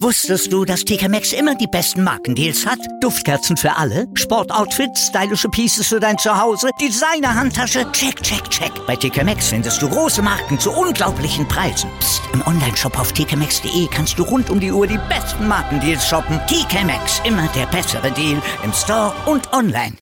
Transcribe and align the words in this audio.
Wusstest 0.00 0.52
du, 0.52 0.64
dass 0.64 0.84
TK 0.84 1.08
Maxx 1.08 1.32
immer 1.32 1.54
die 1.54 1.66
besten 1.66 2.04
Markendeals 2.04 2.66
hat? 2.66 2.78
Duftkerzen 3.00 3.56
für 3.56 3.74
alle, 3.76 4.06
Sportoutfits, 4.14 5.06
stylische 5.08 5.48
Pieces 5.48 5.88
für 5.88 5.98
dein 5.98 6.18
Zuhause, 6.18 6.68
Designer-Handtasche, 6.80 7.90
check, 7.92 8.22
check, 8.22 8.48
check. 8.50 8.70
Bei 8.86 8.94
TK 8.94 9.24
Maxx 9.24 9.48
findest 9.48 9.80
du 9.82 9.88
große 9.88 10.22
Marken 10.22 10.60
zu 10.60 10.70
unglaublichen 10.70 11.48
Preisen. 11.48 11.90
Psst. 11.98 12.22
im 12.32 12.46
Onlineshop 12.46 12.98
auf 12.98 13.12
tkmaxx.de 13.12 13.88
kannst 13.90 14.18
du 14.18 14.22
rund 14.22 14.50
um 14.50 14.60
die 14.60 14.70
Uhr 14.70 14.86
die 14.86 15.00
besten 15.08 15.48
Markendeals 15.48 16.06
shoppen. 16.06 16.38
TK 16.46 16.84
Maxx, 16.84 17.22
immer 17.24 17.48
der 17.56 17.66
bessere 17.66 18.12
Deal 18.12 18.40
im 18.62 18.72
Store 18.72 19.12
und 19.26 19.52
online. 19.52 19.96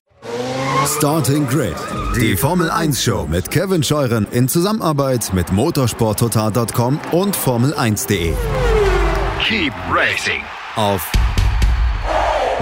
Starting 0.97 1.47
Grid, 1.47 1.75
die 2.15 2.37
Formel 2.37 2.69
1 2.69 3.01
Show 3.01 3.25
mit 3.27 3.49
Kevin 3.49 3.81
Scheuren 3.81 4.27
in 4.31 4.47
Zusammenarbeit 4.47 5.33
mit 5.33 5.51
motorsporttotal.com 5.51 6.99
und 7.11 7.35
Formel1.de. 7.35 8.33
Keep 9.47 9.73
racing. 9.91 10.41
Auf 10.75 11.11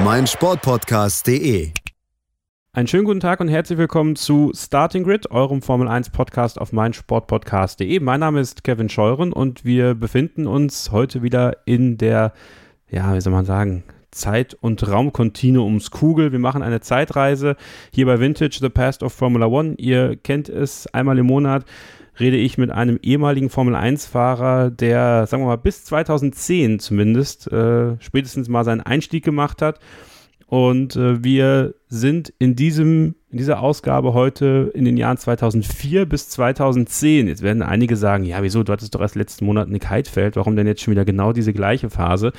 meinsportpodcast.de. 0.04 1.72
Einen 2.74 2.88
schönen 2.88 3.06
guten 3.06 3.22
Tag 3.22 3.40
und 3.40 3.48
herzlich 3.48 3.78
willkommen 3.78 4.18
zu 4.18 4.52
Starting 4.54 5.06
Grid, 5.06 5.32
eurem 5.32 5.62
Formel 5.62 5.88
1 5.88 6.10
Podcast 6.10 6.60
auf 6.60 6.74
meinsportpodcast.de. 6.74 8.02
Mein 8.02 8.20
Name 8.20 8.42
ist 8.42 8.66
Kevin 8.66 8.90
Scheuren 8.90 9.32
und 9.32 9.64
wir 9.64 9.96
befinden 9.96 10.46
uns 10.46 10.92
heute 10.92 11.24
wieder 11.24 11.56
in 11.64 11.98
der, 11.98 12.34
ja, 12.90 13.16
wie 13.16 13.22
soll 13.22 13.32
man 13.32 13.46
sagen, 13.46 13.86
Zeit- 14.12 14.54
und 14.54 14.86
Raumkontinuumskugel. 14.86 16.34
Wir 16.34 16.40
machen 16.40 16.64
eine 16.64 16.82
Zeitreise 16.82 17.56
hier 17.94 18.08
bei 18.08 18.20
Vintage, 18.20 18.58
The 18.60 18.68
Past 18.68 19.04
of 19.04 19.14
Formula 19.14 19.46
One. 19.46 19.76
Ihr 19.78 20.18
kennt 20.18 20.50
es 20.50 20.88
einmal 20.88 21.18
im 21.18 21.28
Monat 21.28 21.64
rede 22.20 22.38
ich 22.38 22.58
mit 22.58 22.72
einem 22.72 23.00
ehemaligen 23.02 23.50
Formel-1-Fahrer, 23.50 24.70
der, 24.70 25.26
sagen 25.28 25.44
wir 25.44 25.48
mal, 25.48 25.56
bis 25.58 25.84
2010 25.86 26.80
zumindest 26.80 27.52
äh, 27.52 28.00
spätestens 28.00 28.50
mal 28.50 28.64
seinen 28.64 28.82
Einstieg 28.82 29.24
gemacht 29.24 29.62
hat. 29.62 29.80
Und 30.54 30.96
äh, 30.96 31.24
wir 31.24 31.74
sind 31.88 32.32
in, 32.38 32.56
diesem, 32.56 33.16
in 33.32 33.40
dieser 33.40 33.60
Ausgabe 33.60 34.14
heute 34.14 34.72
in 34.76 34.86
den 34.86 34.98
Jahren 34.98 35.18
2004 35.18 36.06
bis 36.06 36.30
2010. 36.30 37.28
Jetzt 37.28 37.42
werden 37.42 37.64
einige 37.64 37.96
sagen, 37.96 38.24
ja, 38.24 38.44
wieso, 38.44 38.62
du 38.62 38.72
hattest 38.72 38.94
doch 38.94 39.02
erst 39.02 39.16
letzten 39.16 39.46
Monat 39.46 39.70
Nick 39.70 39.90
Heidfeld, 39.90 40.36
warum 40.36 40.56
denn 40.56 40.68
jetzt 40.68 40.84
schon 40.84 40.92
wieder 40.92 41.06
genau 41.06 41.34
diese 41.34 41.54
gleiche 41.54 41.90
Phase? 41.90 42.34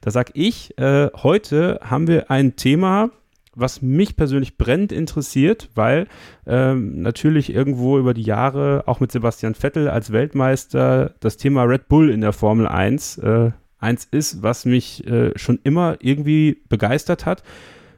Da 0.00 0.12
sag 0.12 0.30
ich, 0.34 0.78
äh, 0.78 1.08
heute 1.16 1.80
haben 1.82 2.06
wir 2.06 2.30
ein 2.30 2.54
Thema, 2.54 3.10
was 3.56 3.82
mich 3.82 4.16
persönlich 4.16 4.58
brennend 4.58 4.92
interessiert, 4.92 5.70
weil 5.74 6.06
ähm, 6.46 7.00
natürlich 7.02 7.52
irgendwo 7.52 7.98
über 7.98 8.14
die 8.14 8.22
Jahre 8.22 8.84
auch 8.86 9.00
mit 9.00 9.10
Sebastian 9.10 9.54
Vettel 9.54 9.88
als 9.88 10.12
Weltmeister 10.12 11.14
das 11.20 11.38
Thema 11.38 11.64
Red 11.64 11.88
Bull 11.88 12.10
in 12.10 12.20
der 12.20 12.32
Formel 12.32 12.68
1 12.68 13.18
äh, 13.18 13.50
eins 13.78 14.06
ist, 14.10 14.42
was 14.42 14.64
mich 14.64 15.06
äh, 15.06 15.32
schon 15.36 15.58
immer 15.64 15.96
irgendwie 16.00 16.58
begeistert 16.68 17.26
hat. 17.26 17.42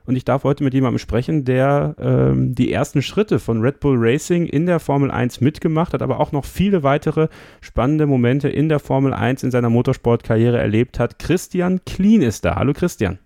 Und 0.06 0.17
ich 0.17 0.25
darf 0.25 0.45
heute 0.45 0.65
mit 0.65 0.73
jemandem 0.73 0.98
sprechen, 0.98 1.45
der 1.45 1.95
ähm, 1.98 2.55
die 2.55 2.72
ersten 2.72 3.03
Schritte 3.03 3.39
von 3.39 3.61
Red 3.61 3.81
Bull 3.81 3.97
Racing 3.98 4.47
in 4.47 4.65
der 4.65 4.81
Formel 4.81 5.11
1 5.11 5.43
mitgemacht 5.43 5.93
hat, 5.93 6.00
aber 6.00 6.19
auch 6.19 6.33
noch 6.33 6.47
viele 6.47 6.83
weitere 6.83 7.28
spannende 7.61 8.06
Momente 8.06 8.48
in 8.48 8.70
der 8.70 8.78
Formel 8.78 9.12
1 9.12 9.43
in 9.43 9.50
seiner 9.50 9.69
Motorsportkarriere 9.69 10.56
erlebt 10.56 10.98
hat. 10.98 11.19
Christian 11.19 11.84
Klien 11.84 12.22
ist 12.22 12.47
da. 12.47 12.56
Hallo 12.56 12.72
Christian. 12.72 13.19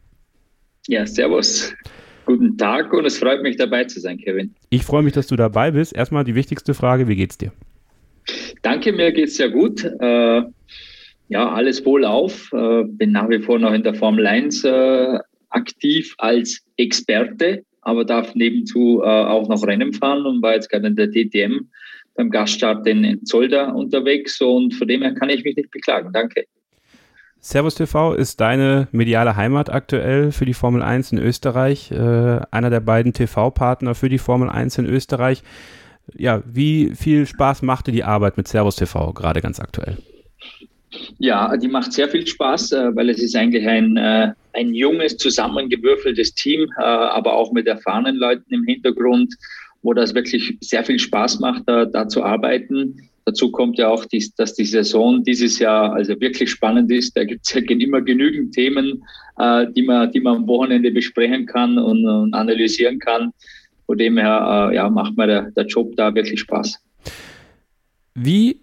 Ja, 0.88 1.06
servus. 1.06 1.72
Guten 2.32 2.56
Tag 2.56 2.94
und 2.94 3.04
es 3.04 3.18
freut 3.18 3.42
mich 3.42 3.56
dabei 3.56 3.84
zu 3.84 4.00
sein, 4.00 4.16
Kevin. 4.16 4.54
Ich 4.70 4.84
freue 4.84 5.02
mich, 5.02 5.12
dass 5.12 5.26
du 5.26 5.36
dabei 5.36 5.70
bist. 5.70 5.94
Erstmal 5.94 6.24
die 6.24 6.34
wichtigste 6.34 6.72
Frage, 6.72 7.06
wie 7.06 7.14
geht's 7.14 7.36
dir? 7.36 7.52
Danke, 8.62 8.90
mir 8.90 9.12
geht's 9.12 9.36
sehr 9.36 9.50
gut. 9.50 9.84
Äh, 9.84 10.42
ja, 11.28 11.52
alles 11.52 11.84
wohl 11.84 12.06
auf. 12.06 12.50
Äh, 12.54 12.84
bin 12.84 13.12
nach 13.12 13.28
wie 13.28 13.38
vor 13.38 13.58
noch 13.58 13.74
in 13.74 13.82
der 13.82 13.94
Formel 13.94 14.26
1 14.26 14.64
äh, 14.64 15.18
aktiv 15.50 16.14
als 16.16 16.64
Experte, 16.78 17.66
aber 17.82 18.06
darf 18.06 18.34
nebenzu 18.34 19.02
äh, 19.02 19.06
auch 19.06 19.46
noch 19.50 19.66
Rennen 19.66 19.92
fahren 19.92 20.24
und 20.24 20.40
war 20.40 20.54
jetzt 20.54 20.70
gerade 20.70 20.86
in 20.86 20.96
der 20.96 21.10
DTM 21.10 21.68
beim 22.14 22.30
Gaststart 22.30 22.86
in 22.86 23.26
Zolder 23.26 23.74
unterwegs 23.74 24.40
und 24.40 24.72
von 24.72 24.88
dem 24.88 25.02
her 25.02 25.12
kann 25.12 25.28
ich 25.28 25.44
mich 25.44 25.56
nicht 25.56 25.70
beklagen. 25.70 26.14
Danke. 26.14 26.46
Servus 27.44 27.74
TV 27.74 28.14
ist 28.14 28.40
deine 28.40 28.86
mediale 28.92 29.34
Heimat 29.34 29.68
aktuell 29.68 30.30
für 30.30 30.44
die 30.44 30.54
Formel 30.54 30.80
1 30.80 31.10
in 31.10 31.18
Österreich, 31.18 31.90
äh, 31.90 32.40
einer 32.52 32.70
der 32.70 32.78
beiden 32.78 33.12
TV-Partner 33.12 33.96
für 33.96 34.08
die 34.08 34.18
Formel 34.18 34.48
1 34.48 34.78
in 34.78 34.86
Österreich. 34.86 35.42
Ja, 36.14 36.44
wie 36.46 36.92
viel 36.94 37.26
Spaß 37.26 37.62
machte 37.62 37.90
die 37.90 38.04
Arbeit 38.04 38.36
mit 38.36 38.46
Servus 38.46 38.76
TV 38.76 39.12
gerade 39.12 39.40
ganz 39.40 39.58
aktuell? 39.58 39.96
Ja, 41.18 41.56
die 41.56 41.66
macht 41.66 41.92
sehr 41.92 42.08
viel 42.08 42.24
Spaß, 42.24 42.72
äh, 42.72 42.94
weil 42.94 43.10
es 43.10 43.20
ist 43.20 43.34
eigentlich 43.34 43.66
ein, 43.66 43.96
äh, 43.96 44.32
ein 44.52 44.72
junges, 44.72 45.16
zusammengewürfeltes 45.16 46.34
Team, 46.34 46.70
äh, 46.78 46.82
aber 46.82 47.32
auch 47.32 47.50
mit 47.50 47.66
erfahrenen 47.66 48.14
Leuten 48.18 48.54
im 48.54 48.62
Hintergrund, 48.66 49.34
wo 49.82 49.92
das 49.92 50.14
wirklich 50.14 50.58
sehr 50.60 50.84
viel 50.84 51.00
Spaß 51.00 51.40
macht, 51.40 51.64
da, 51.66 51.86
da 51.86 52.06
zu 52.06 52.22
arbeiten. 52.22 53.08
Dazu 53.24 53.50
kommt 53.52 53.78
ja 53.78 53.88
auch, 53.88 54.04
dass 54.36 54.54
die 54.54 54.64
Saison 54.64 55.22
dieses 55.22 55.58
Jahr 55.58 55.92
also 55.92 56.18
wirklich 56.20 56.50
spannend 56.50 56.90
ist. 56.90 57.16
Da 57.16 57.24
gibt 57.24 57.46
es 57.46 57.52
ja 57.52 57.60
immer 57.60 58.00
genügend 58.00 58.52
Themen, 58.52 59.04
äh, 59.38 59.66
die, 59.72 59.82
man, 59.82 60.10
die 60.10 60.20
man 60.20 60.38
am 60.38 60.46
Wochenende 60.48 60.90
besprechen 60.90 61.46
kann 61.46 61.78
und, 61.78 62.34
analysieren 62.34 62.98
kann. 62.98 63.32
Von 63.86 63.98
dem 63.98 64.18
her 64.18 64.70
äh, 64.70 64.74
ja, 64.74 64.88
macht 64.90 65.16
mir 65.16 65.26
der, 65.26 65.50
der 65.52 65.66
Job 65.66 65.94
da 65.96 66.14
wirklich 66.14 66.40
Spaß. 66.40 66.80
Wie, 68.14 68.60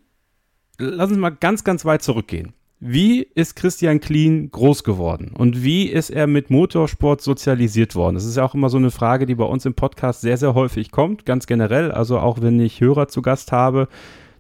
lass 0.78 1.10
uns 1.10 1.20
mal 1.20 1.30
ganz, 1.30 1.64
ganz 1.64 1.86
weit 1.86 2.04
zurückgehen. 2.04 2.54
Wie 2.82 3.28
ist 3.36 3.58
Christian 3.58 4.00
Klien 4.00 4.52
groß 4.52 4.86
geworden 4.86 5.34
und 5.38 5.66
wie 5.66 5.88
ist 5.88 6.10
er 6.10 6.28
mit 6.28 6.50
Motorsport 6.50 7.20
sozialisiert 7.20 7.94
worden? 7.94 8.16
Das 8.16 8.24
ist 8.24 8.38
ja 8.38 8.46
auch 8.46 8.56
immer 8.56 8.70
so 8.70 8.78
eine 8.78 8.90
Frage, 8.90 9.26
die 9.26 9.36
bei 9.36 9.44
uns 9.44 9.66
im 9.66 9.74
Podcast 9.74 10.22
sehr, 10.22 10.38
sehr 10.38 10.54
häufig 10.54 10.90
kommt, 10.90 11.26
ganz 11.26 11.46
generell. 11.46 11.92
Also 11.92 12.20
auch 12.20 12.42
wenn 12.42 12.58
ich 12.62 12.80
Hörer 12.80 13.10
zu 13.10 13.22
Gast 13.22 13.52
habe, 13.52 13.90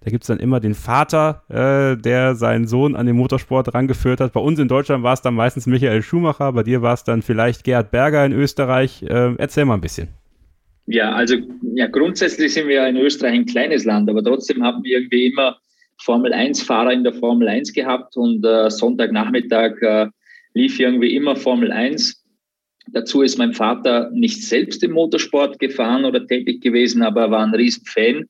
da 0.02 0.12
gibt 0.12 0.24
es 0.24 0.28
dann 0.28 0.40
immer 0.40 0.60
den 0.60 0.76
Vater, 0.76 1.44
äh, 1.50 2.02
der 2.02 2.36
seinen 2.36 2.68
Sohn 2.68 2.96
an 2.96 3.06
den 3.06 3.16
Motorsport 3.16 3.74
rangeführt 3.74 4.22
hat. 4.22 4.34
Bei 4.34 4.40
uns 4.40 4.60
in 4.60 4.68
Deutschland 4.68 5.04
war 5.04 5.14
es 5.14 5.22
dann 5.22 5.34
meistens 5.34 5.66
Michael 5.66 6.02
Schumacher, 6.02 6.54
bei 6.54 6.64
dir 6.64 6.82
war 6.82 6.94
es 6.94 7.04
dann 7.04 7.22
vielleicht 7.22 7.64
Gerhard 7.64 7.92
Berger 7.92 8.26
in 8.26 8.32
Österreich. 8.32 9.04
Äh, 9.04 9.36
erzähl 9.38 9.66
mal 9.66 9.76
ein 9.76 9.82
bisschen. 9.82 10.10
Ja, 10.86 11.12
also 11.12 11.36
ja, 11.76 11.88
grundsätzlich 11.88 12.54
sind 12.54 12.68
wir 12.68 12.88
in 12.88 12.98
Österreich 12.98 13.34
ein 13.34 13.46
kleines 13.46 13.86
Land, 13.86 14.10
aber 14.10 14.24
trotzdem 14.24 14.64
haben 14.64 14.84
wir 14.84 15.00
irgendwie 15.00 15.28
immer 15.28 15.58
Formel 16.02 16.34
1-Fahrer 16.34 16.94
in 16.94 17.04
der 17.04 17.14
Formel 17.14 17.48
1 17.48 17.74
gehabt 17.74 18.16
und 18.16 18.44
äh, 18.46 18.72
Sonntagnachmittag 18.72 19.82
äh, 19.82 20.08
lief 20.54 20.80
irgendwie 20.80 21.16
immer 21.16 21.36
Formel 21.36 21.72
1. 21.72 22.24
Dazu 22.92 23.22
ist 23.22 23.38
mein 23.38 23.54
Vater 23.54 24.10
nicht 24.14 24.44
selbst 24.44 24.82
im 24.82 24.94
Motorsport 24.94 25.60
gefahren 25.60 26.06
oder 26.06 26.26
tätig 26.26 26.62
gewesen, 26.62 27.04
aber 27.04 27.22
er 27.24 27.32
war 27.32 27.46
ein 27.46 27.54
Riesenfan 27.54 28.26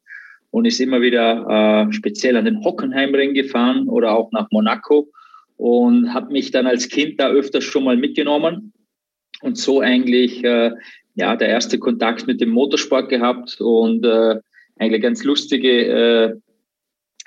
und 0.51 0.65
ist 0.65 0.79
immer 0.79 1.01
wieder 1.01 1.87
äh, 1.89 1.93
speziell 1.93 2.37
an 2.37 2.45
den 2.45 2.63
Hockenheimring 2.63 3.33
gefahren 3.33 3.87
oder 3.87 4.15
auch 4.15 4.31
nach 4.31 4.47
Monaco 4.51 5.09
und 5.57 6.13
hat 6.13 6.31
mich 6.31 6.51
dann 6.51 6.67
als 6.67 6.89
Kind 6.89 7.19
da 7.19 7.29
öfters 7.29 7.63
schon 7.63 7.83
mal 7.83 7.97
mitgenommen 7.97 8.73
und 9.41 9.57
so 9.57 9.81
eigentlich 9.81 10.43
äh, 10.43 10.71
ja 11.15 11.35
der 11.35 11.49
erste 11.49 11.79
Kontakt 11.79 12.27
mit 12.27 12.41
dem 12.41 12.49
Motorsport 12.49 13.09
gehabt 13.09 13.59
und 13.59 14.05
äh, 14.05 14.39
eigentlich 14.77 15.01
ganz 15.01 15.23
lustige 15.23 15.85
äh, 15.87 16.35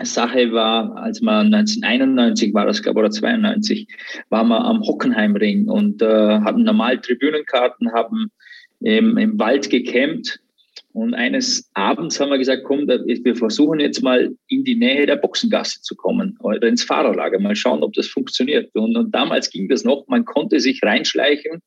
Sache 0.05 0.53
war, 0.53 0.97
als 0.97 1.21
man 1.21 1.53
1991 1.55 2.55
war 2.55 2.67
das, 2.67 2.83
glaube 2.83 3.01
oder 3.01 3.11
92, 3.11 3.87
waren 4.31 4.49
wir 4.49 4.65
am 4.65 4.81
Hockenheimring 4.83 5.69
und 5.69 6.03
äh, 6.03 6.41
hatten 6.41 6.65
normal 6.65 6.99
Tribünenkarten, 6.99 7.93
haben 7.93 8.31
im, 8.81 9.17
im 9.19 9.39
Wald 9.39 9.71
gecampt 9.71 10.41
und 10.93 11.15
eines 11.15 11.71
Abends 11.73 12.21
haben 12.21 12.31
wir 12.31 12.39
gesagt, 12.39 12.65
komm, 12.65 12.87
wir 12.87 13.37
versuchen 13.37 13.81
jetzt 13.81 14.03
mal 14.03 14.31
in 14.49 14.65
die 14.65 14.75
Nähe 14.75 15.07
der 15.07 15.17
Boxengasse 15.17 15.81
zu 15.81 15.97
kommen 15.97 16.37
oder 16.41 16.69
ins 16.69 16.85
Fahrerlager, 16.85 17.41
mal 17.41 17.57
schauen, 17.57 17.83
ob 17.83 17.95
das 17.95 18.09
funktioniert. 18.09 18.71
Und, 18.75 18.97
und 18.97 19.15
damals 19.15 19.49
ging 19.51 19.69
das 19.69 19.85
noch, 19.85 20.07
man 20.09 20.27
konnte 20.27 20.61
sich 20.61 20.83
reinschleichen. 20.83 21.63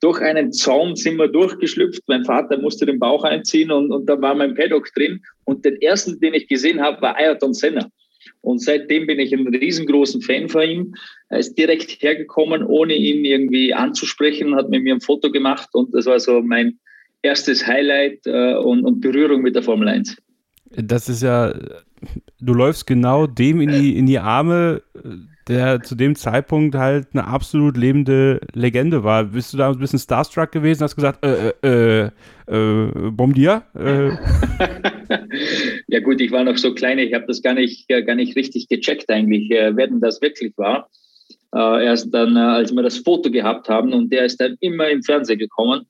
Durch 0.00 0.20
einen 0.20 0.52
Zaun 0.52 0.96
sind 0.96 1.18
wir 1.18 1.28
durchgeschlüpft. 1.28 2.02
Mein 2.06 2.24
Vater 2.24 2.58
musste 2.58 2.86
den 2.86 2.98
Bauch 2.98 3.24
einziehen 3.24 3.70
und, 3.70 3.92
und 3.92 4.06
da 4.06 4.20
war 4.20 4.34
mein 4.34 4.54
Paddock 4.54 4.92
drin. 4.94 5.20
Und 5.44 5.64
den 5.66 5.80
ersten, 5.82 6.18
den 6.18 6.32
ich 6.34 6.48
gesehen 6.48 6.80
habe, 6.80 7.00
war 7.02 7.16
Ayrton 7.18 7.52
Senna. 7.52 7.88
Und 8.40 8.60
seitdem 8.60 9.06
bin 9.06 9.20
ich 9.20 9.32
ein 9.34 9.46
riesengroßen 9.46 10.22
Fan 10.22 10.48
von 10.48 10.62
ihm. 10.62 10.94
Er 11.28 11.38
ist 11.38 11.56
direkt 11.56 12.02
hergekommen, 12.02 12.64
ohne 12.64 12.94
ihn 12.94 13.24
irgendwie 13.24 13.74
anzusprechen, 13.74 14.56
hat 14.56 14.70
mit 14.70 14.82
mir 14.82 14.94
ein 14.94 15.00
Foto 15.00 15.30
gemacht 15.30 15.68
und 15.72 15.94
das 15.94 16.06
war 16.06 16.18
so 16.18 16.40
mein, 16.40 16.78
erstes 17.22 17.66
Highlight 17.66 18.26
äh, 18.26 18.54
und, 18.54 18.84
und, 18.84 19.00
Berührung 19.00 19.42
mit 19.42 19.54
der 19.54 19.62
Formel 19.62 19.88
1. 19.88 20.16
Das 20.70 21.08
ist 21.08 21.22
ja, 21.22 21.54
du 22.40 22.54
läufst 22.54 22.86
genau 22.86 23.26
dem 23.26 23.60
in 23.60 23.70
die, 23.70 23.96
in 23.96 24.06
die 24.06 24.18
Arme, 24.18 24.82
der 25.48 25.82
zu 25.82 25.94
dem 25.94 26.14
Zeitpunkt 26.14 26.74
halt 26.74 27.08
eine 27.12 27.26
absolut 27.26 27.76
lebende 27.76 28.40
Legende 28.54 29.04
war. 29.04 29.24
Bist 29.24 29.52
du 29.52 29.58
da 29.58 29.70
ein 29.70 29.78
bisschen 29.78 29.98
starstruck 29.98 30.52
gewesen, 30.52 30.82
hast 30.82 30.94
gesagt, 30.94 31.24
äh, 31.24 31.52
äh, 31.62 32.10
äh, 32.46 33.10
Bombardier? 33.10 33.62
Äh. 33.74 34.10
ja 35.88 36.00
gut, 36.00 36.20
ich 36.20 36.30
war 36.30 36.44
noch 36.44 36.56
so 36.56 36.74
klein, 36.74 36.98
ich 36.98 37.12
habe 37.14 37.26
das 37.26 37.42
gar 37.42 37.54
nicht, 37.54 37.88
gar 37.88 38.14
nicht 38.14 38.36
richtig 38.36 38.68
gecheckt 38.68 39.10
eigentlich, 39.10 39.50
äh, 39.50 39.76
wer 39.76 39.88
denn 39.88 40.00
das 40.00 40.22
wirklich 40.22 40.52
war. 40.56 40.88
Äh, 41.54 41.84
erst 41.84 42.14
dann, 42.14 42.36
äh, 42.36 42.40
als 42.40 42.72
wir 42.72 42.82
das 42.82 42.98
Foto 42.98 43.30
gehabt 43.30 43.68
haben 43.68 43.92
und 43.92 44.12
der 44.12 44.24
ist 44.24 44.40
dann 44.40 44.56
immer 44.60 44.88
im 44.88 45.02
Fernsehen 45.02 45.38
gekommen, 45.38 45.86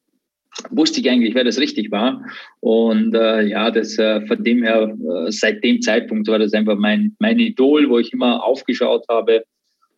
wusste 0.71 1.01
ich 1.01 1.11
eigentlich, 1.11 1.35
wer 1.35 1.45
das 1.45 1.59
richtig 1.59 1.91
war. 1.91 2.23
Und 2.61 3.15
äh, 3.15 3.43
ja, 3.43 3.71
das 3.71 3.99
äh, 3.99 4.27
von 4.27 4.43
dem 4.45 4.63
her, 4.63 4.95
äh, 4.95 5.31
seit 5.31 5.63
dem 5.65 5.81
Zeitpunkt 5.83 6.29
war 6.29 6.39
das 6.39 6.53
einfach 6.53 6.77
mein, 6.77 7.17
mein 7.19 7.39
Idol, 7.39 7.89
wo 7.89 7.99
ich 7.99 8.13
immer 8.13 8.45
aufgeschaut 8.45 9.05
habe. 9.09 9.45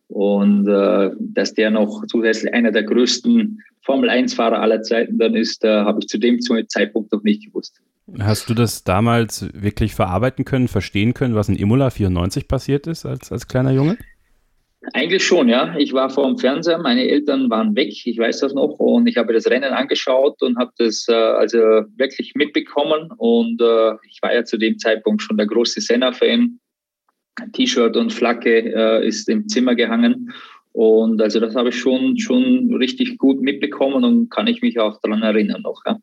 Und 0.07 0.67
äh, 0.67 1.11
dass 1.19 1.53
der 1.53 1.71
noch 1.71 2.05
zusätzlich 2.07 2.53
einer 2.53 2.71
der 2.71 2.83
größten 2.83 3.61
Formel-1-Fahrer 3.81 4.59
aller 4.59 4.81
Zeiten 4.81 5.17
dann 5.17 5.35
ist, 5.35 5.63
äh, 5.63 5.69
habe 5.69 5.99
ich 6.01 6.07
zu 6.07 6.17
dem 6.17 6.39
Zeitpunkt 6.41 7.11
noch 7.11 7.23
nicht 7.23 7.45
gewusst. 7.45 7.81
Hast 8.19 8.49
du 8.49 8.53
das 8.53 8.83
damals 8.83 9.47
wirklich 9.53 9.95
verarbeiten 9.95 10.45
können, 10.45 10.67
verstehen 10.67 11.15
können, 11.15 11.33
was 11.33 11.49
in 11.49 11.55
Imola 11.55 11.89
94 11.89 12.47
passiert 12.47 12.85
ist 12.85 13.05
als, 13.05 13.31
als 13.31 13.47
kleiner 13.47 13.71
Junge? 13.71 13.97
Eigentlich 14.93 15.25
schon, 15.25 15.49
ja. 15.49 15.75
Ich 15.77 15.93
war 15.93 16.09
vor 16.09 16.27
dem 16.27 16.37
Fernseher, 16.37 16.77
meine 16.77 17.07
Eltern 17.07 17.49
waren 17.49 17.75
weg, 17.75 17.89
ich 18.05 18.17
weiß 18.17 18.41
das 18.41 18.53
noch, 18.53 18.79
und 18.79 19.07
ich 19.07 19.17
habe 19.17 19.33
das 19.33 19.47
Rennen 19.47 19.73
angeschaut 19.73 20.41
und 20.41 20.57
habe 20.57 20.71
das 20.77 21.07
äh, 21.07 21.13
also 21.13 21.57
wirklich 21.97 22.33
mitbekommen. 22.35 23.09
Und 23.17 23.61
äh, 23.61 23.93
ich 24.09 24.19
war 24.21 24.33
ja 24.33 24.43
zu 24.43 24.57
dem 24.57 24.77
Zeitpunkt 24.77 25.21
schon 25.21 25.37
der 25.37 25.47
große 25.47 25.81
Senna-Fan. 25.81 26.59
T-Shirt 27.51 27.97
und 27.97 28.13
Flagge 28.13 28.73
äh, 28.73 29.05
ist 29.05 29.27
im 29.27 29.47
Zimmer 29.49 29.75
gehangen. 29.75 30.31
Und 30.71 31.21
also 31.21 31.39
das 31.39 31.55
habe 31.55 31.69
ich 31.69 31.79
schon, 31.79 32.17
schon 32.17 32.73
richtig 32.75 33.17
gut 33.17 33.41
mitbekommen 33.41 34.03
und 34.03 34.29
kann 34.29 34.47
ich 34.47 34.61
mich 34.61 34.79
auch 34.79 34.99
daran 35.01 35.21
erinnern 35.21 35.61
noch. 35.61 35.81
Ja. 35.85 35.97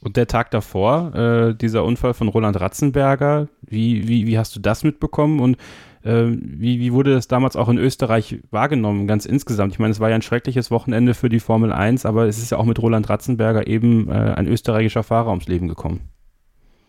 Und 0.00 0.16
der 0.16 0.26
Tag 0.26 0.50
davor, 0.50 1.14
äh, 1.14 1.54
dieser 1.54 1.84
Unfall 1.84 2.14
von 2.14 2.28
Roland 2.28 2.60
Ratzenberger, 2.60 3.48
wie, 3.62 4.08
wie, 4.08 4.26
wie 4.26 4.38
hast 4.38 4.54
du 4.54 4.60
das 4.60 4.84
mitbekommen 4.84 5.40
und 5.40 5.56
wie, 6.04 6.80
wie 6.80 6.92
wurde 6.92 7.12
das 7.12 7.28
damals 7.28 7.56
auch 7.56 7.68
in 7.68 7.78
Österreich 7.78 8.40
wahrgenommen, 8.50 9.06
ganz 9.06 9.24
insgesamt? 9.24 9.72
Ich 9.72 9.78
meine, 9.78 9.92
es 9.92 10.00
war 10.00 10.08
ja 10.10 10.16
ein 10.16 10.22
schreckliches 10.22 10.70
Wochenende 10.70 11.14
für 11.14 11.28
die 11.28 11.40
Formel 11.40 11.72
1, 11.72 12.06
aber 12.06 12.26
es 12.26 12.38
ist 12.38 12.50
ja 12.50 12.58
auch 12.58 12.64
mit 12.64 12.80
Roland 12.80 13.08
Ratzenberger 13.08 13.66
eben 13.66 14.08
äh, 14.08 14.12
ein 14.12 14.48
österreichischer 14.48 15.02
Fahrer 15.02 15.30
ums 15.30 15.48
Leben 15.48 15.68
gekommen. 15.68 16.12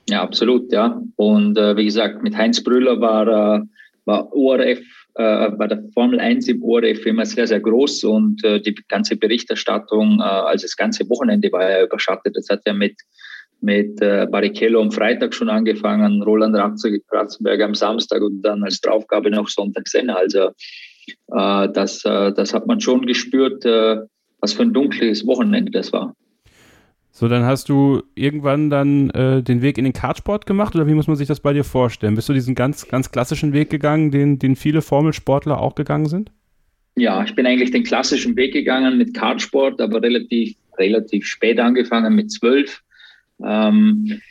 Ja, 0.09 0.21
absolut, 0.21 0.71
ja. 0.71 1.01
Und 1.15 1.57
äh, 1.57 1.77
wie 1.77 1.85
gesagt, 1.85 2.23
mit 2.23 2.35
Heinz 2.35 2.63
Brüller 2.63 2.99
war, 2.99 3.27
äh, 3.27 3.61
war 4.05 4.33
ORF 4.33 4.79
äh, 5.15 5.49
bei 5.51 5.67
der 5.67 5.83
Formel 5.93 6.19
1 6.19 6.47
im 6.47 6.63
ORF 6.63 7.05
immer 7.05 7.25
sehr, 7.25 7.47
sehr 7.47 7.59
groß 7.59 8.03
und 8.05 8.43
äh, 8.43 8.59
die 8.59 8.75
ganze 8.87 9.15
Berichterstattung, 9.15 10.19
äh, 10.19 10.23
also 10.23 10.63
das 10.63 10.75
ganze 10.75 11.07
Wochenende 11.09 11.51
war 11.51 11.69
ja 11.69 11.83
überschattet. 11.83 12.35
Das 12.35 12.49
hat 12.49 12.61
ja 12.65 12.73
mit, 12.73 12.95
mit 13.63 14.01
äh, 14.01 14.27
Barrichello 14.29 14.81
am 14.81 14.91
Freitag 14.91 15.33
schon 15.33 15.49
angefangen, 15.49 16.21
Roland 16.21 16.55
Ratzenberg 16.55 17.61
am 17.61 17.73
Samstag 17.73 18.21
und 18.21 18.41
dann 18.41 18.63
als 18.63 18.81
Draufgabe 18.81 19.31
noch 19.31 19.47
Sonntag 19.47 19.87
Senna. 19.87 20.15
Also 20.15 20.49
äh, 21.31 21.69
das, 21.73 22.03
äh, 22.05 22.33
das 22.33 22.53
hat 22.53 22.67
man 22.67 22.79
schon 22.81 23.05
gespürt, 23.05 23.65
äh, 23.65 23.97
was 24.39 24.53
für 24.53 24.63
ein 24.63 24.73
dunkles 24.73 25.25
Wochenende 25.25 25.71
das 25.71 25.93
war. 25.93 26.13
So, 27.15 27.27
dann 27.27 27.45
hast 27.45 27.69
du 27.69 28.01
irgendwann 28.15 28.69
dann 28.71 29.11
äh, 29.11 29.43
den 29.43 29.61
Weg 29.61 29.77
in 29.77 29.83
den 29.83 29.93
Kartsport 29.93 30.45
gemacht 30.47 30.75
oder 30.75 30.87
wie 30.87 30.95
muss 30.95 31.07
man 31.07 31.15
sich 31.15 31.27
das 31.27 31.39
bei 31.39 31.53
dir 31.53 31.63
vorstellen? 31.63 32.15
Bist 32.15 32.27
du 32.27 32.33
diesen 32.33 32.55
ganz, 32.55 32.87
ganz 32.87 33.11
klassischen 33.11 33.53
Weg 33.53 33.69
gegangen, 33.69 34.09
den, 34.09 34.39
den 34.39 34.55
viele 34.55 34.81
Formelsportler 34.81 35.59
auch 35.59 35.75
gegangen 35.75 36.07
sind? 36.07 36.31
Ja, 36.95 37.23
ich 37.23 37.35
bin 37.35 37.45
eigentlich 37.45 37.71
den 37.71 37.83
klassischen 37.83 38.35
Weg 38.35 38.53
gegangen 38.53 38.97
mit 38.97 39.13
Kartsport, 39.13 39.79
aber 39.79 40.01
relativ, 40.01 40.55
relativ 40.77 41.25
spät 41.25 41.59
angefangen 41.59 42.15
mit 42.15 42.31
zwölf. 42.31 42.81
Ähm, 43.41 44.21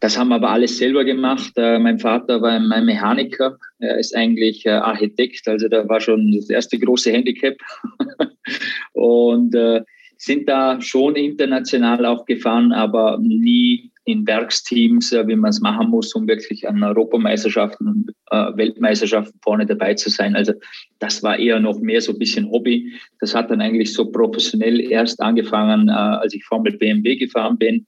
das 0.00 0.16
haben 0.16 0.28
wir 0.28 0.36
aber 0.36 0.50
alles 0.50 0.78
selber 0.78 1.04
gemacht. 1.04 1.52
Äh, 1.56 1.78
mein 1.78 1.98
Vater 1.98 2.40
war 2.40 2.58
mein 2.60 2.84
Mechaniker. 2.84 3.58
Er 3.80 3.98
ist 3.98 4.14
eigentlich 4.14 4.64
äh, 4.64 4.70
Architekt, 4.70 5.48
also 5.48 5.68
da 5.68 5.88
war 5.88 6.00
schon 6.00 6.32
das 6.32 6.48
erste 6.48 6.78
große 6.78 7.10
Handicap. 7.10 7.56
Und 8.92 9.54
äh, 9.54 9.82
sind 10.16 10.48
da 10.48 10.80
schon 10.80 11.16
international 11.16 12.04
auch 12.06 12.26
gefahren, 12.26 12.72
aber 12.72 13.18
nie 13.20 13.90
in 14.04 14.26
Werksteams, 14.26 15.12
äh, 15.12 15.26
wie 15.28 15.36
man 15.36 15.50
es 15.50 15.60
machen 15.60 15.90
muss, 15.90 16.14
um 16.14 16.26
wirklich 16.26 16.66
an 16.66 16.82
Europameisterschaften, 16.82 18.06
äh, 18.30 18.56
Weltmeisterschaften 18.56 19.38
vorne 19.42 19.66
dabei 19.66 19.94
zu 19.94 20.10
sein. 20.10 20.34
Also 20.34 20.54
das 20.98 21.22
war 21.22 21.38
eher 21.38 21.60
noch 21.60 21.78
mehr 21.80 22.00
so 22.00 22.12
ein 22.12 22.18
bisschen 22.18 22.50
Hobby. 22.50 22.92
Das 23.20 23.34
hat 23.34 23.50
dann 23.50 23.60
eigentlich 23.60 23.92
so 23.92 24.10
professionell 24.10 24.80
erst 24.80 25.20
angefangen, 25.20 25.88
äh, 25.88 25.92
als 25.92 26.34
ich 26.34 26.44
Formel 26.44 26.76
BMW 26.78 27.16
gefahren 27.16 27.58
bin. 27.58 27.86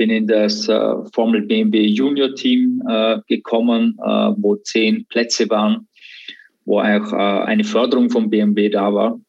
Bin 0.00 0.08
in 0.08 0.26
das 0.26 0.66
äh, 0.66 0.94
Formel 1.12 1.42
BMW 1.42 1.84
Junior 1.84 2.34
Team 2.34 2.82
äh, 2.88 3.18
gekommen, 3.28 3.98
äh, 4.02 4.32
wo 4.34 4.56
zehn 4.56 5.04
Plätze 5.10 5.50
waren, 5.50 5.88
wo 6.64 6.80
auch 6.80 7.12
eine 7.12 7.64
Förderung 7.64 8.08
vom 8.08 8.30
BMW 8.30 8.70
da 8.70 8.94
war. 8.94 9.20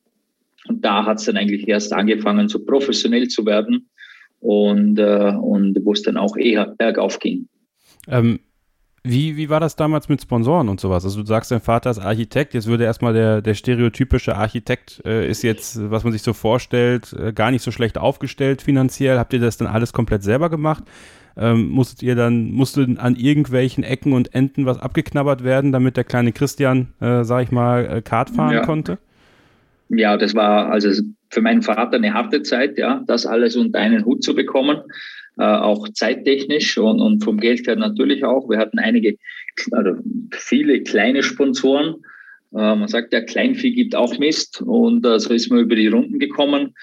Und 0.69 0.85
da 0.85 1.05
hat 1.05 1.17
es 1.17 1.25
dann 1.25 1.35
eigentlich 1.35 1.67
erst 1.67 1.91
angefangen, 1.91 2.47
so 2.47 2.63
professionell 2.63 3.27
zu 3.27 3.45
werden 3.45 3.89
und, 4.39 4.97
äh, 4.97 5.33
und 5.41 5.77
wo 5.83 5.91
es 5.91 6.03
dann 6.03 6.15
auch 6.15 6.37
eher 6.37 6.73
bergauf 6.77 7.19
ging. 7.19 7.49
Ähm, 8.07 8.39
wie, 9.03 9.35
wie 9.35 9.49
war 9.49 9.59
das 9.59 9.75
damals 9.75 10.09
mit 10.09 10.21
Sponsoren 10.21 10.69
und 10.69 10.79
sowas? 10.79 11.03
Also 11.03 11.21
du 11.21 11.27
sagst, 11.27 11.51
dein 11.51 11.61
Vater 11.61 11.89
ist 11.89 11.99
Architekt, 11.99 12.53
jetzt 12.53 12.67
würde 12.67 12.83
erstmal 12.83 13.13
der, 13.13 13.41
der 13.41 13.55
stereotypische 13.55 14.35
Architekt 14.35 15.01
äh, 15.05 15.27
ist 15.27 15.41
jetzt, 15.41 15.89
was 15.89 16.03
man 16.03 16.13
sich 16.13 16.21
so 16.21 16.33
vorstellt, 16.33 17.13
äh, 17.13 17.33
gar 17.33 17.51
nicht 17.51 17.63
so 17.63 17.71
schlecht 17.71 17.97
aufgestellt 17.97 18.61
finanziell. 18.61 19.17
Habt 19.17 19.33
ihr 19.33 19.39
das 19.39 19.57
dann 19.57 19.67
alles 19.67 19.93
komplett 19.93 20.23
selber 20.23 20.49
gemacht? 20.49 20.83
Ähm, 21.35 21.69
musstet 21.69 22.03
ihr 22.03 22.15
dann, 22.15 22.51
musste 22.51 22.87
an 22.97 23.15
irgendwelchen 23.15 23.83
Ecken 23.83 24.13
und 24.13 24.35
Enden 24.35 24.65
was 24.65 24.79
abgeknabbert 24.79 25.43
werden, 25.43 25.71
damit 25.71 25.97
der 25.97 26.03
kleine 26.03 26.31
Christian, 26.31 26.93
äh, 26.99 27.23
sag 27.23 27.43
ich 27.43 27.51
mal, 27.51 27.85
äh, 27.85 28.01
Kart 28.01 28.29
fahren 28.29 28.53
ja. 28.53 28.65
konnte? 28.65 28.97
ja, 29.93 30.17
das 30.17 30.35
war 30.35 30.69
also 30.71 30.89
für 31.29 31.41
meinen 31.41 31.61
Vater 31.61 31.97
eine 31.97 32.13
harte 32.13 32.43
Zeit, 32.43 32.77
ja, 32.77 33.03
das 33.07 33.25
alles 33.25 33.55
unter 33.55 33.79
einen 33.79 34.05
Hut 34.05 34.23
zu 34.23 34.35
bekommen, 34.35 34.81
äh, 35.37 35.43
auch 35.43 35.87
zeittechnisch 35.89 36.77
und, 36.77 36.99
und 36.99 37.23
vom 37.23 37.39
Geld 37.39 37.65
her 37.65 37.77
natürlich 37.77 38.25
auch. 38.25 38.49
Wir 38.49 38.57
hatten 38.57 38.79
einige, 38.79 39.15
also 39.71 39.91
viele 40.31 40.83
kleine 40.83 41.23
Sponsoren. 41.23 42.03
Äh, 42.53 42.75
man 42.75 42.89
sagt 42.89 43.13
ja, 43.13 43.21
Kleinvieh 43.21 43.73
gibt 43.73 43.95
auch 43.95 44.19
Mist 44.19 44.61
und 44.61 45.05
äh, 45.05 45.19
so 45.19 45.33
ist 45.33 45.49
man 45.49 45.61
über 45.61 45.75
die 45.75 45.87
Runden 45.87 46.19
gekommen 46.19 46.73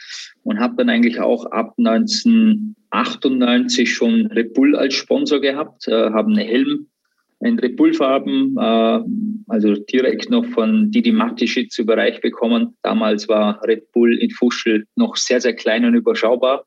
und 0.45 0.61
hat 0.61 0.79
dann 0.79 0.89
eigentlich 0.89 1.21
auch 1.21 1.45
ab 1.47 1.75
1998 1.77 3.93
schon 3.93 4.29
Red 4.29 4.55
Bull 4.55 4.75
als 4.75 4.95
Sponsor 4.95 5.41
gehabt, 5.41 5.87
haben 5.87 6.33
eine 6.33 6.45
Helm 6.45 6.87
in 7.41 7.59
Red 7.59 7.77
Bull-Farben, 7.77 8.57
also 9.47 9.75
direkt 9.75 10.31
noch 10.31 10.47
von 10.47 10.91
Didi 10.91 11.13
Matischitz 11.13 11.79
überreicht 11.79 12.23
bekommen. 12.23 12.79
Damals 12.83 13.29
war 13.29 13.61
Red 13.65 13.93
Bull 13.93 14.17
in 14.17 14.31
Fuschel 14.31 14.87
noch 14.97 15.17
sehr, 15.17 15.43
sehr 15.43 15.55
klein 15.55 15.85
und 15.85 15.95
überschaubar. 15.95 16.65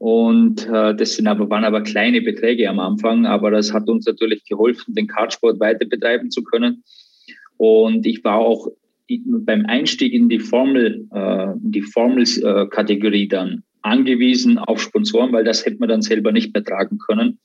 Und 0.00 0.66
äh, 0.66 0.94
das 0.94 1.16
sind 1.16 1.26
aber, 1.26 1.50
waren 1.50 1.64
aber 1.64 1.82
kleine 1.82 2.22
Beträge 2.22 2.70
am 2.70 2.80
Anfang, 2.80 3.26
aber 3.26 3.50
das 3.50 3.74
hat 3.74 3.86
uns 3.86 4.06
natürlich 4.06 4.46
geholfen, 4.46 4.94
den 4.94 5.06
Kartsport 5.06 5.60
weiter 5.60 5.84
betreiben 5.84 6.30
zu 6.30 6.42
können. 6.42 6.82
Und 7.58 8.06
ich 8.06 8.24
war 8.24 8.36
auch 8.36 8.68
beim 9.08 9.66
Einstieg 9.66 10.14
in 10.14 10.30
die 10.30 10.38
Formel, 10.38 11.06
äh, 11.12 11.48
die 11.58 11.82
Formel-Kategorie 11.82 13.28
dann 13.28 13.62
angewiesen 13.82 14.56
auf 14.56 14.80
Sponsoren, 14.80 15.34
weil 15.34 15.44
das 15.44 15.66
hätte 15.66 15.76
man 15.80 15.90
dann 15.90 16.00
selber 16.00 16.32
nicht 16.32 16.54
mehr 16.54 16.64
tragen 16.64 16.96
können 16.96 17.38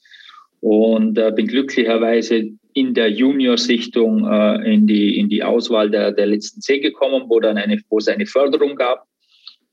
und 0.62 1.18
äh, 1.18 1.34
bin 1.36 1.48
glücklicherweise 1.48 2.52
in 2.72 2.94
der 2.94 3.12
Junior-Sichtung 3.12 4.26
äh, 4.26 4.74
in, 4.74 4.88
die, 4.88 5.20
in 5.20 5.28
die 5.28 5.44
Auswahl 5.44 5.90
der, 5.90 6.14
der 6.14 6.28
letzten 6.28 6.62
zehn 6.62 6.82
gekommen, 6.82 7.24
wo, 7.28 7.42
dann 7.42 7.58
eine, 7.58 7.82
wo 7.90 7.98
es 7.98 8.08
eine 8.08 8.26
Förderung 8.26 8.78
gab. 8.78 9.06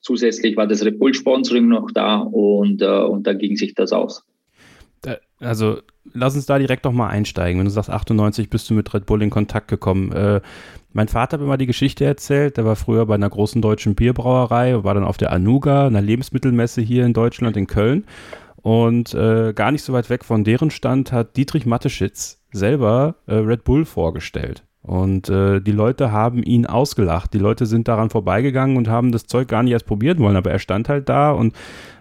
Zusätzlich 0.03 0.57
war 0.57 0.67
das 0.67 0.85
Red 0.85 0.99
Bull-Sponsoring 0.99 1.69
noch 1.69 1.91
da 1.93 2.19
und, 2.19 2.83
äh, 2.83 2.87
und 2.87 3.27
da 3.27 3.33
ging 3.33 3.57
sich 3.57 3.75
das 3.75 3.93
aus. 3.93 4.25
Also 5.43 5.79
lass 6.13 6.37
uns 6.37 6.47
da 6.47 6.59
direkt 6.59 6.85
noch 6.85 6.93
mal 6.93 7.09
einsteigen. 7.09 7.59
Wenn 7.59 7.67
du 7.67 7.73
sagst, 7.73 7.91
98 7.91 8.49
bist 8.49 8.71
du 8.71 8.75
mit 8.75 8.93
Red 8.95 9.07
Bull 9.07 9.23
in 9.23 9.31
Kontakt 9.31 9.69
gekommen. 9.69 10.13
Äh, 10.13 10.41
mein 10.93 11.09
Vater 11.09 11.35
hat 11.35 11.41
mir 11.41 11.47
mal 11.47 11.57
die 11.57 11.67
Geschichte 11.67 12.05
erzählt. 12.05 12.57
Der 12.57 12.65
war 12.65 12.77
früher 12.77 13.07
bei 13.07 13.15
einer 13.15 13.31
großen 13.31 13.61
deutschen 13.61 13.95
Bierbrauerei, 13.95 14.85
war 14.85 14.95
dann 14.95 15.05
auf 15.05 15.17
der 15.17 15.33
Anuga, 15.33 15.87
einer 15.87 16.03
Lebensmittelmesse 16.03 16.81
hier 16.81 17.05
in 17.05 17.13
Deutschland, 17.13 17.57
in 17.57 17.67
Köln. 17.67 18.05
Und 18.57 19.13
äh, 19.15 19.53
gar 19.55 19.73
nicht 19.73 19.83
so 19.83 19.93
weit 19.93 20.09
weg 20.09 20.25
von 20.25 20.45
deren 20.45 20.71
Stand 20.71 21.11
hat 21.11 21.37
Dietrich 21.37 21.67
Matteschitz 21.67 22.41
selber 22.53 23.17
äh, 23.27 23.35
Red 23.35 23.65
Bull 23.65 23.85
vorgestellt. 23.85 24.65
Und 24.83 25.29
äh, 25.29 25.61
die 25.61 25.73
Leute 25.73 26.11
haben 26.11 26.43
ihn 26.43 26.67
ausgelacht. 26.67 27.33
Die 27.35 27.39
Leute 27.39 27.67
sind 27.67 27.87
daran 27.87 28.11
vorbeigegangen 28.11 28.77
und 28.77 28.89
haben 28.89 29.13
das 29.13 29.27
Zeug 29.27 29.47
gar 29.47 29.63
nicht 29.63 29.73
erst 29.73 29.87
probieren 29.87 30.19
wollen. 30.19 30.37
Aber 30.37 30.51
er 30.51 30.59
stand 30.59 30.89
halt 30.89 31.09
da 31.09 31.31
und 31.31 31.55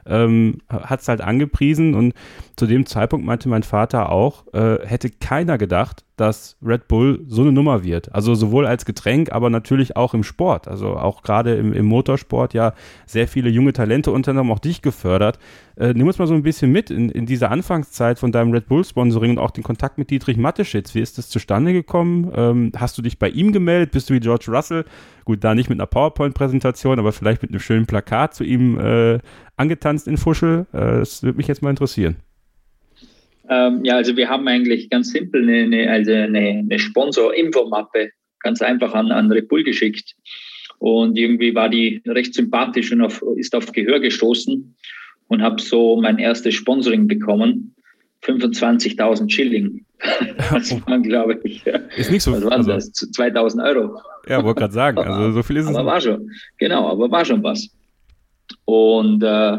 ähm, 0.06 0.58
hat 0.70 1.02
es 1.02 1.08
halt 1.08 1.22
angepriesen. 1.22 1.94
Und 1.94 2.14
zu 2.56 2.68
dem 2.68 2.86
Zeitpunkt 2.86 3.26
meinte 3.26 3.50
mein 3.50 3.64
Vater 3.64 4.12
auch, 4.12 4.46
äh, 4.54 4.86
hätte 4.86 5.10
keiner 5.10 5.58
gedacht, 5.58 6.04
dass 6.22 6.56
Red 6.64 6.88
Bull 6.88 7.26
so 7.28 7.42
eine 7.42 7.52
Nummer 7.52 7.84
wird. 7.84 8.14
Also 8.14 8.36
sowohl 8.36 8.68
als 8.68 8.86
Getränk, 8.86 9.32
aber 9.32 9.50
natürlich 9.50 9.96
auch 9.96 10.14
im 10.14 10.24
Sport. 10.24 10.68
Also 10.68 10.96
auch 10.98 11.24
gerade 11.24 11.56
im, 11.56 11.74
im 11.74 11.88
Motorsport 11.88 12.54
ja 12.54 12.74
sehr 13.08 13.28
viele 13.28 13.50
junge 13.50 13.74
Talente, 13.74 14.12
unter 14.12 14.30
anderem 14.30 14.52
auch 14.52 14.60
dich 14.60 14.84
gefördert. 14.84 15.40
Äh, 15.78 15.94
nimm 15.96 16.06
uns 16.06 16.20
mal 16.20 16.28
so 16.28 16.36
ein 16.36 16.44
bisschen 16.44 16.72
mit 16.72 16.92
in, 16.92 17.10
in 17.10 17.26
dieser 17.26 17.50
Anfangszeit 17.50 18.20
von 18.20 18.32
deinem 18.32 18.52
Red 18.52 18.68
Bull-Sponsoring 18.68 19.32
und 19.32 19.40
auch 19.40 19.50
den 19.50 19.64
Kontakt 19.64 19.98
mit 19.98 20.12
Dietrich 20.12 20.38
Matteschitz. 20.38 20.94
Wie 20.94 21.02
ist 21.02 21.18
das 21.18 21.28
zustande 21.28 21.74
gekommen? 21.74 22.32
Ähm, 22.36 22.72
hast 22.78 23.00
du 23.00 23.02
dich 23.02 23.18
bei 23.18 23.30
ihm 23.30 23.52
gemeldet? 23.52 23.92
Bist 23.92 24.12
du 24.12 24.14
wie 24.14 24.20
George 24.20 24.46
Russell? 24.50 24.86
Gut, 25.26 25.44
da 25.44 25.56
nicht 25.56 25.70
mit 25.70 25.80
einer 25.80 25.88
PowerPoint-Präsentation, 25.88 27.00
aber 27.00 27.14
vielleicht 27.14 27.42
mit 27.42 27.50
einem 27.50 27.60
schönen 27.60 27.88
Plakat 27.88 28.36
zu 28.36 28.44
ihm 28.44 28.80
äh, 28.80 29.20
angetanzt 29.62 30.08
in 30.08 30.18
Fuschel. 30.18 30.66
Äh, 30.74 31.00
das 31.00 31.24
würde 31.24 31.38
mich 31.38 31.48
jetzt 31.48 31.62
mal 31.62 31.70
interessieren. 31.70 32.18
Ähm, 33.50 33.84
ja, 33.84 33.96
also 33.96 34.16
wir 34.16 34.30
haben 34.30 34.48
eigentlich 34.48 34.90
ganz 34.90 35.12
simpel 35.12 35.44
eine, 35.44 35.64
eine, 35.64 35.92
also 35.92 36.12
eine, 36.12 36.40
eine 36.60 36.80
Sponsor-Info-Mappe 36.80 38.12
ganz 38.40 38.62
einfach 38.62 38.94
an, 38.94 39.12
an 39.12 39.32
Red 39.32 39.48
Bull 39.50 39.64
geschickt. 39.64 40.16
Und 40.80 41.18
irgendwie 41.18 41.54
war 41.54 41.70
die 41.70 42.02
recht 42.08 42.34
sympathisch 42.34 42.92
und 42.92 43.02
auf, 43.02 43.24
ist 43.36 43.54
auf 43.54 43.72
Gehör 43.72 44.00
gestoßen 44.00 44.76
und 45.28 45.42
habe 45.42 45.62
so 45.62 46.02
mein 46.02 46.18
erstes 46.18 46.56
Sponsoring 46.56 47.08
bekommen. 47.08 47.76
25.000 48.24 49.30
Schilling. 49.30 49.86
Das 50.52 50.72
waren, 50.88 51.04
glaube 51.04 51.40
ich. 51.44 51.66
Ist 51.96 52.12
nicht 52.12 52.24
so 52.24 52.34
viel. 52.34 52.42
Was 52.42 52.50
waren 52.50 52.72
also, 52.72 52.72
das? 52.72 52.92
2000 52.92 53.64
Euro. 53.64 54.02
Ja, 54.28 54.44
wollte 54.44 54.60
gerade 54.60 54.74
sagen. 54.74 54.98
Also 54.98 55.32
so 55.32 55.44
viel 55.44 55.58
ist 55.58 55.68
aber 55.68 55.72
es. 55.72 55.78
Aber 55.78 55.92
war 55.92 56.02
schon. 56.02 56.32
Genau, 56.58 56.88
aber 56.90 57.12
war 57.12 57.24
schon 57.24 57.44
was. 57.44 57.70
Und 58.66 59.24
äh, 59.24 59.58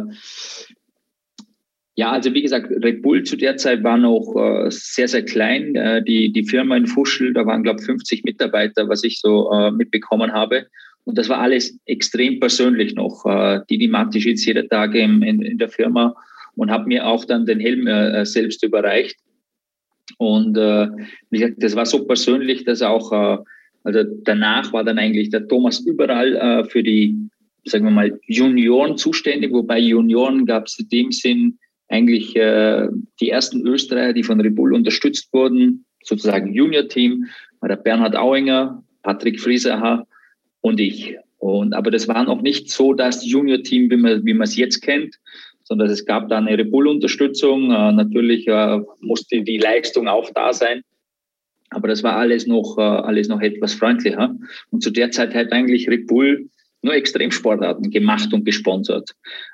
ja, 1.95 2.11
also 2.11 2.33
wie 2.33 2.43
gesagt, 2.43 2.71
Red 2.71 3.03
Bull 3.03 3.23
zu 3.23 3.37
der 3.37 3.57
Zeit 3.57 3.85
war 3.85 3.99
noch 3.99 4.35
äh, 4.37 4.71
sehr, 4.71 5.09
sehr 5.09 5.25
klein. 5.25 5.75
Äh, 5.75 6.03
die, 6.03 6.33
die 6.33 6.45
Firma 6.45 6.77
in 6.77 6.87
Fuschel, 6.87 7.33
da 7.35 7.45
waren, 7.45 7.63
glaube 7.63 7.81
ich, 7.81 7.87
50 7.87 8.25
Mitarbeiter, 8.25 8.89
was 8.89 9.05
ich 9.05 9.21
so 9.21 9.51
äh, 9.53 9.71
mitbekommen 9.71 10.33
habe. 10.33 10.67
Und 11.05 11.19
das 11.19 11.29
war 11.29 11.39
alles 11.39 11.79
extrem 11.87 12.41
persönlich 12.41 12.95
noch. 12.95 13.27
Äh, 13.27 13.61
Didi 13.69 13.89
Matischitz 13.89 14.45
jeder 14.47 14.67
Tag 14.69 14.95
in, 14.95 15.23
in, 15.23 15.43
in 15.43 15.59
der 15.59 15.69
Firma 15.69 16.15
und 16.55 16.71
habe 16.71 16.87
mir 16.87 17.07
auch 17.07 17.25
dann 17.25 17.47
den 17.47 17.61
Helm 17.61 17.87
äh, 17.87 18.25
selbst 18.25 18.65
überreicht. 18.65 19.17
Und 20.19 20.57
äh, 20.57 20.89
wie 21.31 21.39
gesagt, 21.39 21.63
das 21.63 21.77
war 21.77 21.87
so 21.87 22.05
persönlich, 22.05 22.65
dass 22.65 22.83
auch, 22.83 23.13
äh, 23.13 23.39
also 23.85 24.03
danach 24.25 24.73
war 24.73 24.85
dann 24.85 24.99
eigentlich 24.99 25.31
der 25.31 25.47
Thomas 25.49 25.81
überall 25.81 26.37
äh, 26.37 26.65
für 26.65 26.83
die, 26.83 27.17
sagen 27.65 27.85
wir 27.85 27.91
mal, 27.91 28.21
Junioren 28.27 28.97
zuständig, 28.97 29.53
wobei 29.53 29.79
Junioren 29.79 30.47
gab 30.47 30.67
es 30.67 30.79
in 30.79 30.89
dem 30.89 31.13
Sinn 31.13 31.59
eigentlich 31.89 32.35
äh, 32.37 32.89
die 33.21 33.29
ersten 33.29 33.67
Österreicher, 33.67 34.15
die 34.15 34.23
von 34.23 34.41
Red 34.41 34.57
Bull 34.57 34.75
unterstützt 34.75 35.33
wurden, 35.33 35.85
sozusagen 36.03 36.53
Junior-Team, 36.53 37.27
war 37.61 37.69
der 37.69 37.77
Bernhard 37.77 38.17
Auinger, 38.17 38.83
Patrick 39.03 39.41
Friesacher 39.41 40.07
und 40.61 40.81
ich. 40.81 41.17
Und, 41.39 41.75
aber 41.75 41.91
das 41.91 42.09
war 42.09 42.25
noch 42.25 42.41
nicht 42.41 42.71
so 42.71 42.95
das 42.95 43.27
Junior-Team, 43.27 43.91
wie 43.91 43.97
man, 43.97 44.25
wie 44.25 44.35
man 44.35 44.45
es 44.45 44.57
jetzt 44.57 44.81
kennt, 44.81 45.17
sondern 45.65 45.91
es 45.91 46.05
gab 46.05 46.29
da 46.29 46.39
eine 46.39 46.57
Red 46.57 46.71
Bull-Unterstützung. 46.71 47.71
Äh, 47.71 47.93
natürlich 47.93 48.49
äh, 48.49 48.81
musste 49.01 49.43
die 49.43 49.59
Leistung 49.59 50.09
auch 50.09 50.31
da 50.35 50.53
sein. 50.53 50.83
Aber 51.71 51.89
das 51.89 52.03
war 52.03 52.17
alles 52.17 52.47
noch, 52.47 52.77
äh, 52.79 52.83
alles 52.83 53.29
noch 53.29 53.41
etwas 53.41 53.75
freundlicher. 53.75 54.35
Und 54.71 54.83
zu 54.83 54.91
der 54.91 55.11
Zeit 55.11 55.35
hat 55.35 55.53
eigentlich 55.53 55.89
Red 55.89 56.07
Bull 56.07 56.49
nur 56.83 56.95
Extremsportarten 56.95 57.91
gemacht 57.91 58.33
und 58.33 58.45
gesponsert. 58.45 59.11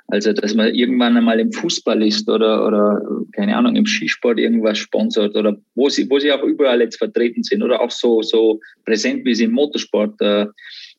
Also, 0.08 0.32
dass 0.32 0.54
man 0.54 0.74
irgendwann 0.74 1.16
einmal 1.16 1.38
im 1.38 1.52
Fußball 1.52 2.02
ist 2.02 2.28
oder, 2.28 2.66
oder 2.66 3.02
keine 3.32 3.56
Ahnung, 3.56 3.76
im 3.76 3.86
Skisport 3.86 4.38
irgendwas 4.38 4.78
sponsert 4.78 5.36
oder 5.36 5.56
wo 5.74 5.88
sie, 5.88 6.08
wo 6.08 6.18
sie 6.18 6.32
auch 6.32 6.42
überall 6.42 6.80
jetzt 6.80 6.96
vertreten 6.96 7.42
sind 7.42 7.62
oder 7.62 7.80
auch 7.80 7.90
so, 7.90 8.22
so 8.22 8.60
präsent, 8.84 9.24
wie 9.26 9.34
sie 9.34 9.44
im 9.44 9.52
Motorsport 9.52 10.20
äh, 10.20 10.46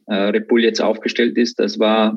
äh, 0.06 0.16
Red 0.16 0.48
Bull 0.48 0.64
jetzt 0.64 0.82
aufgestellt 0.82 1.38
ist, 1.38 1.60
das 1.60 1.80
war 1.80 2.16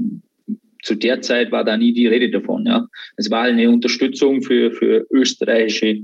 zu 0.82 0.96
der 0.96 1.22
Zeit 1.22 1.52
war 1.52 1.64
da 1.64 1.76
nie 1.76 1.92
die 1.92 2.08
Rede 2.08 2.30
davon. 2.30 2.66
Ja. 2.66 2.88
Es 3.16 3.30
war 3.30 3.42
eine 3.42 3.70
Unterstützung 3.70 4.42
für, 4.42 4.72
für 4.72 5.06
österreichische 5.10 6.00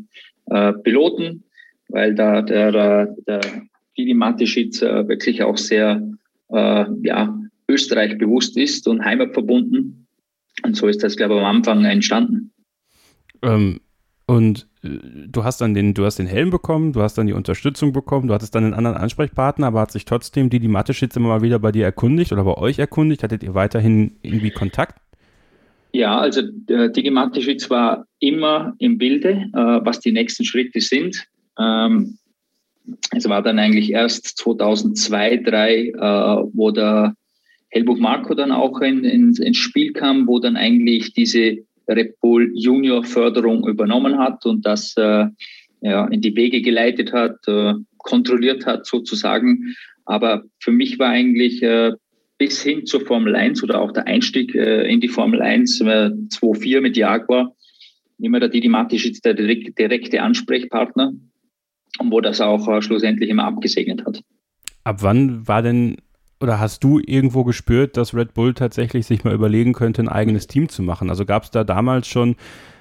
äh, 0.46 0.72
Piloten, 0.84 1.42
weil 1.88 2.14
da 2.14 2.42
der, 2.42 2.72
der, 2.72 3.16
der 3.26 3.40
Didi 3.98 4.14
Mateschitz 4.14 4.80
äh, 4.80 5.08
wirklich 5.08 5.42
auch 5.42 5.58
sehr 5.58 6.00
äh, 6.50 6.84
ja, 7.02 7.37
Österreich 7.68 8.16
bewusst 8.18 8.56
ist 8.56 8.88
und 8.88 9.04
heimatverbunden. 9.04 10.06
Und 10.64 10.76
so 10.76 10.86
ist 10.88 11.02
das, 11.02 11.16
glaube 11.16 11.34
ich, 11.34 11.40
am 11.40 11.56
Anfang 11.56 11.84
entstanden. 11.84 12.52
Ähm, 13.42 13.80
und 14.26 14.66
äh, 14.82 14.88
du 15.28 15.44
hast 15.44 15.60
dann 15.60 15.74
den, 15.74 15.94
du 15.94 16.04
hast 16.04 16.18
den 16.18 16.26
Helm 16.26 16.50
bekommen, 16.50 16.92
du 16.92 17.02
hast 17.02 17.16
dann 17.16 17.26
die 17.26 17.32
Unterstützung 17.32 17.92
bekommen, 17.92 18.28
du 18.28 18.34
hattest 18.34 18.54
dann 18.54 18.64
einen 18.64 18.74
anderen 18.74 18.96
Ansprechpartner, 18.96 19.68
aber 19.68 19.80
hat 19.80 19.92
sich 19.92 20.04
trotzdem 20.04 20.50
die, 20.50 20.58
die 20.58 20.68
Mathe-Schitz 20.68 21.16
immer 21.16 21.28
mal 21.28 21.42
wieder 21.42 21.58
bei 21.58 21.72
dir 21.72 21.84
erkundigt 21.84 22.32
oder 22.32 22.44
bei 22.44 22.54
euch 22.54 22.78
erkundigt? 22.78 23.22
Hattet 23.22 23.42
ihr 23.42 23.54
weiterhin 23.54 24.16
irgendwie 24.22 24.50
Kontakt? 24.50 25.00
Ja, 25.92 26.18
also 26.18 26.42
äh, 26.68 26.90
Digi 26.90 27.10
Mateschitz 27.10 27.70
war 27.70 28.06
immer 28.18 28.74
im 28.78 28.98
Bilde, 28.98 29.46
äh, 29.52 29.80
was 29.84 30.00
die 30.00 30.12
nächsten 30.12 30.44
Schritte 30.44 30.80
sind. 30.80 31.24
Ähm, 31.58 32.18
es 33.16 33.28
war 33.28 33.42
dann 33.42 33.58
eigentlich 33.58 33.90
erst 33.92 34.38
2002, 34.38 35.42
2003, 35.42 35.76
äh, 35.76 36.50
wo 36.52 36.70
der 36.70 37.14
Helmut 37.70 38.00
Marko 38.00 38.34
dann 38.34 38.52
auch 38.52 38.80
in, 38.80 39.04
in, 39.04 39.34
ins 39.34 39.56
Spiel 39.56 39.92
kam, 39.92 40.26
wo 40.26 40.38
dann 40.38 40.56
eigentlich 40.56 41.12
diese 41.12 41.58
Red 41.88 42.20
Bull 42.20 42.50
Junior 42.54 43.04
Förderung 43.04 43.66
übernommen 43.66 44.18
hat 44.18 44.44
und 44.46 44.64
das 44.66 44.94
äh, 44.96 45.26
ja, 45.80 46.06
in 46.06 46.20
die 46.20 46.34
Wege 46.36 46.60
geleitet 46.60 47.12
hat, 47.12 47.36
äh, 47.46 47.74
kontrolliert 47.98 48.66
hat 48.66 48.86
sozusagen. 48.86 49.74
Aber 50.04 50.44
für 50.60 50.72
mich 50.72 50.98
war 50.98 51.10
eigentlich 51.10 51.62
äh, 51.62 51.92
bis 52.38 52.62
hin 52.62 52.86
zur 52.86 53.02
Formel 53.02 53.34
1 53.36 53.62
oder 53.62 53.80
auch 53.80 53.92
der 53.92 54.06
Einstieg 54.06 54.54
äh, 54.54 54.90
in 54.90 55.00
die 55.00 55.08
Formel 55.08 55.42
1 55.42 55.80
äh, 55.80 55.84
2.4 55.84 56.80
mit 56.80 56.96
Jaguar 56.96 57.54
immer 58.20 58.40
der 58.40 58.48
Didi 58.48 58.68
Matic 58.68 59.04
jetzt 59.04 59.24
der 59.24 59.34
direkte 59.34 60.22
Ansprechpartner 60.22 61.12
und 61.98 62.12
wo 62.12 62.20
das 62.20 62.40
auch 62.40 62.68
äh, 62.68 62.82
schlussendlich 62.82 63.30
immer 63.30 63.44
abgesegnet 63.44 64.04
hat. 64.04 64.22
Ab 64.84 65.02
wann 65.02 65.46
war 65.46 65.62
denn 65.62 65.96
oder 66.40 66.60
hast 66.60 66.84
du 66.84 67.00
irgendwo 67.04 67.44
gespürt, 67.44 67.96
dass 67.96 68.14
Red 68.14 68.34
Bull 68.34 68.54
tatsächlich 68.54 69.06
sich 69.06 69.24
mal 69.24 69.34
überlegen 69.34 69.72
könnte, 69.72 70.02
ein 70.02 70.08
eigenes 70.08 70.46
Team 70.46 70.68
zu 70.68 70.82
machen? 70.82 71.10
Also 71.10 71.24
gab 71.24 71.44
es 71.44 71.50
da 71.50 71.64
damals 71.64 72.06
schon, 72.06 72.36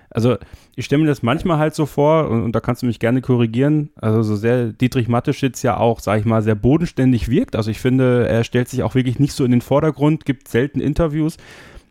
also 0.09 0.37
ich 0.75 0.85
stelle 0.85 1.01
mir 1.01 1.07
das 1.07 1.23
manchmal 1.23 1.57
halt 1.57 1.73
so 1.75 1.85
vor, 1.85 2.29
und, 2.29 2.43
und, 2.43 2.53
da 2.53 2.59
kannst 2.59 2.81
du 2.81 2.85
mich 2.85 2.99
gerne 2.99 3.21
korrigieren, 3.21 3.89
also 3.95 4.21
so 4.21 4.35
sehr 4.35 4.67
Dietrich 4.73 5.07
Matteschitz 5.07 5.63
ja 5.63 5.77
auch, 5.77 5.99
sag 5.99 6.19
ich 6.19 6.25
mal, 6.25 6.41
sehr 6.41 6.55
bodenständig 6.55 7.29
wirkt. 7.29 7.55
Also 7.55 7.71
ich 7.71 7.79
finde, 7.79 8.27
er 8.27 8.43
stellt 8.43 8.69
sich 8.69 8.83
auch 8.83 8.95
wirklich 8.95 9.19
nicht 9.19 9.33
so 9.33 9.43
in 9.43 9.51
den 9.51 9.61
Vordergrund, 9.61 10.25
gibt 10.25 10.47
selten 10.47 10.79
Interviews 10.79 11.37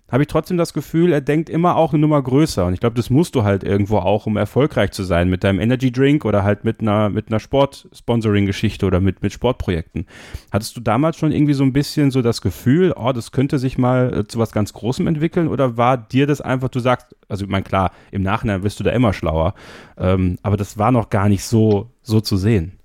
habe 0.08 0.22
ich 0.22 0.28
trotzdem 0.28 0.56
das 0.56 0.72
Gefühl, 0.72 1.12
er 1.12 1.20
denkt 1.20 1.50
immer 1.50 1.76
auch 1.76 1.92
eine 1.92 2.00
Nummer 2.00 2.22
größer. 2.22 2.64
Und 2.64 2.74
ich 2.74 2.80
glaube, 2.80 2.94
das 2.94 3.10
musst 3.10 3.34
du 3.34 3.42
halt 3.42 3.64
irgendwo 3.64 3.98
auch, 3.98 4.26
um 4.26 4.36
erfolgreich 4.36 4.92
zu 4.92 5.02
sein 5.02 5.28
mit 5.28 5.42
deinem 5.42 5.58
Energy 5.58 5.90
Drink 5.90 6.24
oder 6.24 6.44
halt 6.44 6.64
mit 6.64 6.80
einer, 6.80 7.08
mit 7.08 7.28
einer 7.28 7.40
Sport-Sponsoring-Geschichte 7.40 8.86
oder 8.86 9.00
mit, 9.00 9.22
mit 9.22 9.32
Sportprojekten. 9.32 10.06
Hattest 10.52 10.76
du 10.76 10.80
damals 10.80 11.16
schon 11.16 11.32
irgendwie 11.32 11.54
so 11.54 11.64
ein 11.64 11.72
bisschen 11.72 12.12
so 12.12 12.22
das 12.22 12.40
Gefühl, 12.40 12.92
oh, 12.96 13.12
das 13.12 13.32
könnte 13.32 13.58
sich 13.58 13.78
mal 13.78 14.20
äh, 14.20 14.28
zu 14.28 14.38
was 14.38 14.52
ganz 14.52 14.72
Großem 14.72 15.06
entwickeln? 15.08 15.48
Oder 15.48 15.76
war 15.76 15.96
dir 15.96 16.28
das 16.28 16.40
einfach, 16.40 16.68
du 16.68 16.78
sagst, 16.78 17.16
also 17.28 17.44
ich 17.44 17.50
meine, 17.50 17.64
klar, 17.64 17.90
im 18.12 18.22
Nachhinein 18.22 18.62
wirst 18.62 18.78
du 18.78 18.84
da 18.84 18.92
immer 18.92 19.12
schlauer, 19.12 19.54
ähm, 19.98 20.38
aber 20.42 20.56
das 20.56 20.78
war 20.78 20.92
noch 20.92 21.10
gar 21.10 21.28
nicht 21.28 21.42
so, 21.42 21.90
so 22.02 22.20
zu 22.20 22.36
sehen. 22.36 22.75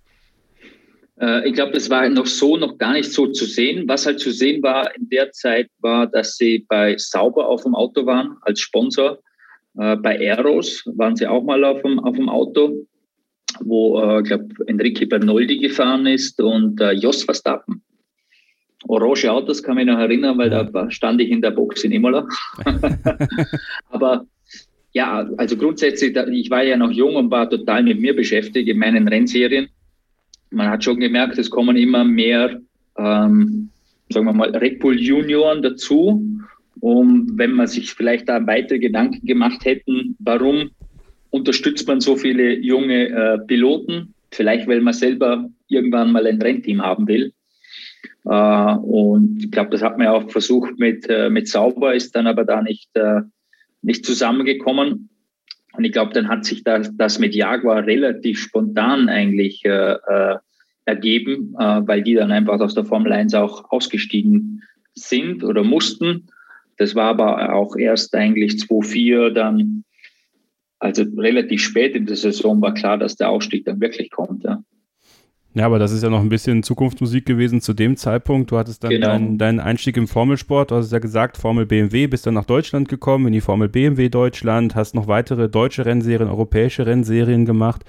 Äh, 1.22 1.48
ich 1.48 1.54
glaube, 1.54 1.72
das 1.74 1.90
war 1.90 2.10
noch 2.10 2.26
so 2.26 2.58
noch 2.58 2.78
gar 2.78 2.94
nicht 2.94 3.12
so 3.12 3.28
zu 3.28 3.46
sehen. 3.46 3.88
Was 3.88 4.06
halt 4.06 4.20
zu 4.20 4.32
sehen 4.32 4.62
war 4.64 4.94
in 4.96 5.08
der 5.10 5.32
Zeit, 5.32 5.70
war, 5.80 6.08
dass 6.08 6.38
sie 6.38 6.66
bei 6.68 6.96
Sauber 6.98 7.48
auf 7.48 7.64
dem 7.64 7.76
Auto 7.76 8.06
waren 8.06 8.38
als 8.42 8.60
Sponsor. 8.60 9.20
Äh, 9.78 9.96
bei 9.98 10.18
Eros 10.18 10.84
waren 10.86 11.16
sie 11.16 11.28
auch 11.28 11.44
mal 11.44 11.64
auf 11.64 11.82
dem, 11.84 12.00
auf 12.00 12.16
dem 12.16 12.28
Auto, 12.28 12.88
wo, 13.60 14.02
äh, 14.02 14.22
ich 14.22 14.28
glaube, 14.28 14.48
Enrique 14.66 15.08
Bernoldi 15.08 15.60
gefahren 15.60 16.08
ist 16.08 16.42
und 16.42 16.82
Jos 16.94 17.24
Verstappen. 17.24 17.84
Orange 18.88 19.32
Autos 19.32 19.62
kann 19.62 19.76
mich 19.76 19.86
noch 19.86 20.00
erinnern, 20.00 20.40
weil 20.40 20.50
da 20.50 20.90
stand 20.90 21.22
ich 21.22 21.30
in 21.30 21.40
der 21.40 21.52
Box 21.52 21.84
in 21.84 21.92
Imola. 21.92 22.28
Aber 23.92 24.26
ja, 24.92 25.30
also 25.38 25.56
grundsätzlich, 25.56 26.18
ich 26.18 26.50
war 26.50 26.64
ja 26.64 26.76
noch 26.78 26.90
jung 26.90 27.16
und 27.16 27.30
war 27.30 27.48
total 27.48 27.84
mit 27.84 28.00
mir 28.00 28.16
beschäftigt 28.16 28.68
in 28.68 28.80
meinen 28.80 29.08
Rennserien 29.08 29.70
man 30.52 30.70
hat 30.70 30.84
schon 30.84 31.00
gemerkt, 31.00 31.38
es 31.38 31.50
kommen 31.50 31.76
immer 31.78 32.04
mehr, 32.04 32.60
ähm, 32.98 33.70
sagen 34.10 34.26
wir 34.26 34.34
mal, 34.34 34.56
Red 34.56 34.80
Bull 34.80 35.00
Junioren 35.00 35.62
dazu. 35.62 36.26
Und 36.80 37.38
wenn 37.38 37.54
man 37.54 37.68
sich 37.68 37.94
vielleicht 37.94 38.30
da 38.30 38.46
weitere 38.46 38.80
Gedanken 38.80 39.26
gemacht 39.26 39.66
hätten, 39.66 40.16
warum 40.20 40.72
unterstützt 41.30 41.88
man 41.88 42.02
so 42.02 42.16
viele 42.16 42.60
junge 42.60 43.10
äh, 43.10 43.40
Piloten? 43.48 44.14
Vielleicht, 44.32 44.68
weil 44.68 44.82
man 44.82 44.94
selber 44.94 45.50
irgendwann 45.68 46.12
mal 46.12 46.28
ein 46.28 46.42
Rennteam 46.42 46.82
haben 46.82 47.08
will. 47.08 47.34
Äh, 48.26 48.76
und 48.76 49.44
ich 49.44 49.52
glaube, 49.52 49.70
das 49.72 49.82
hat 49.82 49.98
man 49.98 50.08
auch 50.08 50.30
versucht 50.30 50.78
mit, 50.80 51.08
äh, 51.10 51.30
mit 51.30 51.48
Sauber, 51.48 51.94
ist 51.96 52.16
dann 52.16 52.28
aber 52.28 52.46
da 52.46 52.62
nicht, 52.62 52.90
äh, 52.96 53.22
nicht 53.82 54.06
zusammengekommen. 54.06 55.10
Und 55.74 55.86
ich 55.86 55.92
glaube, 55.92 56.14
dann 56.14 56.28
hat 56.28 56.46
sich 56.46 56.64
das, 56.64 56.96
das 56.98 57.20
mit 57.20 57.34
Jaguar 57.34 57.86
relativ 57.86 58.40
spontan 58.40 59.10
eigentlich 59.10 59.64
äh, 59.66 59.94
äh, 59.94 60.38
ergeben, 60.86 61.56
äh, 61.58 61.82
weil 61.86 62.04
die 62.04 62.16
dann 62.16 62.32
einfach 62.32 62.60
aus 62.60 62.74
der 62.74 62.86
Formel 62.86 63.12
1 63.12 63.34
auch 63.36 63.72
ausgestiegen 63.72 64.64
sind 64.94 65.44
oder 65.44 65.64
mussten. 65.64 66.28
Das 66.78 66.96
war 66.96 67.10
aber 67.10 67.54
auch 67.54 67.76
erst 67.76 68.16
eigentlich 68.16 68.54
2-4 68.54 69.30
dann, 69.30 69.84
also 70.80 71.04
relativ 71.18 71.62
spät 71.62 71.96
in 71.96 72.06
der 72.06 72.16
Saison 72.16 72.62
war 72.62 72.74
klar, 72.74 72.98
dass 72.98 73.16
der 73.16 73.30
Ausstieg 73.30 73.66
dann 73.66 73.80
wirklich 73.80 74.10
kommt. 74.10 74.44
Ja. 74.44 74.64
Ja, 75.54 75.66
aber 75.66 75.80
das 75.80 75.92
ist 75.92 76.02
ja 76.02 76.10
noch 76.10 76.22
ein 76.22 76.30
bisschen 76.30 76.64
Zukunftsmusik 76.64 77.26
gewesen 77.26 77.60
zu 77.60 77.74
dem 77.74 77.98
Zeitpunkt. 77.98 78.52
Du 78.52 78.58
hattest 78.58 78.84
dann 78.84 78.92
genau. 78.92 79.08
deinen, 79.08 79.38
deinen 79.38 79.60
Einstieg 79.60 79.98
im 79.98 80.08
Formelsport, 80.08 80.72
du 80.72 80.76
hast 80.76 80.92
ja 80.92 81.00
gesagt, 81.00 81.38
Formel 81.38 81.66
BMW, 81.66 82.08
bist 82.08 82.26
dann 82.26 82.36
nach 82.36 82.46
Deutschland 82.46 82.88
gekommen, 82.88 83.28
in 83.28 83.34
die 83.34 83.42
Formel 83.42 83.68
BMW 83.68 84.08
Deutschland, 84.08 84.76
hast 84.76 84.96
noch 84.96 85.08
weitere 85.08 85.50
deutsche 85.50 85.86
Rennserien, 85.86 86.30
europäische 86.30 86.86
Rennserien 86.86 87.46
gemacht. 87.46 87.84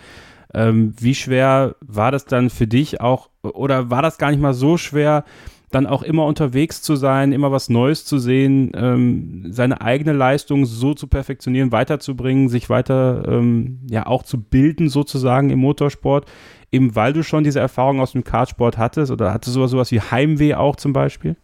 Ähm, 0.55 0.95
wie 0.99 1.15
schwer 1.15 1.77
war 1.81 2.11
das 2.11 2.25
dann 2.25 2.51
für 2.51 2.67
dich 2.67 3.01
auch, 3.01 3.31
oder 3.43 3.91
war 3.91 4.03
das 4.03 4.19
gar 4.19 4.31
nicht 4.31 4.41
mal 4.41 4.55
so 4.55 4.77
schwer, 4.77 5.25
dann 5.71 5.87
auch 5.87 6.03
immer 6.03 6.27
unterwegs 6.27 6.83
zu 6.83 6.97
sein, 6.97 7.33
immer 7.33 7.51
was 7.51 7.71
Neues 7.71 8.05
zu 8.05 8.19
sehen, 8.19 8.73
ähm, 8.75 9.47
seine 9.51 9.81
eigene 9.81 10.13
Leistung 10.13 10.67
so 10.67 10.95
zu 10.95 11.07
perfektionieren, 11.07 11.73
weiterzubringen, 11.73 12.49
sich 12.49 12.69
weiter 12.69 13.25
ähm, 13.27 13.79
ja 13.89 14.07
auch 14.07 14.23
zu 14.23 14.41
bilden 14.41 14.89
sozusagen 14.89 15.49
im 15.51 15.61
Motorsport, 15.61 16.27
eben 16.73 16.97
weil 16.97 17.13
du 17.13 17.23
schon 17.23 17.45
diese 17.45 17.61
Erfahrung 17.61 18.01
aus 18.01 18.13
dem 18.13 18.25
Kartsport 18.25 18.79
hattest 18.79 19.13
oder 19.13 19.33
hattest 19.33 19.55
du 19.55 19.61
sowas, 19.61 19.71
sowas 19.71 19.93
wie 19.93 20.01
Heimweh 20.01 20.55
auch 20.55 20.77
zum 20.77 20.93
Beispiel? 20.93 21.37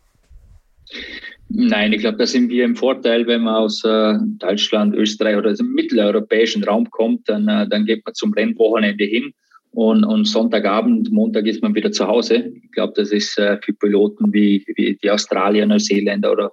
Nein, 1.51 1.93
ich 1.93 2.01
glaube, 2.01 2.19
da 2.19 2.27
sind 2.27 2.51
wir 2.51 2.65
im 2.65 2.77
Vorteil, 2.77 3.27
wenn 3.27 3.43
man 3.43 3.55
aus 3.55 3.85
äh, 3.85 4.15
Deutschland, 4.39 4.95
Österreich 4.95 5.37
oder 5.37 5.55
dem 5.55 5.73
mitteleuropäischen 5.73 6.65
Raum 6.65 6.91
kommt, 6.91 7.29
dann, 7.29 7.49
äh, 7.49 7.69
dann 7.69 7.87
geht 7.87 8.05
man 8.05 8.15
zum 8.15 8.33
Rennwochenende 8.33 9.05
hin 9.05 9.33
und, 9.73 10.05
und 10.05 10.25
Sonntagabend, 10.25 11.13
Montag 11.13 11.47
ist 11.47 11.63
man 11.63 11.75
wieder 11.75 11.93
zu 11.93 12.07
Hause. 12.07 12.53
Ich 12.65 12.73
glaube, 12.73 12.95
das 12.97 13.13
ist 13.13 13.39
äh, 13.39 13.59
für 13.63 13.73
Piloten 13.73 14.33
wie, 14.33 14.65
wie 14.75 14.99
die 15.03 15.11
Australier, 15.11 15.67
Neuseeländer 15.67 16.33
oder 16.33 16.53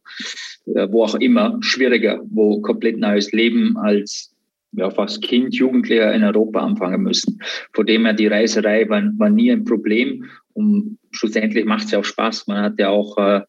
äh, 0.68 0.88
wo 0.92 1.04
auch 1.04 1.16
immer 1.16 1.58
schwieriger, 1.62 2.22
wo 2.30 2.62
komplett 2.62 2.98
neues 2.98 3.32
Leben 3.32 3.78
als 3.78 4.35
ja, 4.76 4.90
fast 4.90 5.22
Kind, 5.22 5.56
Jugendlicher 5.56 6.14
in 6.14 6.24
Europa 6.24 6.60
anfangen 6.60 7.02
müssen. 7.02 7.40
Von 7.74 7.86
dem 7.86 8.06
her, 8.06 8.14
die 8.14 8.28
Reiserei 8.28 8.88
war, 8.90 9.04
war 9.18 9.30
nie 9.30 9.52
ein 9.52 9.66
Problem 9.66 10.26
und 10.54 10.98
schlussendlich 11.12 11.66
macht 11.66 11.86
es 11.86 11.92
ja 11.92 12.00
auch 12.00 12.06
Spaß. 12.06 12.48
Man 12.48 12.62
hat 12.62 12.80
ja 12.80 12.90
auch 12.90 13.18
äh, 13.18 13.42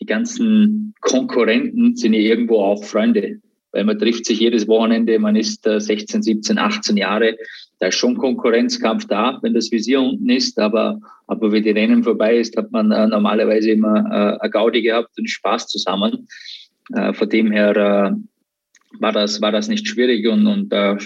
die 0.00 0.06
ganzen 0.06 0.94
Konkurrenten 1.00 1.96
sind 1.96 2.14
ja 2.14 2.20
irgendwo 2.20 2.60
auch 2.60 2.84
Freunde, 2.84 3.40
weil 3.72 3.84
man 3.84 3.98
trifft 3.98 4.26
sich 4.26 4.40
jedes 4.40 4.68
Wochenende, 4.68 5.18
man 5.18 5.36
ist 5.36 5.66
äh, 5.66 5.80
16, 5.80 6.22
17, 6.22 6.58
18 6.58 6.96
Jahre 6.96 7.36
da 7.82 7.88
ist 7.88 7.96
schon 7.96 8.16
Konkurrenzkampf 8.16 9.08
da, 9.08 9.40
wenn 9.42 9.54
das 9.54 9.72
Visier 9.72 10.00
unten 10.00 10.30
ist, 10.30 10.56
aber, 10.60 11.00
aber 11.26 11.50
wenn 11.50 11.64
die 11.64 11.72
Rennen 11.72 12.04
vorbei 12.04 12.36
ist, 12.36 12.56
hat 12.56 12.70
man 12.70 12.92
äh, 12.92 13.08
normalerweise 13.08 13.72
immer 13.72 14.06
äh, 14.08 14.40
eine 14.40 14.50
Gaudi 14.50 14.82
gehabt 14.82 15.18
und 15.18 15.28
Spaß 15.28 15.66
zusammen. 15.66 16.28
Äh, 16.94 17.12
von 17.12 17.28
dem 17.28 17.50
her 17.50 17.76
äh, 17.76 18.12
war, 19.00 19.12
das, 19.12 19.40
war 19.40 19.52
das 19.52 19.68
nicht 19.68 19.86
schwierig 19.86 20.26
und, 20.28 20.46
und 20.46 20.72
äh, 20.72 20.96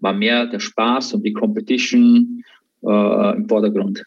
war 0.00 0.12
mehr 0.12 0.46
der 0.46 0.60
Spaß 0.60 1.14
und 1.14 1.24
die 1.24 1.32
Competition 1.32 2.44
äh, 2.82 3.36
im 3.36 3.48
Vordergrund. 3.48 4.04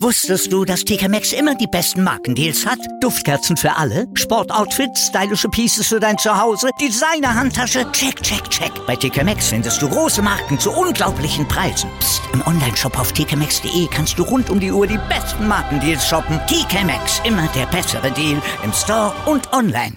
Wusstest 0.00 0.52
du, 0.52 0.64
dass 0.64 0.84
TK 0.84 1.08
Maxx 1.08 1.32
immer 1.32 1.54
die 1.54 1.66
besten 1.66 2.04
Markendeals 2.04 2.64
hat? 2.66 2.78
Duftkerzen 3.00 3.56
für 3.56 3.76
alle, 3.76 4.06
Sportoutfits, 4.14 5.08
stylische 5.08 5.48
Pieces 5.48 5.88
für 5.88 5.98
dein 5.98 6.18
Zuhause, 6.18 6.68
Designer-Handtasche, 6.80 7.90
check, 7.92 8.22
check, 8.22 8.48
check. 8.50 8.70
Bei 8.86 8.94
TK 8.94 9.24
Maxx 9.24 9.48
findest 9.48 9.82
du 9.82 9.88
große 9.88 10.22
Marken 10.22 10.58
zu 10.58 10.70
unglaublichen 10.70 11.48
Preisen. 11.48 11.90
Psst. 11.98 12.22
im 12.32 12.46
Onlineshop 12.46 12.98
auf 12.98 13.12
tkmaxx.de 13.12 13.88
kannst 13.90 14.18
du 14.18 14.22
rund 14.22 14.50
um 14.50 14.60
die 14.60 14.70
Uhr 14.70 14.86
die 14.86 15.00
besten 15.08 15.48
Markendeals 15.48 16.06
shoppen. 16.06 16.38
TK 16.46 16.84
Maxx, 16.84 17.20
immer 17.24 17.48
der 17.56 17.66
bessere 17.66 18.10
Deal 18.12 18.40
im 18.62 18.72
Store 18.72 19.12
und 19.26 19.52
online. 19.52 19.96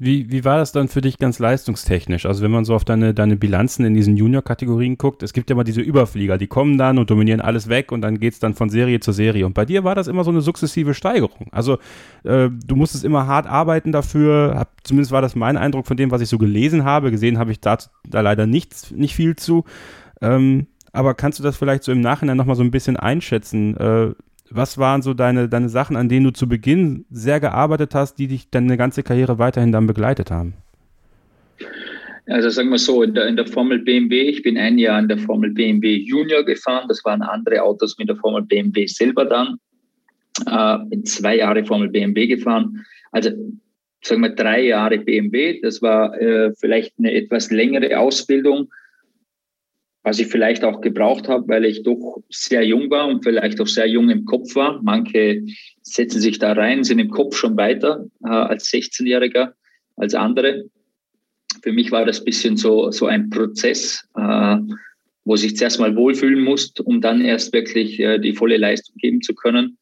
Wie, 0.00 0.30
wie 0.30 0.44
war 0.44 0.58
das 0.58 0.70
dann 0.70 0.86
für 0.86 1.00
dich 1.00 1.18
ganz 1.18 1.40
leistungstechnisch? 1.40 2.24
Also 2.24 2.44
wenn 2.44 2.52
man 2.52 2.64
so 2.64 2.76
auf 2.76 2.84
deine, 2.84 3.14
deine 3.14 3.36
Bilanzen 3.36 3.84
in 3.84 3.94
diesen 3.94 4.16
Junior-Kategorien 4.16 4.96
guckt, 4.96 5.24
es 5.24 5.32
gibt 5.32 5.50
ja 5.50 5.56
mal 5.56 5.64
diese 5.64 5.80
Überflieger, 5.80 6.38
die 6.38 6.46
kommen 6.46 6.78
dann 6.78 6.98
und 6.98 7.10
dominieren 7.10 7.40
alles 7.40 7.68
weg 7.68 7.90
und 7.90 8.02
dann 8.02 8.20
geht's 8.20 8.38
dann 8.38 8.54
von 8.54 8.70
Serie 8.70 9.00
zu 9.00 9.10
Serie. 9.10 9.44
Und 9.44 9.54
bei 9.54 9.64
dir 9.64 9.82
war 9.82 9.96
das 9.96 10.06
immer 10.06 10.22
so 10.22 10.30
eine 10.30 10.40
sukzessive 10.40 10.94
Steigerung. 10.94 11.48
Also 11.50 11.78
äh, 12.22 12.48
du 12.48 12.76
musstest 12.76 13.04
immer 13.04 13.26
hart 13.26 13.48
arbeiten 13.48 13.90
dafür, 13.90 14.54
hab, 14.56 14.70
zumindest 14.84 15.10
war 15.10 15.20
das 15.20 15.34
mein 15.34 15.56
Eindruck 15.56 15.88
von 15.88 15.96
dem, 15.96 16.12
was 16.12 16.20
ich 16.20 16.28
so 16.28 16.38
gelesen 16.38 16.84
habe. 16.84 17.10
Gesehen 17.10 17.36
habe 17.36 17.50
ich 17.50 17.60
da, 17.60 17.78
da 18.06 18.20
leider 18.20 18.46
nichts, 18.46 18.92
nicht 18.92 19.16
viel 19.16 19.34
zu. 19.34 19.64
Ähm, 20.20 20.68
aber 20.92 21.14
kannst 21.14 21.40
du 21.40 21.42
das 21.42 21.56
vielleicht 21.56 21.82
so 21.82 21.90
im 21.90 22.00
Nachhinein 22.00 22.36
nochmal 22.36 22.56
so 22.56 22.62
ein 22.62 22.70
bisschen 22.70 22.96
einschätzen? 22.96 23.76
Äh, 23.76 24.14
was 24.50 24.78
waren 24.78 25.02
so 25.02 25.14
deine, 25.14 25.48
deine 25.48 25.68
Sachen, 25.68 25.96
an 25.96 26.08
denen 26.08 26.24
du 26.24 26.32
zu 26.32 26.48
Beginn 26.48 27.04
sehr 27.10 27.40
gearbeitet 27.40 27.94
hast, 27.94 28.18
die 28.18 28.28
dich 28.28 28.50
deine 28.50 28.76
ganze 28.76 29.02
Karriere 29.02 29.38
weiterhin 29.38 29.72
dann 29.72 29.86
begleitet 29.86 30.30
haben? 30.30 30.54
Also 32.26 32.50
sagen 32.50 32.70
wir 32.70 32.78
so, 32.78 33.02
in 33.02 33.14
der, 33.14 33.26
in 33.26 33.36
der 33.36 33.46
Formel 33.46 33.78
BMW, 33.78 34.22
ich 34.22 34.42
bin 34.42 34.58
ein 34.58 34.76
Jahr 34.78 34.98
in 34.98 35.08
der 35.08 35.18
Formel 35.18 35.50
BMW 35.50 35.96
Junior 35.96 36.44
gefahren, 36.44 36.86
das 36.88 37.02
waren 37.04 37.22
andere 37.22 37.62
Autos 37.62 37.96
mit 37.98 38.08
der 38.08 38.16
Formel 38.16 38.42
BMW 38.42 38.86
selber 38.86 39.24
dann. 39.24 39.58
Äh, 40.46 40.84
bin 40.90 41.04
zwei 41.04 41.36
Jahre 41.36 41.64
Formel 41.64 41.88
BMW 41.88 42.26
gefahren. 42.26 42.84
Also 43.12 43.30
sagen 44.02 44.20
wir 44.20 44.30
drei 44.30 44.66
Jahre 44.66 44.98
BMW, 44.98 45.60
das 45.62 45.80
war 45.80 46.14
äh, 46.20 46.52
vielleicht 46.60 46.92
eine 46.98 47.12
etwas 47.12 47.50
längere 47.50 47.98
Ausbildung 47.98 48.68
was 50.08 50.18
ich 50.18 50.28
vielleicht 50.28 50.64
auch 50.64 50.80
gebraucht 50.80 51.28
habe, 51.28 51.46
weil 51.48 51.66
ich 51.66 51.82
doch 51.82 52.22
sehr 52.30 52.64
jung 52.64 52.88
war 52.88 53.08
und 53.08 53.22
vielleicht 53.22 53.60
auch 53.60 53.66
sehr 53.66 53.86
jung 53.86 54.08
im 54.08 54.24
Kopf 54.24 54.54
war. 54.54 54.80
Manche 54.82 55.44
setzen 55.82 56.22
sich 56.22 56.38
da 56.38 56.54
rein, 56.54 56.82
sind 56.82 56.98
im 56.98 57.10
Kopf 57.10 57.36
schon 57.36 57.58
weiter 57.58 58.06
äh, 58.24 58.30
als 58.30 58.72
16-Jähriger, 58.72 59.52
als 59.96 60.14
andere. 60.14 60.64
Für 61.62 61.72
mich 61.72 61.92
war 61.92 62.06
das 62.06 62.24
bisschen 62.24 62.56
so, 62.56 62.90
so 62.90 63.04
ein 63.04 63.28
Prozess, 63.28 64.08
äh, 64.16 64.56
wo 65.26 65.36
sich 65.36 65.58
zuerst 65.58 65.78
mal 65.78 65.94
wohlfühlen 65.94 66.42
muss, 66.42 66.72
um 66.82 67.02
dann 67.02 67.20
erst 67.20 67.52
wirklich 67.52 68.00
äh, 68.00 68.18
die 68.18 68.32
volle 68.32 68.56
Leistung 68.56 68.96
geben 68.96 69.20
zu 69.20 69.34
können. 69.34 69.76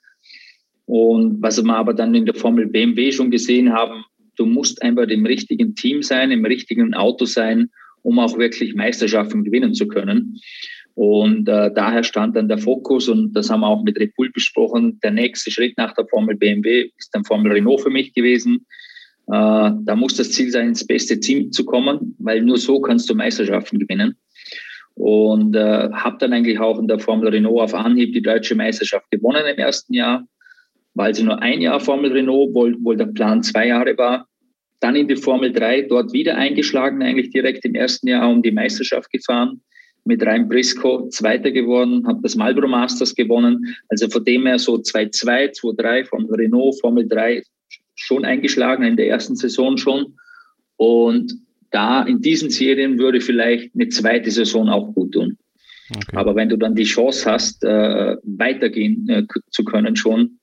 Und 0.86 1.40
was 1.40 1.62
wir 1.62 1.76
aber 1.76 1.94
dann 1.94 2.16
in 2.16 2.26
der 2.26 2.34
Formel 2.34 2.66
BMW 2.66 3.12
schon 3.12 3.30
gesehen 3.30 3.72
haben, 3.72 4.04
du 4.34 4.44
musst 4.44 4.82
einfach 4.82 5.06
im 5.06 5.24
richtigen 5.24 5.76
Team 5.76 6.02
sein, 6.02 6.32
im 6.32 6.44
richtigen 6.44 6.94
Auto 6.94 7.26
sein, 7.26 7.70
um 8.06 8.20
auch 8.20 8.38
wirklich 8.38 8.74
Meisterschaften 8.74 9.42
gewinnen 9.42 9.74
zu 9.74 9.88
können. 9.88 10.38
Und 10.94 11.48
äh, 11.48 11.72
daher 11.74 12.04
stand 12.04 12.36
dann 12.36 12.48
der 12.48 12.58
Fokus, 12.58 13.08
und 13.08 13.32
das 13.34 13.50
haben 13.50 13.60
wir 13.60 13.66
auch 13.66 13.82
mit 13.82 13.98
Red 13.98 14.14
Bull 14.14 14.30
besprochen, 14.30 14.98
der 15.02 15.10
nächste 15.10 15.50
Schritt 15.50 15.76
nach 15.76 15.92
der 15.92 16.06
Formel 16.06 16.36
BMW 16.36 16.90
ist 16.96 17.10
dann 17.12 17.24
Formel 17.24 17.52
Renault 17.52 17.80
für 17.80 17.90
mich 17.90 18.14
gewesen. 18.14 18.64
Äh, 19.26 19.72
da 19.82 19.96
muss 19.96 20.14
das 20.14 20.30
Ziel 20.30 20.50
sein, 20.50 20.68
ins 20.68 20.86
beste 20.86 21.18
Team 21.18 21.50
zu 21.50 21.64
kommen, 21.64 22.14
weil 22.18 22.42
nur 22.42 22.58
so 22.58 22.80
kannst 22.80 23.10
du 23.10 23.14
Meisterschaften 23.14 23.80
gewinnen. 23.80 24.16
Und 24.94 25.56
äh, 25.56 25.90
habe 25.92 26.16
dann 26.20 26.32
eigentlich 26.32 26.60
auch 26.60 26.78
in 26.78 26.86
der 26.86 27.00
Formel 27.00 27.28
Renault 27.28 27.60
auf 27.60 27.74
Anhieb 27.74 28.14
die 28.14 28.22
deutsche 28.22 28.54
Meisterschaft 28.54 29.10
gewonnen 29.10 29.44
im 29.44 29.58
ersten 29.58 29.92
Jahr, 29.92 30.24
weil 30.94 31.12
sie 31.12 31.24
nur 31.24 31.42
ein 31.42 31.60
Jahr 31.60 31.80
Formel 31.80 32.12
Renault, 32.12 32.50
obwohl, 32.50 32.76
obwohl 32.76 32.96
der 32.96 33.06
Plan 33.06 33.42
zwei 33.42 33.66
Jahre 33.66 33.98
war. 33.98 34.28
Dann 34.80 34.96
in 34.96 35.08
die 35.08 35.16
Formel 35.16 35.52
3, 35.52 35.82
dort 35.82 36.12
wieder 36.12 36.36
eingeschlagen, 36.36 37.02
eigentlich 37.02 37.30
direkt 37.30 37.64
im 37.64 37.74
ersten 37.74 38.08
Jahr 38.08 38.28
um 38.28 38.42
die 38.42 38.52
Meisterschaft 38.52 39.10
gefahren. 39.10 39.60
Mit 40.04 40.22
Ryan 40.22 40.48
Briscoe 40.48 41.08
Zweiter 41.08 41.50
geworden, 41.50 42.06
habe 42.06 42.20
das 42.22 42.36
Marlboro 42.36 42.68
Masters 42.68 43.14
gewonnen. 43.14 43.74
Also 43.88 44.08
von 44.08 44.24
dem 44.24 44.46
her 44.46 44.58
so 44.58 44.74
2-2, 44.74 45.58
2-3 45.58 46.04
von 46.04 46.26
Renault, 46.30 46.80
Formel 46.80 47.08
3 47.08 47.42
schon 47.96 48.24
eingeschlagen 48.24 48.84
in 48.84 48.96
der 48.96 49.08
ersten 49.08 49.34
Saison 49.34 49.76
schon. 49.76 50.14
Und 50.76 51.34
da 51.70 52.02
in 52.02 52.20
diesen 52.20 52.50
Serien 52.50 52.98
würde 52.98 53.20
vielleicht 53.20 53.74
eine 53.74 53.88
zweite 53.88 54.30
Saison 54.30 54.68
auch 54.68 54.94
gut 54.94 55.12
tun. 55.12 55.38
Okay. 55.90 56.16
Aber 56.16 56.34
wenn 56.34 56.48
du 56.48 56.56
dann 56.56 56.74
die 56.74 56.84
Chance 56.84 57.30
hast, 57.30 57.64
äh, 57.64 58.16
weitergehen 58.22 59.08
äh, 59.08 59.24
zu 59.50 59.64
können 59.64 59.96
schon, 59.96 60.38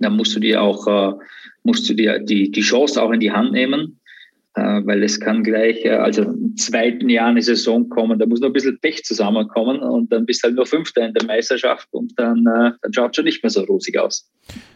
dann 0.00 0.16
musst 0.16 0.34
du 0.34 0.40
dir 0.40 0.62
auch 0.62 0.86
äh, 0.86 1.16
musst 1.66 1.88
du 1.90 1.94
dir 1.94 2.20
die, 2.20 2.50
die 2.50 2.60
Chance 2.60 3.02
auch 3.02 3.10
in 3.10 3.20
die 3.20 3.32
Hand 3.32 3.52
nehmen, 3.52 3.98
äh, 4.54 4.80
weil 4.84 5.02
es 5.02 5.20
kann 5.20 5.42
gleich, 5.42 5.84
äh, 5.84 5.90
also 5.90 6.22
im 6.22 6.56
zweiten 6.56 7.10
Jahr 7.10 7.28
eine 7.28 7.42
Saison 7.42 7.88
kommen, 7.88 8.18
da 8.18 8.24
muss 8.24 8.40
noch 8.40 8.48
ein 8.48 8.52
bisschen 8.52 8.78
Pech 8.80 9.04
zusammenkommen 9.04 9.80
und 9.80 10.10
dann 10.12 10.24
bist 10.24 10.42
du 10.42 10.46
halt 10.46 10.56
nur 10.56 10.64
Fünfter 10.64 11.06
in 11.06 11.12
der 11.12 11.26
Meisterschaft 11.26 11.88
und 11.90 12.12
dann, 12.16 12.46
äh, 12.46 12.70
dann 12.80 12.92
schaut 12.94 13.10
es 13.10 13.16
schon 13.16 13.24
nicht 13.24 13.42
mehr 13.42 13.50
so 13.50 13.62
rosig 13.64 13.98
aus. 13.98 14.30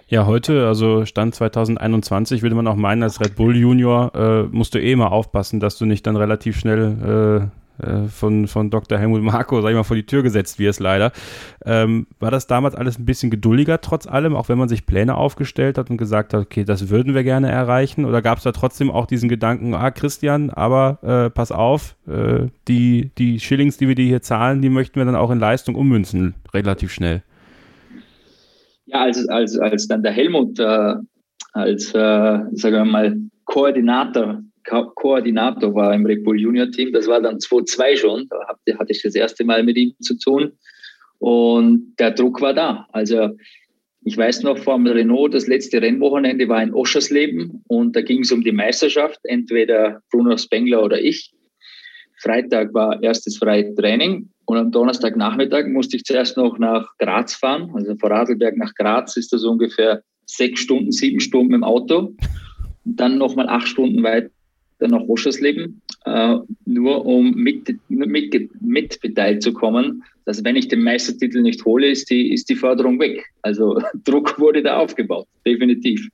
Ja, 0.08 0.26
heute, 0.26 0.66
also 0.66 1.06
Stand 1.06 1.36
2021, 1.36 2.42
würde 2.42 2.56
man 2.56 2.66
auch 2.66 2.74
meinen, 2.74 3.04
als 3.04 3.20
Red 3.20 3.36
Bull 3.36 3.56
Junior 3.56 4.12
äh, 4.14 4.54
musst 4.54 4.74
du 4.74 4.80
eh 4.80 4.96
mal 4.96 5.06
aufpassen, 5.06 5.60
dass 5.60 5.78
du 5.78 5.86
nicht 5.86 6.04
dann 6.06 6.16
relativ 6.16 6.58
schnell 6.58 7.48
äh, 7.48 7.59
von, 8.08 8.46
von 8.46 8.70
Dr. 8.70 8.98
Helmut 8.98 9.22
Marko, 9.22 9.60
sag 9.60 9.70
ich 9.70 9.76
mal, 9.76 9.84
vor 9.84 9.96
die 9.96 10.06
Tür 10.06 10.22
gesetzt 10.22 10.58
wirst, 10.58 10.80
leider. 10.80 11.12
Ähm, 11.64 12.06
war 12.18 12.30
das 12.30 12.46
damals 12.46 12.74
alles 12.74 12.98
ein 12.98 13.04
bisschen 13.04 13.30
geduldiger 13.30 13.80
trotz 13.80 14.06
allem, 14.06 14.36
auch 14.36 14.48
wenn 14.48 14.58
man 14.58 14.68
sich 14.68 14.86
Pläne 14.86 15.16
aufgestellt 15.16 15.78
hat 15.78 15.90
und 15.90 15.96
gesagt 15.96 16.34
hat, 16.34 16.40
okay, 16.40 16.64
das 16.64 16.88
würden 16.88 17.14
wir 17.14 17.24
gerne 17.24 17.50
erreichen? 17.50 18.04
Oder 18.04 18.22
gab 18.22 18.38
es 18.38 18.44
da 18.44 18.52
trotzdem 18.52 18.90
auch 18.90 19.06
diesen 19.06 19.28
Gedanken, 19.28 19.74
ah, 19.74 19.90
Christian, 19.90 20.50
aber 20.50 20.98
äh, 21.02 21.30
pass 21.30 21.52
auf, 21.52 21.96
äh, 22.06 22.48
die, 22.68 23.10
die 23.18 23.40
Schillings, 23.40 23.76
die 23.76 23.88
wir 23.88 23.94
dir 23.94 24.06
hier 24.06 24.22
zahlen, 24.22 24.62
die 24.62 24.70
möchten 24.70 24.96
wir 24.96 25.04
dann 25.04 25.16
auch 25.16 25.30
in 25.30 25.38
Leistung 25.38 25.74
ummünzen, 25.74 26.34
relativ 26.52 26.92
schnell? 26.92 27.22
Ja, 28.86 29.02
als, 29.02 29.28
als, 29.28 29.58
als 29.58 29.86
dann 29.86 30.02
der 30.02 30.12
Helmut 30.12 30.58
äh, 30.58 30.94
als, 31.52 31.94
äh, 31.94 32.38
sagen 32.52 32.76
wir 32.76 32.84
mal, 32.84 33.16
Koordinator 33.44 34.42
Ko 34.68 34.90
Koordinator 34.94 35.74
war 35.74 35.94
im 35.94 36.06
Red 36.06 36.24
Bull 36.24 36.40
Junior 36.40 36.70
Team. 36.70 36.92
Das 36.92 37.06
war 37.06 37.20
dann 37.20 37.38
2-2 37.38 37.96
schon. 37.96 38.28
Da 38.28 38.78
hatte 38.78 38.92
ich 38.92 39.02
das 39.02 39.14
erste 39.14 39.44
Mal 39.44 39.62
mit 39.62 39.76
ihm 39.76 39.94
zu 40.00 40.18
tun. 40.18 40.52
Und 41.18 41.94
der 41.98 42.12
Druck 42.12 42.40
war 42.40 42.54
da. 42.54 42.86
Also 42.92 43.30
ich 44.02 44.16
weiß 44.16 44.42
noch, 44.42 44.56
vor 44.56 44.76
dem 44.76 44.86
Renault, 44.86 45.34
das 45.34 45.46
letzte 45.46 45.82
Rennwochenende 45.82 46.48
war 46.48 46.62
in 46.62 46.72
Oschersleben 46.72 47.62
und 47.68 47.94
da 47.94 48.00
ging 48.00 48.20
es 48.20 48.32
um 48.32 48.42
die 48.42 48.52
Meisterschaft, 48.52 49.20
entweder 49.24 50.00
Bruno 50.10 50.36
Spengler 50.38 50.82
oder 50.82 51.00
ich. 51.00 51.32
Freitag 52.18 52.72
war 52.72 53.02
erstes 53.02 53.36
freie 53.36 53.74
Training 53.74 54.30
und 54.46 54.56
am 54.56 54.70
Donnerstagnachmittag 54.70 55.66
musste 55.66 55.96
ich 55.96 56.04
zuerst 56.04 56.38
noch 56.38 56.58
nach 56.58 56.96
Graz 56.98 57.34
fahren. 57.34 57.70
Also 57.74 57.94
von 57.96 58.12
Radlberg 58.12 58.56
nach 58.56 58.74
Graz 58.74 59.16
ist 59.16 59.32
das 59.32 59.44
ungefähr 59.44 60.02
sechs 60.24 60.60
Stunden, 60.60 60.92
sieben 60.92 61.20
Stunden 61.20 61.52
im 61.52 61.64
Auto. 61.64 62.14
Dann 62.84 63.18
nochmal 63.18 63.48
acht 63.48 63.68
Stunden 63.68 64.02
weiter 64.02 64.30
nach 64.88 65.02
Oschersleben, 65.02 65.80
äh, 66.04 66.36
nur 66.64 67.06
um 67.06 67.32
mit, 67.32 67.74
mit, 67.88 68.50
mit 68.60 69.00
beteiligt 69.00 69.42
zu 69.42 69.52
kommen, 69.52 70.04
dass 70.24 70.44
wenn 70.44 70.56
ich 70.56 70.68
den 70.68 70.82
Meistertitel 70.82 71.42
nicht 71.42 71.64
hole, 71.64 71.88
ist 71.88 72.10
die, 72.10 72.32
ist 72.32 72.48
die 72.48 72.56
Förderung 72.56 72.98
weg. 73.00 73.24
Also 73.42 73.80
Druck 74.04 74.38
wurde 74.38 74.62
da 74.62 74.78
aufgebaut, 74.78 75.26
definitiv. 75.46 76.08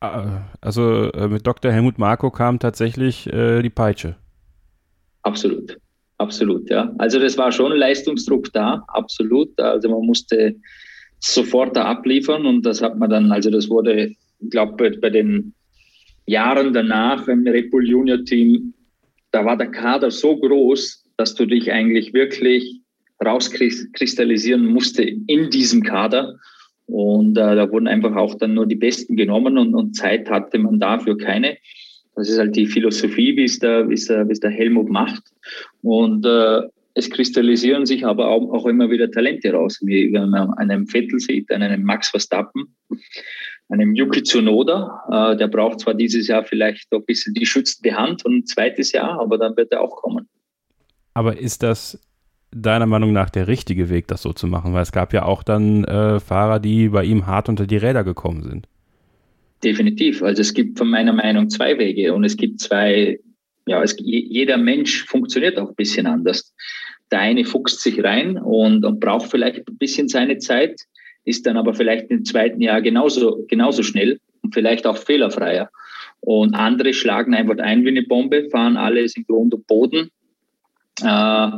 Ah, 0.00 0.42
also 0.60 1.10
äh, 1.12 1.28
mit 1.28 1.46
Dr. 1.46 1.72
Helmut 1.72 1.98
Marko 1.98 2.30
kam 2.30 2.58
tatsächlich 2.58 3.26
äh, 3.32 3.62
die 3.62 3.70
Peitsche. 3.70 4.16
Absolut, 5.22 5.76
absolut, 6.18 6.68
ja. 6.70 6.92
Also 6.98 7.18
das 7.18 7.36
war 7.38 7.50
schon 7.50 7.72
Leistungsdruck 7.72 8.52
da, 8.52 8.84
absolut. 8.88 9.58
Also 9.60 9.88
man 9.88 10.06
musste 10.06 10.54
sofort 11.18 11.76
da 11.76 11.84
abliefern 11.84 12.46
und 12.46 12.64
das 12.64 12.82
hat 12.82 12.98
man 12.98 13.10
dann, 13.10 13.32
also 13.32 13.50
das 13.50 13.68
wurde, 13.68 14.12
ich 14.38 14.50
glaube, 14.50 14.90
bei 15.00 15.10
den 15.10 15.54
Jahren 16.26 16.72
danach 16.72 17.26
im 17.28 17.46
Red 17.46 17.70
Bull 17.70 17.88
Junior 17.88 18.24
Team, 18.24 18.74
da 19.30 19.44
war 19.44 19.56
der 19.56 19.70
Kader 19.70 20.10
so 20.10 20.36
groß, 20.36 21.04
dass 21.16 21.34
du 21.34 21.46
dich 21.46 21.70
eigentlich 21.72 22.12
wirklich 22.12 22.80
rauskristallisieren 23.24 24.66
musste 24.66 25.02
in 25.02 25.50
diesem 25.50 25.82
Kader. 25.82 26.36
Und 26.86 27.36
äh, 27.36 27.56
da 27.56 27.70
wurden 27.70 27.88
einfach 27.88 28.14
auch 28.14 28.34
dann 28.34 28.54
nur 28.54 28.66
die 28.66 28.76
Besten 28.76 29.16
genommen 29.16 29.58
und, 29.58 29.74
und 29.74 29.94
Zeit 29.94 30.30
hatte 30.30 30.58
man 30.58 30.78
dafür 30.78 31.16
keine. 31.16 31.56
Das 32.14 32.30
ist 32.30 32.38
halt 32.38 32.56
die 32.56 32.66
Philosophie, 32.66 33.36
wie 33.36 33.44
es 33.44 33.58
der, 33.58 33.88
wie 33.88 33.94
es 33.94 34.06
der, 34.06 34.50
Helmut 34.50 34.88
macht. 34.88 35.22
Und 35.82 36.24
äh, 36.24 36.62
es 36.94 37.10
kristallisieren 37.10 37.84
sich 37.84 38.06
aber 38.06 38.28
auch, 38.28 38.50
auch 38.52 38.66
immer 38.66 38.90
wieder 38.90 39.10
Talente 39.10 39.52
raus, 39.52 39.78
wie 39.82 40.12
wenn 40.12 40.30
man 40.30 40.54
einen 40.54 40.86
Vettel 40.86 41.18
sieht, 41.18 41.50
einen 41.50 41.82
Max 41.82 42.08
Verstappen, 42.08 42.74
einem 43.68 43.94
Yuki 43.94 44.22
Tsunoda. 44.22 45.32
Äh, 45.32 45.36
der 45.36 45.48
braucht 45.48 45.80
zwar 45.80 45.94
dieses 45.94 46.28
Jahr 46.28 46.44
vielleicht 46.44 46.92
ein 46.92 47.04
bisschen 47.04 47.34
die 47.34 47.46
schützende 47.46 47.96
Hand 47.96 48.24
und 48.24 48.36
ein 48.36 48.46
zweites 48.46 48.92
Jahr, 48.92 49.20
aber 49.20 49.38
dann 49.38 49.56
wird 49.56 49.72
er 49.72 49.80
auch 49.80 49.96
kommen. 49.96 50.28
Aber 51.14 51.38
ist 51.38 51.62
das 51.62 51.98
deiner 52.50 52.86
Meinung 52.86 53.12
nach 53.12 53.30
der 53.30 53.48
richtige 53.48 53.90
Weg, 53.90 54.06
das 54.08 54.22
so 54.22 54.32
zu 54.32 54.46
machen? 54.46 54.74
Weil 54.74 54.82
es 54.82 54.92
gab 54.92 55.12
ja 55.12 55.24
auch 55.24 55.42
dann 55.42 55.84
äh, 55.84 56.20
Fahrer, 56.20 56.60
die 56.60 56.90
bei 56.90 57.04
ihm 57.04 57.26
hart 57.26 57.48
unter 57.48 57.66
die 57.66 57.76
Räder 57.76 58.04
gekommen 58.04 58.42
sind. 58.42 58.68
Definitiv. 59.64 60.22
Also 60.22 60.42
es 60.42 60.52
gibt 60.54 60.78
von 60.78 60.88
meiner 60.88 61.12
Meinung 61.12 61.48
zwei 61.48 61.78
Wege 61.78 62.12
und 62.12 62.24
es 62.24 62.36
gibt 62.36 62.60
zwei, 62.60 63.18
ja, 63.66 63.82
es, 63.82 63.96
jeder 63.98 64.58
Mensch 64.58 65.04
funktioniert 65.04 65.58
auch 65.58 65.70
ein 65.70 65.74
bisschen 65.74 66.06
anders. 66.06 66.54
Der 67.10 67.20
eine 67.20 67.44
fuchst 67.44 67.80
sich 67.80 68.02
rein 68.04 68.36
und, 68.36 68.84
und 68.84 69.00
braucht 69.00 69.30
vielleicht 69.30 69.66
ein 69.68 69.78
bisschen 69.78 70.08
seine 70.08 70.38
Zeit 70.38 70.82
ist 71.26 71.44
dann 71.44 71.56
aber 71.56 71.74
vielleicht 71.74 72.10
im 72.10 72.24
zweiten 72.24 72.62
Jahr 72.62 72.80
genauso, 72.80 73.44
genauso 73.48 73.82
schnell 73.82 74.18
und 74.42 74.54
vielleicht 74.54 74.86
auch 74.86 74.96
fehlerfreier. 74.96 75.70
Und 76.20 76.54
andere 76.54 76.94
schlagen 76.94 77.34
einfach 77.34 77.58
ein 77.58 77.84
wie 77.84 77.88
eine 77.88 78.02
Bombe, 78.02 78.48
fahren 78.50 78.76
alles 78.76 79.16
im 79.16 79.26
Grund 79.26 79.52
und 79.52 79.66
Boden. 79.66 80.10
Äh, 81.02 81.50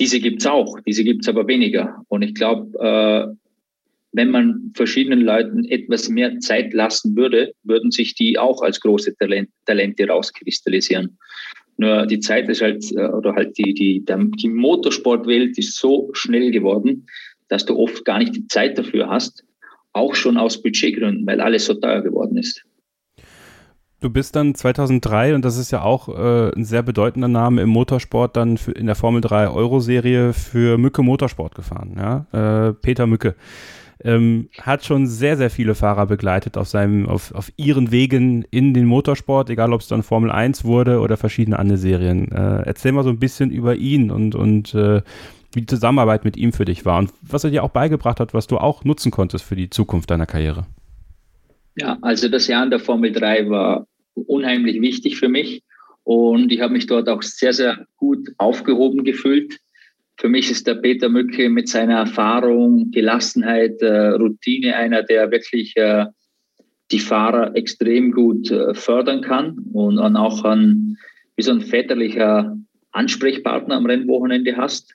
diese 0.00 0.20
gibt's 0.20 0.46
auch, 0.46 0.78
diese 0.86 1.04
gibt's 1.04 1.28
aber 1.28 1.46
weniger. 1.46 2.02
Und 2.08 2.22
ich 2.22 2.34
glaube, 2.34 2.78
äh, 2.78 3.36
wenn 4.12 4.30
man 4.30 4.72
verschiedenen 4.74 5.22
Leuten 5.22 5.64
etwas 5.64 6.08
mehr 6.08 6.38
Zeit 6.38 6.72
lassen 6.72 7.16
würde, 7.16 7.54
würden 7.64 7.90
sich 7.90 8.14
die 8.14 8.38
auch 8.38 8.62
als 8.62 8.80
große 8.80 9.16
Talent, 9.16 9.50
Talente 9.66 10.06
rauskristallisieren. 10.06 11.18
Nur 11.76 12.06
die 12.06 12.20
Zeit 12.20 12.48
ist 12.48 12.62
halt, 12.62 12.84
äh, 12.92 13.08
oder 13.08 13.34
halt 13.34 13.58
die, 13.58 13.74
die, 13.74 14.04
die 14.04 14.48
Motorsportwelt 14.48 15.58
ist 15.58 15.76
so 15.76 16.10
schnell 16.12 16.50
geworden, 16.50 17.06
dass 17.52 17.66
du 17.66 17.78
oft 17.78 18.04
gar 18.06 18.18
nicht 18.18 18.34
die 18.34 18.46
Zeit 18.46 18.78
dafür 18.78 19.08
hast, 19.08 19.44
auch 19.92 20.14
schon 20.14 20.38
aus 20.38 20.62
Budgetgründen, 20.62 21.26
weil 21.26 21.40
alles 21.42 21.66
so 21.66 21.74
teuer 21.74 22.00
geworden 22.00 22.38
ist. 22.38 22.64
Du 24.00 24.10
bist 24.10 24.34
dann 24.34 24.54
2003, 24.54 25.34
und 25.34 25.44
das 25.44 25.58
ist 25.58 25.70
ja 25.70 25.82
auch 25.82 26.08
äh, 26.08 26.50
ein 26.56 26.64
sehr 26.64 26.82
bedeutender 26.82 27.28
Name 27.28 27.60
im 27.60 27.68
Motorsport, 27.68 28.36
dann 28.36 28.56
für, 28.56 28.72
in 28.72 28.86
der 28.86 28.94
Formel 28.94 29.20
3 29.20 29.48
Euro-Serie 29.48 30.32
für 30.32 30.78
Mücke 30.78 31.02
Motorsport 31.02 31.54
gefahren. 31.54 31.94
Ja? 31.96 32.68
Äh, 32.68 32.72
Peter 32.72 33.06
Mücke. 33.06 33.36
Ähm, 34.02 34.48
hat 34.60 34.84
schon 34.84 35.06
sehr, 35.06 35.36
sehr 35.36 35.50
viele 35.50 35.76
Fahrer 35.76 36.06
begleitet 36.06 36.56
auf, 36.56 36.66
seinem, 36.66 37.08
auf, 37.08 37.32
auf 37.34 37.52
ihren 37.56 37.92
Wegen 37.92 38.44
in 38.50 38.74
den 38.74 38.86
Motorsport, 38.86 39.50
egal 39.50 39.72
ob 39.72 39.82
es 39.82 39.88
dann 39.88 40.02
Formel 40.02 40.32
1 40.32 40.64
wurde 40.64 40.98
oder 40.98 41.16
verschiedene 41.16 41.58
andere 41.58 41.78
Serien. 41.78 42.32
Äh, 42.32 42.62
erzähl 42.64 42.90
mal 42.90 43.04
so 43.04 43.10
ein 43.10 43.20
bisschen 43.20 43.50
über 43.50 43.76
ihn 43.76 44.10
und, 44.10 44.34
und 44.34 44.74
äh, 44.74 45.02
wie 45.52 45.60
die 45.60 45.66
Zusammenarbeit 45.66 46.24
mit 46.24 46.36
ihm 46.36 46.52
für 46.52 46.64
dich 46.64 46.84
war 46.84 46.98
und 46.98 47.10
was 47.22 47.44
er 47.44 47.50
dir 47.50 47.62
auch 47.62 47.70
beigebracht 47.70 48.20
hat, 48.20 48.34
was 48.34 48.46
du 48.46 48.58
auch 48.58 48.84
nutzen 48.84 49.10
konntest 49.10 49.44
für 49.44 49.56
die 49.56 49.70
Zukunft 49.70 50.10
deiner 50.10 50.26
Karriere. 50.26 50.66
Ja, 51.76 51.98
also 52.02 52.28
das 52.28 52.46
Jahr 52.48 52.64
in 52.64 52.70
der 52.70 52.80
Formel 52.80 53.12
3 53.12 53.48
war 53.48 53.86
unheimlich 54.14 54.80
wichtig 54.80 55.16
für 55.16 55.28
mich 55.28 55.62
und 56.04 56.52
ich 56.52 56.60
habe 56.60 56.72
mich 56.72 56.86
dort 56.86 57.08
auch 57.08 57.22
sehr, 57.22 57.52
sehr 57.52 57.86
gut 57.96 58.28
aufgehoben 58.38 59.04
gefühlt. 59.04 59.58
Für 60.18 60.28
mich 60.28 60.50
ist 60.50 60.66
der 60.66 60.74
Peter 60.74 61.08
Mücke 61.08 61.48
mit 61.48 61.68
seiner 61.68 61.98
Erfahrung, 61.98 62.90
Gelassenheit, 62.90 63.80
äh, 63.80 64.08
Routine 64.08 64.76
einer, 64.76 65.02
der 65.02 65.30
wirklich 65.30 65.76
äh, 65.76 66.06
die 66.90 66.98
Fahrer 66.98 67.56
extrem 67.56 68.12
gut 68.12 68.50
äh, 68.50 68.74
fördern 68.74 69.22
kann 69.22 69.58
und, 69.72 69.98
auch 69.98 70.44
ein, 70.44 70.98
wie 71.36 71.42
so 71.42 71.52
ein 71.52 71.62
väterlicher 71.62 72.56
Ansprechpartner 72.90 73.76
am 73.76 73.86
Rennwochenende 73.86 74.56
hast. 74.56 74.94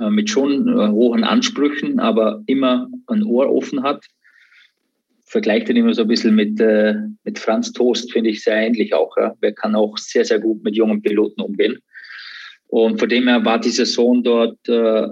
Äh, 0.00 0.10
mit 0.10 0.30
schon 0.30 0.68
äh, 0.68 0.88
hohen 0.88 1.24
Ansprüchen, 1.24 1.98
aber 1.98 2.42
immer 2.46 2.88
ein 3.06 3.22
Ohr 3.22 3.50
offen 3.50 3.82
hat. 3.82 4.04
Vergleicht 5.24 5.68
ihn 5.68 5.76
immer 5.76 5.94
so 5.94 6.02
ein 6.02 6.08
bisschen 6.08 6.34
mit, 6.34 6.60
äh, 6.60 6.94
mit 7.24 7.38
Franz 7.38 7.72
Toast, 7.72 8.12
finde 8.12 8.30
ich 8.30 8.42
sehr 8.42 8.56
ähnlich 8.56 8.94
auch. 8.94 9.16
Ja. 9.16 9.34
Wer 9.40 9.52
kann 9.52 9.74
auch 9.74 9.96
sehr, 9.98 10.24
sehr 10.24 10.40
gut 10.40 10.62
mit 10.64 10.76
jungen 10.76 11.02
Piloten 11.02 11.40
umgehen. 11.40 11.78
Und 12.66 12.98
von 12.98 13.08
dem 13.08 13.28
her 13.28 13.44
war 13.44 13.60
die 13.60 13.70
Saison 13.70 14.22
dort 14.22 14.68
äh, 14.68 15.08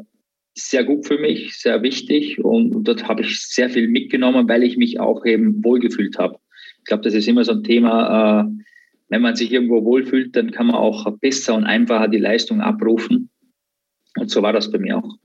sehr 0.55 0.85
gut 0.85 1.07
für 1.07 1.19
mich, 1.19 1.59
sehr 1.59 1.83
wichtig. 1.83 2.43
Und 2.43 2.85
dort 2.85 3.09
habe 3.09 3.23
ich 3.23 3.41
sehr 3.41 3.71
viel 3.71 3.89
mitgenommen, 3.89 4.49
weil 4.49 4.63
ich 4.63 4.77
mich 4.77 5.01
auch 5.01 5.25
eben 5.25 5.63
wohlgefühlt 5.65 6.19
habe. 6.19 6.39
Ich 6.79 6.85
glaube, 6.85 7.03
das 7.03 7.15
ist 7.15 7.29
immer 7.29 7.45
so 7.45 7.53
ein 7.53 7.65
Thema, 7.65 8.49
wenn 9.09 9.23
man 9.23 9.37
sich 9.37 9.53
irgendwo 9.53 9.85
wohlfühlt, 9.85 10.35
dann 10.37 10.53
kann 10.53 10.69
man 10.69 10.77
auch 10.77 11.11
besser 11.21 11.55
und 11.55 11.65
einfacher 11.65 12.09
die 12.09 12.19
Leistung 12.19 12.61
abrufen. 12.61 13.31
Und 14.17 14.31
so 14.31 14.43
war 14.43 14.53
das 14.53 14.71
bei 14.71 14.79
mir 14.79 14.99
auch. 14.99 15.17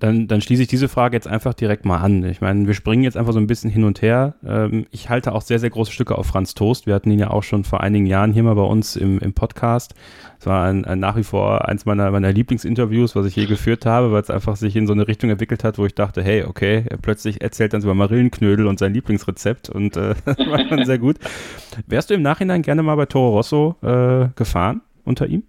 Dann, 0.00 0.26
dann 0.26 0.40
schließe 0.40 0.60
ich 0.60 0.68
diese 0.68 0.88
Frage 0.88 1.16
jetzt 1.16 1.28
einfach 1.28 1.54
direkt 1.54 1.84
mal 1.86 1.98
an. 1.98 2.24
Ich 2.24 2.40
meine, 2.40 2.66
wir 2.66 2.74
springen 2.74 3.04
jetzt 3.04 3.16
einfach 3.16 3.32
so 3.32 3.38
ein 3.38 3.46
bisschen 3.46 3.70
hin 3.70 3.84
und 3.84 4.02
her. 4.02 4.34
Ähm, 4.44 4.86
ich 4.90 5.08
halte 5.08 5.32
auch 5.32 5.40
sehr, 5.40 5.58
sehr 5.60 5.70
große 5.70 5.92
Stücke 5.92 6.18
auf 6.18 6.26
Franz 6.26 6.54
Toast. 6.54 6.86
Wir 6.86 6.94
hatten 6.94 7.10
ihn 7.10 7.20
ja 7.20 7.30
auch 7.30 7.42
schon 7.44 7.64
vor 7.64 7.80
einigen 7.80 8.04
Jahren 8.04 8.32
hier 8.32 8.42
mal 8.42 8.54
bei 8.54 8.64
uns 8.64 8.96
im, 8.96 9.18
im 9.20 9.32
Podcast. 9.32 9.94
Es 10.38 10.46
war 10.46 10.66
ein, 10.66 10.84
ein 10.84 10.98
nach 10.98 11.16
wie 11.16 11.22
vor 11.22 11.68
eins 11.68 11.86
meiner, 11.86 12.10
meiner 12.10 12.32
Lieblingsinterviews, 12.32 13.16
was 13.16 13.24
ich 13.24 13.36
je 13.36 13.46
geführt 13.46 13.86
habe, 13.86 14.12
weil 14.12 14.20
es 14.20 14.30
einfach 14.30 14.56
sich 14.56 14.74
in 14.76 14.86
so 14.86 14.92
eine 14.92 15.08
Richtung 15.08 15.30
entwickelt 15.30 15.64
hat, 15.64 15.78
wo 15.78 15.86
ich 15.86 15.94
dachte, 15.94 16.22
hey, 16.22 16.44
okay, 16.44 16.84
er 16.86 16.98
plötzlich 16.98 17.40
erzählt 17.40 17.72
dann 17.72 17.82
über 17.82 17.94
Marillenknödel 17.94 18.66
und 18.66 18.80
sein 18.80 18.92
Lieblingsrezept 18.92 19.70
und 19.70 19.96
äh, 19.96 20.16
das 20.26 20.38
war 20.38 20.64
dann 20.64 20.84
sehr 20.84 20.98
gut. 20.98 21.16
Wärst 21.86 22.10
du 22.10 22.14
im 22.14 22.22
Nachhinein 22.22 22.60
gerne 22.60 22.82
mal 22.82 22.96
bei 22.96 23.06
Toro 23.06 23.36
Rosso 23.36 23.76
äh, 23.80 24.28
gefahren 24.34 24.82
unter 25.04 25.28
ihm? 25.28 25.44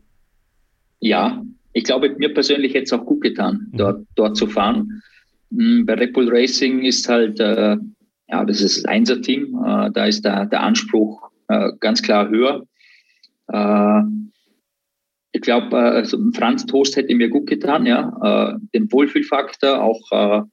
Ja, 1.00 1.42
ich 1.76 1.84
glaube, 1.84 2.16
mir 2.18 2.34
persönlich 2.34 2.74
hätte 2.74 2.86
es 2.86 2.94
auch 2.94 3.06
gut 3.06 3.22
getan, 3.22 3.68
mhm. 3.72 3.78
dort, 3.78 4.08
dort 4.16 4.38
zu 4.38 4.48
fahren. 4.48 5.04
Hm, 5.52 5.86
bei 5.86 5.96
Red 5.96 6.14
Bull 6.14 6.30
Racing 6.30 6.84
ist 6.84 7.08
halt, 7.10 7.40
äh, 7.40 7.76
ja, 8.30 8.46
das 8.46 8.62
ist 8.62 8.78
das 8.78 8.86
Einser-Team, 8.86 9.62
äh, 9.64 9.92
da 9.92 10.06
ist 10.06 10.24
der, 10.24 10.46
der 10.46 10.64
Anspruch 10.64 11.30
äh, 11.50 11.72
ganz 11.82 12.02
klar 12.02 12.30
höher. 12.30 12.66
Äh, 13.50 14.02
ich 15.34 15.42
glaube, 15.42 15.76
äh, 15.76 15.98
also 15.98 16.18
Franz 16.34 16.66
Toast 16.66 16.96
hätte 16.96 17.14
mir 17.14 17.28
gut 17.28 17.46
getan, 17.46 17.86
ja. 17.86 18.54
Äh, 18.54 18.58
den 18.74 18.90
Wohlfühlfaktor, 18.92 19.84
auch, 19.84 20.46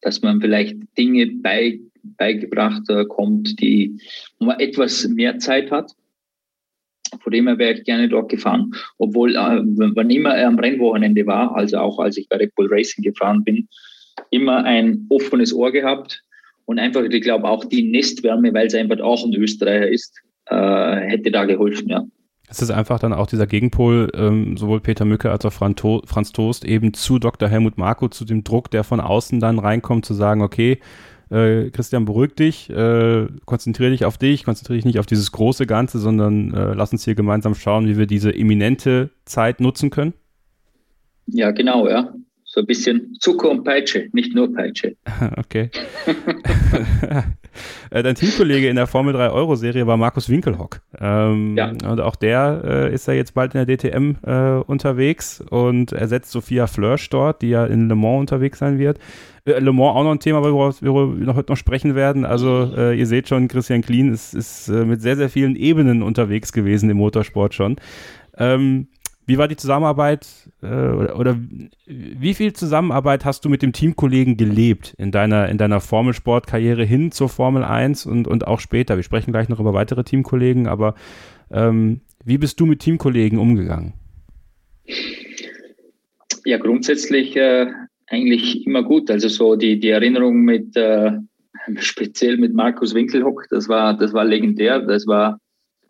dass 0.00 0.20
man 0.20 0.40
vielleicht 0.40 0.76
Dinge 0.98 1.30
bei, 1.42 1.78
beigebracht 2.02 2.82
kommt, 3.08 3.60
die, 3.60 4.00
wo 4.38 4.46
man 4.46 4.60
etwas 4.60 5.06
mehr 5.08 5.38
Zeit 5.38 5.70
hat. 5.70 5.92
Von 7.22 7.32
dem 7.32 7.46
her 7.46 7.58
wäre 7.58 7.74
ich 7.74 7.84
gerne 7.84 8.08
dort 8.08 8.28
gefahren. 8.28 8.72
Obwohl, 8.98 9.34
äh, 9.36 9.60
wann 9.96 10.10
immer 10.10 10.34
er 10.36 10.48
am 10.48 10.58
Rennwochenende 10.58 11.26
war, 11.26 11.54
also 11.54 11.78
auch 11.78 11.98
als 11.98 12.16
ich 12.16 12.28
bei 12.28 12.36
Red 12.36 12.54
Bull 12.54 12.68
Racing 12.70 13.02
gefahren 13.02 13.44
bin, 13.44 13.68
immer 14.30 14.64
ein 14.64 15.06
offenes 15.08 15.52
Ohr 15.52 15.72
gehabt 15.72 16.22
und 16.66 16.78
einfach, 16.78 17.02
ich 17.02 17.22
glaube, 17.22 17.48
auch 17.48 17.64
die 17.64 17.90
Nestwärme, 17.90 18.52
weil 18.54 18.66
es 18.66 18.74
einfach 18.74 19.00
auch 19.00 19.24
ein 19.24 19.34
Österreicher 19.34 19.88
ist, 19.88 20.20
äh, 20.46 20.96
hätte 20.96 21.30
da 21.30 21.44
geholfen, 21.44 21.88
ja. 21.88 22.04
Es 22.46 22.60
ist 22.60 22.70
einfach 22.70 22.98
dann 22.98 23.14
auch 23.14 23.26
dieser 23.26 23.46
Gegenpol, 23.46 24.12
ähm, 24.14 24.56
sowohl 24.56 24.80
Peter 24.80 25.04
Mücke 25.04 25.30
als 25.30 25.44
auch 25.46 25.52
Franz 25.52 26.32
Toast, 26.32 26.64
eben 26.64 26.92
zu 26.92 27.18
Dr. 27.18 27.48
Helmut 27.48 27.78
Marko, 27.78 28.08
zu 28.08 28.24
dem 28.24 28.44
Druck, 28.44 28.70
der 28.70 28.84
von 28.84 29.00
außen 29.00 29.40
dann 29.40 29.58
reinkommt, 29.58 30.04
zu 30.04 30.14
sagen, 30.14 30.42
okay, 30.42 30.78
äh, 31.30 31.70
Christian, 31.70 32.04
beruhig 32.04 32.34
dich, 32.34 32.70
äh, 32.70 33.26
konzentriere 33.44 33.90
dich 33.90 34.04
auf 34.04 34.18
dich, 34.18 34.44
konzentriere 34.44 34.76
dich 34.76 34.84
nicht 34.84 34.98
auf 34.98 35.06
dieses 35.06 35.32
große 35.32 35.66
Ganze, 35.66 35.98
sondern 35.98 36.52
äh, 36.54 36.74
lass 36.74 36.92
uns 36.92 37.04
hier 37.04 37.14
gemeinsam 37.14 37.54
schauen, 37.54 37.86
wie 37.86 37.98
wir 37.98 38.06
diese 38.06 38.34
eminente 38.34 39.10
Zeit 39.24 39.60
nutzen 39.60 39.90
können? 39.90 40.14
Ja, 41.26 41.50
genau, 41.50 41.88
ja. 41.88 42.14
So 42.44 42.60
ein 42.60 42.66
bisschen 42.66 43.14
Zucker 43.18 43.50
und 43.50 43.64
Peitsche, 43.64 44.08
nicht 44.12 44.34
nur 44.34 44.52
Peitsche. 44.52 44.96
okay. 45.36 45.70
Äh, 47.90 48.02
dein 48.02 48.14
Teamkollege 48.14 48.68
in 48.68 48.76
der 48.76 48.86
Formel 48.86 49.12
3 49.12 49.30
Euro-Serie 49.30 49.86
war 49.86 49.96
Markus 49.96 50.28
Winkelhock. 50.28 50.80
Ähm, 51.00 51.56
ja. 51.56 51.68
Und 51.68 52.00
auch 52.00 52.16
der 52.16 52.62
äh, 52.64 52.94
ist 52.94 53.08
ja 53.08 53.14
jetzt 53.14 53.34
bald 53.34 53.54
in 53.54 53.64
der 53.64 53.76
DTM 53.76 54.16
äh, 54.26 54.62
unterwegs 54.64 55.40
und 55.40 55.92
ersetzt 55.92 56.30
Sophia 56.30 56.66
Flörsch 56.66 57.08
dort, 57.10 57.42
die 57.42 57.50
ja 57.50 57.66
in 57.66 57.88
Le 57.88 57.94
Mans 57.94 58.20
unterwegs 58.20 58.58
sein 58.58 58.78
wird. 58.78 58.98
Äh, 59.44 59.58
Le 59.58 59.72
Mans 59.72 59.96
auch 59.96 60.04
noch 60.04 60.12
ein 60.12 60.20
Thema, 60.20 60.42
worüber 60.42 60.74
wir 61.18 61.26
noch, 61.26 61.36
heute 61.36 61.52
noch 61.52 61.58
sprechen 61.58 61.94
werden. 61.94 62.24
Also 62.24 62.72
äh, 62.76 62.98
ihr 62.98 63.06
seht 63.06 63.28
schon, 63.28 63.48
Christian 63.48 63.82
Klien 63.82 64.12
ist, 64.12 64.34
ist 64.34 64.68
äh, 64.68 64.84
mit 64.84 65.02
sehr, 65.02 65.16
sehr 65.16 65.28
vielen 65.28 65.56
Ebenen 65.56 66.02
unterwegs 66.02 66.52
gewesen 66.52 66.90
im 66.90 66.96
Motorsport 66.96 67.54
schon. 67.54 67.76
Ähm, 68.36 68.88
wie 69.26 69.38
war 69.38 69.48
die 69.48 69.56
Zusammenarbeit 69.56 70.26
äh, 70.62 70.66
oder, 70.66 71.18
oder, 71.18 71.38
wie 71.86 72.34
viel 72.34 72.52
Zusammenarbeit 72.52 73.24
hast 73.24 73.44
du 73.44 73.48
mit 73.48 73.62
dem 73.62 73.72
Teamkollegen 73.72 74.36
gelebt 74.36 74.94
in 74.98 75.10
deiner, 75.10 75.48
in 75.48 75.58
deiner 75.58 75.80
Formelsportkarriere 75.80 76.84
hin 76.84 77.10
zur 77.10 77.28
Formel 77.28 77.64
1 77.64 78.06
und, 78.06 78.28
und 78.28 78.46
auch 78.46 78.60
später? 78.60 78.96
Wir 78.96 79.02
sprechen 79.02 79.32
gleich 79.32 79.48
noch 79.48 79.60
über 79.60 79.72
weitere 79.72 80.04
Teamkollegen, 80.04 80.66
aber 80.66 80.94
ähm, 81.50 82.00
wie 82.24 82.38
bist 82.38 82.60
du 82.60 82.66
mit 82.66 82.80
Teamkollegen 82.80 83.38
umgegangen? 83.38 83.94
Ja, 86.44 86.58
grundsätzlich 86.58 87.36
äh, 87.36 87.66
eigentlich 88.06 88.66
immer 88.66 88.82
gut. 88.82 89.10
Also 89.10 89.28
so 89.28 89.56
die, 89.56 89.80
die 89.80 89.90
Erinnerung 89.90 90.42
mit 90.42 90.76
äh, 90.76 91.12
speziell 91.78 92.36
mit 92.36 92.54
Markus 92.54 92.94
Winkelhock, 92.94 93.46
das 93.50 93.68
war, 93.68 93.96
das 93.96 94.12
war 94.12 94.24
legendär. 94.24 94.80
Das 94.80 95.06
war 95.06 95.38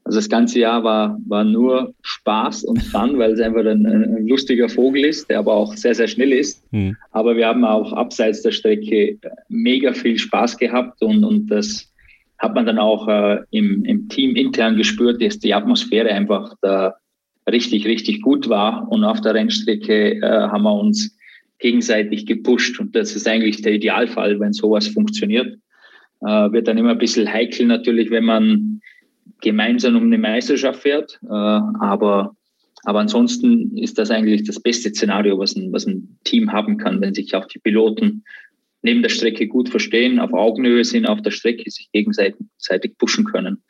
also 0.05 0.19
das 0.19 0.29
ganze 0.29 0.59
Jahr 0.59 0.85
war, 0.85 1.19
war 1.27 1.45
nur 1.45 1.95
Spaß 2.03 2.65
und 2.65 2.83
Fun, 2.83 3.19
weil 3.19 3.33
es 3.33 3.41
einfach 3.41 3.65
ein, 3.65 3.87
ein 3.87 4.27
lustiger 4.27 4.69
Vogel 4.69 5.07
ist, 5.07 5.31
der 5.31 5.39
aber 5.39 5.55
auch 5.55 5.75
sehr, 5.75 5.95
sehr 5.95 6.09
schnell 6.09 6.33
ist. 6.33 6.63
Mhm. 6.73 6.95
Aber 7.11 7.37
wir 7.37 7.47
haben 7.47 7.65
auch 7.65 7.93
abseits 7.95 8.43
der 8.43 8.53
Strecke 8.53 9.19
mega 9.49 9.95
viel 9.95 10.19
Spaß 10.19 10.59
gehabt 10.59 11.03
und, 11.03 11.25
und 11.25 11.47
das 11.47 11.91
hat 12.39 12.55
man 12.55 12.67
dann 12.67 12.79
auch 12.79 13.09
äh, 13.09 13.39
im, 13.51 13.85
im 13.87 14.09
Team 14.11 14.37
intern 14.37 14.77
gespürt, 14.77 15.23
dass 15.23 15.39
die 15.39 15.55
Atmosphäre 15.55 16.11
einfach 16.11 16.55
da 16.61 16.97
richtig, 17.51 17.87
richtig 17.87 18.21
gut 18.21 18.49
war. 18.51 18.87
Und 18.91 19.05
auf 19.05 19.23
der 19.23 19.35
Rennstrecke 19.35 20.17
äh, 20.17 20.21
haben 20.21 20.65
wir 20.65 20.75
uns 20.75 21.17
gegenseitig 21.59 22.27
gepusht. 22.27 22.79
Und 22.79 22.95
das 22.95 23.17
ist 23.17 23.27
eigentlich 23.27 23.63
der 23.63 23.73
Idealfall, 23.73 24.39
wenn 24.41 24.53
sowas 24.53 24.89
funktioniert. 24.89 25.57
Äh, 26.21 26.53
wird 26.53 26.69
dann 26.69 26.77
immer 26.77 26.91
ein 26.91 26.99
bisschen 26.99 27.33
heikel 27.33 27.67
natürlich, 27.67 28.11
wenn 28.11 28.25
man 28.25 28.81
gemeinsam 29.41 29.97
um 29.97 30.05
eine 30.05 30.19
Meisterschaft 30.19 30.83
fährt. 30.83 31.19
Äh, 31.25 31.29
aber, 31.29 32.37
aber 32.85 33.01
ansonsten 33.01 33.77
ist 33.77 33.99
das 33.99 34.11
eigentlich 34.11 34.45
das 34.45 34.61
beste 34.61 34.91
Szenario, 34.91 35.39
was 35.39 35.57
ein, 35.57 35.73
was 35.73 35.87
ein 35.87 36.19
Team 36.25 36.53
haben 36.53 36.79
kann, 36.79 37.01
wenn 37.01 37.15
sich 37.15 37.35
auch 37.35 37.47
die 37.47 37.59
Piloten 37.59 38.25
neben 38.83 39.03
der 39.03 39.09
Strecke 39.09 39.49
gut 39.49 39.71
verstehen, 39.71 40.21
auf 40.21 40.33
Augenhöhe 40.33 40.85
sind, 40.85 41.07
auf 41.07 41.23
der 41.23 41.31
Strecke 41.31 41.71
sich 41.71 41.89
gegenseitig 41.93 42.99
pushen 42.99 43.25
können. 43.25 43.63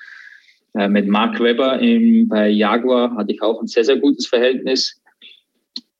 Äh, 0.74 0.88
mit 0.88 1.06
Mark 1.06 1.40
Webber 1.40 1.78
im, 1.78 2.28
bei 2.28 2.48
Jaguar 2.48 3.16
hatte 3.16 3.32
ich 3.32 3.40
auch 3.40 3.60
ein 3.60 3.68
sehr, 3.68 3.84
sehr 3.84 3.96
gutes 3.96 4.26
Verhältnis. 4.26 5.00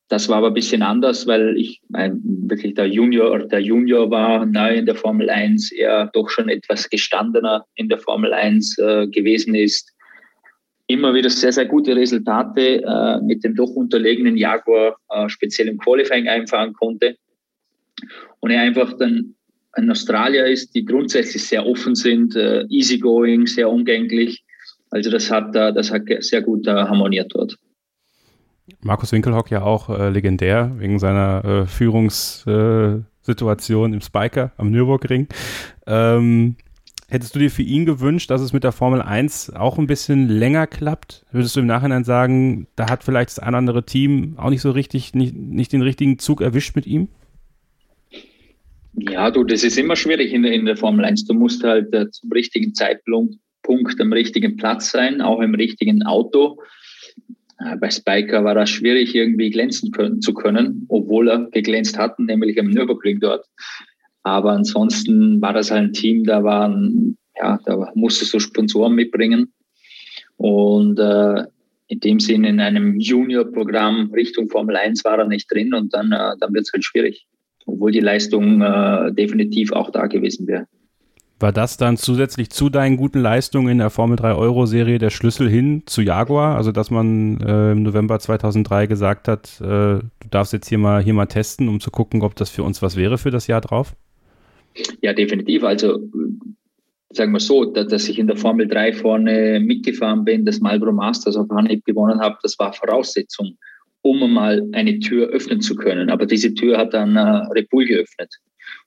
Das 0.08 0.28
war 0.28 0.38
aber 0.38 0.48
ein 0.48 0.54
bisschen 0.54 0.82
anders, 0.82 1.26
weil 1.26 1.56
ich 1.56 1.80
äh, 1.94 2.10
wirklich 2.22 2.74
der 2.74 2.86
Junior, 2.86 3.38
der 3.38 3.60
Junior 3.60 4.10
war 4.10 4.44
neu 4.44 4.74
in 4.74 4.86
der 4.86 4.94
Formel 4.94 5.30
1, 5.30 5.72
er 5.72 6.10
doch 6.12 6.28
schon 6.28 6.48
etwas 6.50 6.90
gestandener 6.90 7.64
in 7.74 7.88
der 7.88 7.98
Formel 7.98 8.34
1 8.34 8.78
äh, 8.78 9.06
gewesen 9.06 9.54
ist. 9.54 9.90
Immer 10.86 11.14
wieder 11.14 11.30
sehr, 11.30 11.52
sehr 11.52 11.64
gute 11.64 11.96
Resultate 11.96 12.82
äh, 12.82 13.20
mit 13.22 13.42
dem 13.44 13.54
doch 13.54 13.70
unterlegenen 13.70 14.36
Jaguar, 14.36 14.98
äh, 15.08 15.28
speziell 15.30 15.68
im 15.68 15.78
Qualifying 15.78 16.28
einfahren 16.28 16.74
konnte. 16.74 17.16
Und 18.40 18.50
er 18.50 18.60
einfach 18.60 18.92
dann 18.98 19.34
ein 19.72 19.90
Australier 19.90 20.44
ist, 20.44 20.74
die 20.74 20.84
grundsätzlich 20.84 21.44
sehr 21.46 21.66
offen 21.66 21.94
sind, 21.94 22.36
äh, 22.36 22.64
easygoing, 22.68 23.46
sehr 23.46 23.70
umgänglich. 23.70 24.44
Also 24.90 25.10
das 25.10 25.30
hat, 25.30 25.56
äh, 25.56 25.72
das 25.72 25.90
hat 25.90 26.02
sehr 26.20 26.42
gut 26.42 26.66
harmoniert 26.66 27.32
dort. 27.34 27.56
Markus 28.80 29.12
Winkelhock 29.12 29.50
ja 29.50 29.62
auch 29.62 29.90
äh, 29.90 30.10
legendär 30.10 30.72
wegen 30.78 30.98
seiner 30.98 31.44
äh, 31.44 31.66
Führungssituation 31.66 33.92
im 33.92 34.00
Spiker 34.00 34.52
am 34.56 34.70
Nürburgring. 34.70 35.28
Ähm, 35.86 36.56
hättest 37.08 37.34
du 37.34 37.40
dir 37.40 37.50
für 37.50 37.62
ihn 37.62 37.84
gewünscht, 37.84 38.30
dass 38.30 38.40
es 38.40 38.54
mit 38.54 38.64
der 38.64 38.72
Formel 38.72 39.02
1 39.02 39.50
auch 39.50 39.76
ein 39.78 39.86
bisschen 39.86 40.28
länger 40.28 40.66
klappt? 40.66 41.26
Würdest 41.30 41.54
du 41.56 41.60
im 41.60 41.66
Nachhinein 41.66 42.04
sagen, 42.04 42.66
da 42.76 42.88
hat 42.88 43.04
vielleicht 43.04 43.28
das 43.30 43.38
ein 43.38 43.54
andere 43.54 43.84
Team 43.84 44.34
auch 44.38 44.48
nicht 44.50 44.62
so 44.62 44.70
richtig, 44.70 45.14
nicht, 45.14 45.36
nicht 45.36 45.72
den 45.72 45.82
richtigen 45.82 46.18
Zug 46.18 46.40
erwischt 46.40 46.74
mit 46.74 46.86
ihm? 46.86 47.08
Ja, 48.94 49.30
du, 49.30 49.44
das 49.44 49.62
ist 49.64 49.76
immer 49.76 49.96
schwierig 49.96 50.32
in 50.32 50.42
der, 50.42 50.52
in 50.52 50.64
der 50.64 50.76
Formel 50.76 51.04
1. 51.04 51.26
Du 51.26 51.34
musst 51.34 51.62
halt 51.64 51.92
äh, 51.92 52.08
zum 52.10 52.32
richtigen 52.32 52.74
Zeitpunkt 52.74 53.34
am 53.98 54.12
richtigen 54.12 54.56
Platz 54.56 54.90
sein, 54.90 55.22
auch 55.22 55.40
im 55.40 55.54
richtigen 55.54 56.02
Auto. 56.04 56.58
Äh, 57.58 57.76
bei 57.76 57.90
Spiker 57.90 58.44
war 58.44 58.54
das 58.54 58.70
schwierig, 58.70 59.14
irgendwie 59.14 59.50
glänzen 59.50 59.90
können, 59.90 60.20
zu 60.20 60.34
können, 60.34 60.86
obwohl 60.88 61.28
er 61.28 61.48
geglänzt 61.50 61.98
hatten, 61.98 62.26
nämlich 62.26 62.58
am 62.58 62.70
Nürburgring 62.70 63.20
dort. 63.20 63.46
Aber 64.22 64.52
ansonsten 64.52 65.40
war 65.40 65.52
das 65.52 65.70
halt 65.70 65.82
ein 65.82 65.92
Team, 65.92 66.24
da 66.24 66.42
waren, 66.42 67.18
ja, 67.36 67.58
da 67.64 67.92
musstest 67.94 68.32
du 68.34 68.40
Sponsoren 68.40 68.94
mitbringen. 68.94 69.52
Und 70.36 70.98
äh, 70.98 71.44
in 71.88 72.00
dem 72.00 72.20
Sinne 72.20 72.48
in 72.48 72.60
einem 72.60 72.98
Junior-Programm 72.98 74.10
Richtung 74.12 74.48
Formel 74.48 74.76
1 74.76 75.04
war 75.04 75.18
er 75.18 75.26
nicht 75.26 75.52
drin 75.52 75.74
und 75.74 75.92
dann, 75.94 76.10
äh, 76.12 76.36
dann 76.40 76.54
wird 76.54 76.66
es 76.66 76.72
halt 76.72 76.84
schwierig. 76.84 77.26
Obwohl 77.66 77.92
die 77.92 78.00
Leistung 78.00 78.62
äh, 78.62 79.12
definitiv 79.12 79.72
auch 79.72 79.90
da 79.90 80.06
gewesen 80.06 80.46
wäre. 80.46 80.66
War 81.40 81.52
das 81.52 81.76
dann 81.76 81.96
zusätzlich 81.96 82.50
zu 82.50 82.70
deinen 82.70 82.96
guten 82.96 83.18
Leistungen 83.18 83.68
in 83.68 83.78
der 83.78 83.90
Formel 83.90 84.16
3 84.16 84.34
Euro 84.34 84.66
Serie 84.66 84.98
der 84.98 85.10
Schlüssel 85.10 85.48
hin 85.48 85.82
zu 85.86 86.00
Jaguar? 86.00 86.56
Also, 86.56 86.70
dass 86.70 86.90
man 86.90 87.40
äh, 87.40 87.72
im 87.72 87.82
November 87.82 88.20
2003 88.20 88.86
gesagt 88.86 89.26
hat, 89.26 89.60
äh, 89.60 89.64
du 89.64 90.28
darfst 90.30 90.52
jetzt 90.52 90.68
hier 90.68 90.78
mal, 90.78 91.02
hier 91.02 91.12
mal 91.12 91.26
testen, 91.26 91.68
um 91.68 91.80
zu 91.80 91.90
gucken, 91.90 92.22
ob 92.22 92.36
das 92.36 92.50
für 92.50 92.62
uns 92.62 92.82
was 92.82 92.96
wäre 92.96 93.18
für 93.18 93.32
das 93.32 93.48
Jahr 93.48 93.60
drauf? 93.60 93.96
Ja, 95.02 95.12
definitiv. 95.12 95.64
Also, 95.64 95.98
sagen 97.10 97.32
wir 97.32 97.40
so, 97.40 97.64
dass 97.64 98.08
ich 98.08 98.18
in 98.18 98.28
der 98.28 98.36
Formel 98.36 98.68
3 98.68 98.92
vorne 98.92 99.60
mitgefahren 99.60 100.24
bin, 100.24 100.44
das 100.44 100.60
Marlboro 100.60 100.92
Masters 100.92 101.36
auf 101.36 101.50
Anhieb 101.50 101.84
gewonnen 101.84 102.20
habe, 102.20 102.38
das 102.42 102.56
war 102.60 102.72
Voraussetzung, 102.72 103.56
um 104.02 104.32
mal 104.32 104.62
eine 104.72 105.00
Tür 105.00 105.28
öffnen 105.28 105.60
zu 105.60 105.74
können. 105.74 106.10
Aber 106.10 106.26
diese 106.26 106.54
Tür 106.54 106.78
hat 106.78 106.94
dann 106.94 107.16
äh, 107.16 107.20
Red 107.20 107.70
geöffnet. 107.70 108.30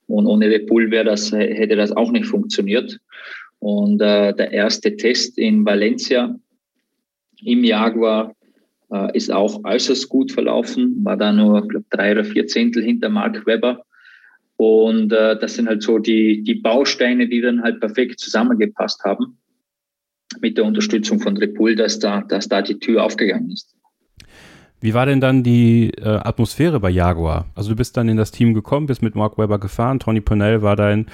Und 0.08 0.26
ohne 0.26 0.50
wäre 0.50 1.04
das, 1.04 1.32
hätte 1.32 1.76
das 1.76 1.92
auch 1.92 2.10
nicht 2.10 2.26
funktioniert. 2.26 2.98
Und 3.60 4.00
äh, 4.00 4.34
der 4.34 4.52
erste 4.52 4.96
Test 4.96 5.38
in 5.38 5.64
Valencia 5.64 6.34
im 7.44 7.62
Jaguar 7.62 8.34
äh, 8.90 9.16
ist 9.16 9.30
auch 9.30 9.62
äußerst 9.64 10.08
gut 10.08 10.32
verlaufen, 10.32 11.04
war 11.04 11.16
da 11.16 11.32
nur 11.32 11.66
glaub, 11.68 11.84
drei 11.90 12.12
oder 12.12 12.24
vier 12.24 12.46
Zehntel 12.46 12.82
hinter 12.82 13.08
Mark 13.10 13.46
Webber. 13.46 13.84
Und 14.56 15.12
äh, 15.12 15.38
das 15.38 15.54
sind 15.54 15.68
halt 15.68 15.82
so 15.82 15.98
die, 15.98 16.42
die 16.42 16.56
Bausteine, 16.56 17.28
die 17.28 17.40
dann 17.40 17.62
halt 17.62 17.80
perfekt 17.80 18.18
zusammengepasst 18.18 19.04
haben 19.04 19.38
mit 20.40 20.56
der 20.56 20.64
Unterstützung 20.64 21.20
von 21.20 21.36
Red 21.36 21.54
Bull, 21.54 21.76
dass 21.76 21.98
da, 21.98 22.22
dass 22.22 22.48
da 22.48 22.62
die 22.62 22.78
Tür 22.78 23.04
aufgegangen 23.04 23.50
ist. 23.50 23.77
Wie 24.80 24.94
war 24.94 25.06
denn 25.06 25.20
dann 25.20 25.42
die 25.42 25.90
äh, 25.90 26.08
Atmosphäre 26.08 26.78
bei 26.80 26.90
Jaguar? 26.90 27.46
Also 27.54 27.70
du 27.70 27.76
bist 27.76 27.96
dann 27.96 28.08
in 28.08 28.16
das 28.16 28.30
Team 28.30 28.54
gekommen, 28.54 28.86
bist 28.86 29.02
mit 29.02 29.14
Mark 29.14 29.38
Webber 29.38 29.58
gefahren, 29.58 29.98
Tony 29.98 30.20
Purnell 30.20 30.62
war 30.62 30.76
dein, 30.76 31.06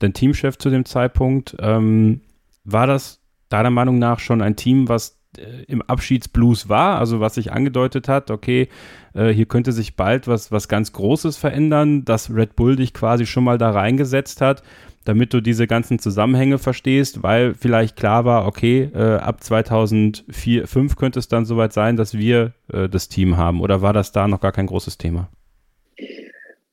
dein 0.00 0.12
Teamchef 0.12 0.58
zu 0.58 0.70
dem 0.70 0.84
Zeitpunkt. 0.84 1.56
Ähm, 1.60 2.22
war 2.64 2.86
das 2.86 3.20
deiner 3.48 3.70
Meinung 3.70 3.98
nach 3.98 4.18
schon 4.18 4.42
ein 4.42 4.56
Team, 4.56 4.88
was 4.88 5.20
äh, 5.38 5.64
im 5.66 5.82
Abschiedsblues 5.82 6.68
war, 6.68 6.98
also 6.98 7.20
was 7.20 7.36
sich 7.36 7.52
angedeutet 7.52 8.08
hat, 8.08 8.30
okay, 8.30 8.68
äh, 9.14 9.28
hier 9.28 9.46
könnte 9.46 9.72
sich 9.72 9.96
bald 9.96 10.28
was, 10.28 10.52
was 10.52 10.68
ganz 10.68 10.92
Großes 10.92 11.36
verändern, 11.36 12.04
dass 12.04 12.34
Red 12.34 12.56
Bull 12.56 12.76
dich 12.76 12.92
quasi 12.92 13.24
schon 13.26 13.44
mal 13.44 13.58
da 13.58 13.70
reingesetzt 13.70 14.40
hat, 14.40 14.62
damit 15.04 15.34
du 15.34 15.40
diese 15.40 15.66
ganzen 15.66 15.98
Zusammenhänge 15.98 16.58
verstehst, 16.58 17.22
weil 17.22 17.54
vielleicht 17.54 17.96
klar 17.96 18.24
war, 18.24 18.46
okay, 18.46 18.90
äh, 18.94 19.16
ab 19.16 19.42
2004, 19.42 20.64
2005 20.64 20.96
könnte 20.96 21.18
es 21.18 21.28
dann 21.28 21.44
soweit 21.44 21.72
sein, 21.72 21.96
dass 21.96 22.16
wir 22.16 22.54
äh, 22.72 22.88
das 22.88 23.08
Team 23.08 23.36
haben 23.36 23.60
oder 23.60 23.82
war 23.82 23.92
das 23.92 24.12
da 24.12 24.28
noch 24.28 24.40
gar 24.40 24.52
kein 24.52 24.66
großes 24.66 24.98
Thema? 24.98 25.28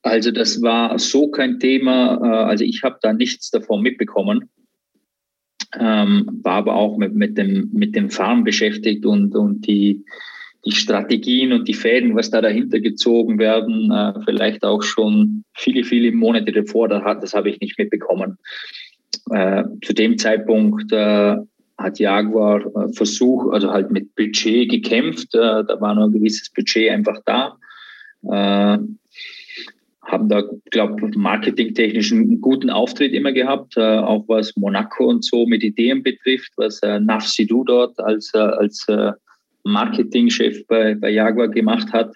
Also 0.02 0.32
das 0.32 0.62
war 0.62 0.98
so 0.98 1.30
kein 1.30 1.60
Thema, 1.60 2.20
äh, 2.24 2.46
also 2.46 2.64
ich 2.64 2.84
habe 2.84 2.98
da 3.02 3.14
nichts 3.14 3.52
davon 3.52 3.82
mitbekommen 3.82 4.50
ähm, 5.78 6.40
war 6.44 6.56
aber 6.56 6.76
auch 6.76 6.98
mit, 6.98 7.14
mit, 7.14 7.38
dem, 7.38 7.70
mit 7.72 7.96
dem 7.96 8.10
Farm 8.10 8.44
beschäftigt 8.44 9.06
und, 9.06 9.36
und 9.36 9.68
die, 9.68 10.04
die 10.66 10.72
Strategien 10.72 11.54
und 11.54 11.68
die 11.68 11.74
Fäden, 11.74 12.16
was 12.16 12.30
da 12.30 12.42
dahinter 12.42 12.80
gezogen 12.80 13.40
werden, 13.40 13.92
äh, 13.92 14.14
vielleicht 14.26 14.64
auch 14.64 14.84
schon 14.84 15.44
viele, 15.54 15.84
viele 15.84 16.12
Monate 16.12 16.52
davor, 16.52 16.90
das, 16.90 17.04
das 17.22 17.34
habe 17.34 17.50
ich 17.50 17.60
nicht 17.60 17.78
mitbekommen. 17.78 18.38
Äh, 19.32 19.64
zu 19.84 19.94
dem 19.94 20.18
Zeitpunkt 20.18 20.92
äh, 20.92 21.38
hat 21.78 22.00
Jaguar 22.00 22.66
äh, 22.66 22.94
versucht, 22.94 23.54
also 23.54 23.72
halt 23.72 23.92
mit 23.92 24.14
Budget 24.16 24.70
gekämpft. 24.70 25.34
Äh, 25.34 25.64
da 25.64 25.78
war 25.80 25.96
noch 25.96 26.08
ein 26.08 26.12
gewisses 26.12 26.50
Budget 26.50 26.92
einfach 26.92 27.20
da. 27.26 27.58
Äh, 28.24 28.80
haben 30.04 30.28
da, 30.28 30.44
glaube 30.72 31.08
ich, 31.08 31.16
marketingtechnisch 31.16 32.12
einen 32.12 32.42
guten 32.42 32.70
Auftritt 32.70 33.14
immer 33.14 33.32
gehabt, 33.32 33.78
äh, 33.78 34.00
auch 34.00 34.26
was 34.28 34.58
Monaco 34.58 35.06
und 35.06 35.24
so 35.24 35.46
mit 35.46 35.64
Ideen 35.64 36.04
betrifft, 36.04 36.52
was 36.58 36.82
äh, 36.82 37.00
Nafsidou 37.00 37.64
dort 37.64 38.00
als, 38.00 38.34
als 38.34 38.88
Marketingchef 39.70 40.66
bei, 40.68 40.96
bei 40.96 41.10
Jaguar 41.10 41.48
gemacht 41.48 41.92
hat. 41.94 42.14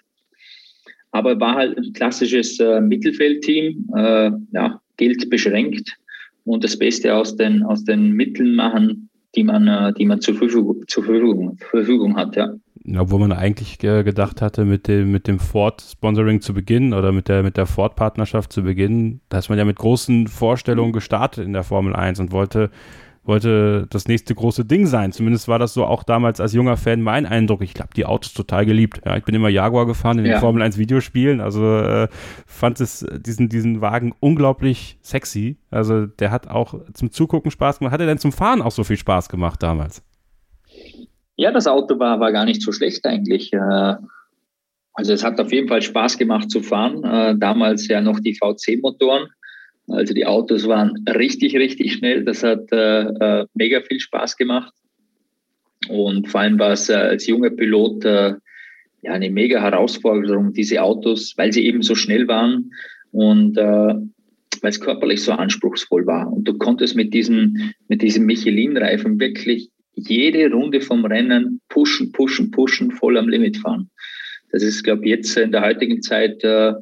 Aber 1.10 1.38
war 1.38 1.54
halt 1.54 1.78
ein 1.78 1.92
klassisches 1.92 2.58
äh, 2.58 2.80
Mittelfeldteam, 2.80 3.86
äh, 3.96 4.30
ja, 4.52 4.80
Geld 4.96 5.30
beschränkt 5.30 5.96
und 6.44 6.64
das 6.64 6.78
Beste 6.78 7.14
aus 7.14 7.36
den, 7.36 7.62
aus 7.62 7.84
den 7.84 8.12
Mitteln 8.12 8.54
machen, 8.56 9.08
die 9.36 9.44
man, 9.44 9.68
äh, 9.68 9.92
die 9.94 10.06
man 10.06 10.20
zur 10.20 10.34
Verfügung, 10.34 10.82
zur 10.88 11.04
Verfügung, 11.04 11.56
Verfügung 11.70 12.16
hat, 12.16 12.36
ja 12.36 12.52
obwohl 12.98 13.20
man 13.20 13.32
eigentlich 13.32 13.78
gedacht 13.78 14.42
hatte, 14.42 14.64
mit 14.64 14.88
dem, 14.88 15.10
mit 15.10 15.26
dem 15.26 15.38
Ford-Sponsoring 15.38 16.40
zu 16.40 16.52
beginnen 16.52 16.92
oder 16.92 17.12
mit 17.12 17.28
der, 17.28 17.42
mit 17.42 17.56
der 17.56 17.66
Ford-Partnerschaft 17.66 18.52
zu 18.52 18.62
beginnen, 18.62 19.20
da 19.30 19.38
ist 19.38 19.48
man 19.48 19.58
ja 19.58 19.64
mit 19.64 19.76
großen 19.76 20.26
Vorstellungen 20.26 20.92
gestartet 20.92 21.46
in 21.46 21.54
der 21.54 21.62
Formel 21.62 21.96
1 21.96 22.20
und 22.20 22.32
wollte 22.32 22.70
wollte 23.26 23.86
das 23.90 24.06
nächste 24.06 24.34
große 24.34 24.64
Ding 24.64 24.86
sein. 24.86 25.12
Zumindest 25.12 25.48
war 25.48 25.58
das 25.58 25.74
so 25.74 25.84
auch 25.84 26.02
damals 26.02 26.40
als 26.40 26.52
junger 26.52 26.76
Fan 26.76 27.00
mein 27.00 27.26
Eindruck. 27.26 27.62
Ich 27.62 27.74
glaube, 27.74 27.90
die 27.96 28.04
Autos 28.04 28.34
total 28.34 28.66
geliebt. 28.66 29.00
Ja, 29.04 29.16
ich 29.16 29.24
bin 29.24 29.34
immer 29.34 29.48
Jaguar 29.48 29.86
gefahren 29.86 30.18
in 30.18 30.24
den 30.24 30.32
ja. 30.34 30.40
Formel 30.40 30.62
1 30.62 30.78
Videospielen. 30.78 31.40
Also 31.40 31.78
äh, 31.78 32.08
fand 32.46 32.80
es 32.80 33.06
diesen, 33.18 33.48
diesen 33.48 33.80
Wagen 33.80 34.14
unglaublich 34.20 34.98
sexy. 35.02 35.56
Also 35.70 36.06
der 36.06 36.30
hat 36.30 36.48
auch 36.48 36.74
zum 36.92 37.10
Zugucken 37.10 37.50
Spaß 37.50 37.78
gemacht. 37.78 37.92
Hat 37.92 38.00
er 38.00 38.06
denn 38.06 38.18
zum 38.18 38.32
Fahren 38.32 38.62
auch 38.62 38.72
so 38.72 38.84
viel 38.84 38.98
Spaß 38.98 39.28
gemacht 39.28 39.62
damals? 39.62 40.02
Ja, 41.36 41.50
das 41.50 41.66
Auto 41.66 41.98
war, 41.98 42.20
war 42.20 42.32
gar 42.32 42.44
nicht 42.44 42.62
so 42.62 42.72
schlecht 42.72 43.04
eigentlich. 43.06 43.52
Äh, 43.52 43.94
also 44.94 45.12
es 45.12 45.24
hat 45.24 45.40
auf 45.40 45.52
jeden 45.52 45.68
Fall 45.68 45.82
Spaß 45.82 46.18
gemacht 46.18 46.50
zu 46.50 46.62
fahren. 46.62 47.02
Äh, 47.04 47.36
damals 47.38 47.88
ja 47.88 48.00
noch 48.00 48.20
die 48.20 48.34
VC-Motoren. 48.34 49.28
Also 49.88 50.14
die 50.14 50.26
Autos 50.26 50.66
waren 50.66 51.04
richtig, 51.08 51.56
richtig 51.56 51.94
schnell. 51.94 52.24
Das 52.24 52.42
hat 52.42 52.72
äh, 52.72 53.44
mega 53.54 53.80
viel 53.82 54.00
Spaß 54.00 54.36
gemacht. 54.36 54.72
Und 55.88 56.28
vor 56.28 56.40
allem 56.40 56.58
war 56.58 56.72
es 56.72 56.88
als 56.90 57.26
junger 57.26 57.50
Pilot 57.50 58.04
ja 58.04 58.38
eine 59.12 59.30
mega 59.30 59.60
Herausforderung, 59.60 60.54
diese 60.54 60.80
Autos, 60.80 61.34
weil 61.36 61.52
sie 61.52 61.66
eben 61.66 61.82
so 61.82 61.94
schnell 61.94 62.26
waren 62.26 62.70
und 63.12 63.58
weil 64.64 64.70
es 64.70 64.80
körperlich 64.80 65.22
so 65.22 65.32
anspruchsvoll 65.32 66.06
war. 66.06 66.32
Und 66.32 66.48
du 66.48 66.56
konntest 66.56 66.96
mit 66.96 67.12
diesen, 67.12 67.74
mit 67.88 68.00
diesen 68.00 68.24
Michelin-Reifen 68.24 69.20
wirklich 69.20 69.68
jede 69.94 70.50
Runde 70.50 70.80
vom 70.80 71.04
Rennen 71.04 71.60
pushen, 71.68 72.12
pushen, 72.12 72.50
pushen, 72.50 72.90
voll 72.90 73.18
am 73.18 73.28
Limit 73.28 73.58
fahren. 73.58 73.90
Das 74.52 74.62
ist, 74.62 74.82
glaube 74.82 75.04
ich, 75.04 75.10
jetzt 75.10 75.36
in 75.36 75.52
der 75.52 75.62
heutigen 75.62 76.02
Zeit 76.02 76.42
äh, 76.44 76.72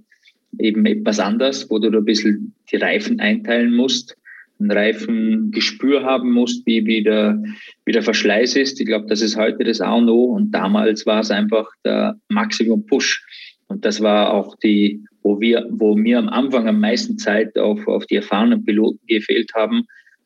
eben 0.58 0.84
etwas 0.86 1.18
anders, 1.18 1.70
wo 1.70 1.78
du 1.78 1.90
da 1.90 1.98
ein 1.98 2.04
bisschen 2.04 2.54
die 2.70 2.76
Reifen 2.76 3.20
einteilen 3.20 3.74
musst, 3.74 4.16
ein 4.60 4.70
Reifengespür 4.70 6.04
haben 6.04 6.30
musst, 6.32 6.64
wie, 6.66 6.86
wie, 6.86 7.02
der, 7.02 7.42
wie 7.84 7.92
der 7.92 8.02
Verschleiß 8.02 8.56
ist. 8.56 8.80
Ich 8.80 8.86
glaube, 8.86 9.06
das 9.08 9.20
ist 9.20 9.36
heute 9.36 9.64
das 9.64 9.80
A 9.80 9.94
und 9.94 10.08
O 10.08 10.24
und 10.26 10.52
damals 10.52 11.04
war 11.04 11.20
es 11.20 11.30
einfach 11.30 11.68
der 11.84 12.16
Maximum 12.28 12.86
Push. 12.86 13.24
Und 13.66 13.84
das 13.84 14.00
war 14.00 14.32
auch 14.32 14.54
die, 14.56 15.02
wo 15.22 15.40
wir, 15.40 15.66
wo 15.70 15.96
mir 15.96 16.18
am 16.18 16.28
Anfang 16.28 16.68
am 16.68 16.80
meisten 16.80 17.18
Zeit 17.18 17.58
auf, 17.58 17.86
auf 17.88 18.06
die 18.06 18.16
erfahrenen 18.16 18.64
Piloten 18.64 19.00
gefehlt 19.06 19.50
haben, 19.54 19.84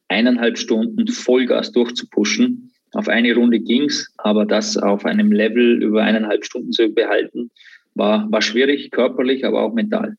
eineinhalb 0.09 0.59
Stunden 0.59 1.07
Vollgas 1.09 1.73
durchzupushen 1.73 2.71
auf 2.97 3.09
eine 3.09 3.35
Runde 3.35 3.61
ging's, 3.61 4.11
aber 4.17 4.47
das 4.47 4.77
auf 4.77 5.05
einem 5.05 5.31
Level 5.31 5.83
über 5.83 6.03
eineinhalb 6.03 6.45
Stunden 6.45 6.73
zu 6.73 6.89
behalten, 6.89 7.51
war, 7.97 8.31
war 8.31 8.43
schwierig, 8.43 8.91
körperlich, 8.91 9.45
aber 9.45 9.63
auch 9.63 9.73
mental. 9.73 10.17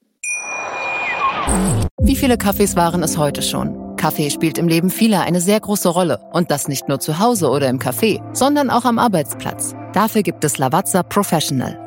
Wie 2.02 2.16
viele 2.16 2.38
Kaffees 2.38 2.76
waren 2.76 3.04
es 3.04 3.18
heute 3.18 3.42
schon? 3.42 3.96
Kaffee 3.96 4.30
spielt 4.30 4.58
im 4.58 4.68
Leben 4.68 4.90
vieler 4.90 5.22
eine 5.22 5.42
sehr 5.42 5.60
große 5.60 5.90
Rolle. 5.90 6.20
Und 6.32 6.52
das 6.52 6.68
nicht 6.68 6.88
nur 6.88 7.00
zu 7.00 7.20
Hause 7.20 7.50
oder 7.50 7.70
im 7.70 7.80
Café, 7.80 8.22
sondern 8.36 8.70
auch 8.70 8.86
am 8.86 9.00
Arbeitsplatz. 9.00 9.76
Dafür 9.94 10.22
gibt 10.22 10.44
es 10.44 10.58
Lavazza 10.58 11.04
Professional. 11.04 11.87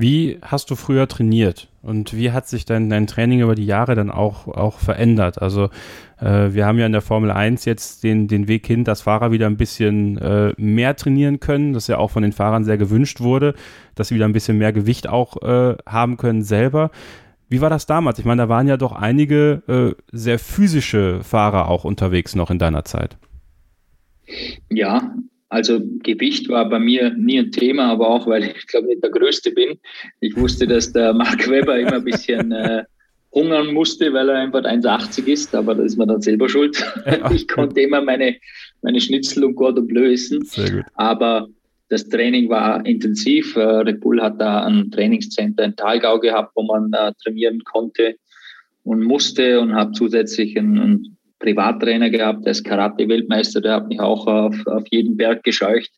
Wie 0.00 0.38
hast 0.40 0.70
du 0.70 0.76
früher 0.76 1.08
trainiert 1.08 1.68
und 1.82 2.16
wie 2.16 2.32
hat 2.32 2.48
sich 2.48 2.64
dein, 2.64 2.88
dein 2.88 3.06
Training 3.06 3.40
über 3.40 3.54
die 3.54 3.66
Jahre 3.66 3.94
dann 3.94 4.10
auch, 4.10 4.48
auch 4.48 4.78
verändert? 4.78 5.42
Also 5.42 5.68
äh, 6.18 6.54
wir 6.54 6.64
haben 6.64 6.78
ja 6.78 6.86
in 6.86 6.92
der 6.92 7.02
Formel 7.02 7.30
1 7.30 7.66
jetzt 7.66 8.02
den, 8.02 8.26
den 8.26 8.48
Weg 8.48 8.66
hin, 8.66 8.84
dass 8.84 9.02
Fahrer 9.02 9.30
wieder 9.30 9.46
ein 9.46 9.58
bisschen 9.58 10.16
äh, 10.16 10.54
mehr 10.56 10.96
trainieren 10.96 11.38
können, 11.38 11.74
das 11.74 11.86
ja 11.86 11.98
auch 11.98 12.10
von 12.10 12.22
den 12.22 12.32
Fahrern 12.32 12.64
sehr 12.64 12.78
gewünscht 12.78 13.20
wurde, 13.20 13.52
dass 13.94 14.08
sie 14.08 14.14
wieder 14.14 14.24
ein 14.24 14.32
bisschen 14.32 14.56
mehr 14.56 14.72
Gewicht 14.72 15.06
auch 15.06 15.36
äh, 15.42 15.76
haben 15.86 16.16
können 16.16 16.42
selber. 16.42 16.90
Wie 17.50 17.60
war 17.60 17.68
das 17.68 17.84
damals? 17.84 18.18
Ich 18.18 18.24
meine, 18.24 18.40
da 18.40 18.48
waren 18.48 18.68
ja 18.68 18.78
doch 18.78 18.92
einige 18.92 19.62
äh, 19.68 20.02
sehr 20.16 20.38
physische 20.38 21.22
Fahrer 21.22 21.68
auch 21.68 21.84
unterwegs 21.84 22.34
noch 22.34 22.50
in 22.50 22.58
deiner 22.58 22.86
Zeit. 22.86 23.18
Ja, 24.70 25.12
also 25.50 25.80
Gewicht 26.02 26.48
war 26.48 26.68
bei 26.68 26.78
mir 26.78 27.10
nie 27.10 27.38
ein 27.40 27.50
Thema, 27.50 27.90
aber 27.90 28.08
auch, 28.08 28.26
weil 28.26 28.44
ich 28.44 28.66
glaube 28.68 28.86
nicht 28.86 29.02
der 29.02 29.10
Größte 29.10 29.50
bin. 29.50 29.78
Ich 30.20 30.36
wusste, 30.36 30.66
dass 30.66 30.92
der 30.92 31.12
Mark 31.12 31.50
Webber 31.50 31.78
immer 31.78 31.94
ein 31.94 32.04
bisschen 32.04 32.52
äh, 32.52 32.84
hungern 33.32 33.74
musste, 33.74 34.12
weil 34.12 34.28
er 34.28 34.36
einfach 34.36 34.62
1,80 34.62 35.26
ist, 35.26 35.54
aber 35.54 35.74
da 35.74 35.82
ist 35.82 35.96
man 35.96 36.08
dann 36.08 36.22
selber 36.22 36.48
schuld. 36.48 36.82
Ja. 37.04 37.30
Ich 37.34 37.48
konnte 37.48 37.80
immer 37.80 38.00
meine, 38.00 38.36
meine 38.82 39.00
Schnitzel 39.00 39.44
und 39.44 39.56
Cordon 39.56 39.86
Bleu 39.86 40.12
essen. 40.12 40.44
Sehr 40.44 40.70
gut. 40.70 40.84
Aber 40.94 41.48
das 41.88 42.08
Training 42.08 42.48
war 42.48 42.86
intensiv. 42.86 43.56
Äh, 43.56 43.60
Red 43.60 44.00
Bull 44.00 44.22
hat 44.22 44.40
da 44.40 44.64
ein 44.64 44.90
Trainingscenter 44.92 45.64
in 45.64 45.74
Talgau 45.74 46.20
gehabt, 46.20 46.52
wo 46.54 46.62
man 46.62 46.92
äh, 46.92 47.12
trainieren 47.22 47.62
konnte 47.64 48.14
und 48.84 49.02
musste 49.02 49.60
und 49.60 49.74
habe 49.74 49.92
zusätzlich 49.92 50.56
einen, 50.56 50.78
einen 50.78 51.16
Privattrainer 51.40 52.10
gehabt, 52.10 52.44
der 52.44 52.52
ist 52.52 52.64
Karate-Weltmeister, 52.64 53.60
der 53.60 53.72
hat 53.72 53.88
mich 53.88 54.00
auch 54.00 54.26
auf, 54.26 54.66
auf 54.66 54.84
jeden 54.90 55.16
Berg 55.16 55.42
gescheucht. 55.42 55.90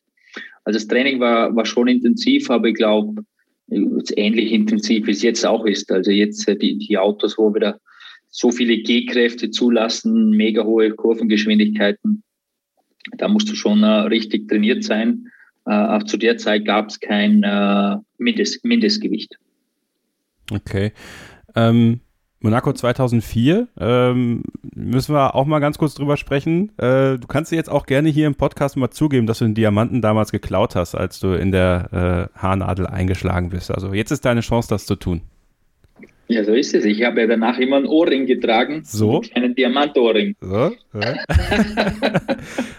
Also 0.63 0.79
das 0.79 0.87
Training 0.87 1.19
war, 1.19 1.55
war 1.55 1.65
schon 1.65 1.87
intensiv, 1.87 2.49
aber 2.49 2.69
ich 2.69 2.75
glaube, 2.75 3.21
ähnlich 3.67 4.51
intensiv 4.51 5.07
wie 5.07 5.11
es 5.11 5.21
jetzt 5.21 5.45
auch 5.45 5.65
ist. 5.65 5.91
Also 5.91 6.11
jetzt 6.11 6.47
äh, 6.47 6.55
die, 6.55 6.77
die 6.77 6.97
Autos, 6.97 7.37
wo 7.37 7.53
wieder 7.53 7.79
so 8.29 8.51
viele 8.51 8.77
G-Kräfte 8.77 9.51
zulassen, 9.51 10.31
mega 10.31 10.63
hohe 10.63 10.91
Kurvengeschwindigkeiten, 10.91 12.23
da 13.17 13.27
musst 13.27 13.49
du 13.49 13.55
schon 13.55 13.83
äh, 13.83 13.87
richtig 13.87 14.47
trainiert 14.47 14.83
sein. 14.83 15.27
Äh, 15.65 15.73
auch 15.73 16.03
zu 16.03 16.17
der 16.17 16.37
Zeit 16.37 16.65
gab 16.65 16.89
es 16.89 16.99
kein 16.99 17.43
äh, 17.43 17.97
Mindest, 18.17 18.63
Mindestgewicht. 18.65 19.37
Okay. 20.51 20.91
Ähm, 21.55 21.99
Monaco 22.43 22.73
2004, 22.73 23.69
ähm, 23.79 24.43
müssen 24.75 25.15
wir 25.15 25.33
auch 25.33 25.45
mal 25.45 25.59
ganz 25.59 25.77
kurz 25.77 25.95
drüber 25.95 26.17
sprechen. 26.17 26.77
Äh, 26.77 27.17
du 27.17 27.25
kannst 27.27 27.53
dir 27.53 27.55
jetzt 27.55 27.69
auch 27.69 27.85
gerne 27.85 28.09
hier 28.09 28.27
im 28.27 28.35
Podcast 28.35 28.75
mal 28.75 28.89
zugeben, 28.89 29.27
dass 29.27 29.39
du 29.39 29.45
den 29.45 29.55
Diamanten 29.55 30.01
damals 30.01 30.31
geklaut 30.31 30.75
hast, 30.75 30.93
als 30.93 31.21
du 31.21 31.33
in 31.33 31.53
der 31.53 32.29
äh, 32.35 32.37
Haarnadel 32.37 32.85
eingeschlagen 32.85 33.49
bist. 33.49 33.71
Also 33.71 33.93
jetzt 33.93 34.11
ist 34.11 34.25
deine 34.25 34.41
Chance, 34.41 34.67
das 34.67 34.85
zu 34.85 34.97
tun. 34.97 35.21
Ja, 36.27 36.43
so 36.43 36.53
ist 36.53 36.73
es. 36.73 36.85
Ich 36.85 37.03
habe 37.03 37.21
ja 37.21 37.27
danach 37.27 37.59
immer 37.59 37.77
einen 37.77 37.85
Ohrring 37.85 38.25
getragen. 38.25 38.81
So? 38.85 39.21
Einen 39.35 39.55
Diamantohrring. 39.55 40.35
So? 40.39 40.71
Ja. 40.93 40.93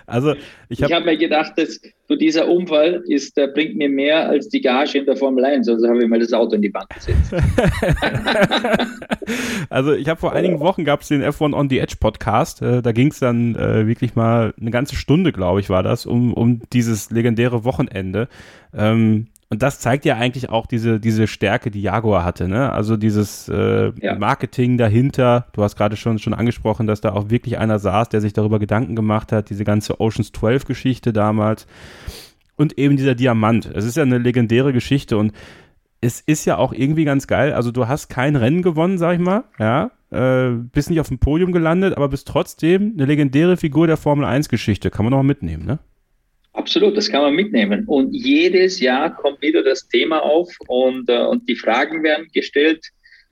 also, 0.07 0.35
ich 0.69 0.83
habe 0.83 0.91
Ich 0.91 0.93
habe 0.93 1.05
mir 1.05 1.19
gedacht, 1.19 1.53
dass 1.57 1.81
so 2.09 2.17
dieser 2.17 2.49
Unfall 2.49 3.03
ist, 3.07 3.37
der 3.37 3.49
bringt 3.49 3.77
mir 3.77 3.89
mehr 3.89 4.29
als 4.29 4.49
die 4.49 4.61
Gage 4.61 4.99
in 4.99 5.07
der 5.07 5.17
Formel 5.17 5.45
1. 5.45 5.69
Also 5.69 5.89
habe 5.89 6.03
ich 6.03 6.09
mal 6.09 6.19
das 6.19 6.33
Auto 6.33 6.57
in 6.57 6.63
die 6.63 6.73
Wand 6.73 6.89
gesetzt. 6.91 7.33
also 9.71 9.93
ich 9.93 10.09
habe 10.09 10.21
vor 10.21 10.33
einigen 10.33 10.61
Wochen 10.61 10.85
gab 10.85 11.03
es 11.03 11.09
den 11.09 11.23
F1 11.23 11.55
on 11.55 11.69
the 11.69 11.79
Edge 11.79 11.97
Podcast. 12.01 12.63
Äh, 12.63 12.83
da 12.83 12.93
ging 12.93 13.09
es 13.09 13.21
dann 13.21 13.55
äh, 13.57 13.87
wirklich 13.87 14.15
mal 14.15 14.55
eine 14.61 14.71
ganze 14.71 14.97
Stunde, 14.97 15.33
glaube 15.33 15.61
ich, 15.61 15.71
war 15.71 15.83
das, 15.83 16.07
um, 16.07 16.35
um 16.35 16.61
dieses 16.73 17.11
legendäre 17.11 17.65
Wochenende. 17.65 18.29
Ähm, 18.75 19.29
und 19.55 19.63
das 19.63 19.79
zeigt 19.79 20.05
ja 20.05 20.17
eigentlich 20.17 20.49
auch 20.51 20.67
diese, 20.67 20.99
diese 20.99 21.27
Stärke, 21.27 21.71
die 21.71 21.81
Jaguar 21.81 22.25
hatte. 22.25 22.49
Ne? 22.49 22.73
Also 22.73 22.97
dieses 22.97 23.49
äh, 23.49 23.93
Ja. 24.01 24.17
Marketing 24.17 24.79
dahinter. 24.79 25.47
Du 25.53 25.63
hast 25.63 25.77
gerade 25.77 25.97
schon, 25.97 26.19
schon 26.19 26.35
angesprochen, 26.35 26.87
dass 26.87 27.01
da 27.01 27.13
auch 27.13 27.31
wirklich 27.31 27.57
einer 27.59 27.79
saß, 27.79 28.09
der 28.09 28.21
sich 28.21 28.33
darüber 28.33 28.59
Gedanken 28.59 28.97
gemacht 28.97 29.31
hat. 29.33 29.51
Diese 29.51 29.65
ganze 29.65 30.01
Oceans 30.01 30.33
12 30.33 30.65
Geschichte 30.65 31.13
damals. 31.13 31.67
Und 32.57 32.79
eben 32.79 32.97
dieser 32.97 33.15
Diamant. 33.15 33.67
Es 33.73 33.85
ist 33.85 33.97
ja 33.97 34.03
eine 34.03 34.19
legendäre 34.19 34.73
Geschichte 34.73 35.17
und 35.17 35.33
es 36.01 36.21
ist 36.21 36.45
ja 36.45 36.59
auch 36.59 36.73
irgendwie 36.73 37.05
ganz 37.05 37.27
geil. 37.27 37.53
Also 37.53 37.71
du 37.71 37.89
hast 37.89 38.09
kein 38.09 38.37
Rennen 38.37 38.63
gewonnen, 38.63 38.99
sag 38.99 39.15
ich 39.15 39.21
mal, 39.21 39.45
ja, 39.59 39.91
äh, 40.11 40.51
bist 40.51 40.91
nicht 40.91 41.01
auf 41.01 41.09
dem 41.09 41.19
Podium 41.19 41.53
gelandet, 41.53 41.97
aber 41.97 42.09
bist 42.09 42.29
trotzdem 42.29 42.93
eine 42.95 43.07
legendäre 43.07 43.57
Figur 43.57 43.87
der 43.87 43.97
Formel 43.97 44.25
1 44.25 44.49
Geschichte. 44.49 44.91
Kann 44.91 45.05
man 45.05 45.11
noch 45.13 45.19
mal 45.19 45.23
mitnehmen, 45.23 45.65
ne? 45.65 45.79
Absolut, 46.55 46.97
das 46.97 47.11
kann 47.11 47.23
man 47.23 47.35
mitnehmen. 47.35 47.85
Und 47.87 48.13
jedes 48.13 48.81
Jahr 48.81 49.15
kommt 49.17 49.43
wieder 49.43 49.63
das 49.63 49.89
Thema 49.89 50.21
auf 50.21 50.49
und, 50.69 51.09
äh, 51.09 51.19
und 51.19 51.49
die 51.49 51.57
Fragen 51.57 52.03
werden 52.03 52.29
gestellt. 52.33 52.81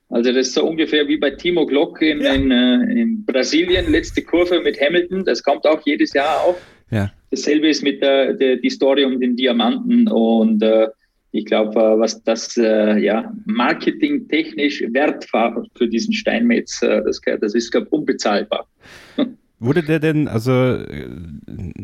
Also 0.08 0.32
das 0.32 0.48
ist 0.48 0.54
so 0.54 0.64
ungefähr 0.66 1.06
wie 1.08 1.16
bei 1.16 1.30
Timo 1.30 1.64
Glock 1.64 2.02
in, 2.02 2.20
Ja. 2.20 2.34
in, 2.34 2.50
äh, 2.50 3.00
in 3.00 3.24
Brasilien, 3.24 3.90
letzte 3.90 4.22
Kurve 4.22 4.60
mit 4.60 4.78
Hamilton. 4.80 5.24
Das 5.24 5.42
kommt 5.42 5.64
auch 5.66 5.80
jedes 5.86 6.12
Jahr 6.12 6.44
auf. 6.44 6.60
Ja. 6.90 7.12
Dasselbe 7.30 7.68
ist 7.68 7.82
mit 7.82 8.02
der, 8.02 8.34
der 8.34 8.56
die 8.56 8.68
Story 8.68 9.04
um 9.04 9.18
den 9.18 9.36
Diamanten 9.36 10.08
und 10.08 10.62
äh, 10.62 10.88
ich 11.30 11.46
glaube, 11.46 11.80
äh, 11.80 11.98
was 11.98 12.22
das 12.24 12.56
äh, 12.58 12.98
ja 12.98 13.32
marketingtechnisch 13.46 14.84
wert 14.88 15.32
war 15.32 15.64
für 15.76 15.88
diesen 15.88 16.12
Steinmetz, 16.12 16.82
äh, 16.82 17.02
das, 17.04 17.20
das 17.40 17.54
ist 17.54 17.70
glaube 17.70 17.88
unbezahlbar. 17.88 18.68
Wurde 19.64 19.84
der 19.84 20.00
denn, 20.00 20.26
also, 20.26 20.50
äh, 20.50 21.06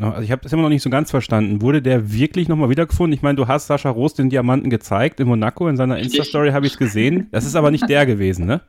also 0.01 0.23
ich 0.23 0.33
habe 0.33 0.43
das 0.43 0.53
immer 0.53 0.63
noch 0.63 0.69
nicht 0.69 0.83
so 0.83 0.91
ganz 0.91 1.13
verstanden, 1.13 1.63
wurde 1.63 1.81
der 1.81 2.13
wirklich 2.13 2.49
nochmal 2.49 2.71
wiedergefunden? 2.71 3.13
Ich 3.15 3.23
meine, 3.23 3.37
du 3.37 3.47
hast 3.47 3.69
Sascha 3.69 3.89
Roos 3.89 4.15
den 4.15 4.31
Diamanten 4.31 4.69
gezeigt 4.69 5.21
in 5.21 5.29
Monaco, 5.29 5.69
in 5.69 5.77
seiner 5.77 5.97
Insta-Story 5.99 6.51
habe 6.51 6.67
ich 6.67 6.73
es 6.73 6.79
gesehen. 6.79 7.29
Das 7.31 7.47
ist 7.47 7.55
aber 7.55 7.71
nicht 7.71 7.89
der 7.89 8.05
gewesen, 8.05 8.47
ne? 8.47 8.63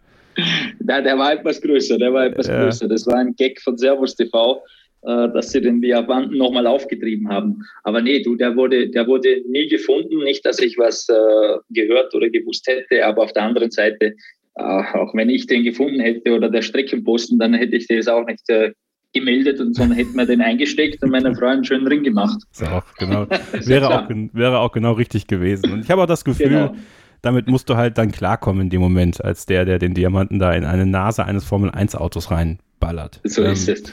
Der, 0.80 1.01
der 1.01 1.18
war 1.18 1.34
etwas 1.34 1.60
größer, 1.60 1.97
der 1.97 2.14
war 2.14 2.28
etwas 2.28 2.47
Ja. 2.47 2.64
größer. 2.64 2.88
Das 2.88 3.07
war 3.07 3.16
ein 3.16 3.36
Gag 3.36 3.60
von 3.62 3.78
Servus 3.80 4.16
TV, 4.16 4.62
äh, 5.01 5.28
dass 5.34 5.51
sie 5.51 5.62
den 5.62 5.82
Diamanten 5.82 6.38
nochmal 6.38 6.68
aufgetrieben 6.68 7.30
haben. 7.30 7.64
Aber 7.84 8.01
nee, 8.01 8.22
du, 8.22 8.36
der 8.36 8.55
wurde, 8.55 8.89
der 8.89 9.07
wurde 9.07 9.41
nie 9.49 9.68
gefunden. 9.68 10.20
Nicht, 10.24 10.45
dass 10.45 10.60
ich 10.60 10.78
was 10.78 11.10
äh, 11.10 11.57
gehört 11.72 12.14
oder 12.14 12.30
gewusst 12.30 12.68
hätte, 12.68 13.03
aber 13.05 13.24
auf 13.24 13.34
der 13.34 13.41
anderen 13.43 13.72
Seite, 13.72 14.14
äh, 14.55 14.62
auch 14.62 15.16
wenn 15.16 15.30
ich 15.32 15.47
den 15.47 15.64
gefunden 15.64 15.99
hätte 15.99 16.32
oder 16.32 16.49
der 16.49 16.62
Streckenposten, 16.62 17.39
dann 17.39 17.55
hätte 17.55 17.76
ich 17.76 17.88
das 17.88 18.07
auch 18.07 18.26
nicht 18.28 18.47
äh, 18.49 18.72
gemeldet 19.14 19.60
und 19.60 19.76
sondern 19.76 19.97
hätten 19.97 20.16
wir 20.16 20.26
den 20.26 20.41
eingesteckt 20.41 21.01
und 21.03 21.10
meiner 21.10 21.34
Frau 21.36 21.47
einen 21.47 21.64
schönen 21.66 21.88
Ring 21.88 22.03
gemacht. 22.03 22.38
Auch 22.62 22.84
genau, 22.97 23.28
wäre, 23.66 23.89
auch, 24.03 24.10
wäre 24.34 24.60
auch 24.60 24.72
genau 24.72 24.93
richtig 24.93 25.28
gewesen. 25.28 25.72
Und 25.72 25.80
ich 25.82 25.91
habe 25.91 26.03
auch 26.03 26.07
das 26.07 26.24
Gefühl, 26.24 26.49
Genau. 26.49 26.76
damit 27.22 27.47
musst 27.47 27.70
du 27.70 27.76
halt 27.76 27.97
dann 27.97 28.12
klarkommen 28.12 28.64
in 28.64 28.70
dem 28.70 28.82
Moment, 28.82 29.24
als 29.24 29.45
der, 29.45 29.66
der 29.66 29.80
den 29.80 29.93
Diamanten 29.93 30.39
da 30.39 30.53
in 30.53 30.64
eine 30.64 30.86
Nase 30.86 31.26
eines 31.26 31.43
Formel-1-Autos 31.45 32.30
reinballert. 32.32 33.20
So 33.24 33.43
Ähm, 33.43 33.53
ist 33.53 33.68
es. 33.68 33.84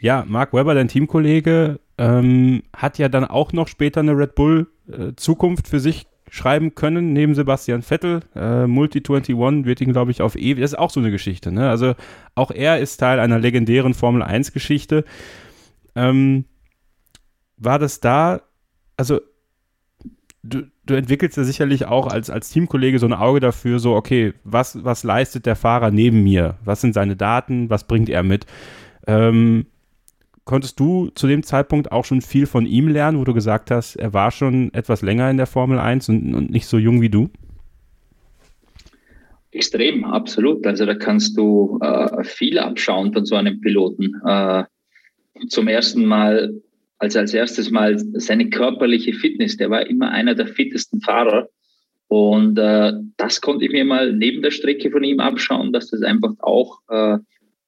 Ja, 0.00 0.24
Mark 0.28 0.52
Webber, 0.52 0.74
dein 0.74 0.88
Teamkollege, 0.88 1.80
ähm, 1.98 2.62
hat 2.76 2.98
ja 2.98 3.08
dann 3.08 3.24
auch 3.24 3.52
noch 3.52 3.66
später 3.68 4.00
eine 4.00 4.16
Red 4.16 4.34
Bull 4.36 4.68
äh, 4.90 5.12
Zukunft 5.16 5.66
für 5.66 5.80
sich 5.80 6.06
schreiben 6.32 6.74
können, 6.74 7.12
neben 7.12 7.34
Sebastian 7.34 7.82
Vettel. 7.82 8.20
Äh, 8.34 8.66
Multi 8.66 9.00
21 9.00 9.66
wird 9.66 9.82
ihn, 9.82 9.92
glaube 9.92 10.10
ich, 10.10 10.22
auf 10.22 10.34
ewig. 10.34 10.62
Das 10.62 10.72
ist 10.72 10.78
auch 10.78 10.88
so 10.88 10.98
eine 10.98 11.10
Geschichte. 11.10 11.52
Ne? 11.52 11.68
Also 11.68 11.94
auch 12.34 12.50
er 12.50 12.78
ist 12.78 12.96
Teil 12.96 13.20
einer 13.20 13.38
legendären 13.38 13.92
Formel 13.92 14.22
1 14.22 14.54
Geschichte. 14.54 15.04
Ähm, 15.94 16.46
war 17.58 17.78
das 17.78 18.00
da, 18.00 18.40
also 18.96 19.20
du, 20.42 20.62
du 20.86 20.94
entwickelst 20.94 21.36
ja 21.36 21.44
sicherlich 21.44 21.84
auch 21.84 22.06
als, 22.06 22.30
als 22.30 22.48
Teamkollege 22.48 22.98
so 22.98 23.04
ein 23.04 23.12
Auge 23.12 23.40
dafür, 23.40 23.78
so, 23.78 23.94
okay, 23.94 24.32
was, 24.42 24.82
was 24.82 25.04
leistet 25.04 25.44
der 25.44 25.54
Fahrer 25.54 25.90
neben 25.90 26.22
mir? 26.22 26.56
Was 26.64 26.80
sind 26.80 26.94
seine 26.94 27.14
Daten? 27.14 27.68
Was 27.68 27.86
bringt 27.86 28.08
er 28.08 28.22
mit? 28.22 28.46
Ähm, 29.06 29.66
konntest 30.44 30.80
du 30.80 31.10
zu 31.14 31.26
dem 31.26 31.42
Zeitpunkt 31.42 31.92
auch 31.92 32.04
schon 32.04 32.20
viel 32.20 32.46
von 32.46 32.66
ihm 32.66 32.88
lernen, 32.88 33.18
wo 33.18 33.24
du 33.24 33.34
gesagt 33.34 33.70
hast, 33.70 33.96
er 33.96 34.12
war 34.12 34.30
schon 34.30 34.72
etwas 34.74 35.02
länger 35.02 35.30
in 35.30 35.36
der 35.36 35.46
Formel 35.46 35.78
1 35.78 36.08
und, 36.08 36.34
und 36.34 36.50
nicht 36.50 36.66
so 36.66 36.78
jung 36.78 37.00
wie 37.00 37.10
du? 37.10 37.30
Extrem, 39.52 40.04
absolut. 40.04 40.66
Also 40.66 40.86
da 40.86 40.94
kannst 40.94 41.36
du 41.36 41.78
äh, 41.82 42.24
viel 42.24 42.58
abschauen 42.58 43.12
von 43.12 43.26
so 43.26 43.36
einem 43.36 43.60
Piloten. 43.60 44.14
Äh, 44.26 44.64
zum 45.48 45.68
ersten 45.68 46.06
Mal, 46.06 46.54
also 46.98 47.18
als 47.18 47.34
erstes 47.34 47.70
Mal 47.70 47.98
seine 48.14 48.48
körperliche 48.48 49.12
Fitness. 49.12 49.58
Der 49.58 49.70
war 49.70 49.86
immer 49.86 50.10
einer 50.10 50.34
der 50.34 50.46
fittesten 50.46 51.00
Fahrer. 51.02 51.48
Und 52.08 52.58
äh, 52.58 52.92
das 53.16 53.40
konnte 53.40 53.64
ich 53.64 53.72
mir 53.72 53.84
mal 53.84 54.12
neben 54.12 54.42
der 54.42 54.50
Strecke 54.50 54.90
von 54.90 55.04
ihm 55.04 55.20
abschauen, 55.20 55.72
dass 55.72 55.90
das 55.90 56.02
einfach 56.02 56.32
auch 56.40 56.80
äh, 56.88 57.18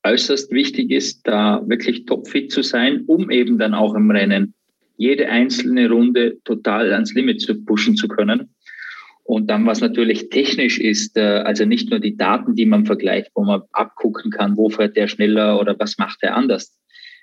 äußerst 0.04 0.52
wichtig 0.52 0.90
ist, 0.90 1.26
da 1.26 1.62
wirklich 1.66 2.04
topfit 2.04 2.52
zu 2.52 2.62
sein, 2.62 3.04
um 3.06 3.30
eben 3.30 3.58
dann 3.58 3.74
auch 3.74 3.94
im 3.94 4.10
Rennen 4.10 4.54
jede 4.96 5.28
einzelne 5.28 5.88
Runde 5.88 6.38
total 6.44 6.92
ans 6.92 7.14
Limit 7.14 7.40
zu 7.40 7.64
pushen 7.64 7.96
zu 7.96 8.06
können. 8.06 8.54
Und 9.24 9.48
dann, 9.48 9.66
was 9.66 9.80
natürlich 9.80 10.28
technisch 10.28 10.78
ist, 10.78 11.16
äh, 11.16 11.42
also 11.44 11.64
nicht 11.64 11.90
nur 11.90 11.98
die 11.98 12.16
Daten, 12.16 12.54
die 12.54 12.66
man 12.66 12.84
vergleicht, 12.84 13.30
wo 13.34 13.42
man 13.42 13.62
abgucken 13.72 14.30
kann, 14.30 14.56
wo 14.58 14.68
fährt 14.68 14.96
der 14.96 15.08
schneller 15.08 15.58
oder 15.58 15.74
was 15.78 15.96
macht 15.96 16.18
er 16.20 16.36
anders. 16.36 16.78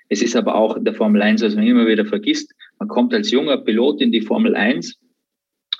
Es 0.08 0.20
ist 0.20 0.34
aber 0.34 0.56
auch 0.56 0.76
in 0.76 0.84
der 0.84 0.94
Formel 0.94 1.22
1, 1.22 1.42
was 1.42 1.54
man 1.54 1.66
immer 1.66 1.86
wieder 1.86 2.04
vergisst, 2.04 2.52
man 2.78 2.88
kommt 2.88 3.14
als 3.14 3.30
junger 3.30 3.58
Pilot 3.58 4.00
in 4.00 4.10
die 4.10 4.20
Formel 4.20 4.56
1 4.56 4.98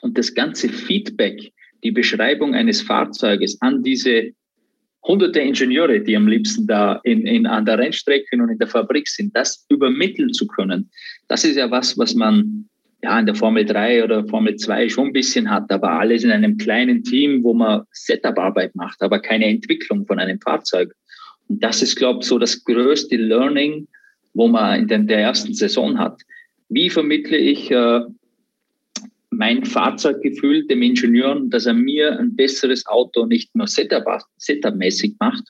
und 0.03 0.17
das 0.17 0.35
ganze 0.35 0.69
Feedback, 0.69 1.53
die 1.83 1.91
Beschreibung 1.91 2.55
eines 2.55 2.81
Fahrzeuges 2.81 3.61
an 3.61 3.83
diese 3.83 4.31
hunderte 5.05 5.41
Ingenieure, 5.41 6.01
die 6.01 6.17
am 6.17 6.29
liebsten 6.29 6.67
da 6.67 7.01
in, 7.05 7.27
in, 7.27 7.47
an 7.47 7.65
der 7.65 7.79
Rennstrecke 7.79 8.37
und 8.41 8.51
in 8.51 8.59
der 8.59 8.69
Fabrik 8.69 9.09
sind, 9.09 9.35
das 9.37 9.67
übermitteln 9.69 10.33
zu 10.33 10.47
können, 10.47 10.91
das 11.29 11.45
ist 11.45 11.57
ja 11.57 11.71
was, 11.71 11.99
was 11.99 12.15
man 12.15 12.69
ja 13.03 13.19
in 13.19 13.27
der 13.27 13.35
Formel 13.35 13.65
3 13.65 14.05
oder 14.05 14.27
Formel 14.29 14.57
2 14.57 14.89
schon 14.89 15.09
ein 15.09 15.13
bisschen 15.13 15.51
hat, 15.51 15.71
aber 15.73 15.91
alles 15.91 16.23
in 16.23 16.31
einem 16.31 16.57
kleinen 16.57 17.03
Team, 17.03 17.43
wo 17.43 17.53
man 17.53 17.83
Setup-Arbeit 17.91 18.77
macht, 18.77 19.03
aber 19.03 19.19
keine 19.19 19.47
Entwicklung 19.47 20.07
von 20.07 20.21
einem 20.21 20.41
Fahrzeug. 20.41 20.95
Und 21.49 21.63
das 21.63 21.83
ist, 21.83 21.97
glaube 21.97 22.21
ich, 22.21 22.27
so 22.27 22.39
das 22.39 22.65
größte 22.65 23.17
Learning, 23.17 23.89
wo 24.35 24.47
man 24.47 24.89
in 24.89 25.07
der, 25.09 25.19
ersten 25.19 25.53
Saison 25.53 25.99
hat. 25.99 26.23
Wie 26.69 26.89
vermittle 26.89 27.37
ich 27.37 27.71
äh, 27.71 28.03
mein 29.33 29.65
Fahrzeuggefühl 29.65 30.67
dem 30.67 30.83
Ingenieur, 30.83 31.41
dass 31.47 31.67
er 31.67 31.75
mir 31.75 32.19
ein 32.19 32.37
besseres 32.37 32.87
Auto 32.87 33.27
nicht 33.27 33.55
nur 33.57 33.67
Setup- 33.67 34.25
Setup-mäßig 34.37 35.17
macht, 35.19 35.45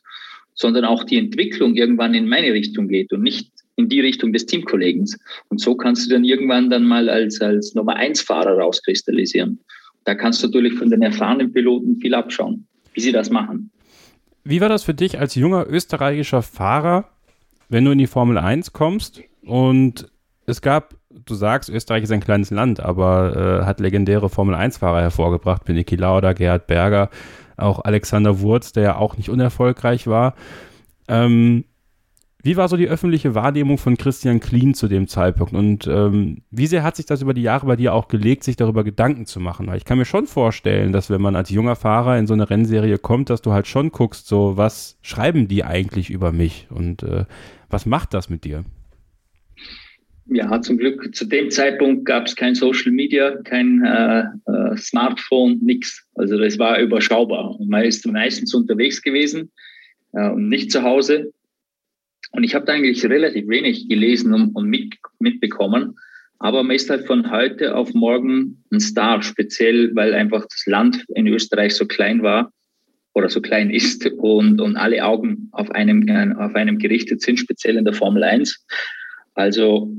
sondern 0.55 0.85
auch 0.85 1.05
die 1.05 1.19
Entwicklung 1.19 1.75
irgendwann 1.75 2.15
in 2.15 2.29
meine 2.29 2.53
Richtung 2.53 2.89
geht 2.89 3.13
und 3.13 3.23
nicht 3.23 3.51
in 3.77 3.89
die 3.89 4.01
Richtung 4.01 4.33
des 4.33 4.47
Teamkollegens. 4.47 5.19
Und 5.49 5.61
so 5.61 5.75
kannst 5.75 6.07
du 6.07 6.15
dann 6.15 6.25
irgendwann 6.25 6.71
dann 6.71 6.85
mal 6.85 7.09
als, 7.09 7.41
als 7.41 7.75
Nummer 7.75 7.97
eins 7.97 8.21
Fahrer 8.21 8.59
rauskristallisieren. 8.59 9.59
Da 10.05 10.15
kannst 10.15 10.43
du 10.43 10.47
natürlich 10.47 10.75
von 10.75 10.91
den 10.91 11.03
erfahrenen 11.03 11.53
Piloten 11.53 11.99
viel 12.01 12.15
abschauen, 12.15 12.67
wie 12.93 13.01
sie 13.01 13.13
das 13.13 13.31
machen. 13.31 13.71
Wie 14.45 14.61
war 14.61 14.69
das 14.69 14.83
für 14.83 14.95
dich 14.95 15.19
als 15.19 15.35
junger 15.35 15.67
österreichischer 15.69 16.43
Fahrer, 16.43 17.09
wenn 17.69 17.85
du 17.85 17.93
in 17.93 17.99
die 17.99 18.07
Formel 18.07 18.39
1 18.39 18.73
kommst 18.73 19.23
und 19.43 20.11
es 20.47 20.61
gab, 20.61 20.97
du 21.25 21.35
sagst, 21.35 21.69
Österreich 21.69 22.05
ist 22.05 22.13
ein 22.13 22.21
kleines 22.21 22.51
Land, 22.51 22.81
aber 22.81 23.61
äh, 23.63 23.65
hat 23.65 23.81
legendäre 23.81 24.29
Formel 24.29 24.55
1-Fahrer 24.55 25.01
hervorgebracht, 25.01 25.63
wie 25.67 25.73
Niki 25.73 25.97
Lauda, 25.97 26.33
Gerhard 26.33 26.67
Berger, 26.67 27.11
auch 27.57 27.85
Alexander 27.85 28.41
Wurz, 28.41 28.73
der 28.73 28.83
ja 28.83 28.97
auch 28.97 29.17
nicht 29.17 29.31
unerfolgreich 29.31 30.07
war. 30.07 30.35
Ähm, 31.09 31.65
wie 32.45 32.57
war 32.57 32.69
so 32.69 32.77
die 32.77 32.89
öffentliche 32.89 33.37
Wahrnehmung 33.37 33.79
von 33.79 33.97
Christian 33.97 34.41
Klien 34.41 34.75
zu 34.75 34.89
dem 34.89 35.07
Zeitpunkt 35.07 35.53
und 35.53 35.87
ähm, 35.87 36.43
wie 36.51 36.67
sehr 36.67 36.83
hat 36.83 36.97
sich 36.97 37.07
das 37.07 37.23
über 37.23 37.35
die 37.35 37.43
Jahre 37.43 37.67
bei 37.67 37.77
dir 37.77 37.95
auch 37.95 38.09
gelegt, 38.09 38.43
sich 38.43 38.57
darüber 38.57 38.83
Gedanken 38.83 39.27
zu 39.27 39.39
machen? 39.39 39.69
Weil 39.69 39.77
ich 39.77 39.85
kann 39.85 39.97
mir 39.97 40.05
schon 40.05 40.27
vorstellen, 40.27 40.93
dass 40.93 41.09
wenn 41.09 41.23
man 41.23 41.37
als 41.37 41.51
junger 41.51 41.77
Fahrer 41.77 42.19
in 42.19 42.27
so 42.27 42.35
eine 42.35 42.51
Rennserie 42.51 42.99
kommt, 42.99 43.31
dass 43.31 43.43
du 43.43 43.53
halt 43.53 43.69
schon 43.69 43.93
guckst, 43.93 44.27
so 44.27 44.57
was 44.57 44.99
schreiben 45.03 45.47
die 45.47 45.63
eigentlich 45.63 46.11
über 46.11 46.33
mich 46.33 46.67
und 46.71 47.05
äh, 47.05 47.27
was 47.71 47.87
macht 47.87 48.13
das 48.13 48.29
mit 48.29 48.43
dir? 48.43 48.65
Ja, 50.35 50.63
zum 50.63 50.79
Glück 50.79 51.15
zu 51.15 51.27
dem 51.27 51.51
Zeitpunkt 51.51 52.07
gab 52.07 52.27
es 52.27 52.35
kein 52.35 52.55
Social 52.55 52.91
Media, 52.91 53.37
kein 53.43 53.85
äh, 53.85 54.21
äh, 54.49 54.73
äh, 54.73 54.77
Smartphone, 54.79 55.59
nichts. 55.63 56.07
Also 56.15 56.39
das 56.39 56.59
war 56.59 56.81
überschaubar. 56.81 57.61
Und 57.61 57.69
man 57.69 57.85
ist 57.85 58.07
meistens 58.07 58.55
unterwegs 58.55 59.03
gewesen 59.03 59.53
äh, 60.13 60.31
und 60.31 60.49
nicht 60.49 60.73
zu 60.73 60.83
Hause. 60.83 61.33
Und 62.31 62.45
ich 62.45 62.55
habe 62.55 62.65
da 62.65 62.73
eigentlich 62.73 63.05
relativ 63.05 63.47
wenig 63.49 63.91
gelesen 63.91 64.33
und, 64.33 64.57
und 64.57 64.71
mit, 64.71 64.95
mitbekommen. 65.19 65.99
Aber 66.39 66.63
man 66.63 66.77
ist 66.77 66.89
halt 66.89 67.07
von 67.07 67.31
heute 67.31 67.77
auf 67.77 67.93
morgen 67.93 68.65
ein 68.73 68.81
Star, 68.81 69.23
speziell 69.23 69.95
weil 69.95 70.15
einfach 70.15 70.47
das 70.47 70.65
Land 70.65 71.05
in 71.15 71.27
Österreich 71.27 71.75
so 71.75 71.87
klein 71.87 72.23
war 72.23 72.51
oder 73.13 73.29
so 73.29 73.43
klein 73.43 73.69
ist 73.69 74.07
und, 74.07 74.63
und 74.63 74.77
alle 74.77 75.05
Augen 75.05 75.51
auf 75.53 75.71
einem, 75.73 76.09
auf 76.39 76.55
einem 76.55 76.79
gerichtet 76.79 77.21
sind, 77.21 77.39
speziell 77.39 77.77
in 77.77 77.85
der 77.85 77.93
Formel 77.93 78.25
1. 78.25 78.65
Also 79.35 79.95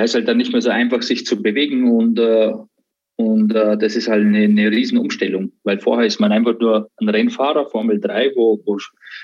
da 0.00 0.04
ist 0.04 0.14
halt 0.14 0.28
dann 0.28 0.38
nicht 0.38 0.52
mehr 0.52 0.62
so 0.62 0.70
einfach, 0.70 1.02
sich 1.02 1.26
zu 1.26 1.42
bewegen 1.42 1.90
und, 1.90 2.18
äh, 2.18 2.54
und 3.16 3.54
äh, 3.54 3.76
das 3.76 3.96
ist 3.96 4.08
halt 4.08 4.24
eine, 4.24 4.44
eine 4.44 4.70
Riesenumstellung, 4.70 5.52
weil 5.62 5.78
vorher 5.78 6.06
ist 6.06 6.20
man 6.20 6.32
einfach 6.32 6.58
nur 6.58 6.88
ein 6.96 7.10
Rennfahrer, 7.10 7.66
Formel 7.66 8.00
3, 8.00 8.32
wo, 8.34 8.58
wo 8.64 8.78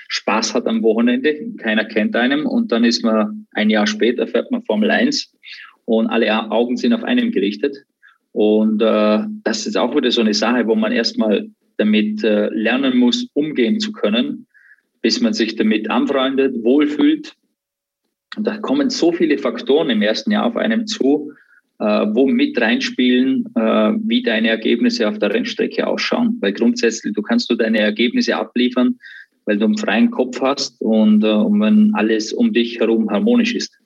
Spaß 0.09 0.53
hat 0.53 0.67
am 0.67 0.83
Wochenende, 0.83 1.35
keiner 1.57 1.83
kennt 1.83 2.15
einem 2.15 2.45
und 2.45 2.71
dann 2.71 2.83
ist 2.83 3.03
man 3.03 3.47
ein 3.53 3.71
Jahr 3.71 3.87
später, 3.87 4.27
fährt 4.27 4.51
man 4.51 4.61
Formel 4.65 4.91
1 4.91 5.33
und 5.85 6.05
alle 6.11 6.31
Augen 6.51 6.77
sind 6.77 6.93
auf 6.93 7.03
einem 7.03 7.31
gerichtet. 7.31 7.75
Und 8.31 8.79
äh, 8.83 9.21
das 9.43 9.65
ist 9.65 9.77
auch 9.77 9.95
wieder 9.95 10.11
so 10.11 10.21
eine 10.21 10.35
Sache, 10.35 10.67
wo 10.67 10.75
man 10.75 10.91
erstmal 10.91 11.49
damit 11.77 12.23
äh, 12.23 12.49
lernen 12.49 12.99
muss, 12.99 13.27
umgehen 13.33 13.79
zu 13.79 13.93
können, 13.93 14.45
bis 15.01 15.21
man 15.21 15.33
sich 15.33 15.55
damit 15.55 15.89
anfreundet, 15.89 16.63
wohlfühlt. 16.63 17.35
Und 18.37 18.45
da 18.45 18.57
kommen 18.57 18.89
so 18.89 19.11
viele 19.11 19.37
Faktoren 19.37 19.89
im 19.89 20.01
ersten 20.01 20.31
Jahr 20.31 20.45
auf 20.45 20.55
einem 20.55 20.85
zu, 20.85 21.31
äh, 21.79 21.83
wo 21.83 22.27
mit 22.27 22.59
reinspielen, 22.59 23.45
äh, 23.55 23.93
wie 24.03 24.21
deine 24.21 24.49
Ergebnisse 24.49 25.09
auf 25.09 25.17
der 25.19 25.33
Rennstrecke 25.33 25.85
ausschauen. 25.87 26.37
Weil 26.39 26.53
grundsätzlich, 26.53 27.13
du 27.13 27.21
kannst 27.21 27.49
du 27.49 27.55
deine 27.55 27.79
Ergebnisse 27.79 28.35
abliefern, 28.35 28.99
weil 29.45 29.57
du 29.57 29.65
einen 29.65 29.77
freien 29.77 30.11
Kopf 30.11 30.39
hast 30.41 30.79
und, 30.81 31.23
äh, 31.23 31.27
und 31.27 31.59
wenn 31.59 31.91
alles 31.95 32.31
um 32.31 32.53
dich 32.53 32.79
herum 32.79 33.09
harmonisch 33.09 33.55
ist. 33.55 33.77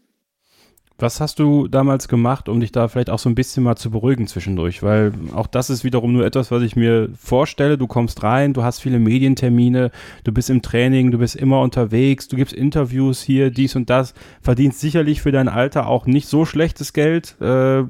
Was 1.01 1.19
hast 1.19 1.39
du 1.39 1.67
damals 1.67 2.07
gemacht, 2.07 2.47
um 2.47 2.59
dich 2.59 2.71
da 2.71 2.87
vielleicht 2.87 3.09
auch 3.09 3.17
so 3.17 3.27
ein 3.27 3.33
bisschen 3.33 3.63
mal 3.63 3.75
zu 3.75 3.89
beruhigen 3.89 4.27
zwischendurch? 4.27 4.83
Weil 4.83 5.11
auch 5.33 5.47
das 5.47 5.71
ist 5.71 5.83
wiederum 5.83 6.13
nur 6.13 6.25
etwas, 6.25 6.51
was 6.51 6.61
ich 6.61 6.75
mir 6.75 7.09
vorstelle. 7.17 7.79
Du 7.79 7.87
kommst 7.87 8.21
rein, 8.21 8.53
du 8.53 8.61
hast 8.63 8.81
viele 8.81 8.99
Medientermine, 8.99 9.89
du 10.23 10.31
bist 10.31 10.51
im 10.51 10.61
Training, 10.61 11.09
du 11.09 11.17
bist 11.17 11.35
immer 11.35 11.61
unterwegs, 11.61 12.27
du 12.27 12.35
gibst 12.35 12.53
Interviews 12.53 13.21
hier, 13.23 13.49
dies 13.49 13.75
und 13.75 13.89
das, 13.89 14.13
verdienst 14.41 14.79
sicherlich 14.79 15.23
für 15.23 15.31
dein 15.31 15.49
Alter 15.49 15.87
auch 15.87 16.05
nicht 16.05 16.27
so 16.27 16.45
schlechtes 16.45 16.93
Geld, 16.93 17.35
äh, 17.41 17.83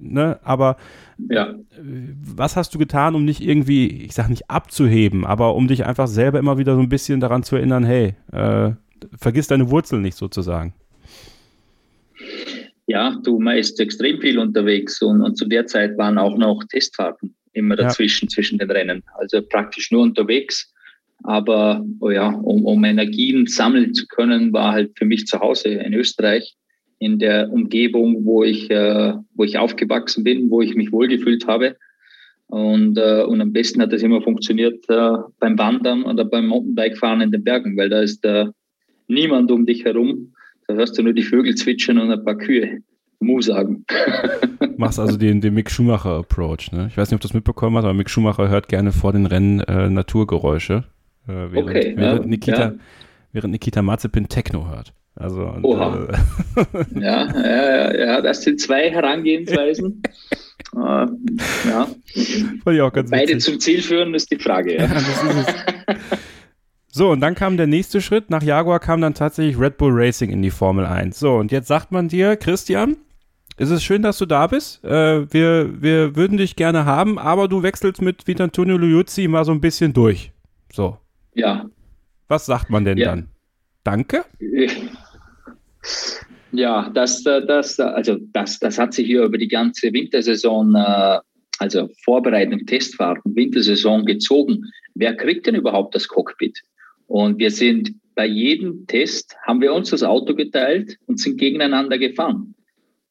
ne? 0.00 0.38
aber 0.44 0.76
ja. 1.30 1.54
was 2.22 2.56
hast 2.56 2.74
du 2.74 2.78
getan, 2.78 3.14
um 3.14 3.26
dich 3.26 3.42
irgendwie, 3.42 3.88
ich 3.88 4.12
sag 4.12 4.28
nicht 4.28 4.50
abzuheben, 4.50 5.24
aber 5.24 5.54
um 5.54 5.68
dich 5.68 5.86
einfach 5.86 6.08
selber 6.08 6.38
immer 6.38 6.58
wieder 6.58 6.74
so 6.74 6.80
ein 6.80 6.88
bisschen 6.90 7.20
daran 7.20 7.44
zu 7.44 7.56
erinnern, 7.56 7.84
hey, 7.84 8.14
äh, 8.30 8.72
vergiss 9.16 9.46
deine 9.46 9.70
Wurzeln 9.70 10.02
nicht 10.02 10.16
sozusagen? 10.16 10.74
Ja, 12.86 13.18
du, 13.24 13.38
man 13.38 13.56
ist 13.56 13.80
extrem 13.80 14.20
viel 14.20 14.38
unterwegs 14.38 15.00
und, 15.00 15.22
und 15.22 15.36
zu 15.36 15.46
der 15.46 15.66
Zeit 15.66 15.96
waren 15.96 16.18
auch 16.18 16.36
noch 16.36 16.62
Testfahrten 16.64 17.34
immer 17.54 17.76
dazwischen, 17.76 18.26
ja. 18.26 18.34
zwischen 18.34 18.58
den 18.58 18.70
Rennen. 18.70 19.02
Also 19.18 19.40
praktisch 19.42 19.90
nur 19.90 20.02
unterwegs. 20.02 20.70
Aber 21.22 21.84
oh 22.00 22.10
ja, 22.10 22.28
um, 22.28 22.66
um 22.66 22.84
Energien 22.84 23.46
sammeln 23.46 23.94
zu 23.94 24.06
können, 24.08 24.52
war 24.52 24.72
halt 24.72 24.98
für 24.98 25.06
mich 25.06 25.26
zu 25.26 25.40
Hause 25.40 25.68
in 25.70 25.94
Österreich, 25.94 26.54
in 26.98 27.18
der 27.18 27.50
Umgebung, 27.50 28.24
wo 28.26 28.44
ich, 28.44 28.70
äh, 28.70 29.14
wo 29.34 29.44
ich 29.44 29.56
aufgewachsen 29.56 30.24
bin, 30.24 30.50
wo 30.50 30.60
ich 30.60 30.74
mich 30.74 30.92
wohlgefühlt 30.92 31.46
habe. 31.46 31.76
Und, 32.48 32.98
äh, 32.98 33.22
und 33.22 33.40
am 33.40 33.52
besten 33.52 33.80
hat 33.80 33.92
das 33.92 34.02
immer 34.02 34.20
funktioniert 34.20 34.84
äh, 34.90 35.16
beim 35.38 35.58
Wandern 35.58 36.04
oder 36.04 36.24
beim 36.24 36.48
Mountainbikefahren 36.48 37.22
in 37.22 37.30
den 37.30 37.42
Bergen, 37.42 37.76
weil 37.76 37.88
da 37.88 38.00
ist 38.00 38.24
äh, 38.24 38.46
niemand 39.08 39.50
um 39.50 39.64
dich 39.64 39.84
herum 39.84 40.33
da 40.66 40.74
hörst 40.74 40.98
du 40.98 41.02
nur 41.02 41.12
die 41.12 41.22
Vögel 41.22 41.54
zwitschern 41.54 41.98
und 41.98 42.10
ein 42.10 42.24
paar 42.24 42.36
Kühe 42.36 42.80
Mu 43.20 43.40
sagen. 43.40 43.84
Machst 44.76 44.98
also 44.98 45.16
den, 45.16 45.40
den 45.40 45.54
Mick 45.54 45.70
Schumacher-Approach, 45.70 46.72
ne? 46.72 46.88
Ich 46.90 46.96
weiß 46.96 47.10
nicht, 47.10 47.16
ob 47.16 47.20
du 47.20 47.28
das 47.28 47.34
mitbekommen 47.34 47.76
hast, 47.76 47.84
aber 47.84 47.94
Mick 47.94 48.10
Schumacher 48.10 48.48
hört 48.48 48.68
gerne 48.68 48.92
vor 48.92 49.12
den 49.12 49.26
Rennen 49.26 49.60
äh, 49.60 49.88
Naturgeräusche. 49.88 50.84
Äh, 51.26 51.32
während, 51.50 51.70
okay, 51.70 51.94
während, 51.96 52.24
ja, 52.24 52.26
Nikita, 52.26 52.62
ja. 52.62 52.74
während 53.32 53.52
Nikita 53.52 53.82
Mazepin 53.82 54.28
Techno 54.28 54.68
hört. 54.68 54.92
Also, 55.16 55.46
und, 55.46 55.64
Oha. 55.64 56.08
Äh, 56.56 57.00
ja, 57.00 57.40
ja, 57.40 57.94
ja, 57.94 58.20
das 58.20 58.42
sind 58.42 58.60
zwei 58.60 58.90
Herangehensweisen. 58.90 60.02
äh, 60.76 61.06
ja. 61.68 61.88
Beide 62.64 63.34
witzig. 63.34 63.40
zum 63.40 63.60
Ziel 63.60 63.80
führen, 63.80 64.12
ist 64.14 64.30
die 64.30 64.38
Frage. 64.38 64.76
Ja. 64.76 64.84
ja. 64.84 65.46
So, 66.96 67.10
und 67.10 67.18
dann 67.18 67.34
kam 67.34 67.56
der 67.56 67.66
nächste 67.66 68.00
Schritt. 68.00 68.30
Nach 68.30 68.40
Jaguar 68.40 68.78
kam 68.78 69.00
dann 69.00 69.14
tatsächlich 69.14 69.58
Red 69.58 69.78
Bull 69.78 69.90
Racing 69.92 70.30
in 70.30 70.42
die 70.42 70.52
Formel 70.52 70.86
1. 70.86 71.18
So, 71.18 71.34
und 71.34 71.50
jetzt 71.50 71.66
sagt 71.66 71.90
man 71.90 72.06
dir, 72.06 72.36
Christian, 72.36 72.96
es 73.56 73.70
ist 73.70 73.82
schön, 73.82 74.02
dass 74.02 74.18
du 74.18 74.26
da 74.26 74.46
bist. 74.46 74.84
Äh, 74.84 75.26
wir, 75.32 75.82
wir 75.82 76.14
würden 76.14 76.38
dich 76.38 76.54
gerne 76.54 76.84
haben, 76.84 77.18
aber 77.18 77.48
du 77.48 77.64
wechselst 77.64 78.00
mit 78.00 78.28
Vitantonio 78.28 78.76
Liuzzi 78.76 79.26
mal 79.26 79.44
so 79.44 79.50
ein 79.50 79.60
bisschen 79.60 79.92
durch. 79.92 80.30
So. 80.72 80.96
Ja. 81.34 81.68
Was 82.28 82.46
sagt 82.46 82.70
man 82.70 82.84
denn 82.84 82.98
ja. 82.98 83.06
dann? 83.06 83.28
Danke? 83.82 84.24
Ja, 86.52 86.88
das, 86.94 87.26
äh, 87.26 87.44
das, 87.44 87.80
also 87.80 88.16
das, 88.32 88.60
das 88.60 88.78
hat 88.78 88.94
sich 88.94 89.06
hier 89.06 89.24
über 89.24 89.36
die 89.36 89.48
ganze 89.48 89.92
Wintersaison, 89.92 90.76
äh, 90.76 91.18
also 91.58 91.88
Vorbereitung, 92.04 92.64
Testfahrten, 92.64 93.34
Wintersaison 93.34 94.04
gezogen. 94.04 94.64
Wer 94.94 95.16
kriegt 95.16 95.48
denn 95.48 95.56
überhaupt 95.56 95.96
das 95.96 96.06
Cockpit? 96.06 96.62
Und 97.14 97.38
wir 97.38 97.52
sind 97.52 97.94
bei 98.16 98.26
jedem 98.26 98.88
Test, 98.88 99.36
haben 99.46 99.60
wir 99.60 99.72
uns 99.72 99.90
das 99.90 100.02
Auto 100.02 100.34
geteilt 100.34 100.98
und 101.06 101.20
sind 101.20 101.38
gegeneinander 101.38 101.96
gefahren. 101.96 102.56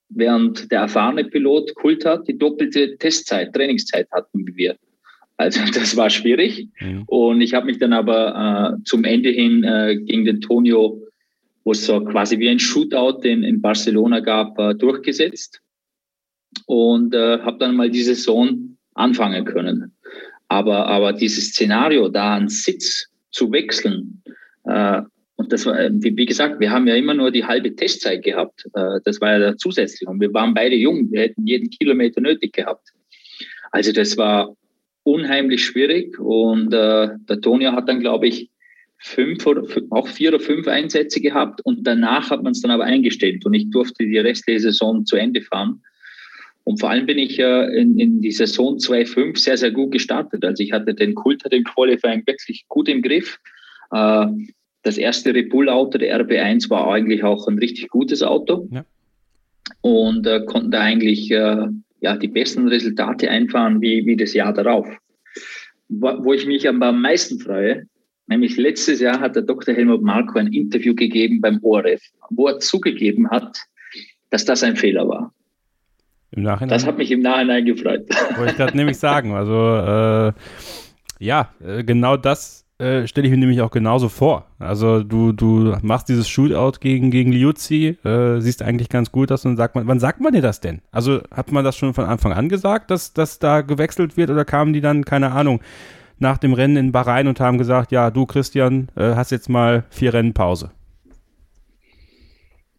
Während 0.09 0.69
der 0.73 0.81
erfahrene 0.81 1.23
Pilot 1.23 1.73
Kult 1.75 2.03
hat, 2.03 2.27
die 2.27 2.37
doppelte 2.37 2.97
Testzeit, 2.97 3.53
Trainingszeit 3.53 4.09
hatten 4.11 4.45
wir. 4.57 4.75
Also 5.37 5.61
das 5.73 5.95
war 5.95 6.09
schwierig. 6.09 6.67
Mhm. 6.81 7.03
Und 7.05 7.39
ich 7.39 7.53
habe 7.53 7.67
mich 7.67 7.77
dann 7.77 7.93
aber 7.93 8.75
äh, 8.75 8.83
zum 8.83 9.05
Ende 9.05 9.29
hin 9.29 9.63
äh, 9.63 9.95
gegen 9.95 10.25
den 10.25 10.41
Tonio, 10.41 11.01
wo 11.63 11.71
es 11.71 11.85
so 11.85 12.03
quasi 12.03 12.37
wie 12.39 12.49
ein 12.49 12.59
Shootout 12.59 13.21
in, 13.21 13.43
in 13.43 13.61
Barcelona 13.61 14.19
gab, 14.19 14.59
äh, 14.59 14.75
durchgesetzt. 14.75 15.61
Und 16.65 17.15
äh, 17.15 17.39
habe 17.39 17.57
dann 17.57 17.77
mal 17.77 17.89
die 17.89 18.03
Saison 18.03 18.77
anfangen 18.95 19.45
können. 19.45 19.95
Aber, 20.49 20.87
aber 20.87 21.13
dieses 21.13 21.51
Szenario, 21.51 22.09
da 22.09 22.35
einen 22.35 22.49
Sitz 22.49 23.12
zu 23.33 23.51
wechseln. 23.51 24.23
Äh, 24.63 25.01
und 25.35 25.51
das 25.51 25.65
war, 25.65 25.77
wie, 25.91 26.15
wie, 26.15 26.25
gesagt, 26.25 26.59
wir 26.59 26.71
haben 26.71 26.87
ja 26.87 26.95
immer 26.95 27.13
nur 27.13 27.31
die 27.31 27.43
halbe 27.43 27.75
Testzeit 27.75 28.23
gehabt. 28.23 28.65
Äh, 28.73 28.99
das 29.03 29.19
war 29.19 29.37
ja 29.37 29.57
zusätzlich. 29.57 30.07
Und 30.07 30.21
wir 30.21 30.33
waren 30.33 30.53
beide 30.53 30.75
jung. 30.75 31.11
Wir 31.11 31.21
hätten 31.21 31.45
jeden 31.45 31.69
Kilometer 31.69 32.21
nötig 32.21 32.53
gehabt. 32.53 32.93
Also 33.71 33.91
das 33.91 34.15
war 34.15 34.55
unheimlich 35.03 35.65
schwierig. 35.65 36.17
Und 36.19 36.73
äh, 36.73 37.09
der 37.27 37.41
Tonio 37.41 37.73
hat 37.73 37.89
dann, 37.89 37.99
glaube 37.99 38.27
ich, 38.27 38.49
fünf 38.99 39.45
oder 39.45 39.63
auch 39.89 40.07
vier 40.07 40.29
oder 40.29 40.39
fünf 40.39 40.67
Einsätze 40.67 41.19
gehabt. 41.19 41.59
Und 41.65 41.85
danach 41.85 42.29
hat 42.29 42.43
man 42.43 42.51
es 42.51 42.61
dann 42.61 42.71
aber 42.71 42.85
eingestellt. 42.85 43.45
Und 43.45 43.53
ich 43.53 43.69
durfte 43.69 44.05
die 44.05 44.19
restliche 44.19 44.61
Saison 44.61 45.05
zu 45.05 45.17
Ende 45.17 45.41
fahren. 45.41 45.81
Und 46.65 46.79
vor 46.79 46.89
allem 46.89 47.05
bin 47.05 47.17
ich 47.17 47.37
ja 47.37 47.63
in, 47.65 47.99
in 47.99 48.21
die 48.21 48.31
Saison 48.31 48.77
2.5 48.77 49.37
sehr, 49.37 49.57
sehr 49.57 49.71
gut 49.71 49.91
gestartet. 49.91 50.45
Also 50.45 50.63
ich 50.63 50.71
hatte 50.71 50.93
den 50.93 51.13
Kulter, 51.13 51.49
den 51.49 51.63
Qualifying 51.63 52.23
wirklich 52.25 52.65
gut 52.69 52.87
im 52.87 53.01
Griff. 53.01 53.39
Äh, 53.91 54.27
das 54.83 54.97
erste 54.97 55.33
Red 55.33 55.49
Bull 55.49 55.69
Auto, 55.69 55.97
der 55.97 56.25
RB1, 56.25 56.69
war 56.69 56.91
eigentlich 56.91 57.23
auch 57.23 57.47
ein 57.47 57.57
richtig 57.57 57.89
gutes 57.89 58.23
Auto. 58.23 58.67
Ja. 58.71 58.85
Und 59.81 60.25
äh, 60.25 60.45
konnten 60.45 60.71
da 60.71 60.81
eigentlich 60.81 61.31
äh, 61.31 61.67
ja, 61.99 62.17
die 62.17 62.27
besten 62.27 62.67
Resultate 62.67 63.29
einfahren 63.29 63.81
wie, 63.81 64.05
wie 64.05 64.17
das 64.17 64.33
Jahr 64.33 64.53
darauf. 64.53 64.87
Wo, 65.89 66.23
wo 66.23 66.33
ich 66.33 66.45
mich 66.45 66.67
am 66.67 66.77
meisten 66.77 67.39
freue, 67.39 67.87
nämlich 68.27 68.57
letztes 68.57 69.01
Jahr 69.01 69.19
hat 69.19 69.35
der 69.35 69.43
Dr. 69.43 69.73
Helmut 69.73 70.01
Marko 70.01 70.39
ein 70.39 70.51
Interview 70.51 70.95
gegeben 70.95 71.41
beim 71.41 71.59
ORF, 71.61 72.01
wo 72.29 72.47
er 72.47 72.59
zugegeben 72.59 73.29
hat, 73.29 73.57
dass 74.29 74.45
das 74.45 74.63
ein 74.63 74.75
Fehler 74.75 75.07
war. 75.07 75.33
Im 76.35 76.41
Nachhinein? 76.41 76.69
Das 76.69 76.85
hat 76.87 76.97
mich 76.97 77.11
im 77.11 77.21
Nachhinein 77.21 77.63
gefreut. 77.65 78.07
Wollte 78.37 78.51
ich 78.51 78.57
gerade 78.57 78.75
nämlich 78.75 78.97
sagen. 78.97 79.33
Also, 79.33 79.53
äh, 79.53 80.33
ja, 81.19 81.49
äh, 81.63 81.83
genau 81.83 82.17
das 82.17 82.65
äh, 82.79 83.05
stelle 83.05 83.27
ich 83.27 83.31
mir 83.31 83.37
nämlich 83.37 83.61
auch 83.61 83.69
genauso 83.69 84.09
vor. 84.09 84.47
Also, 84.57 85.03
du, 85.03 85.31
du 85.31 85.75
machst 85.83 86.09
dieses 86.09 86.27
Shootout 86.27 86.79
gegen, 86.79 87.11
gegen 87.11 87.31
Liuzzi, 87.31 87.99
äh, 88.03 88.39
siehst 88.39 88.63
eigentlich 88.63 88.89
ganz 88.89 89.11
gut 89.11 89.31
aus 89.31 89.45
und 89.45 89.57
sagt 89.57 89.75
man, 89.75 89.85
wann 89.85 89.99
sagt 89.99 90.21
man 90.21 90.33
dir 90.33 90.41
das 90.41 90.59
denn? 90.59 90.81
Also, 90.91 91.21
hat 91.29 91.51
man 91.51 91.63
das 91.63 91.77
schon 91.77 91.93
von 91.93 92.05
Anfang 92.05 92.33
an 92.33 92.49
gesagt, 92.49 92.89
dass, 92.89 93.13
dass 93.13 93.37
da 93.37 93.61
gewechselt 93.61 94.17
wird 94.17 94.31
oder 94.31 94.43
kamen 94.43 94.73
die 94.73 94.81
dann, 94.81 95.05
keine 95.05 95.33
Ahnung, 95.33 95.61
nach 96.17 96.39
dem 96.39 96.53
Rennen 96.53 96.77
in 96.77 96.91
Bahrain 96.91 97.27
und 97.27 97.39
haben 97.39 97.59
gesagt, 97.59 97.91
ja, 97.91 98.09
du 98.09 98.25
Christian, 98.25 98.87
äh, 98.95 99.13
hast 99.13 99.29
jetzt 99.29 99.49
mal 99.49 99.83
vier 99.91 100.15
Rennen 100.15 100.33
Pause? 100.33 100.71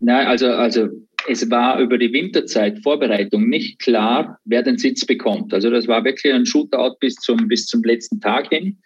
Nein, 0.01 0.27
also, 0.27 0.49
also 0.49 0.89
es 1.27 1.51
war 1.51 1.81
über 1.81 1.99
die 1.99 2.13
Winterzeit 2.13 2.83
Vorbereitung 2.83 3.49
nicht 3.49 3.79
klar, 3.79 4.39
wer 4.45 4.63
den 4.63 4.79
Sitz 4.79 5.05
bekommt. 5.07 5.55
Also 5.55 5.71
das 5.71 5.89
war 5.89 6.05
wirklich 6.05 6.33
ein 6.33 6.47
Shootout 6.47 6.97
bis 7.01 7.15
zum, 7.17 7.49
bis 7.49 7.67
zum 7.67 7.83
letzten 7.83 8.21
Tag 8.21 8.49
hin. 8.49 8.79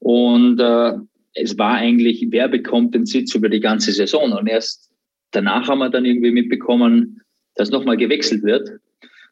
Und 0.00 0.60
äh, 0.60 0.92
es 1.34 1.56
war 1.58 1.74
eigentlich, 1.74 2.26
wer 2.30 2.48
bekommt 2.48 2.94
den 2.94 3.06
Sitz 3.06 3.34
über 3.34 3.48
die 3.48 3.60
ganze 3.60 3.92
Saison. 3.92 4.32
Und 4.32 4.48
erst 4.48 4.90
danach 5.30 5.68
haben 5.68 5.78
wir 5.78 5.90
dann 5.90 6.04
irgendwie 6.04 6.32
mitbekommen, 6.32 7.20
dass 7.54 7.70
nochmal 7.70 7.96
gewechselt 7.96 8.42
wird. 8.42 8.68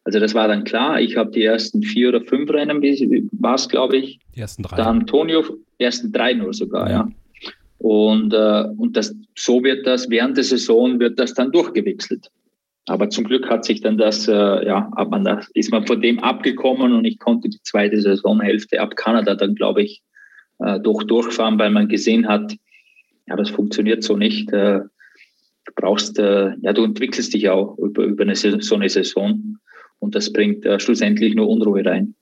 Also 0.04 0.18
das 0.18 0.34
war 0.34 0.48
dann 0.48 0.64
klar. 0.64 1.00
Ich 1.00 1.16
habe 1.16 1.30
die 1.30 1.44
ersten 1.44 1.82
vier 1.82 2.08
oder 2.08 2.22
fünf 2.22 2.50
Rennen, 2.50 2.82
war 3.32 3.54
es, 3.54 3.68
glaube 3.68 3.96
ich. 3.96 4.18
Die 4.34 4.40
ersten 4.40 4.62
drei. 4.62 4.76
Dann 4.76 5.00
Antonio, 5.00 5.44
ersten 5.78 6.12
drei 6.12 6.32
nur 6.32 6.52
sogar, 6.52 6.88
ja. 6.88 6.92
ja. 6.92 7.08
Und, 7.78 8.32
äh, 8.32 8.64
und 8.76 8.96
das, 8.96 9.14
so 9.36 9.62
wird 9.64 9.86
das, 9.86 10.08
während 10.08 10.36
der 10.36 10.44
Saison 10.44 11.00
wird 11.00 11.18
das 11.18 11.34
dann 11.34 11.50
durchgewechselt. 11.50 12.30
Aber 12.86 13.10
zum 13.10 13.24
Glück 13.24 13.48
hat 13.48 13.64
sich 13.64 13.80
dann 13.80 13.96
das, 13.96 14.26
äh, 14.26 14.66
ja, 14.66 14.88
ab 14.92 15.10
man 15.10 15.24
das, 15.24 15.48
ist 15.54 15.70
man 15.70 15.86
von 15.86 16.00
dem 16.00 16.18
abgekommen 16.18 16.92
und 16.92 17.04
ich 17.04 17.18
konnte 17.18 17.48
die 17.48 17.62
zweite 17.62 18.00
Saisonhälfte 18.00 18.80
ab 18.80 18.96
Kanada 18.96 19.34
dann, 19.34 19.54
glaube 19.54 19.82
ich, 19.82 20.02
äh, 20.58 20.80
durch 20.80 21.04
durchfahren, 21.04 21.58
weil 21.58 21.70
man 21.70 21.88
gesehen 21.88 22.26
hat, 22.28 22.56
ja, 23.26 23.36
das 23.36 23.50
funktioniert 23.50 24.02
so 24.02 24.16
nicht. 24.16 24.52
Äh, 24.52 24.80
du 25.64 25.72
brauchst, 25.76 26.18
äh, 26.18 26.54
ja, 26.60 26.72
du 26.72 26.84
entwickelst 26.84 27.32
dich 27.34 27.48
auch 27.48 27.78
über, 27.78 28.04
über 28.04 28.24
eine, 28.24 28.34
so 28.34 28.74
eine 28.74 28.88
Saison 28.88 29.58
und 30.00 30.14
das 30.16 30.32
bringt 30.32 30.64
äh, 30.64 30.80
schlussendlich 30.80 31.34
nur 31.34 31.48
Unruhe 31.48 31.84
rein. 31.84 32.14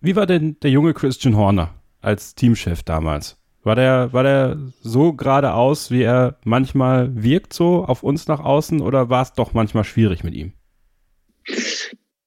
Wie 0.00 0.14
war 0.14 0.26
denn 0.26 0.56
der 0.62 0.70
junge 0.70 0.94
Christian 0.94 1.36
Horner 1.36 1.74
als 2.00 2.34
Teamchef 2.34 2.82
damals? 2.84 3.36
War 3.64 3.76
der, 3.76 4.12
war 4.12 4.22
der 4.22 4.58
so 4.82 5.14
geradeaus, 5.14 5.90
wie 5.90 6.02
er 6.02 6.36
manchmal 6.44 7.10
wirkt, 7.14 7.54
so 7.54 7.84
auf 7.84 8.02
uns 8.02 8.28
nach 8.28 8.40
außen, 8.40 8.82
oder 8.82 9.08
war 9.08 9.22
es 9.22 9.32
doch 9.32 9.54
manchmal 9.54 9.84
schwierig 9.84 10.22
mit 10.22 10.34
ihm? 10.34 10.52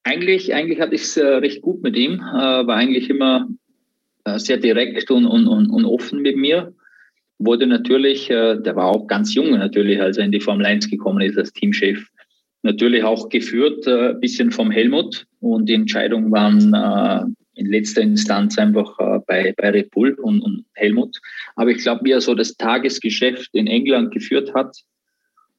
Eigentlich, 0.04 0.56
eigentlich 0.56 0.80
hatte 0.80 0.96
ich 0.96 1.04
es 1.04 1.18
äh, 1.18 1.26
recht 1.26 1.62
gut 1.62 1.84
mit 1.84 1.96
ihm, 1.96 2.14
äh, 2.16 2.24
war 2.66 2.76
eigentlich 2.76 3.10
immer 3.10 3.48
äh, 4.26 4.40
sehr 4.40 4.58
direkt 4.58 5.12
und, 5.12 5.28
und, 5.28 5.48
und, 5.48 5.70
und, 5.70 5.86
offen 5.86 6.22
mit 6.22 6.38
mir. 6.38 6.74
Wurde 7.38 7.68
natürlich, 7.68 8.32
äh, 8.32 8.60
der 8.60 8.76
war 8.76 8.86
auch 8.86 9.06
ganz 9.06 9.36
jung 9.36 9.52
natürlich, 9.52 10.02
als 10.02 10.18
er 10.18 10.26
in 10.26 10.32
die 10.32 10.40
Formel 10.40 10.66
1 10.66 10.90
gekommen 10.90 11.22
ist 11.22 11.38
als 11.38 11.54
Teamchef. 11.54 12.08
Natürlich 12.64 13.04
auch 13.04 13.30
geführt, 13.30 13.88
ein 13.88 14.16
äh, 14.16 14.20
bisschen 14.20 14.50
vom 14.50 14.72
Helmut 14.72 15.28
und 15.40 15.70
die 15.70 15.76
Entscheidungen 15.76 16.32
waren 16.32 16.74
äh, 16.74 17.26
in 17.58 17.68
letzter 17.68 18.01
Instanz 18.01 18.58
einfach 18.58 18.99
äh, 18.99 19.20
bei, 19.26 19.53
bei 19.58 19.70
Red 19.72 19.91
Bull 19.91 20.14
und, 20.14 20.41
und 20.41 20.66
Helmut. 20.74 21.20
Aber 21.55 21.72
ich 21.72 21.80
glaube, 21.80 22.05
wie 22.05 22.12
er 22.12 22.22
so 22.22 22.36
das 22.36 22.55
Tagesgeschäft 22.55 23.49
in 23.53 23.68
England 23.68 24.14
geführt 24.14 24.53
hat 24.53 24.78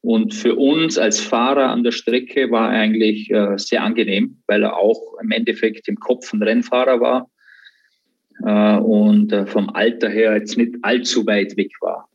und 0.00 0.34
für 0.34 0.54
uns 0.54 0.96
als 0.96 1.20
Fahrer 1.20 1.70
an 1.70 1.82
der 1.82 1.92
Strecke 1.92 2.50
war 2.50 2.72
er 2.72 2.80
eigentlich 2.80 3.30
äh, 3.30 3.58
sehr 3.58 3.82
angenehm, 3.82 4.38
weil 4.46 4.62
er 4.62 4.76
auch 4.76 5.00
im 5.22 5.30
Endeffekt 5.30 5.88
im 5.88 5.96
Kopf 5.96 6.32
ein 6.32 6.42
Rennfahrer 6.42 7.00
war 7.00 7.30
äh, 8.44 8.78
und 8.78 9.32
äh, 9.32 9.46
vom 9.46 9.70
Alter 9.70 10.08
her 10.08 10.36
jetzt 10.36 10.56
nicht 10.56 10.76
allzu 10.82 11.26
weit 11.26 11.56
weg 11.56 11.72
war 11.80 12.08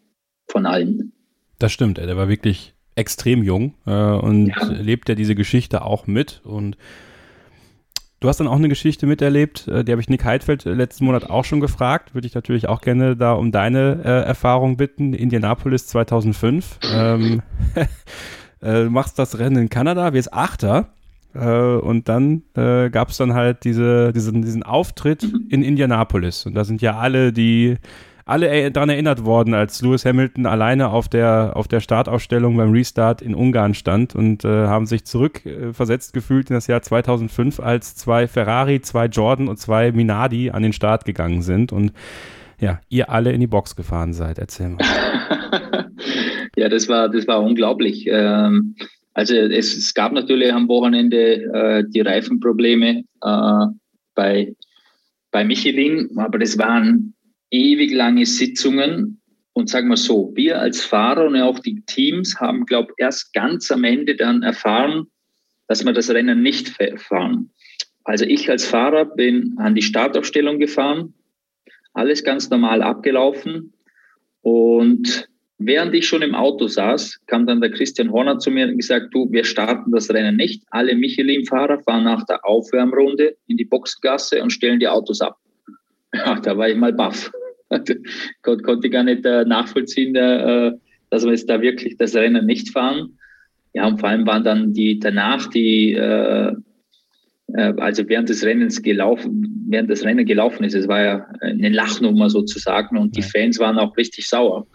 von 0.47 0.65
allen. 0.65 1.11
Das 1.59 1.71
stimmt, 1.71 1.97
der 1.97 2.17
war 2.17 2.29
wirklich 2.29 2.73
extrem 2.95 3.43
jung 3.43 3.73
äh, 3.85 3.91
und 3.91 4.47
ja. 4.47 4.67
lebt 4.71 5.09
ja 5.09 5.15
diese 5.15 5.35
Geschichte 5.35 5.83
auch 5.83 6.07
mit 6.07 6.41
und 6.43 6.77
Du 8.23 8.29
hast 8.29 8.39
dann 8.39 8.47
auch 8.47 8.55
eine 8.55 8.69
Geschichte 8.69 9.05
miterlebt, 9.05 9.67
äh, 9.67 9.83
die 9.83 9.91
habe 9.91 10.01
ich 10.01 10.07
Nick 10.07 10.23
Heidfeld 10.23 10.65
äh, 10.65 10.71
letzten 10.71 11.03
Monat 11.03 11.29
auch 11.29 11.43
schon 11.43 11.59
gefragt. 11.59 12.13
Würde 12.13 12.25
ich 12.25 12.33
natürlich 12.33 12.69
auch 12.69 12.79
gerne 12.79 13.17
da 13.17 13.33
um 13.33 13.51
deine 13.51 13.99
äh, 14.01 14.25
Erfahrung 14.25 14.77
bitten. 14.77 15.13
Indianapolis 15.13 15.87
2005. 15.87 16.79
Ähm, 16.89 17.41
äh, 17.75 17.85
du 18.61 18.89
machst 18.89 19.19
das 19.19 19.39
Rennen 19.39 19.63
in 19.63 19.69
Kanada, 19.69 20.13
wirst 20.13 20.31
Achter. 20.31 20.93
Äh, 21.35 21.49
und 21.49 22.07
dann 22.07 22.43
äh, 22.55 22.89
gab 22.91 23.09
es 23.09 23.17
dann 23.17 23.33
halt 23.33 23.65
diese, 23.65 24.13
diesen, 24.13 24.41
diesen 24.41 24.63
Auftritt 24.63 25.23
in 25.49 25.61
Indianapolis. 25.61 26.45
Und 26.45 26.55
da 26.55 26.63
sind 26.63 26.81
ja 26.81 26.97
alle, 26.97 27.33
die 27.33 27.75
alle 28.25 28.71
daran 28.71 28.89
erinnert 28.89 29.25
worden, 29.25 29.53
als 29.53 29.81
Lewis 29.81 30.05
Hamilton 30.05 30.45
alleine 30.45 30.89
auf 30.89 31.09
der, 31.09 31.53
auf 31.55 31.67
der 31.67 31.81
Startausstellung 31.81 32.55
beim 32.55 32.71
Restart 32.71 33.21
in 33.21 33.35
Ungarn 33.35 33.73
stand 33.73 34.15
und 34.15 34.45
äh, 34.45 34.67
haben 34.67 34.85
sich 34.85 35.05
zurückversetzt 35.05 36.11
äh, 36.11 36.19
gefühlt 36.19 36.49
in 36.49 36.53
das 36.53 36.67
Jahr 36.67 36.81
2005, 36.81 37.59
als 37.59 37.95
zwei 37.95 38.27
Ferrari, 38.27 38.81
zwei 38.81 39.07
Jordan 39.07 39.47
und 39.47 39.59
zwei 39.59 39.91
Minardi 39.91 40.51
an 40.51 40.63
den 40.63 40.73
Start 40.73 41.05
gegangen 41.05 41.41
sind 41.41 41.71
und 41.71 41.91
ja, 42.59 42.79
ihr 42.87 43.09
alle 43.09 43.33
in 43.33 43.41
die 43.41 43.47
Box 43.47 43.75
gefahren 43.75 44.13
seid. 44.13 44.39
Erzähl 44.39 44.69
mal. 44.69 44.79
ja, 46.55 46.69
das 46.69 46.87
war, 46.87 47.09
das 47.09 47.27
war 47.27 47.41
unglaublich. 47.41 48.07
Ähm, 48.07 48.75
also 49.13 49.35
es, 49.35 49.75
es, 49.75 49.93
gab 49.93 50.13
natürlich 50.13 50.53
am 50.53 50.69
Wochenende 50.69 51.43
äh, 51.53 51.83
die 51.87 51.99
Reifenprobleme 51.99 53.03
äh, 53.21 53.65
bei, 54.15 54.55
bei 55.31 55.43
Michelin, 55.43 56.09
aber 56.17 56.39
das 56.39 56.57
waren 56.57 57.13
ewig 57.53 57.91
lange 57.93 58.25
Sitzungen. 58.25 59.21
Und 59.53 59.69
sagen 59.69 59.87
wir 59.87 59.97
so, 59.97 60.31
wir 60.35 60.59
als 60.59 60.81
Fahrer 60.81 61.27
und 61.27 61.39
auch 61.39 61.59
die 61.59 61.83
Teams 61.85 62.39
haben, 62.39 62.65
glaube 62.65 62.91
ich, 62.91 63.03
erst 63.03 63.33
ganz 63.33 63.69
am 63.69 63.83
Ende 63.83 64.15
dann 64.15 64.41
erfahren, 64.41 65.05
dass 65.67 65.85
wir 65.85 65.93
das 65.93 66.09
Rennen 66.09 66.41
nicht 66.41 66.75
fahren. 66.97 67.51
Also 68.03 68.25
ich 68.25 68.49
als 68.49 68.65
Fahrer 68.65 69.05
bin 69.05 69.53
an 69.57 69.75
die 69.75 69.83
Startaufstellung 69.83 70.59
gefahren, 70.59 71.13
alles 71.93 72.23
ganz 72.23 72.49
normal 72.49 72.81
abgelaufen. 72.81 73.73
Und 74.41 75.29
während 75.59 75.93
ich 75.93 76.07
schon 76.07 76.23
im 76.23 76.33
Auto 76.33 76.67
saß, 76.67 77.21
kam 77.27 77.45
dann 77.45 77.61
der 77.61 77.71
Christian 77.71 78.11
Horner 78.11 78.39
zu 78.39 78.49
mir 78.49 78.67
und 78.67 78.77
gesagt, 78.77 79.13
du, 79.13 79.31
wir 79.31 79.43
starten 79.43 79.91
das 79.91 80.09
Rennen 80.09 80.35
nicht. 80.35 80.63
Alle 80.71 80.95
Michelin-Fahrer 80.95 81.83
fahren 81.83 82.05
nach 82.05 82.25
der 82.25 82.43
Aufwärmrunde 82.43 83.37
in 83.45 83.57
die 83.57 83.65
Boxgasse 83.65 84.41
und 84.41 84.49
stellen 84.49 84.79
die 84.79 84.87
Autos 84.87 85.21
ab. 85.21 85.37
Ja, 86.15 86.39
da 86.39 86.55
war 86.55 86.69
ich 86.69 86.77
mal 86.77 86.93
baff. 86.93 87.31
Kon 88.41 88.61
konnte 88.61 88.89
gar 88.89 89.03
nicht 89.03 89.25
äh, 89.25 89.45
nachvollziehen, 89.45 90.15
äh, 90.15 90.71
dass 91.09 91.23
wir 91.23 91.31
jetzt 91.31 91.49
da 91.49 91.61
wirklich 91.61 91.97
das 91.97 92.15
Rennen 92.15 92.45
nicht 92.45 92.71
fahren. 92.71 93.17
Ja, 93.73 93.87
und 93.87 93.99
vor 93.99 94.09
allem 94.09 94.25
waren 94.27 94.43
dann 94.43 94.73
die 94.73 94.99
danach 94.99 95.47
die, 95.47 95.93
äh, 95.93 96.53
äh 97.53 97.73
also 97.77 98.07
während 98.07 98.29
des 98.29 98.45
Rennens 98.45 98.81
gelaufen, 98.81 99.65
während 99.67 99.89
das 99.89 100.03
Rennen 100.03 100.25
gelaufen 100.25 100.63
ist, 100.63 100.75
es 100.75 100.87
war 100.87 101.03
ja 101.03 101.27
eine 101.41 101.69
Lachnummer 101.69 102.29
sozusagen 102.29 102.97
und 102.97 103.15
die 103.17 103.23
Fans 103.23 103.59
waren 103.59 103.79
auch 103.79 103.97
richtig 103.97 104.27
sauer. 104.27 104.67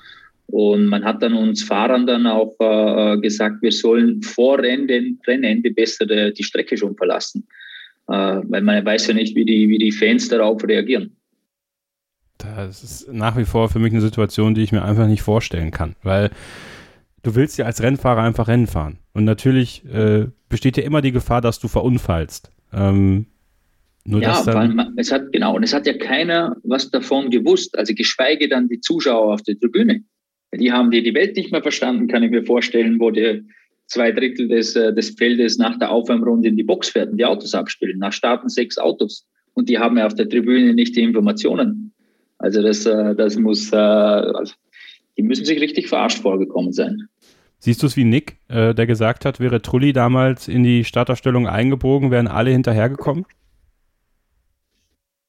Und 0.51 0.86
man 0.86 1.05
hat 1.05 1.22
dann 1.22 1.34
uns 1.34 1.62
Fahrern 1.62 2.07
dann 2.07 2.26
auch 2.26 2.57
äh, 2.59 3.18
gesagt, 3.20 3.61
wir 3.61 3.70
sollen 3.70 4.22
vor 4.22 4.59
Rennen, 4.59 5.20
Rennende 5.26 5.70
besser 5.70 6.07
die, 6.07 6.32
die 6.32 6.42
Strecke 6.42 6.76
schon 6.76 6.96
verlassen. 6.96 7.46
Äh, 8.09 8.40
weil 8.44 8.62
man 8.62 8.84
weiß 8.84 9.09
ja 9.09 9.14
nicht, 9.14 9.36
wie 9.36 9.44
die, 9.44 9.68
wie 9.68 9.76
die 9.76 9.92
Fans 9.92 10.28
darauf 10.28 10.66
reagieren. 10.66 11.17
Das 12.39 12.82
ist 12.84 13.12
nach 13.12 13.36
wie 13.36 13.45
vor 13.45 13.68
für 13.68 13.78
mich 13.78 13.93
eine 13.93 14.01
Situation, 14.01 14.55
die 14.55 14.62
ich 14.62 14.72
mir 14.72 14.84
einfach 14.84 15.07
nicht 15.07 15.22
vorstellen 15.22 15.70
kann, 15.70 15.97
weil 16.03 16.30
du 17.22 17.34
willst 17.34 17.59
ja 17.59 17.66
als 17.66 17.82
Rennfahrer 17.82 18.22
einfach 18.22 18.49
Rennen 18.49 18.66
fahren. 18.68 18.99
Und 19.12 19.24
natürlich 19.24 19.84
äh, 19.93 20.26
besteht 20.49 20.76
ja 20.76 20.84
immer 20.84 21.03
die 21.03 21.12
Gefahr, 21.12 21.41
dass 21.41 21.59
du 21.59 21.68
verunfallst. 21.68 22.51
Ähm, 22.72 23.26
nur 24.05 24.22
ja, 24.22 24.43
dann, 24.45 24.95
es 24.97 25.12
hat 25.12 25.32
genau, 25.32 25.57
und 25.57 25.62
es 25.64 25.74
hat 25.74 25.86
ja 25.86 25.93
keiner 25.93 26.57
was 26.62 26.91
davon 26.91 27.28
gewusst, 27.28 27.76
also 27.76 27.93
geschweige 27.95 28.49
dann 28.49 28.68
die 28.68 28.80
Zuschauer 28.80 29.34
auf 29.34 29.43
der 29.43 29.59
Tribüne. 29.59 30.03
Die 30.55 30.72
haben 30.72 30.91
die, 30.91 31.03
die 31.03 31.12
Welt 31.12 31.36
nicht 31.36 31.53
mehr 31.53 31.61
verstanden, 31.61 32.09
kann 32.09 32.22
ich 32.22 32.30
mir 32.30 32.45
vorstellen, 32.45 32.99
wo 33.01 33.11
die 33.11 33.45
zwei 33.86 34.12
Drittel 34.12 34.49
des, 34.49 34.76
äh, 34.76 34.95
des 34.95 35.11
Feldes 35.11 35.59
nach 35.59 35.78
der 35.78 35.91
Aufwärmrunde 35.91 36.49
in 36.49 36.57
die 36.57 36.62
Box 36.62 36.89
fährt 36.89 37.11
und 37.11 37.18
die 37.18 37.24
Autos 37.26 37.55
abspielen. 37.55 37.99
Nach 37.99 38.12
starten 38.12 38.49
sechs 38.49 38.78
Autos. 38.78 39.26
Und 39.53 39.68
die 39.68 39.78
haben 39.78 39.99
ja 39.99 40.07
auf 40.07 40.14
der 40.14 40.28
Tribüne 40.28 40.72
nicht 40.72 40.97
die 40.97 41.03
Informationen. 41.03 41.93
Also 42.39 42.62
das, 42.62 42.86
äh, 42.86 43.14
das 43.14 43.36
muss, 43.36 43.72
äh, 43.72 43.76
also 43.76 44.55
die 45.16 45.22
müssen 45.22 45.45
sich 45.45 45.61
richtig 45.61 45.89
verarscht 45.89 46.20
vorgekommen 46.20 46.72
sein. 46.72 47.09
Siehst 47.59 47.82
du 47.82 47.86
es 47.89 47.97
wie 47.97 48.05
Nick, 48.05 48.39
äh, 48.49 48.72
der 48.74 48.86
gesagt 48.86 49.24
hat, 49.24 49.41
wäre 49.41 49.61
Trulli 49.61 49.93
damals 49.93 50.47
in 50.47 50.62
die 50.62 50.84
Startaufstellung 50.84 51.49
eingebogen, 51.49 52.12
wären 52.12 52.28
alle 52.28 52.51
hinterhergekommen? 52.51 53.26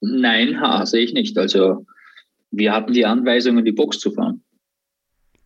Nein, 0.00 0.60
ha, 0.60 0.86
sehe 0.86 1.02
ich 1.02 1.12
nicht. 1.12 1.36
Also 1.36 1.84
wir 2.52 2.72
hatten 2.72 2.92
die 2.92 3.04
Anweisung, 3.04 3.58
in 3.58 3.64
die 3.64 3.72
Box 3.72 3.98
zu 3.98 4.12
fahren. 4.12 4.42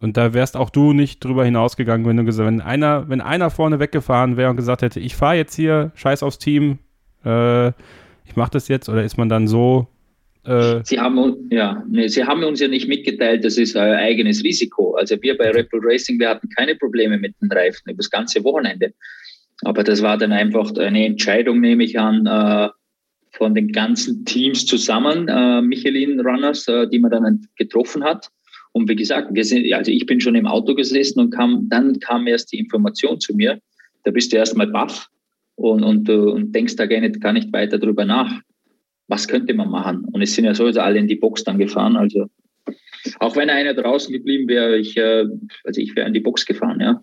Und 0.01 0.19
da 0.19 0.35
wärst 0.35 0.57
auch 0.57 0.69
du 0.69 0.93
nicht 0.93 1.25
drüber 1.25 1.47
hinausgegangen, 1.47 2.07
wenn 2.07 2.19
du 2.19 2.25
gesagt, 2.25 2.47
wenn 2.47 2.61
einer, 2.61 3.09
wenn 3.09 3.23
einer 3.23 3.49
vorne 3.49 3.81
weggefahren 3.81 4.37
wäre 4.37 4.51
und 4.51 4.57
gesagt 4.57 4.83
hätte, 4.83 5.01
ich 5.01 5.17
fahre 5.17 5.37
jetzt 5.37 5.55
hier, 5.55 5.93
scheiß 5.95 6.23
aufs 6.23 6.39
Team, 6.39 6.79
äh, 7.25 7.69
ich 8.27 8.37
mache 8.37 8.51
das 8.51 8.69
jetzt, 8.69 8.91
oder 8.91 9.03
ist 9.03 9.17
man 9.17 9.31
dann 9.31 9.49
so 9.49 9.89
äh, 10.45 10.80
Sie 10.84 10.99
haben, 10.99 11.49
ja, 11.51 11.82
nee, 11.88 12.09
Sie 12.09 12.24
haben 12.24 12.45
uns 12.45 12.61
ja 12.61 12.68
nicht 12.68 12.88
mitgeteilt, 12.88 13.45
das 13.45 13.57
ist 13.57 13.76
euer 13.76 13.97
eigenes 13.97 14.45
Risiko. 14.45 14.95
Also 14.95 15.20
wir 15.22 15.36
bei 15.36 15.51
Red 15.51 15.70
Bull 15.70 15.80
Racing, 15.82 16.18
wir 16.18 16.28
hatten 16.28 16.49
keine 16.51 16.74
Probleme 16.76 17.18
mit 17.18 17.34
den 17.40 17.51
Reifen 17.51 17.90
über 17.90 17.99
das 17.99 18.11
ganze 18.11 18.45
Wochenende. 18.45 18.92
Aber 19.62 19.82
das 19.84 20.03
war 20.03 20.18
dann 20.18 20.32
einfach 20.32 20.74
eine 20.76 21.07
Entscheidung, 21.07 21.61
nehme 21.61 21.84
ich 21.84 21.99
an, 21.99 22.26
äh, 22.26 22.68
von 23.32 23.55
den 23.55 23.72
ganzen 23.72 24.24
Teams 24.24 24.66
zusammen, 24.66 25.28
äh, 25.28 25.61
Michelin 25.62 26.20
Runners, 26.20 26.68
äh, 26.68 26.88
die 26.88 26.99
man 26.99 27.11
dann 27.11 27.49
getroffen 27.57 28.05
hat. 28.05 28.30
Und 28.72 28.88
wie 28.88 28.97
gesagt, 28.97 29.30
sind, 29.45 29.72
also 29.72 29.90
ich 29.90 30.07
bin 30.07 30.20
schon 30.20 30.34
im 30.34 30.47
Auto 30.47 30.74
gesessen 30.74 31.20
und 31.20 31.30
kam, 31.30 31.68
dann 31.68 31.99
kam 32.01 32.26
erst 32.26 32.53
die 32.53 32.59
Information 32.59 33.20
zu 33.20 33.34
mir, 33.34 33.61
da 34.05 34.11
bist 34.11 34.32
du 34.32 34.36
erstmal 34.36 34.66
baff 34.66 35.09
und, 35.57 35.82
und, 35.82 36.09
und 36.09 36.53
denkst 36.53 36.76
da 36.76 36.86
gar 36.86 37.01
nicht, 37.01 37.20
gar 37.20 37.32
nicht 37.32 37.53
weiter 37.53 37.78
drüber 37.78 38.05
nach. 38.05 38.40
Was 39.09 39.28
könnte 39.28 39.55
man 39.55 39.70
machen? 39.70 40.05
Und 40.12 40.22
es 40.22 40.34
sind 40.34 40.44
ja 40.44 40.55
sowieso 40.55 40.80
alle 40.80 40.98
in 40.98 41.09
die 41.09 41.16
Box 41.16 41.44
dann 41.44 41.59
gefahren. 41.59 41.96
Also 41.96 42.28
auch 43.20 43.36
wenn 43.36 43.50
einer 43.50 43.74
draußen 43.74 44.12
geblieben 44.12 44.48
wäre, 44.48 44.78
ich, 44.78 44.96
äh, 44.96 45.26
also 45.64 45.80
ich 45.80 45.94
wäre 45.94 46.07
in 46.07 46.14
die 46.14 46.20
Box 46.20 46.46
gefahren, 46.46 46.80
ja. 46.80 47.02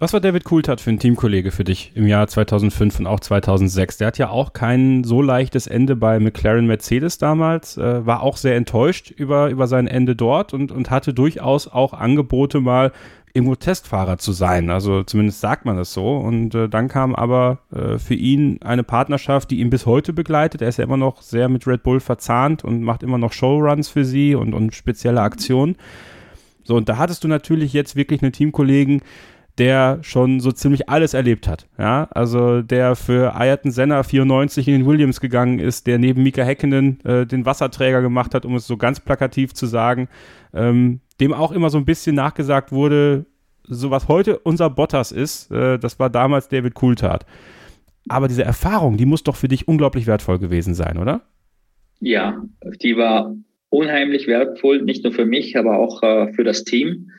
Was 0.00 0.12
war 0.12 0.20
David 0.20 0.42
Coulthard 0.42 0.80
für 0.80 0.90
ein 0.90 0.98
Teamkollege 0.98 1.52
für 1.52 1.62
dich 1.62 1.92
im 1.94 2.08
Jahr 2.08 2.26
2005 2.26 2.98
und 2.98 3.06
auch 3.06 3.20
2006? 3.20 3.98
Der 3.98 4.08
hat 4.08 4.18
ja 4.18 4.28
auch 4.28 4.52
kein 4.52 5.04
so 5.04 5.22
leichtes 5.22 5.68
Ende 5.68 5.94
bei 5.94 6.18
McLaren 6.18 6.66
Mercedes 6.66 7.18
damals, 7.18 7.76
äh, 7.76 8.04
war 8.04 8.20
auch 8.20 8.36
sehr 8.36 8.56
enttäuscht 8.56 9.12
über, 9.12 9.50
über 9.50 9.68
sein 9.68 9.86
Ende 9.86 10.16
dort 10.16 10.52
und, 10.52 10.72
und 10.72 10.90
hatte 10.90 11.14
durchaus 11.14 11.68
auch 11.68 11.92
Angebote 11.92 12.60
mal 12.60 12.90
irgendwo 13.34 13.54
Testfahrer 13.54 14.18
zu 14.18 14.32
sein. 14.32 14.68
Also 14.68 15.04
zumindest 15.04 15.40
sagt 15.40 15.64
man 15.64 15.76
das 15.76 15.92
so. 15.92 16.16
Und 16.16 16.56
äh, 16.56 16.68
dann 16.68 16.88
kam 16.88 17.14
aber 17.14 17.60
äh, 17.72 17.98
für 17.98 18.14
ihn 18.14 18.60
eine 18.62 18.82
Partnerschaft, 18.82 19.52
die 19.52 19.60
ihn 19.60 19.70
bis 19.70 19.86
heute 19.86 20.12
begleitet. 20.12 20.60
Er 20.60 20.68
ist 20.68 20.78
ja 20.78 20.84
immer 20.84 20.96
noch 20.96 21.22
sehr 21.22 21.48
mit 21.48 21.68
Red 21.68 21.84
Bull 21.84 22.00
verzahnt 22.00 22.64
und 22.64 22.82
macht 22.82 23.04
immer 23.04 23.18
noch 23.18 23.32
Showruns 23.32 23.88
für 23.88 24.04
sie 24.04 24.34
und, 24.34 24.54
und 24.54 24.74
spezielle 24.74 25.20
Aktionen. 25.20 25.76
So, 26.64 26.76
und 26.76 26.88
da 26.88 26.96
hattest 26.96 27.22
du 27.22 27.28
natürlich 27.28 27.72
jetzt 27.72 27.94
wirklich 27.94 28.22
einen 28.22 28.32
Teamkollegen, 28.32 29.02
der 29.58 29.98
schon 30.02 30.40
so 30.40 30.50
ziemlich 30.50 30.88
alles 30.88 31.14
erlebt 31.14 31.46
hat. 31.46 31.68
Ja, 31.78 32.08
also 32.10 32.62
der 32.62 32.96
für 32.96 33.36
Ayrton 33.36 33.70
Senna 33.70 34.02
94 34.02 34.66
in 34.66 34.74
den 34.74 34.86
Williams 34.86 35.20
gegangen 35.20 35.60
ist, 35.60 35.86
der 35.86 35.98
neben 35.98 36.22
Mika 36.22 36.42
Häkkinen 36.42 37.00
äh, 37.04 37.24
den 37.26 37.46
Wasserträger 37.46 38.02
gemacht 38.02 38.34
hat, 38.34 38.44
um 38.44 38.56
es 38.56 38.66
so 38.66 38.76
ganz 38.76 38.98
plakativ 38.98 39.54
zu 39.54 39.66
sagen, 39.66 40.08
ähm, 40.52 41.00
dem 41.20 41.32
auch 41.32 41.52
immer 41.52 41.70
so 41.70 41.78
ein 41.78 41.84
bisschen 41.84 42.16
nachgesagt 42.16 42.72
wurde, 42.72 43.26
so 43.62 43.90
was 43.90 44.08
heute 44.08 44.38
unser 44.40 44.70
Bottas 44.70 45.12
ist, 45.12 45.50
äh, 45.52 45.78
das 45.78 45.98
war 45.98 46.10
damals 46.10 46.48
David 46.48 46.74
Coulthard. 46.74 47.24
Aber 48.08 48.28
diese 48.28 48.44
Erfahrung, 48.44 48.96
die 48.96 49.06
muss 49.06 49.22
doch 49.22 49.36
für 49.36 49.48
dich 49.48 49.68
unglaublich 49.68 50.06
wertvoll 50.06 50.38
gewesen 50.38 50.74
sein, 50.74 50.98
oder? 50.98 51.22
Ja, 52.00 52.42
die 52.82 52.96
war 52.96 53.34
unheimlich 53.70 54.26
wertvoll, 54.26 54.82
nicht 54.82 55.04
nur 55.04 55.12
für 55.12 55.24
mich, 55.24 55.56
aber 55.56 55.78
auch 55.78 56.02
äh, 56.02 56.32
für 56.32 56.44
das 56.44 56.64
Team 56.64 57.10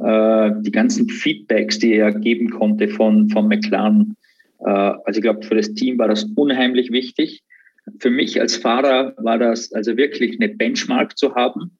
äh, 0.00 0.52
die 0.60 0.70
ganzen 0.70 1.08
Feedbacks, 1.08 1.78
die 1.78 1.94
er 1.94 2.12
geben 2.12 2.50
konnte 2.50 2.88
von, 2.88 3.28
von 3.28 3.48
McLaren. 3.48 4.16
Äh, 4.60 4.70
also 4.70 5.18
ich 5.18 5.22
glaube, 5.22 5.42
für 5.42 5.56
das 5.56 5.74
Team 5.74 5.98
war 5.98 6.08
das 6.08 6.24
unheimlich 6.36 6.90
wichtig. 6.90 7.42
Für 7.98 8.10
mich 8.10 8.40
als 8.40 8.56
Fahrer 8.56 9.14
war 9.18 9.38
das 9.38 9.72
also 9.72 9.96
wirklich 9.96 10.40
eine 10.40 10.48
Benchmark 10.48 11.18
zu 11.18 11.34
haben. 11.34 11.76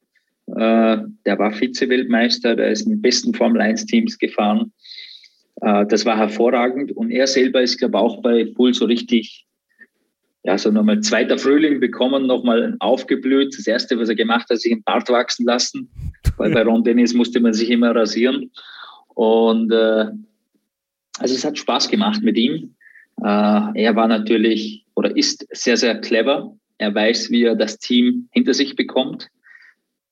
Äh, 0.47 0.97
der 1.25 1.39
war 1.39 1.51
Vize-Weltmeister, 1.51 2.55
der 2.55 2.71
ist 2.71 2.83
in 2.83 2.91
den 2.91 3.01
besten 3.01 3.33
Formel-1-Teams 3.33 4.17
gefahren. 4.17 4.71
Das 5.63 6.05
war 6.07 6.17
hervorragend. 6.17 6.91
Und 6.91 7.11
er 7.11 7.27
selber 7.27 7.61
ist, 7.61 7.77
glaube 7.77 7.95
ich, 7.95 8.01
auch 8.01 8.23
bei 8.23 8.45
Bull 8.45 8.73
so 8.73 8.85
richtig 8.85 9.45
ja, 10.43 10.57
so 10.57 10.71
nochmal 10.71 11.01
zweiter 11.01 11.37
Frühling 11.37 11.79
bekommen, 11.79 12.25
nochmal 12.25 12.75
aufgeblüht. 12.79 13.55
Das 13.57 13.67
erste, 13.67 13.99
was 13.99 14.09
er 14.09 14.15
gemacht 14.15 14.49
hat, 14.49 14.59
sich 14.59 14.71
ein 14.71 14.83
Bart 14.83 15.09
wachsen 15.09 15.45
lassen, 15.45 15.89
weil 16.37 16.51
bei 16.51 16.63
Ron 16.65 16.83
Dennis 16.83 17.13
musste 17.13 17.39
man 17.39 17.53
sich 17.53 17.69
immer 17.69 17.95
rasieren. 17.95 18.51
Und 19.09 19.71
äh, 19.71 20.05
also 21.19 21.35
es 21.35 21.45
hat 21.45 21.57
Spaß 21.57 21.89
gemacht 21.89 22.23
mit 22.23 22.37
ihm. 22.37 22.75
Äh, 23.23 23.23
er 23.23 23.95
war 23.95 24.07
natürlich 24.07 24.85
oder 24.95 25.15
ist 25.15 25.47
sehr, 25.51 25.77
sehr 25.77 26.01
clever. 26.01 26.55
Er 26.79 26.95
weiß, 26.95 27.29
wie 27.29 27.43
er 27.43 27.55
das 27.55 27.77
Team 27.77 28.27
hinter 28.31 28.55
sich 28.55 28.75
bekommt. 28.75 29.27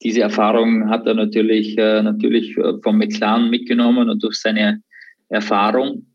Diese 0.03 0.21
Erfahrung 0.21 0.89
hat 0.89 1.07
er 1.07 1.15
natürlich, 1.15 1.75
äh, 1.77 2.03
natürlich 2.03 2.55
vom 2.83 2.97
McLaren 2.99 3.49
mitgenommen 3.49 4.09
und 4.09 4.23
durch 4.23 4.35
seine 4.35 4.83
Erfahrung. 5.29 6.05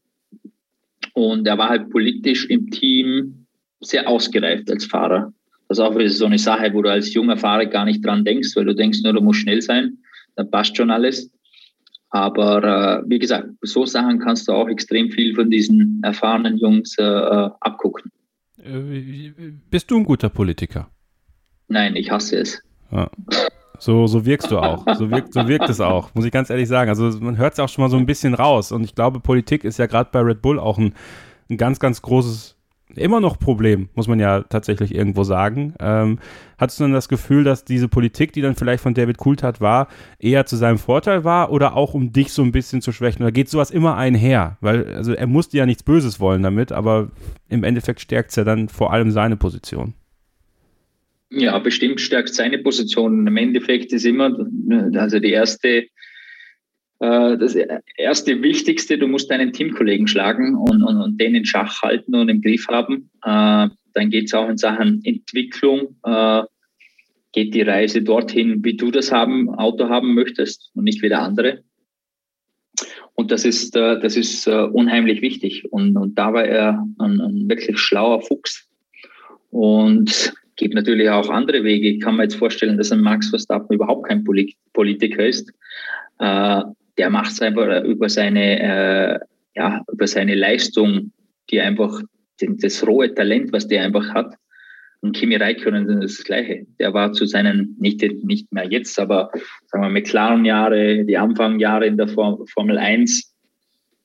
Und 1.14 1.46
er 1.46 1.58
war 1.58 1.68
halt 1.68 1.90
politisch 1.90 2.48
im 2.48 2.70
Team 2.70 3.43
sehr 3.86 4.08
ausgereift 4.08 4.70
als 4.70 4.84
Fahrer. 4.84 5.32
Das 5.68 5.78
ist 5.78 5.84
auch 5.84 5.96
wieder 5.96 6.10
so 6.10 6.26
eine 6.26 6.38
Sache, 6.38 6.72
wo 6.72 6.82
du 6.82 6.90
als 6.90 7.12
junger 7.14 7.36
Fahrer 7.36 7.66
gar 7.66 7.84
nicht 7.84 8.04
dran 8.04 8.24
denkst, 8.24 8.54
weil 8.54 8.66
du 8.66 8.74
denkst 8.74 9.00
nur, 9.02 9.12
du 9.12 9.20
musst 9.20 9.40
schnell 9.40 9.62
sein, 9.62 9.98
dann 10.36 10.50
passt 10.50 10.76
schon 10.76 10.90
alles. 10.90 11.30
Aber 12.10 12.62
äh, 12.62 13.02
wie 13.08 13.18
gesagt, 13.18 13.48
so 13.62 13.86
Sachen 13.86 14.20
kannst 14.20 14.46
du 14.46 14.52
auch 14.52 14.68
extrem 14.68 15.10
viel 15.10 15.34
von 15.34 15.50
diesen 15.50 16.00
erfahrenen 16.04 16.58
Jungs 16.58 16.96
äh, 16.98 17.02
äh 17.02 17.50
abgucken. 17.60 18.12
Äh, 18.62 19.32
bist 19.68 19.90
du 19.90 19.96
ein 19.96 20.04
guter 20.04 20.28
Politiker? 20.28 20.88
Nein, 21.68 21.96
ich 21.96 22.10
hasse 22.10 22.38
es. 22.38 22.62
Ja. 22.92 23.10
So, 23.78 24.06
so 24.06 24.24
wirkst 24.24 24.50
du 24.50 24.58
auch. 24.58 24.86
So 24.94 25.10
wirkt, 25.10 25.32
so 25.34 25.48
wirkt 25.48 25.68
es 25.68 25.80
auch, 25.80 26.14
muss 26.14 26.24
ich 26.24 26.30
ganz 26.30 26.50
ehrlich 26.50 26.68
sagen. 26.68 26.88
Also 26.88 27.10
man 27.20 27.36
hört 27.36 27.54
es 27.54 27.58
auch 27.58 27.68
schon 27.68 27.82
mal 27.82 27.90
so 27.90 27.96
ein 27.96 28.06
bisschen 28.06 28.34
raus. 28.34 28.70
Und 28.70 28.84
ich 28.84 28.94
glaube, 28.94 29.18
Politik 29.18 29.64
ist 29.64 29.78
ja 29.78 29.86
gerade 29.86 30.10
bei 30.12 30.20
Red 30.20 30.40
Bull 30.40 30.60
auch 30.60 30.78
ein, 30.78 30.94
ein 31.50 31.56
ganz, 31.56 31.80
ganz 31.80 32.00
großes 32.00 32.53
immer 32.98 33.20
noch 33.20 33.38
Problem, 33.38 33.88
muss 33.94 34.08
man 34.08 34.20
ja 34.20 34.42
tatsächlich 34.42 34.94
irgendwo 34.94 35.24
sagen. 35.24 35.74
Ähm, 35.80 36.18
hattest 36.58 36.80
du 36.80 36.84
dann 36.84 36.92
das 36.92 37.08
Gefühl, 37.08 37.44
dass 37.44 37.64
diese 37.64 37.88
Politik, 37.88 38.32
die 38.32 38.40
dann 38.40 38.54
vielleicht 38.54 38.82
von 38.82 38.94
David 38.94 39.18
Coulthard 39.18 39.60
war, 39.60 39.88
eher 40.18 40.46
zu 40.46 40.56
seinem 40.56 40.78
Vorteil 40.78 41.24
war 41.24 41.50
oder 41.52 41.76
auch 41.76 41.94
um 41.94 42.12
dich 42.12 42.32
so 42.32 42.42
ein 42.42 42.52
bisschen 42.52 42.80
zu 42.80 42.92
schwächen? 42.92 43.22
Oder 43.22 43.32
geht 43.32 43.48
sowas 43.48 43.70
immer 43.70 43.96
einher? 43.96 44.58
Weil, 44.60 44.94
also 44.94 45.12
er 45.12 45.26
musste 45.26 45.56
ja 45.56 45.66
nichts 45.66 45.82
Böses 45.82 46.20
wollen 46.20 46.42
damit, 46.42 46.72
aber 46.72 47.10
im 47.48 47.64
Endeffekt 47.64 48.00
stärkt 48.00 48.30
es 48.30 48.36
ja 48.36 48.44
dann 48.44 48.68
vor 48.68 48.92
allem 48.92 49.10
seine 49.10 49.36
Position. 49.36 49.94
Ja, 51.30 51.58
bestimmt 51.58 52.00
stärkt 52.00 52.34
seine 52.34 52.58
Position. 52.58 53.26
Im 53.26 53.36
Endeffekt 53.36 53.92
ist 53.92 54.04
immer, 54.04 54.36
also 54.94 55.18
die 55.18 55.32
erste 55.32 55.86
das 57.04 57.56
erste 57.96 58.42
Wichtigste, 58.42 58.98
du 58.98 59.06
musst 59.06 59.30
deinen 59.30 59.52
Teamkollegen 59.52 60.06
schlagen 60.06 60.54
und, 60.54 60.82
und, 60.82 60.96
und 61.00 61.20
den 61.20 61.34
in 61.34 61.44
Schach 61.44 61.82
halten 61.82 62.14
und 62.14 62.28
im 62.28 62.40
Griff 62.40 62.66
haben. 62.68 63.10
Äh, 63.22 63.68
dann 63.94 64.10
geht 64.10 64.26
es 64.26 64.34
auch 64.34 64.48
in 64.48 64.56
Sachen 64.56 65.00
Entwicklung, 65.04 65.96
äh, 66.04 66.42
geht 67.32 67.54
die 67.54 67.62
Reise 67.62 68.02
dorthin, 68.02 68.64
wie 68.64 68.76
du 68.76 68.90
das 68.90 69.12
haben, 69.12 69.50
Auto 69.50 69.88
haben 69.88 70.14
möchtest 70.14 70.70
und 70.74 70.84
nicht 70.84 71.02
wie 71.02 71.08
der 71.08 71.22
andere. 71.22 71.64
Und 73.14 73.30
das 73.30 73.44
ist, 73.44 73.76
das 73.76 74.16
ist 74.16 74.48
unheimlich 74.48 75.22
wichtig. 75.22 75.72
Und, 75.72 75.96
und 75.96 76.18
da 76.18 76.32
war 76.32 76.44
er 76.44 76.84
ein, 76.98 77.20
ein 77.20 77.48
wirklich 77.48 77.78
schlauer 77.78 78.20
Fuchs. 78.22 78.68
Und 79.50 80.34
gibt 80.56 80.74
natürlich 80.74 81.08
auch 81.08 81.28
andere 81.28 81.62
Wege. 81.62 81.90
Ich 81.90 82.00
kann 82.00 82.16
mir 82.16 82.24
jetzt 82.24 82.34
vorstellen, 82.34 82.76
dass 82.76 82.90
ein 82.90 83.00
Max 83.00 83.30
Verstappen 83.30 83.74
überhaupt 83.74 84.08
kein 84.08 84.24
Politiker 84.24 85.24
ist 85.24 85.52
der 86.98 87.10
macht 87.10 87.32
es 87.32 87.42
einfach 87.42 87.82
über 87.84 88.08
seine, 88.08 88.60
äh, 88.60 89.18
ja, 89.56 89.82
über 89.90 90.06
seine 90.06 90.34
Leistung, 90.34 91.12
die 91.50 91.60
einfach 91.60 92.00
den, 92.40 92.58
das 92.58 92.86
rohe 92.86 93.14
Talent, 93.14 93.52
was 93.52 93.68
der 93.68 93.84
einfach 93.84 94.12
hat. 94.14 94.34
Und 95.00 95.14
Kimi 95.14 95.36
Räikkönen 95.36 96.02
ist 96.02 96.18
das 96.18 96.24
Gleiche. 96.24 96.66
Der 96.78 96.94
war 96.94 97.12
zu 97.12 97.26
seinen, 97.26 97.76
nicht, 97.78 98.02
nicht 98.24 98.50
mehr 98.52 98.64
jetzt, 98.70 98.98
aber 98.98 99.30
sagen 99.66 99.84
wir 99.84 99.90
McLaren-Jahre, 99.90 101.04
die 101.04 101.18
Anfangjahre 101.18 101.86
in 101.86 101.98
der 101.98 102.08
Formel 102.08 102.78
1, 102.78 103.34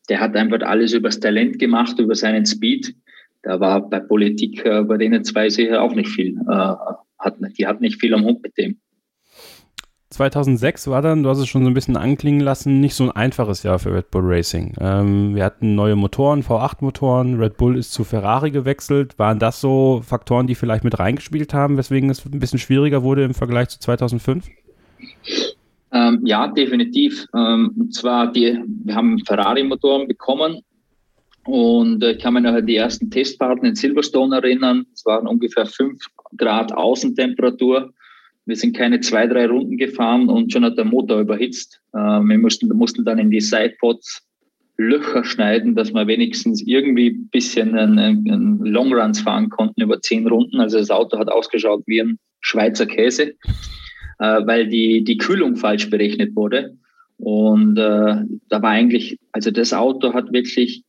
der 0.10 0.20
hat 0.20 0.36
einfach 0.36 0.60
alles 0.62 0.92
übers 0.94 1.20
Talent 1.20 1.58
gemacht, 1.60 1.98
über 2.00 2.16
seinen 2.16 2.46
Speed. 2.46 2.94
Da 3.44 3.60
war 3.60 3.90
bei 3.90 4.00
Politik 4.02 4.66
äh, 4.66 4.84
bei 4.84 4.98
denen 4.98 5.24
zwei 5.24 5.50
sicher 5.50 5.82
auch 5.82 5.96
nicht 5.96 6.10
viel. 6.10 6.36
Äh, 6.50 6.74
hat, 7.20 7.38
die 7.58 7.66
hatten 7.66 7.84
nicht 7.84 8.00
viel 8.02 8.14
am 8.14 8.26
Hund 8.26 8.44
mit 8.44 8.58
dem. 8.58 8.78
2006 10.12 10.88
war 10.88 11.04
dann, 11.04 11.22
du 11.22 11.30
hast 11.30 11.38
es 11.38 11.48
schon 11.48 11.64
so 11.64 11.70
ein 11.70 11.76
bisschen 11.76 11.96
anklingen 11.96 12.42
lassen, 12.42 12.80
nicht 12.80 12.96
so 12.96 13.04
ein 13.04 13.12
einfaches 13.12 13.62
Jahr 13.62 13.78
für 13.78 13.94
Red 13.94 14.10
Bull 14.10 14.24
Racing. 14.26 14.74
Ähm, 14.80 15.36
wir 15.36 15.46
hatten 15.46 15.76
neue 15.76 15.96
Motoren, 15.96 16.42
V8-Motoren, 16.42 17.40
Red 17.40 17.58
Bull 17.58 17.78
ist 17.78 17.94
zu 17.94 18.04
Ferrari 18.04 18.50
gewechselt. 18.50 19.20
Waren 19.20 19.38
das 19.38 19.62
so 19.62 20.02
Faktoren, 20.04 20.48
die 20.48 20.56
vielleicht 20.56 20.84
mit 20.84 20.98
reingespielt 20.98 21.54
haben, 21.54 21.78
weswegen 21.78 22.10
es 22.10 22.26
ein 22.26 22.40
bisschen 22.40 22.58
schwieriger 22.58 23.04
wurde 23.04 23.24
im 23.24 23.36
Vergleich 23.36 23.70
zu 23.70 23.80
2005? 23.80 24.48
Ähm, 25.92 26.22
ja, 26.26 26.48
definitiv. 26.48 27.28
Ähm, 27.36 27.76
und 27.78 27.94
zwar, 27.94 28.32
die, 28.32 28.60
wir 28.86 28.96
haben 28.96 29.20
Ferrari-Motoren 29.26 30.08
bekommen 30.08 30.62
und 31.46 32.02
äh, 32.04 32.14
ich 32.14 32.20
kann 32.20 32.34
mich 32.34 32.44
noch 32.44 32.54
an 32.54 32.66
die 32.66 32.78
ersten 32.78 33.12
Testfahrten 33.12 33.66
in 33.66 33.76
Silverstone 33.76 34.38
erinnern. 34.38 34.88
Es 34.92 35.06
waren 35.06 35.28
ungefähr 35.28 35.68
5 35.68 36.04
Grad 36.36 36.74
Außentemperatur 36.74 37.94
wir 38.50 38.56
sind 38.56 38.76
keine 38.76 39.00
zwei, 39.00 39.28
drei 39.28 39.46
Runden 39.46 39.78
gefahren 39.78 40.28
und 40.28 40.52
schon 40.52 40.66
hat 40.66 40.78
der 40.78 40.86
Motor 40.86 41.22
überhitzt. 41.22 41.82
Äh, 41.94 41.98
wir 41.98 42.38
mussten, 42.38 42.68
mussten 42.70 43.06
dann 43.06 43.20
in 43.20 43.30
die 43.30 43.42
Sidepods 43.42 44.26
Löcher 44.78 45.24
schneiden, 45.24 45.76
dass 45.76 45.94
wir 45.94 46.08
wenigstens 46.08 46.66
irgendwie 46.66 47.10
ein 47.10 47.30
bisschen 47.30 47.78
einen 47.78 48.64
Longruns 48.64 49.20
fahren 49.20 49.50
konnten 49.50 49.82
über 49.82 50.02
zehn 50.02 50.26
Runden. 50.26 50.60
Also 50.60 50.80
das 50.80 50.90
Auto 50.90 51.20
hat 51.20 51.30
ausgeschaut 51.30 51.84
wie 51.86 52.02
ein 52.02 52.18
Schweizer 52.40 52.86
Käse, 52.86 53.36
äh, 54.20 54.46
weil 54.46 54.68
die, 54.68 55.04
die 55.04 55.18
Kühlung 55.18 55.58
falsch 55.58 55.90
berechnet 55.90 56.36
wurde. 56.36 56.78
Und 57.18 57.78
äh, 57.78 58.24
da 58.48 58.62
war 58.62 58.70
eigentlich, 58.70 59.20
also 59.34 59.52
das 59.52 59.74
Auto 59.74 60.14
hat 60.14 60.32
wirklich 60.32 60.84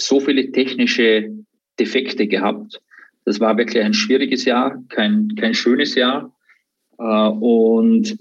so 0.00 0.18
viele 0.18 0.50
technische 0.50 1.30
Defekte 1.78 2.26
gehabt. 2.26 2.80
Das 3.26 3.38
war 3.38 3.56
wirklich 3.58 3.84
ein 3.84 3.94
schwieriges 3.94 4.46
Jahr, 4.46 4.82
kein, 4.88 5.28
kein 5.36 5.54
schönes 5.54 5.94
Jahr. 5.94 6.34
Äh, 6.98 7.28
und 7.28 8.16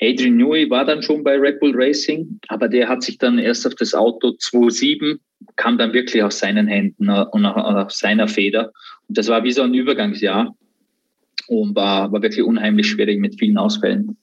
Adrian 0.00 0.36
Newey 0.36 0.68
war 0.68 0.84
dann 0.84 1.02
schon 1.02 1.22
bei 1.22 1.36
Red 1.36 1.60
Bull 1.60 1.72
Racing, 1.74 2.40
aber 2.48 2.68
der 2.68 2.88
hat 2.88 3.02
sich 3.02 3.18
dann 3.18 3.38
erst 3.38 3.66
auf 3.66 3.74
das 3.76 3.94
Auto 3.94 4.28
2.7, 4.30 5.18
kam 5.56 5.78
dann 5.78 5.92
wirklich 5.92 6.22
aus 6.22 6.40
seinen 6.40 6.66
Händen 6.66 7.08
äh, 7.08 7.24
und 7.30 7.46
aus 7.46 7.98
seiner 7.98 8.26
Feder. 8.26 8.72
Und 9.08 9.16
das 9.16 9.28
war 9.28 9.44
wie 9.44 9.52
so 9.52 9.62
ein 9.62 9.74
Übergangsjahr 9.74 10.54
und 11.46 11.76
war, 11.76 12.10
war 12.12 12.22
wirklich 12.22 12.44
unheimlich 12.44 12.88
schwierig 12.88 13.20
mit 13.20 13.38
vielen 13.38 13.58
Ausfällen. 13.58 14.16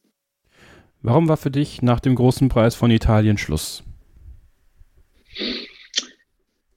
Warum 1.02 1.30
war 1.30 1.38
für 1.38 1.52
dich 1.52 1.82
nach 1.82 2.02
dem 2.02 2.16
großen 2.16 2.50
Preis 2.50 2.76
von 2.76 2.92
Italien 2.92 3.38
Schluss? 3.38 3.84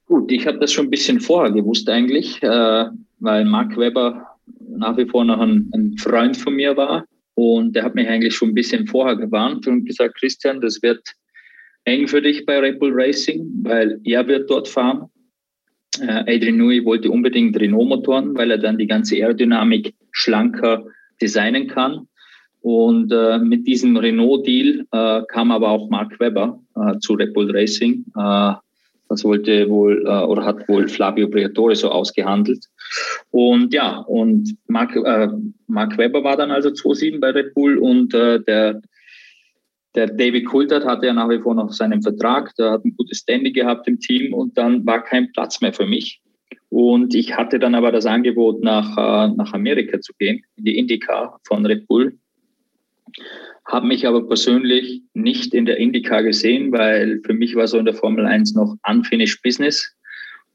Gut, 0.07 0.31
ich 0.31 0.47
habe 0.47 0.59
das 0.59 0.73
schon 0.73 0.87
ein 0.87 0.91
bisschen 0.91 1.21
vorher 1.21 1.51
gewusst 1.51 1.89
eigentlich, 1.89 2.41
äh, 2.43 2.85
weil 3.19 3.45
Mark 3.47 3.77
Webber 3.77 4.32
nach 4.61 4.97
wie 4.97 5.07
vor 5.07 5.25
noch 5.25 5.41
ein, 5.41 5.71
ein 5.75 5.97
Freund 5.99 6.37
von 6.37 6.55
mir 6.55 6.77
war. 6.77 7.05
Und 7.35 7.75
der 7.75 7.85
hat 7.85 7.95
mich 7.95 8.09
eigentlich 8.09 8.35
schon 8.35 8.51
ein 8.51 8.55
bisschen 8.55 8.87
vorher 8.87 9.17
gewarnt 9.17 9.67
und 9.67 9.87
gesagt, 9.87 10.19
Christian, 10.19 10.61
das 10.61 10.83
wird 10.83 11.03
eng 11.85 12.07
für 12.07 12.23
dich 12.23 12.45
bei 12.47 12.59
Red 12.59 12.79
Bull 12.79 12.93
Racing, 12.95 13.47
weil 13.63 14.01
er 14.05 14.27
wird 14.27 14.51
dort 14.51 14.69
fahren. 14.69 15.09
Äh, 16.01 16.37
Adrian 16.37 16.57
Newey 16.57 16.85
wollte 16.85 17.11
unbedingt 17.11 17.59
Renault-Motoren, 17.59 18.37
weil 18.37 18.51
er 18.51 18.59
dann 18.59 18.79
die 18.79 18.87
ganze 18.87 19.17
Aerodynamik 19.17 19.95
schlanker 20.13 20.85
designen 21.21 21.67
kann. 21.69 22.09
Und 22.61 23.13
äh, 23.13 23.39
mit 23.39 23.67
diesem 23.67 23.97
Renault-Deal 23.97 24.87
äh, 24.93 25.23
kam 25.29 25.51
aber 25.51 25.71
auch 25.71 25.91
Mark 25.91 26.19
Webber 26.21 26.61
äh, 26.77 26.99
zu 26.99 27.15
Red 27.15 27.35
Bull 27.35 27.51
Racing. 27.51 28.05
Äh, 28.17 28.53
das 29.09 29.25
wollte 29.25 29.69
wohl 29.69 30.05
äh, 30.07 30.25
oder 30.25 30.45
hat 30.45 30.69
wohl 30.69 30.89
Flavio 30.89 31.29
Briatore 31.29 31.75
so 31.75 31.91
ausgehandelt. 31.91 32.65
Und 33.31 33.73
ja, 33.73 33.99
und 33.99 34.57
Mark, 34.69 34.95
äh, 34.97 35.29
Mark 35.67 35.97
Webber 35.99 36.25
war 36.25 36.37
dann 36.37 36.51
also 36.51 36.71
2-7 36.71 37.21
bei 37.21 37.31
Red 37.31 37.55
Bull 37.55 37.79
und 37.79 38.15
äh, 38.15 38.41
der, 38.41 38.83
der 39.95 40.07
David 40.09 40.47
Coulthard 40.47 40.85
hatte 40.85 41.07
ja 41.07 41.13
nach 41.13 41.29
wie 41.29 41.41
vor 41.41 41.55
noch 41.55 41.73
seinen 41.73 42.03
Vertrag, 42.03 42.55
der 42.57 42.73
hat 42.73 42.85
ein 42.85 42.95
gutes 42.97 43.19
Standing 43.19 43.53
gehabt 43.53 43.89
im 43.89 44.01
Team 44.01 44.35
und 44.35 44.57
dann 44.59 44.85
war 44.87 45.03
kein 45.03 45.33
Platz 45.33 45.61
mehr 45.61 45.73
für 45.73 45.87
mich. 45.87 46.21
Und 46.69 47.15
ich 47.15 47.37
hatte 47.37 47.59
dann 47.59 47.75
aber 47.75 47.93
das 47.93 48.07
Angebot, 48.07 48.63
nach, 48.63 48.97
äh, 48.97 49.35
nach 49.35 49.53
Amerika 49.53 50.01
zu 50.01 50.13
gehen, 50.19 50.43
in 50.57 50.65
die 50.65 50.79
IndyCar 50.79 51.39
von 51.47 51.67
Red 51.67 51.87
Bull. 51.87 52.19
Habe 53.67 53.87
mich 53.87 54.07
aber 54.07 54.27
persönlich 54.27 55.03
nicht 55.15 55.55
in 55.55 55.67
der 55.67 55.77
IndyCar 55.77 56.23
gesehen, 56.23 56.73
weil 56.73 57.21
für 57.25 57.35
mich 57.35 57.55
war 57.55 57.69
so 57.69 57.79
in 57.79 57.85
der 57.85 57.95
Formel 57.95 58.27
1 58.27 58.55
noch 58.55 58.77
unfinished 58.89 59.43
business 59.43 59.95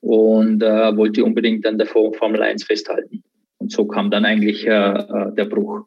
und 0.02 0.62
äh, 0.64 0.96
wollte 0.96 1.24
unbedingt 1.24 1.66
an 1.66 1.78
der 1.78 1.88
Formel 1.88 2.42
1 2.42 2.64
festhalten. 2.64 3.24
Und 3.58 3.72
so 3.72 3.86
kam 3.86 4.12
dann 4.12 4.26
eigentlich 4.26 4.66
äh, 4.68 4.72
äh, 4.72 5.34
der 5.36 5.46
Bruch. 5.46 5.86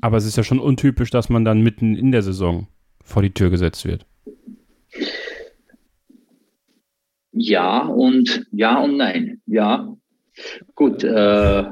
Aber 0.00 0.16
es 0.16 0.26
ist 0.26 0.36
ja 0.36 0.42
schon 0.42 0.58
untypisch, 0.58 1.10
dass 1.10 1.28
man 1.28 1.44
dann 1.44 1.60
mitten 1.60 1.94
in 1.94 2.10
der 2.10 2.22
Saison 2.22 2.68
vor 3.04 3.22
die 3.22 3.34
Tür 3.34 3.50
gesetzt 3.50 3.84
wird. 3.84 4.06
Ja 7.32 7.86
und 7.86 8.46
ja 8.50 8.80
und 8.80 8.96
nein. 8.96 9.40
Ja, 9.46 9.94
gut. 10.74 11.04
Äh, 11.04 11.64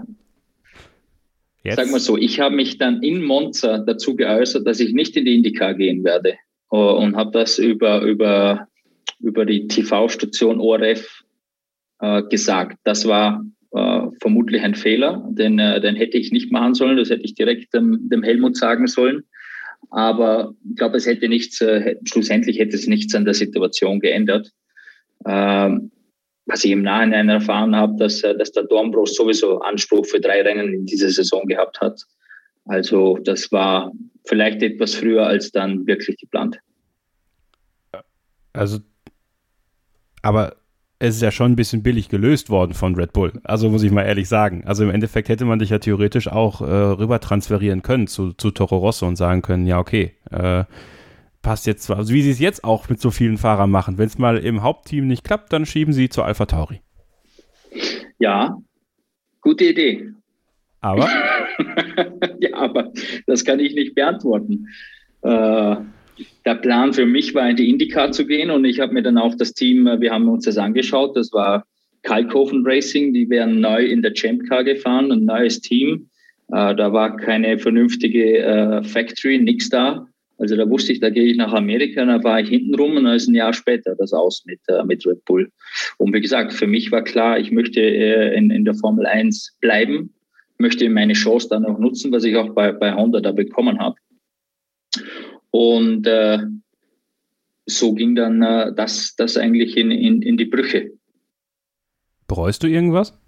Jetzt? 1.64 1.76
Sag 1.76 1.90
mal 1.90 2.01
so, 2.01 2.16
ich 2.16 2.40
habe 2.40 2.55
mich 2.55 2.78
dann 2.78 3.03
in 3.03 3.22
Monza 3.22 3.78
dazu 3.78 4.16
geäußert, 4.16 4.66
dass 4.66 4.80
ich 4.80 4.94
nicht 4.94 5.16
in 5.16 5.24
die 5.24 5.34
IndyCar 5.34 5.74
gehen 5.74 6.03
werde 6.03 6.34
oh, 6.70 6.99
und 6.99 7.16
habe 7.16 7.32
das 7.32 7.59
über, 7.59 8.01
über, 8.03 8.68
über 9.18 9.44
die 9.44 9.66
TV-Station 9.66 10.61
ORF 10.61 11.24
äh, 12.01 12.22
gesagt. 12.24 12.78
Das 12.84 13.07
war 13.07 13.44
äh, 13.72 14.01
vermutlich 14.20 14.62
ein 14.62 14.74
Fehler, 14.74 15.26
den, 15.30 15.59
äh, 15.59 15.80
den 15.80 15.96
hätte 15.96 16.18
ich 16.18 16.32
nicht 16.32 16.51
machen 16.51 16.74
sollen, 16.74 16.96
das 16.96 17.11
hätte 17.11 17.24
ich 17.24 17.34
direkt 17.34 17.74
dem, 17.74 18.09
dem 18.09 18.22
Helmut 18.22 18.57
sagen 18.57 18.86
sollen. 18.86 19.24
Aber 19.90 20.55
ich 20.68 20.76
glaube, 20.76 20.96
es 20.96 21.07
hätte 21.07 21.28
nichts, 21.28 21.61
äh, 21.61 21.96
schlussendlich 22.05 22.59
hätte 22.59 22.76
es 22.76 22.86
nichts 22.86 23.14
an 23.14 23.24
der 23.24 23.34
Situation 23.34 24.01
geändert. 24.01 24.51
Ähm, 25.26 25.90
was 26.46 26.64
ich 26.64 26.70
im 26.70 26.82
Nachhinein 26.82 27.28
erfahren 27.28 27.76
habe, 27.76 27.96
dass, 27.99 28.22
äh, 28.22 28.36
dass 28.36 28.53
der 28.53 28.64
Dornbrost 28.64 29.16
sowieso 29.16 29.61
Anspruch 29.61 30.07
für 30.07 30.20
drei 30.20 30.42
Rennen 30.42 30.72
in 30.72 30.86
dieser 30.86 31.11
Saison 31.11 31.46
gehabt 31.46 31.80
hat. 31.80 32.01
Also 32.64 33.18
das 33.18 33.53
war 33.53 33.92
vielleicht 34.26 34.62
etwas 34.62 34.94
früher 34.94 35.26
als 35.26 35.53
dann 35.53 35.86
wirklich 35.86 36.16
geplant. 36.18 36.59
Also, 38.53 38.78
aber 40.22 40.57
es 41.01 41.16
ist 41.16 41.22
ja 41.22 41.30
schon 41.30 41.53
ein 41.53 41.57
bisschen 41.57 41.82
billig 41.82 42.09
gelöst 42.09 42.51
worden 42.51 42.74
von 42.74 42.94
Red 42.96 43.12
Bull. 43.12 43.32
Also 43.44 43.70
muss 43.70 43.84
ich 43.84 43.92
mal 43.92 44.03
ehrlich 44.03 44.28
sagen. 44.28 44.64
Also 44.66 44.82
im 44.82 44.90
Endeffekt 44.90 45.28
hätte 45.28 45.44
man 45.44 45.61
dich 45.61 45.70
ja 45.70 45.78
theoretisch 45.78 46.28
auch 46.28 46.61
äh, 46.61 46.64
rüber 46.64 47.20
transferieren 47.20 47.82
können 47.82 48.09
zu, 48.09 48.32
zu 48.32 48.51
Toro 48.51 48.78
Rosso 48.78 49.07
und 49.07 49.16
sagen 49.16 49.42
können, 49.42 49.66
ja 49.66 49.78
okay, 49.78 50.14
äh, 50.30 50.64
passt 51.40 51.66
jetzt 51.66 51.84
zwar, 51.84 51.99
also 51.99 52.12
wie 52.12 52.22
sie 52.22 52.30
es 52.30 52.40
jetzt 52.40 52.64
auch 52.64 52.88
mit 52.88 53.01
so 53.01 53.11
vielen 53.11 53.38
Fahrern 53.38 53.70
machen. 53.70 53.96
Wenn 53.96 54.09
es 54.09 54.18
mal 54.18 54.38
im 54.38 54.62
Hauptteam 54.62 55.07
nicht 55.07 55.22
klappt, 55.22 55.53
dann 55.53 55.66
schieben 55.66 55.92
sie 55.92 56.09
zu 56.09 56.22
Alpha 56.22 56.46
Tauri. 56.46 56.80
Ja, 58.18 58.57
gute 59.40 59.66
Idee. 59.66 60.09
Aber? 60.80 61.09
ja, 62.40 62.55
aber 62.55 62.92
das 63.26 63.44
kann 63.44 63.61
ich 63.61 63.74
nicht 63.74 63.94
beantworten. 63.94 64.66
Äh, 65.22 65.76
der 66.45 66.57
Plan 66.57 66.93
für 66.93 67.07
mich 67.07 67.35
war, 67.35 67.49
in 67.49 67.57
die 67.57 67.69
IndyCar 67.69 68.12
zu 68.12 68.27
gehen 68.27 68.51
und 68.51 68.64
ich 68.64 68.81
habe 68.81 68.95
mir 68.95 69.03
dann 69.03 69.19
auch 69.19 69.35
das 69.35 69.53
Team, 69.55 69.87
äh, 69.87 70.01
wir 70.01 70.12
haben 70.12 70.29
uns 70.29 70.45
das 70.45 70.59
angeschaut, 70.59 71.16
das 71.16 71.33
war 71.33 71.64
Kalkofen 72.03 72.62
Racing, 72.64 73.12
die 73.12 73.29
wären 73.29 73.61
neu 73.61 73.85
in 73.85 74.03
der 74.03 74.14
Champ 74.14 74.49
Car 74.49 74.64
gefahren, 74.64 75.11
ein 75.12 75.25
neues 75.25 75.61
Team. 75.61 76.09
Äh, 76.49 76.75
da 76.75 76.93
war 76.93 77.16
keine 77.16 77.59
vernünftige 77.59 78.39
äh, 78.39 78.83
Factory, 78.83 79.39
nichts 79.39 79.69
da. 79.69 80.07
Also 80.39 80.57
da 80.57 80.71
wusste 80.71 80.93
ich, 80.93 81.01
da 81.01 81.11
gehe 81.11 81.25
ich 81.25 81.37
nach 81.37 81.53
Amerika, 81.53 82.05
dann 82.05 82.23
war 82.23 82.41
ich 82.41 82.49
hinten 82.49 82.75
rum 82.77 82.97
und 82.97 83.05
dann 83.05 83.16
ist 83.16 83.27
ein 83.27 83.35
Jahr 83.35 83.53
später 83.53 83.97
das 83.97 84.12
aus 84.12 84.45
mit, 84.47 84.61
äh, 84.69 84.85
mit 84.85 85.05
Red 85.05 85.25
Bull. 85.25 85.51
Und 85.99 86.14
wie 86.14 86.21
gesagt, 86.21 86.53
für 86.53 86.69
mich 86.69 86.93
war 86.93 87.03
klar, 87.03 87.39
ich 87.39 87.51
möchte 87.51 87.81
in, 87.81 88.51
in 88.51 88.64
der 88.64 88.75
Formel 88.75 89.05
1 89.05 89.59
bleiben, 89.61 90.14
möchte 90.59 90.89
meine 90.89 91.14
Chance 91.14 91.49
dann 91.51 91.66
auch 91.66 91.79
nutzen, 91.79 92.12
was 92.12 92.23
ich 92.23 92.37
auch 92.37 92.51
bei, 92.51 92.71
bei 92.71 92.95
Honda 92.95 93.21
da 93.21 93.33
bekommen 93.33 93.81
habe. 93.81 93.97
Und 95.51 96.07
äh, 96.07 96.38
so 97.66 97.94
ging 97.94 98.14
dann 98.14 98.42
äh, 98.42 98.72
das, 98.74 99.14
das 99.16 99.36
eigentlich 99.36 99.76
in, 99.76 99.90
in, 99.90 100.22
in 100.22 100.36
die 100.36 100.46
Brüche. 100.46 100.92
Bereust 102.26 102.62
du 102.62 102.66
irgendwas? 102.66 103.18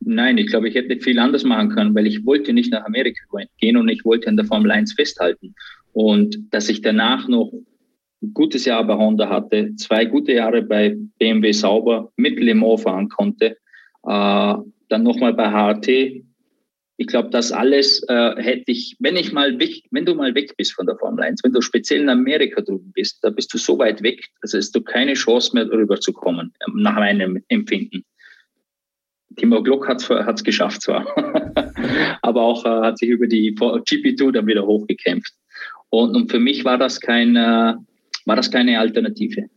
Nein, 0.00 0.36
ich 0.36 0.48
glaube, 0.48 0.68
ich 0.68 0.74
hätte 0.74 1.00
viel 1.00 1.18
anders 1.18 1.44
machen 1.44 1.70
können, 1.70 1.94
weil 1.94 2.06
ich 2.06 2.26
wollte 2.26 2.52
nicht 2.52 2.70
nach 2.70 2.84
Amerika 2.84 3.20
gehen 3.58 3.76
und 3.76 3.88
ich 3.88 4.04
wollte 4.04 4.28
an 4.28 4.36
der 4.36 4.44
Formel 4.44 4.70
1 4.70 4.92
festhalten. 4.92 5.54
Und 5.92 6.36
dass 6.50 6.68
ich 6.68 6.82
danach 6.82 7.26
noch 7.28 7.52
ein 8.22 8.34
gutes 8.34 8.64
Jahr 8.66 8.84
bei 8.86 8.96
Honda 8.96 9.28
hatte, 9.28 9.74
zwei 9.76 10.04
gute 10.04 10.32
Jahre 10.32 10.62
bei 10.62 10.96
BMW 11.18 11.52
Sauber 11.52 12.12
mit 12.16 12.38
Le 12.38 12.54
Mans 12.54 12.82
fahren 12.82 13.08
konnte, 13.08 13.56
äh, 14.06 14.54
dann 14.88 15.02
nochmal 15.02 15.32
bei 15.32 15.50
HRT. 15.50 16.24
Ich 16.96 17.08
glaube, 17.08 17.30
das 17.30 17.50
alles 17.50 18.04
äh, 18.08 18.34
hätte 18.36 18.70
ich, 18.70 18.96
wenn 19.00 19.16
ich 19.16 19.32
mal 19.32 19.58
weg, 19.58 19.82
wenn 19.90 20.06
du 20.06 20.14
mal 20.14 20.34
weg 20.34 20.56
bist 20.56 20.74
von 20.74 20.86
der 20.86 20.96
Formel 20.96 21.24
1, 21.24 21.42
wenn 21.42 21.52
du 21.52 21.60
speziell 21.60 22.02
in 22.02 22.08
Amerika 22.08 22.60
drüben 22.60 22.92
bist, 22.92 23.18
da 23.22 23.30
bist 23.30 23.52
du 23.52 23.58
so 23.58 23.78
weit 23.78 24.02
weg, 24.02 24.28
also 24.42 24.58
hast 24.58 24.70
du 24.76 24.80
keine 24.80 25.14
Chance 25.14 25.50
mehr 25.54 25.68
rüber 25.68 25.98
zu 26.00 26.12
kommen, 26.12 26.52
nach 26.74 26.94
meinem 26.94 27.42
Empfinden. 27.48 28.04
Timo 29.36 29.62
Glock 29.62 29.88
hat 29.88 30.08
es 30.08 30.44
geschafft 30.44 30.82
zwar, 30.82 31.04
aber 32.22 32.42
auch 32.42 32.64
äh, 32.64 32.86
hat 32.86 32.98
sich 32.98 33.08
über 33.08 33.26
die 33.26 33.52
GP2 33.56 34.30
dann 34.30 34.46
wieder 34.46 34.64
hochgekämpft. 34.64 35.32
Und, 35.90 36.14
und 36.14 36.30
für 36.30 36.38
mich 36.38 36.64
war 36.64 36.78
das, 36.78 37.00
kein, 37.00 37.34
äh, 37.34 37.74
war 38.24 38.36
das 38.36 38.50
keine 38.50 38.78
Alternative. 38.78 39.48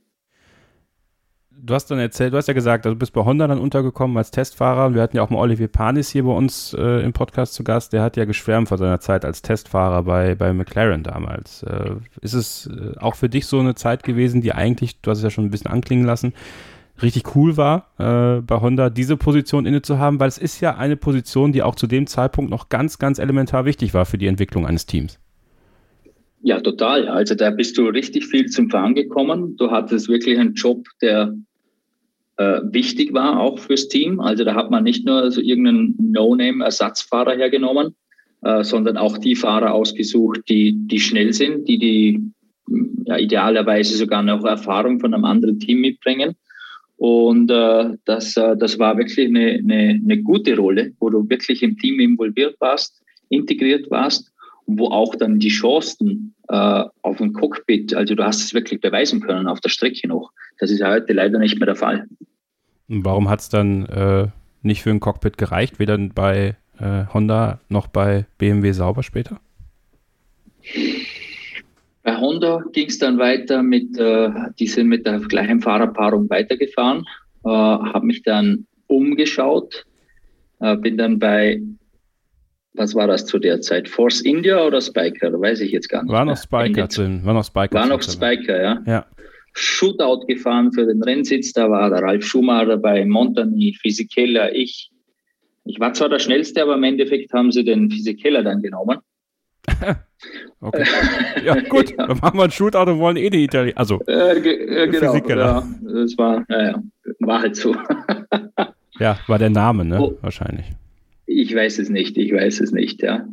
Du 1.59 1.73
hast 1.73 1.87
dann 1.87 1.97
erzählt, 1.97 2.33
du 2.33 2.37
hast 2.37 2.47
ja 2.47 2.53
gesagt, 2.53 2.85
also 2.85 2.93
du 2.93 2.99
bist 2.99 3.13
bei 3.13 3.25
Honda 3.25 3.47
dann 3.47 3.57
untergekommen 3.59 4.15
als 4.15 4.29
Testfahrer. 4.29 4.93
Wir 4.93 5.01
hatten 5.01 5.17
ja 5.17 5.23
auch 5.23 5.31
mal 5.31 5.39
Olivier 5.39 5.67
Panis 5.67 6.09
hier 6.09 6.23
bei 6.23 6.31
uns 6.31 6.73
äh, 6.77 7.03
im 7.03 7.13
Podcast 7.13 7.55
zu 7.55 7.63
Gast. 7.63 7.93
Der 7.93 8.03
hat 8.03 8.15
ja 8.15 8.25
geschwärmt 8.25 8.69
von 8.69 8.77
seiner 8.77 8.99
Zeit 8.99 9.25
als 9.25 9.41
Testfahrer 9.41 10.03
bei, 10.03 10.35
bei 10.35 10.53
McLaren 10.53 11.01
damals. 11.01 11.63
Äh, 11.63 11.95
ist 12.21 12.33
es 12.33 12.67
äh, 12.67 12.97
auch 12.99 13.15
für 13.15 13.27
dich 13.27 13.47
so 13.47 13.59
eine 13.59 13.73
Zeit 13.73 14.03
gewesen, 14.03 14.41
die 14.41 14.53
eigentlich, 14.53 15.01
du 15.01 15.09
hast 15.09 15.17
es 15.17 15.23
ja 15.23 15.31
schon 15.31 15.45
ein 15.45 15.49
bisschen 15.49 15.71
anklingen 15.71 16.05
lassen, 16.05 16.33
richtig 17.01 17.35
cool 17.35 17.57
war, 17.57 17.87
äh, 17.97 18.41
bei 18.41 18.61
Honda 18.61 18.91
diese 18.91 19.17
Position 19.17 19.65
inne 19.65 19.81
zu 19.81 19.97
haben, 19.97 20.19
weil 20.19 20.27
es 20.27 20.37
ist 20.37 20.61
ja 20.61 20.77
eine 20.77 20.95
Position, 20.95 21.53
die 21.53 21.63
auch 21.63 21.75
zu 21.75 21.87
dem 21.87 22.05
Zeitpunkt 22.05 22.51
noch 22.51 22.69
ganz, 22.69 22.99
ganz 22.99 23.17
elementar 23.17 23.65
wichtig 23.65 23.95
war 23.95 24.05
für 24.05 24.19
die 24.19 24.27
Entwicklung 24.27 24.67
eines 24.67 24.85
Teams. 24.85 25.19
Ja, 26.41 26.59
total. 26.59 27.07
Also 27.07 27.35
da 27.35 27.49
bist 27.49 27.77
du 27.77 27.87
richtig 27.87 28.25
viel 28.25 28.45
zum 28.47 28.69
Fahren 28.69 28.95
gekommen. 28.95 29.55
Du 29.57 29.71
hattest 29.71 30.07
wirklich 30.07 30.37
einen 30.37 30.53
Job, 30.53 30.85
der 31.01 31.35
äh, 32.37 32.61
wichtig 32.63 33.13
war, 33.13 33.39
auch 33.39 33.59
fürs 33.59 33.87
Team. 33.87 34.19
Also 34.19 34.43
da 34.43 34.53
hat 34.53 34.69
man 34.69 34.83
nicht 34.83 35.05
nur 35.05 35.31
so 35.31 35.41
irgendeinen 35.41 35.95
No-Name-Ersatzfahrer 35.97 37.35
hergenommen, 37.35 37.95
äh, 38.43 38.63
sondern 38.63 38.97
auch 38.97 39.17
die 39.17 39.35
Fahrer 39.35 39.73
ausgesucht, 39.73 40.41
die, 40.47 40.73
die 40.87 40.99
schnell 40.99 41.33
sind, 41.33 41.67
die 41.67 41.79
die 41.79 42.31
ja, 43.05 43.17
idealerweise 43.17 43.97
sogar 43.97 44.21
noch 44.21 44.45
Erfahrung 44.45 44.99
von 44.99 45.13
einem 45.13 45.25
anderen 45.25 45.59
Team 45.59 45.81
mitbringen. 45.81 46.35
Und 46.97 47.49
äh, 47.51 47.95
das, 48.05 48.35
äh, 48.37 48.57
das 48.57 48.77
war 48.79 48.97
wirklich 48.97 49.27
eine, 49.27 49.53
eine, 49.53 49.99
eine 50.03 50.21
gute 50.21 50.55
Rolle, 50.57 50.93
wo 50.99 51.09
du 51.09 51.27
wirklich 51.29 51.63
im 51.63 51.77
Team 51.77 51.99
involviert 51.99 52.55
warst, 52.59 53.01
integriert 53.29 53.89
warst, 53.91 54.31
wo 54.67 54.87
auch 54.87 55.15
dann 55.15 55.39
die 55.39 55.49
Chancen 55.49 56.35
äh, 56.49 56.83
auf 57.01 57.17
dem 57.17 57.33
Cockpit, 57.33 57.93
also 57.93 58.15
du 58.15 58.23
hast 58.23 58.43
es 58.43 58.53
wirklich 58.53 58.81
beweisen 58.81 59.21
können 59.21 59.47
auf 59.47 59.61
der 59.61 59.69
Strecke 59.69 60.07
noch. 60.07 60.31
Das 60.59 60.69
ist 60.69 60.83
heute 60.83 61.13
leider 61.13 61.39
nicht 61.39 61.57
mehr 61.57 61.65
der 61.65 61.75
Fall. 61.75 62.07
Und 62.89 63.05
warum 63.05 63.29
hat 63.29 63.39
es 63.39 63.49
dann 63.49 63.85
äh, 63.85 64.27
nicht 64.61 64.83
für 64.83 64.91
ein 64.91 64.99
Cockpit 64.99 65.37
gereicht, 65.37 65.79
weder 65.79 65.97
bei 65.97 66.55
äh, 66.79 67.05
Honda 67.13 67.59
noch 67.69 67.87
bei 67.87 68.25
BMW 68.37 68.71
sauber 68.73 69.03
später? 69.03 69.39
Bei 72.03 72.17
Honda 72.17 72.63
ging 72.73 72.87
es 72.87 72.99
dann 72.99 73.17
weiter 73.17 73.63
mit, 73.63 73.97
äh, 73.97 74.29
die 74.59 74.67
sind 74.67 74.87
mit 74.87 75.05
der 75.05 75.19
gleichen 75.19 75.61
Fahrerpaarung 75.61 76.29
weitergefahren, 76.29 77.05
äh, 77.43 77.49
habe 77.49 78.05
mich 78.05 78.23
dann 78.23 78.65
umgeschaut, 78.87 79.85
äh, 80.59 80.75
bin 80.77 80.97
dann 80.97 81.19
bei, 81.19 81.61
was 82.77 82.95
war 82.95 83.07
das 83.07 83.25
zu 83.25 83.39
der 83.39 83.61
Zeit? 83.61 83.89
Force 83.89 84.21
India 84.21 84.63
oder 84.65 84.81
Spiker? 84.81 85.31
Weiß 85.39 85.59
ich 85.61 85.71
jetzt 85.71 85.89
gar 85.89 86.03
nicht. 86.03 86.11
War 86.11 86.25
noch 86.25 86.37
Spiker 86.37 86.87
drin, 86.87 87.21
war 87.23 87.33
noch 87.33 87.45
Spiker. 87.45 87.73
War 87.73 87.87
noch 87.87 88.01
Spiker, 88.01 88.61
ja. 88.61 88.81
Ja. 88.85 89.05
Shootout 89.53 90.27
gefahren 90.27 90.71
für 90.71 90.85
den 90.85 91.01
Rennsitz, 91.01 91.51
da 91.53 91.69
war 91.69 91.89
der 91.89 92.01
Ralf 92.03 92.23
Schumacher 92.23 92.67
dabei, 92.67 93.05
Montani, 93.05 93.75
Fisichella, 93.81 94.51
ich. 94.51 94.91
Ich 95.65 95.79
war 95.79 95.93
zwar 95.93 96.09
der 96.09 96.19
Schnellste, 96.19 96.61
aber 96.61 96.75
im 96.75 96.83
Endeffekt 96.83 97.33
haben 97.33 97.51
sie 97.51 97.63
den 97.63 97.89
Fisichella 97.89 98.41
dann 98.41 98.61
genommen. 98.61 98.99
okay. 100.61 100.85
Ja, 101.43 101.59
gut. 101.61 101.89
ja. 101.97 102.07
Dann 102.07 102.19
machen 102.19 102.37
wir 102.37 102.43
ein 102.43 102.51
Shootout 102.51 102.89
und 102.89 102.99
wollen 102.99 103.17
eh 103.17 103.29
die 103.29 103.43
Italiener. 103.43 103.77
Also, 103.77 103.99
äh, 104.07 104.37
äh, 104.37 104.87
genau. 104.87 105.15
Ja, 105.15 105.67
das 105.81 106.17
war, 106.17 106.45
naja, 106.47 106.81
war 107.19 107.41
halt 107.41 107.55
so. 107.55 107.75
ja, 108.99 109.19
war 109.27 109.39
der 109.39 109.49
Name, 109.49 109.83
ne? 109.83 109.99
Oh, 109.99 110.17
Wahrscheinlich. 110.21 110.67
Ich 111.27 111.53
weiß 111.53 111.79
es 111.79 111.89
nicht, 111.89 112.17
ich 112.17 112.33
weiß 112.33 112.61
es 112.61 112.71
nicht, 112.71 113.03
ja. 113.03 113.27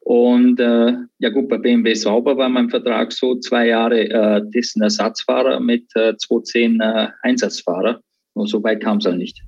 Und 0.00 0.58
äh, 0.58 0.94
ja 1.18 1.28
gut, 1.28 1.48
bei 1.48 1.58
BMW 1.58 1.92
Sauber 1.94 2.36
war 2.38 2.48
mein 2.48 2.70
Vertrag 2.70 3.12
so 3.12 3.36
zwei 3.36 3.66
Jahre 3.68 4.08
äh, 4.08 4.42
dessen 4.54 4.82
Ersatzfahrer 4.82 5.60
mit 5.60 5.84
äh, 5.94 6.16
210 6.16 6.80
äh, 6.80 7.08
Einsatzfahrer. 7.22 8.00
Und 8.32 8.46
so 8.46 8.62
weit 8.62 8.82
kam 8.82 8.98
es 8.98 9.04
halt 9.04 9.18
nicht. 9.18 9.42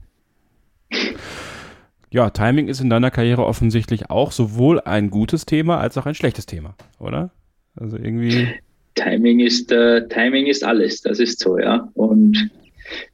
Ja, 2.11 2.29
Timing 2.31 2.69
ist 2.69 2.81
in 2.81 2.91
deiner 2.91 3.11
Karriere 3.11 3.47
offensichtlich 3.47 4.11
auch 4.11 4.33
sowohl 4.33 4.81
ein 4.81 5.11
gutes 5.11 5.47
Thema 5.47 5.79
als 5.79 5.97
auch 5.97 6.07
ein 6.07 6.15
schlechtes 6.15 6.45
Thema, 6.45 6.75
oder? 6.99 7.31
Also 7.77 7.97
irgendwie. 7.97 8.49
Timing 8.97 9.41
ist, 9.41 9.71
äh, 9.71 10.09
Timing 10.09 10.47
ist 10.47 10.65
alles, 10.65 11.01
das 11.03 11.21
ist 11.21 11.39
so, 11.39 11.59
ja. 11.59 11.89
Und 11.95 12.51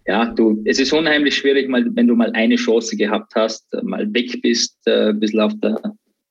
ja, 0.06 0.26
du, 0.26 0.62
es 0.64 0.78
ist 0.78 0.92
unheimlich 0.92 1.36
schwierig, 1.36 1.68
mal, 1.68 1.84
wenn 1.94 2.06
du 2.06 2.14
mal 2.14 2.32
eine 2.32 2.56
Chance 2.56 2.96
gehabt 2.96 3.34
hast, 3.34 3.66
mal 3.82 4.12
weg 4.14 4.40
bist, 4.42 4.78
äh, 4.86 5.10
ein 5.10 5.20
bisschen 5.20 5.40
auf 5.40 5.52
der 5.62 5.80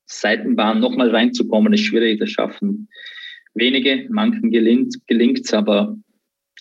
Seitenbahn 0.05 0.79
nochmal 0.79 1.09
reinzukommen, 1.09 1.73
ist 1.73 1.81
schwierig, 1.81 2.19
das 2.19 2.29
schaffen 2.29 2.87
wenige, 3.55 4.05
manchen 4.09 4.51
gelingt 4.51 5.39
es, 5.39 5.53
aber 5.53 5.95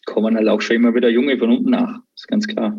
kommen 0.06 0.36
halt 0.36 0.48
auch 0.48 0.60
schon 0.60 0.76
immer 0.76 0.94
wieder 0.94 1.08
Junge 1.10 1.36
von 1.38 1.50
unten 1.50 1.70
nach, 1.70 1.98
ist 2.14 2.28
ganz 2.28 2.46
klar. 2.46 2.76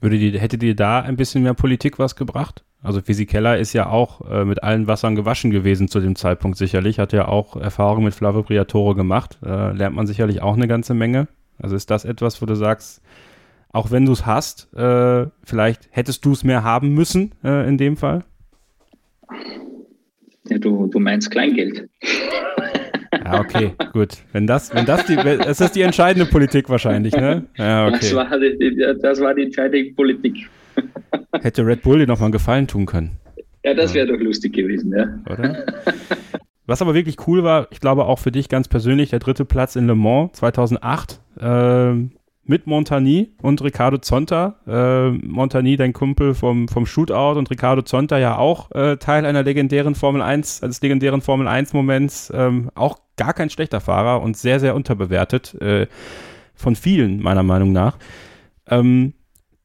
Würde 0.00 0.18
die, 0.18 0.38
hätte 0.38 0.58
dir 0.58 0.76
da 0.76 1.00
ein 1.00 1.16
bisschen 1.16 1.42
mehr 1.42 1.54
Politik 1.54 1.98
was 1.98 2.14
gebracht? 2.14 2.64
Also 2.80 3.00
Physikeller 3.00 3.58
ist 3.58 3.72
ja 3.72 3.88
auch 3.88 4.30
äh, 4.30 4.44
mit 4.44 4.62
allen 4.62 4.86
Wassern 4.86 5.16
gewaschen 5.16 5.50
gewesen 5.50 5.88
zu 5.88 5.98
dem 5.98 6.14
Zeitpunkt 6.14 6.56
sicherlich, 6.56 7.00
hat 7.00 7.12
ja 7.12 7.26
auch 7.26 7.56
Erfahrung 7.56 8.04
mit 8.04 8.14
Flavio 8.14 8.44
Briatore 8.44 8.94
gemacht, 8.94 9.38
äh, 9.44 9.72
lernt 9.72 9.96
man 9.96 10.06
sicherlich 10.06 10.40
auch 10.40 10.54
eine 10.56 10.68
ganze 10.68 10.94
Menge. 10.94 11.26
Also 11.60 11.74
ist 11.74 11.90
das 11.90 12.04
etwas, 12.04 12.40
wo 12.40 12.46
du 12.46 12.54
sagst, 12.54 13.02
auch 13.72 13.90
wenn 13.90 14.06
du 14.06 14.12
es 14.12 14.26
hast, 14.26 14.72
äh, 14.74 15.26
vielleicht 15.44 15.88
hättest 15.90 16.24
du 16.24 16.32
es 16.32 16.44
mehr 16.44 16.62
haben 16.64 16.94
müssen 16.94 17.32
äh, 17.44 17.68
in 17.68 17.78
dem 17.78 17.96
Fall? 17.96 18.24
Ja, 20.48 20.58
du, 20.58 20.86
du 20.86 20.98
meinst 20.98 21.30
Kleingeld. 21.30 21.88
Ja, 23.12 23.40
okay, 23.40 23.72
gut. 23.92 24.18
Wenn 24.32 24.46
das, 24.46 24.74
wenn 24.74 24.86
das 24.86 25.04
die, 25.06 25.16
das 25.16 25.60
ist 25.60 25.74
die 25.74 25.82
entscheidende 25.82 26.30
Politik 26.30 26.68
wahrscheinlich, 26.68 27.14
ne? 27.14 27.44
Ja, 27.56 27.86
okay. 27.86 27.98
Das 28.00 28.14
war 28.14 28.38
die, 28.38 28.84
das 29.02 29.20
war 29.20 29.34
die 29.34 29.42
entscheidende 29.44 29.92
Politik. 29.92 30.48
Hätte 31.40 31.66
Red 31.66 31.82
Bull 31.82 31.98
dir 31.98 32.06
noch 32.06 32.18
mal 32.18 32.26
einen 32.26 32.32
Gefallen 32.32 32.66
tun 32.66 32.86
können. 32.86 33.12
Ja, 33.64 33.74
das 33.74 33.92
wäre 33.92 34.06
ja. 34.06 34.12
doch 34.14 34.22
lustig 34.22 34.54
gewesen, 34.54 34.92
ja. 34.96 35.06
Oder? 35.30 35.66
Was 36.66 36.82
aber 36.82 36.94
wirklich 36.94 37.16
cool 37.26 37.44
war, 37.44 37.68
ich 37.70 37.80
glaube 37.80 38.04
auch 38.04 38.18
für 38.18 38.30
dich 38.30 38.48
ganz 38.48 38.68
persönlich, 38.68 39.10
der 39.10 39.18
dritte 39.18 39.44
Platz 39.44 39.74
in 39.76 39.86
Le 39.86 39.94
Mans 39.94 40.32
2008. 40.34 41.20
Ähm, 41.40 42.12
mit 42.48 42.66
Montani 42.66 43.30
und 43.42 43.62
Ricardo 43.62 43.98
Zonta. 43.98 44.56
Äh, 44.66 45.10
Montani, 45.10 45.76
dein 45.76 45.92
Kumpel 45.92 46.34
vom, 46.34 46.66
vom 46.66 46.86
Shootout 46.86 47.38
und 47.38 47.50
Ricardo 47.50 47.82
Zonta 47.82 48.18
ja 48.18 48.38
auch 48.38 48.70
äh, 48.72 48.96
Teil 48.96 49.26
einer 49.26 49.42
legendären 49.42 49.94
Formel 49.94 50.22
1, 50.22 50.62
eines 50.62 50.80
legendären 50.80 51.20
Formel 51.20 51.46
1 51.46 51.74
Moments. 51.74 52.32
Ähm, 52.34 52.70
auch 52.74 52.98
gar 53.16 53.34
kein 53.34 53.50
schlechter 53.50 53.80
Fahrer 53.80 54.22
und 54.22 54.36
sehr, 54.36 54.60
sehr 54.60 54.74
unterbewertet. 54.74 55.54
Äh, 55.60 55.86
von 56.54 56.74
vielen, 56.74 57.20
meiner 57.20 57.42
Meinung 57.42 57.72
nach. 57.72 57.98
Ähm, 58.66 59.12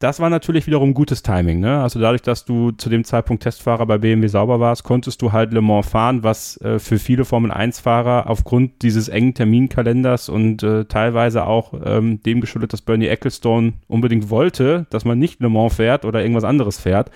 das 0.04 0.20
war 0.20 0.28
natürlich 0.28 0.66
wiederum 0.66 0.92
gutes 0.92 1.22
Timing. 1.22 1.60
Ne? 1.60 1.80
Also 1.80 1.98
dadurch, 1.98 2.20
dass 2.20 2.44
du 2.44 2.72
zu 2.72 2.90
dem 2.90 3.04
Zeitpunkt 3.04 3.42
Testfahrer 3.42 3.86
bei 3.86 3.96
BMW 3.96 4.26
sauber 4.26 4.60
warst, 4.60 4.84
konntest 4.84 5.22
du 5.22 5.32
halt 5.32 5.54
Le 5.54 5.62
Mans 5.62 5.88
fahren, 5.88 6.22
was 6.22 6.60
äh, 6.60 6.78
für 6.78 6.98
viele 6.98 7.24
Formel-1-Fahrer 7.24 8.28
aufgrund 8.28 8.82
dieses 8.82 9.08
engen 9.08 9.32
Terminkalenders 9.32 10.28
und 10.28 10.62
äh, 10.62 10.84
teilweise 10.84 11.46
auch 11.46 11.72
ähm, 11.86 12.22
dem 12.22 12.42
geschuldet, 12.42 12.74
dass 12.74 12.82
Bernie 12.82 13.06
Ecclestone 13.06 13.72
unbedingt 13.88 14.28
wollte, 14.28 14.84
dass 14.90 15.06
man 15.06 15.18
nicht 15.18 15.40
Le 15.40 15.48
Mans 15.48 15.76
fährt 15.76 16.04
oder 16.04 16.20
irgendwas 16.20 16.44
anderes 16.44 16.78
fährt, 16.78 17.10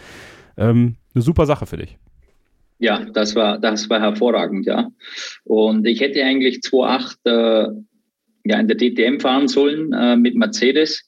ähm, 0.57 0.97
eine 1.15 1.21
super 1.21 1.45
Sache 1.45 1.67
für 1.67 1.77
dich. 1.77 1.99
Ja, 2.79 3.05
das 3.13 3.35
war, 3.35 3.59
das 3.59 3.91
war 3.91 4.01
hervorragend, 4.01 4.65
ja. 4.65 4.89
Und 5.45 5.87
ich 5.87 6.01
hätte 6.01 6.25
eigentlich 6.25 6.61
2.8 6.61 7.17
äh, 7.25 7.69
ja, 8.45 8.59
in 8.59 8.67
der 8.67 8.79
DTM 8.79 9.21
fahren 9.21 9.47
sollen 9.47 9.93
äh, 9.93 10.17
mit 10.17 10.37
Mercedes 10.37 11.08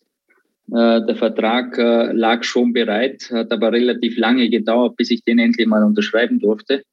der 0.66 1.16
Vertrag 1.16 1.76
äh, 1.78 2.12
lag 2.12 2.44
schon 2.44 2.72
bereit, 2.72 3.28
hat 3.32 3.52
aber 3.52 3.72
relativ 3.72 4.16
lange 4.16 4.48
gedauert, 4.48 4.96
bis 4.96 5.10
ich 5.10 5.24
den 5.24 5.38
endlich 5.38 5.66
mal 5.66 5.82
unterschreiben 5.82 6.38
durfte. 6.38 6.84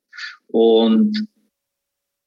Und 0.47 1.27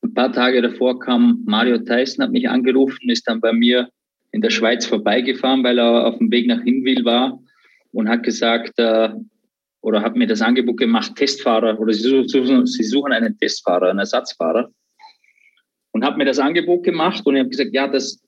ein 0.02 0.14
paar 0.14 0.32
Tage 0.32 0.62
davor 0.62 1.00
kam 1.00 1.42
Mario 1.46 1.78
Tyson, 1.78 2.24
hat 2.24 2.32
mich 2.32 2.48
angerufen, 2.48 3.10
ist 3.10 3.26
dann 3.26 3.40
bei 3.40 3.52
mir 3.52 3.88
in 4.32 4.40
der 4.42 4.50
Schweiz 4.50 4.86
vorbeigefahren, 4.86 5.64
weil 5.64 5.78
er 5.78 6.06
auf 6.06 6.18
dem 6.18 6.30
Weg 6.30 6.46
nach 6.46 6.62
Hinwil 6.62 7.04
war 7.04 7.40
und 7.92 8.08
hat 8.08 8.22
gesagt, 8.22 8.78
äh, 8.78 9.10
oder 9.82 10.02
hat 10.02 10.14
mir 10.14 10.26
das 10.26 10.42
Angebot 10.42 10.76
gemacht, 10.76 11.16
Testfahrer, 11.16 11.80
oder 11.80 11.92
sie 11.92 12.02
suchen, 12.28 12.66
sie 12.66 12.84
suchen 12.84 13.12
einen 13.12 13.38
Testfahrer, 13.38 13.90
einen 13.90 13.98
Ersatzfahrer. 13.98 14.70
Und 15.92 16.04
hat 16.04 16.16
mir 16.16 16.26
das 16.26 16.38
Angebot 16.38 16.84
gemacht 16.84 17.26
und 17.26 17.34
ich 17.34 17.40
habe 17.40 17.50
gesagt, 17.50 17.74
ja, 17.74 17.88
das 17.88 18.22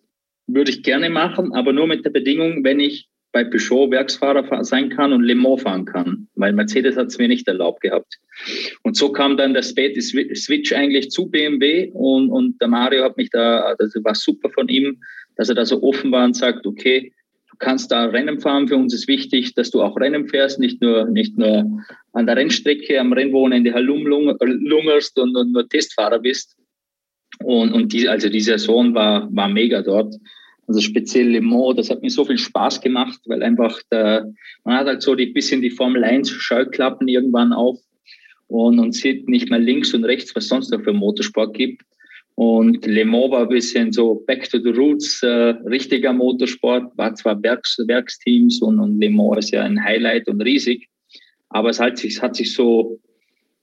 würde 0.47 0.71
ich 0.71 0.83
gerne 0.83 1.11
machen, 1.11 1.53
aber 1.55 1.73
nur 1.73 1.87
mit 1.87 2.05
der 2.05 2.11
Bedingung, 2.11 2.65
wenn 2.65 2.81
ich 2.81 3.09
bei 3.33 3.45
Peugeot 3.45 3.91
Werksfahrer 3.91 4.63
sein 4.63 4.91
kann 4.91 5.13
und 5.13 5.23
Le 5.23 5.35
Mans 5.35 5.63
fahren 5.63 5.87
kann, 5.87 6.29
weil 6.35 6.53
Mercedes 6.53 6.97
hat 6.97 7.09
es 7.09 7.19
mir 7.19 7.29
nicht 7.29 7.49
erlaubt 7.49 7.81
gehabt. 7.81 8.19
Und 8.83 8.97
so 8.97 9.11
kam 9.11 9.37
dann 9.39 9.55
der 9.55 9.63
späte 9.63 10.03
Switch 10.03 10.73
eigentlich 10.73 11.11
zu 11.11 11.31
BMW 11.31 11.91
und, 11.95 12.31
und 12.31 12.61
der 12.61 12.69
Mario 12.69 13.05
hat 13.05 13.17
mich 13.17 13.31
da, 13.31 13.75
das 13.79 13.95
war 14.05 14.15
super 14.15 14.51
von 14.51 14.69
ihm, 14.69 15.01
dass 15.37 15.49
er 15.49 15.55
da 15.55 15.65
so 15.65 15.83
offen 15.83 16.13
war 16.13 16.27
und 16.27 16.37
sagt, 16.37 16.67
okay, 16.67 17.13
du 17.51 17.57
kannst 17.59 17.91
da 17.91 18.05
Rennen 18.05 18.39
fahren, 18.39 18.69
für 18.69 18.77
uns 18.77 18.93
ist 18.93 19.09
wichtig, 19.09 19.55
dass 19.55 19.71
du 19.71 19.81
auch 19.81 19.97
Rennen 19.97 20.29
fährst, 20.29 20.61
nicht 20.61 20.83
nur, 20.83 21.07
nicht 21.07 21.39
nur 21.39 21.65
an 22.13 22.27
der 22.27 22.37
Rennstrecke, 22.37 23.01
am 23.01 23.15
Rennwochenende 23.15 23.73
herumlungerst 23.73 25.19
und, 25.19 25.35
und 25.37 25.53
nur 25.53 25.67
Testfahrer 25.69 26.19
bist. 26.19 26.57
Und, 27.45 27.73
und 27.73 27.93
die, 27.93 28.09
also 28.09 28.29
die 28.29 28.41
Saison 28.41 28.95
war, 28.95 29.29
war 29.35 29.49
mega 29.49 29.83
dort. 29.83 30.15
Also 30.67 30.81
speziell 30.81 31.29
Le 31.29 31.41
Mans, 31.41 31.77
das 31.77 31.91
hat 31.91 32.03
mir 32.03 32.11
so 32.11 32.25
viel 32.25 32.39
Spaß 32.39 32.81
gemacht, 32.81 33.21
weil 33.27 33.43
einfach 33.43 33.81
der, 33.91 34.33
man 34.65 34.77
hat 34.77 34.87
halt 34.87 35.03
so 35.03 35.15
die 35.15 35.27
bisschen 35.27 35.61
die 35.61 35.71
Formel 35.71 36.05
1 36.05 36.31
Schallklappen 36.31 37.09
irgendwann 37.09 37.53
auf 37.53 37.79
und, 38.47 38.79
und 38.79 38.93
sieht 38.93 39.29
nicht 39.29 39.51
mehr 39.51 39.59
links 39.59 39.93
und 39.93 40.05
rechts, 40.05 40.35
was 40.37 40.49
sonst 40.49 40.71
noch 40.71 40.83
für 40.83 40.93
Motorsport 40.93 41.55
gibt. 41.55 41.83
Und 42.35 42.87
Le 42.87 43.05
Mans 43.05 43.31
war 43.31 43.43
ein 43.43 43.49
bisschen 43.49 43.93
so 43.93 44.23
back 44.27 44.49
to 44.49 44.59
the 44.59 44.71
roots, 44.71 45.23
äh, 45.23 45.55
richtiger 45.67 46.13
Motorsport, 46.13 46.97
war 46.97 47.15
zwar 47.15 47.43
Werks, 47.43 47.77
Werksteams 47.87 48.63
und, 48.63 48.79
und 48.79 49.01
Le 49.01 49.11
Mans 49.11 49.39
ist 49.39 49.51
ja 49.51 49.65
ein 49.65 49.83
Highlight 49.83 50.29
und 50.29 50.41
riesig, 50.41 50.89
aber 51.51 51.71
es 51.71 51.81
hat 51.81 51.99
sich, 51.99 52.15
es 52.15 52.23
hat 52.23 52.37
sich 52.37 52.55
so, 52.55 52.99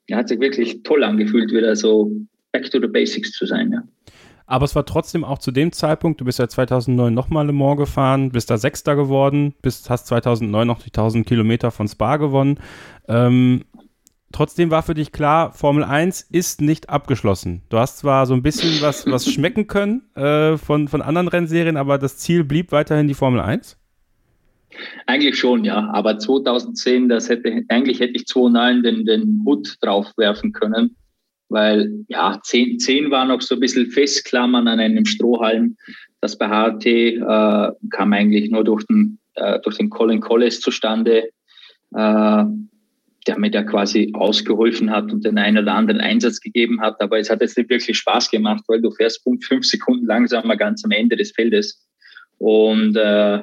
ja, 0.07 0.17
hat 0.17 0.29
sich 0.29 0.39
wirklich 0.39 0.83
toll 0.83 1.03
angefühlt, 1.03 1.51
wieder 1.51 1.75
so 1.75 2.11
back 2.51 2.69
to 2.69 2.79
the 2.79 2.87
basics 2.87 3.31
zu 3.31 3.45
sein, 3.45 3.71
ja. 3.71 3.83
Aber 4.49 4.65
es 4.65 4.75
war 4.75 4.83
trotzdem 4.83 5.23
auch 5.23 5.37
zu 5.37 5.51
dem 5.51 5.71
Zeitpunkt, 5.71 6.19
du 6.19 6.25
bist 6.25 6.39
ja 6.39 6.47
2009 6.47 7.13
nochmal 7.13 7.45
Le 7.45 7.53
Mans 7.53 7.77
gefahren, 7.77 8.31
bist 8.31 8.49
da 8.49 8.57
Sechster 8.57 8.95
geworden, 8.95 9.53
bist, 9.61 9.91
hast 9.91 10.07
2009 10.07 10.65
noch 10.65 10.81
die 10.81 10.89
1000 10.89 11.27
Kilometer 11.27 11.69
von 11.69 11.87
Spa 11.87 12.17
gewonnen. 12.17 12.59
Ähm, 13.07 13.63
trotzdem 14.31 14.71
war 14.71 14.81
für 14.81 14.95
dich 14.95 15.11
klar, 15.11 15.53
Formel 15.53 15.83
1 15.83 16.21
ist 16.21 16.61
nicht 16.61 16.89
abgeschlossen. 16.89 17.61
Du 17.69 17.77
hast 17.77 17.99
zwar 17.99 18.25
so 18.25 18.33
ein 18.33 18.41
bisschen 18.41 18.81
was, 18.81 19.05
was 19.05 19.25
schmecken 19.31 19.67
können 19.67 20.09
äh, 20.15 20.57
von, 20.57 20.87
von 20.87 21.03
anderen 21.03 21.27
Rennserien, 21.27 21.77
aber 21.77 21.99
das 21.99 22.17
Ziel 22.17 22.43
blieb 22.43 22.71
weiterhin 22.71 23.07
die 23.07 23.13
Formel 23.13 23.41
1? 23.41 23.77
Eigentlich 25.05 25.37
schon, 25.37 25.63
ja. 25.63 25.91
Aber 25.93 26.17
2010, 26.17 27.07
das 27.07 27.29
hätte, 27.29 27.65
eigentlich 27.67 27.99
hätte 27.99 28.13
ich 28.13 28.25
2009 28.25 28.81
den, 28.81 29.05
den 29.05 29.43
Hut 29.45 29.77
drauf 29.81 30.07
werfen 30.17 30.53
können 30.53 30.95
weil 31.49 32.05
ja, 32.07 32.39
zehn, 32.43 32.79
zehn 32.79 33.11
war 33.11 33.25
noch 33.25 33.41
so 33.41 33.55
ein 33.55 33.59
bisschen 33.59 33.87
festklammern 33.87 34.67
an 34.67 34.79
einem 34.79 35.05
Strohhalm. 35.05 35.75
Das 36.21 36.37
bei 36.37 36.47
HRT 36.47 36.85
äh, 36.85 37.71
kam 37.89 38.13
eigentlich 38.13 38.49
nur 38.51 38.63
durch 38.63 38.85
den, 38.85 39.19
äh, 39.35 39.59
durch 39.61 39.77
den 39.77 39.89
Colin 39.89 40.21
Collis 40.21 40.61
zustande, 40.61 41.29
äh, 41.95 42.43
der 43.27 43.37
mir 43.37 43.51
da 43.51 43.63
quasi 43.63 44.11
ausgeholfen 44.13 44.91
hat 44.91 45.11
und 45.11 45.25
den 45.25 45.37
einen 45.37 45.59
oder 45.59 45.73
anderen 45.73 46.01
Einsatz 46.01 46.39
gegeben 46.39 46.81
hat. 46.81 47.01
Aber 47.01 47.19
es 47.19 47.29
hat 47.29 47.41
jetzt 47.41 47.57
nicht 47.57 47.69
wirklich 47.69 47.97
Spaß 47.97 48.31
gemacht, 48.31 48.63
weil 48.67 48.81
du 48.81 48.91
fährst 48.91 49.23
Punkt 49.23 49.43
fünf 49.43 49.65
Sekunden 49.65 50.05
langsamer 50.05 50.55
ganz 50.55 50.85
am 50.85 50.91
Ende 50.91 51.15
des 51.15 51.31
Feldes. 51.31 51.85
Und 52.37 52.95
äh, 52.95 53.41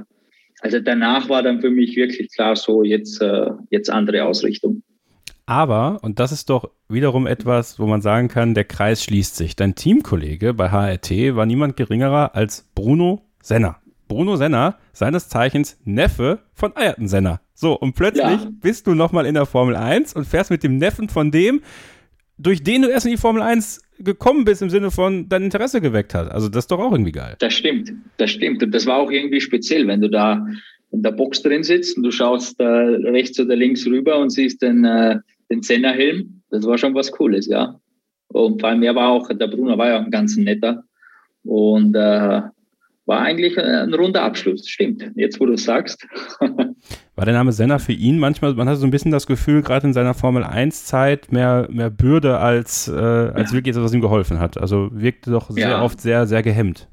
also 0.60 0.80
danach 0.80 1.28
war 1.28 1.42
dann 1.42 1.60
für 1.60 1.70
mich 1.70 1.96
wirklich 1.96 2.32
klar 2.32 2.56
so, 2.56 2.82
jetzt, 2.82 3.20
äh, 3.20 3.50
jetzt 3.70 3.90
andere 3.90 4.24
Ausrichtung. 4.24 4.82
Aber, 5.46 6.00
und 6.02 6.18
das 6.18 6.32
ist 6.32 6.50
doch 6.50 6.70
wiederum 6.88 7.26
etwas, 7.26 7.78
wo 7.78 7.86
man 7.86 8.02
sagen 8.02 8.28
kann, 8.28 8.54
der 8.54 8.64
Kreis 8.64 9.04
schließt 9.04 9.36
sich. 9.36 9.54
Dein 9.54 9.76
Teamkollege 9.76 10.54
bei 10.54 10.70
HRT 10.70 11.36
war 11.36 11.46
niemand 11.46 11.76
geringerer 11.76 12.34
als 12.34 12.68
Bruno 12.74 13.22
Senner. 13.40 13.76
Bruno 14.08 14.36
Senner, 14.36 14.76
seines 14.92 15.28
Zeichens 15.28 15.78
Neffe 15.84 16.40
von 16.52 16.72
Ayrton 16.76 17.08
Senner. 17.08 17.40
So, 17.54 17.74
und 17.74 17.94
plötzlich 17.94 18.24
ja. 18.24 18.50
bist 18.60 18.86
du 18.86 18.94
nochmal 18.94 19.26
in 19.26 19.34
der 19.34 19.46
Formel 19.46 19.76
1 19.76 20.14
und 20.14 20.26
fährst 20.26 20.50
mit 20.50 20.62
dem 20.62 20.78
Neffen 20.78 21.08
von 21.08 21.30
dem, 21.30 21.62
durch 22.38 22.62
den 22.62 22.82
du 22.82 22.88
erst 22.88 23.06
in 23.06 23.12
die 23.12 23.18
Formel 23.18 23.42
1 23.42 23.82
gekommen 23.98 24.44
bist, 24.44 24.62
im 24.62 24.70
Sinne 24.70 24.90
von 24.90 25.28
dein 25.28 25.44
Interesse 25.44 25.80
geweckt 25.80 26.12
hat. 26.12 26.30
Also 26.30 26.48
das 26.48 26.64
ist 26.64 26.70
doch 26.70 26.80
auch 26.80 26.92
irgendwie 26.92 27.12
geil. 27.12 27.36
Das 27.38 27.54
stimmt, 27.54 27.92
das 28.18 28.30
stimmt. 28.30 28.62
Und 28.62 28.72
das 28.72 28.84
war 28.84 28.98
auch 28.98 29.10
irgendwie 29.10 29.40
speziell, 29.40 29.86
wenn 29.86 30.00
du 30.00 30.10
da 30.10 30.46
in 30.92 31.02
der 31.02 31.12
Box 31.12 31.42
drin 31.42 31.62
sitzt 31.62 31.96
und 31.96 32.02
du 32.02 32.10
schaust 32.10 32.60
da 32.60 32.82
rechts 32.84 33.40
oder 33.40 33.56
links 33.56 33.86
rüber 33.86 34.18
und 34.18 34.30
siehst 34.30 34.62
den, 34.62 34.84
äh, 34.84 35.18
den 35.50 35.62
Senna-Helm. 35.62 36.42
Das 36.50 36.64
war 36.66 36.78
schon 36.78 36.94
was 36.94 37.12
Cooles, 37.12 37.46
ja. 37.46 37.80
Und 38.28 38.60
vor 38.60 38.70
allem, 38.70 38.82
er 38.82 38.94
war 38.94 39.08
auch, 39.08 39.28
der 39.28 39.46
Bruno 39.46 39.78
war 39.78 39.88
ja 39.88 40.00
auch 40.00 40.04
ein 40.04 40.10
ganz 40.10 40.36
netter. 40.36 40.82
Und 41.44 41.94
äh, 41.94 42.42
war 43.06 43.20
eigentlich 43.20 43.56
ein 43.58 43.94
runder 43.94 44.22
Abschluss, 44.22 44.68
stimmt. 44.68 45.12
Jetzt, 45.14 45.38
wo 45.38 45.46
du 45.46 45.56
sagst. 45.56 46.06
war 46.40 47.24
der 47.24 47.34
Name 47.34 47.52
Senna 47.52 47.78
für 47.78 47.92
ihn 47.92 48.18
manchmal, 48.18 48.54
man 48.54 48.68
hat 48.68 48.78
so 48.78 48.86
ein 48.86 48.90
bisschen 48.90 49.12
das 49.12 49.28
Gefühl, 49.28 49.62
gerade 49.62 49.86
in 49.86 49.92
seiner 49.92 50.12
Formel 50.12 50.42
1-Zeit, 50.42 51.30
mehr, 51.30 51.68
mehr 51.70 51.90
Bürde 51.90 52.38
als, 52.38 52.88
äh, 52.88 52.92
als 52.92 53.50
ja. 53.50 53.56
wirklich 53.56 53.74
etwas, 53.74 53.84
was 53.84 53.94
ihm 53.94 54.00
geholfen 54.00 54.40
hat. 54.40 54.58
Also 54.58 54.90
wirkte 54.92 55.30
doch 55.30 55.50
sehr 55.50 55.70
ja. 55.70 55.82
oft 55.82 56.00
sehr, 56.00 56.26
sehr 56.26 56.42
gehemmt. 56.42 56.88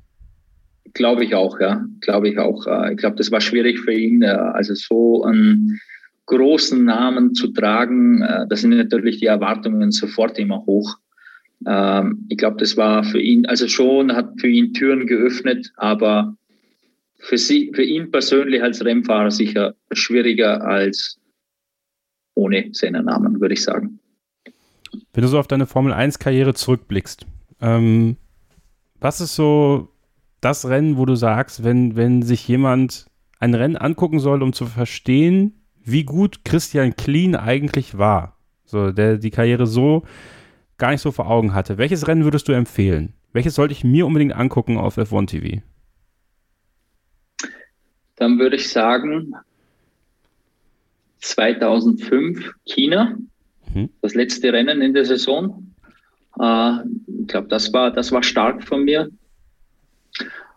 Glaube 0.94 1.26
ich 1.26 1.34
auch, 1.34 1.60
ja. 1.60 1.84
Glaube 2.02 2.30
ich 2.30 2.38
auch. 2.38 2.68
Äh, 2.68 2.92
ich 2.92 2.98
glaube, 2.98 3.16
das 3.16 3.32
war 3.32 3.42
schwierig 3.42 3.80
für 3.80 3.94
ihn. 3.94 4.22
Äh, 4.22 4.28
also 4.28 4.76
so 4.76 5.24
ein 5.24 5.80
großen 6.26 6.84
Namen 6.84 7.36
zu 7.36 7.48
tragen, 7.50 8.22
äh, 8.22 8.48
da 8.48 8.56
sind 8.56 8.72
natürlich 8.72 9.20
die 9.20 9.26
Erwartungen 9.26 9.92
sofort 9.92 10.38
immer 10.40 10.66
hoch. 10.66 10.98
Ähm, 11.66 12.26
ich 12.30 12.38
glaube, 12.38 12.58
das 12.58 12.78
war 12.78 13.04
für 13.04 13.20
ihn, 13.20 13.46
also 13.46 13.68
schon 13.68 14.16
hat 14.16 14.40
für 14.40 14.48
ihn 14.48 14.74
Türen 14.74 15.08
geöffnet, 15.08 15.72
aber 15.76 16.36
für, 17.20 17.38
sie, 17.38 17.72
für 17.74 17.84
ihn 17.84 18.12
persönlich 18.12 18.62
als 18.62 18.84
Rennfahrer 18.84 19.32
sicher 19.32 19.76
schwieriger 19.92 20.66
als 20.66 21.20
ohne 22.36 22.70
seinen 22.72 23.06
Namen, 23.06 23.40
würde 23.40 23.54
ich 23.54 23.64
sagen. 23.64 24.00
Wenn 25.14 25.22
du 25.22 25.28
so 25.28 25.40
auf 25.40 25.48
deine 25.48 25.66
Formel 25.66 25.94
1-Karriere 25.94 26.54
zurückblickst, 26.54 27.26
ähm, 27.62 28.18
was 29.00 29.22
ist 29.22 29.36
so 29.36 29.90
das 30.42 30.68
Rennen, 30.68 30.98
wo 30.98 31.06
du 31.06 31.16
sagst, 31.16 31.64
wenn, 31.64 31.96
wenn 31.96 32.22
sich 32.22 32.48
jemand 32.48 33.08
ein 33.40 33.54
Rennen 33.54 33.78
angucken 33.78 34.20
soll, 34.20 34.42
um 34.42 34.54
zu 34.54 34.66
verstehen, 34.66 35.63
wie 35.84 36.04
gut 36.04 36.46
Christian 36.46 36.96
Kleen 36.96 37.36
eigentlich 37.36 37.98
war. 37.98 38.38
So, 38.66 38.92
der 38.92 39.18
die 39.18 39.32
Karriere 39.32 39.68
so 39.68 40.04
gar 40.78 40.92
nicht 40.92 41.02
so 41.02 41.12
vor 41.12 41.30
Augen 41.30 41.54
hatte. 41.54 41.78
Welches 41.78 42.08
Rennen 42.08 42.24
würdest 42.24 42.48
du 42.48 42.54
empfehlen? 42.54 43.14
Welches 43.32 43.56
sollte 43.56 43.74
ich 43.74 43.84
mir 43.84 44.06
unbedingt 44.06 44.36
angucken 44.36 44.78
auf 44.78 44.98
F1 44.98 45.28
TV? 45.28 45.62
Dann 48.16 48.40
würde 48.40 48.56
ich 48.56 48.70
sagen 48.70 49.34
2005 51.20 52.54
China, 52.66 53.18
mhm. 53.74 53.90
das 54.02 54.14
letzte 54.14 54.54
Rennen 54.54 54.82
in 54.82 54.94
der 54.94 55.06
Saison. 55.06 55.74
Äh, 56.40 56.78
ich 57.22 57.28
glaube, 57.28 57.48
das 57.48 57.72
war, 57.74 57.92
das 57.92 58.12
war 58.12 58.24
stark 58.24 58.64
von 58.64 58.84
mir. 58.84 59.10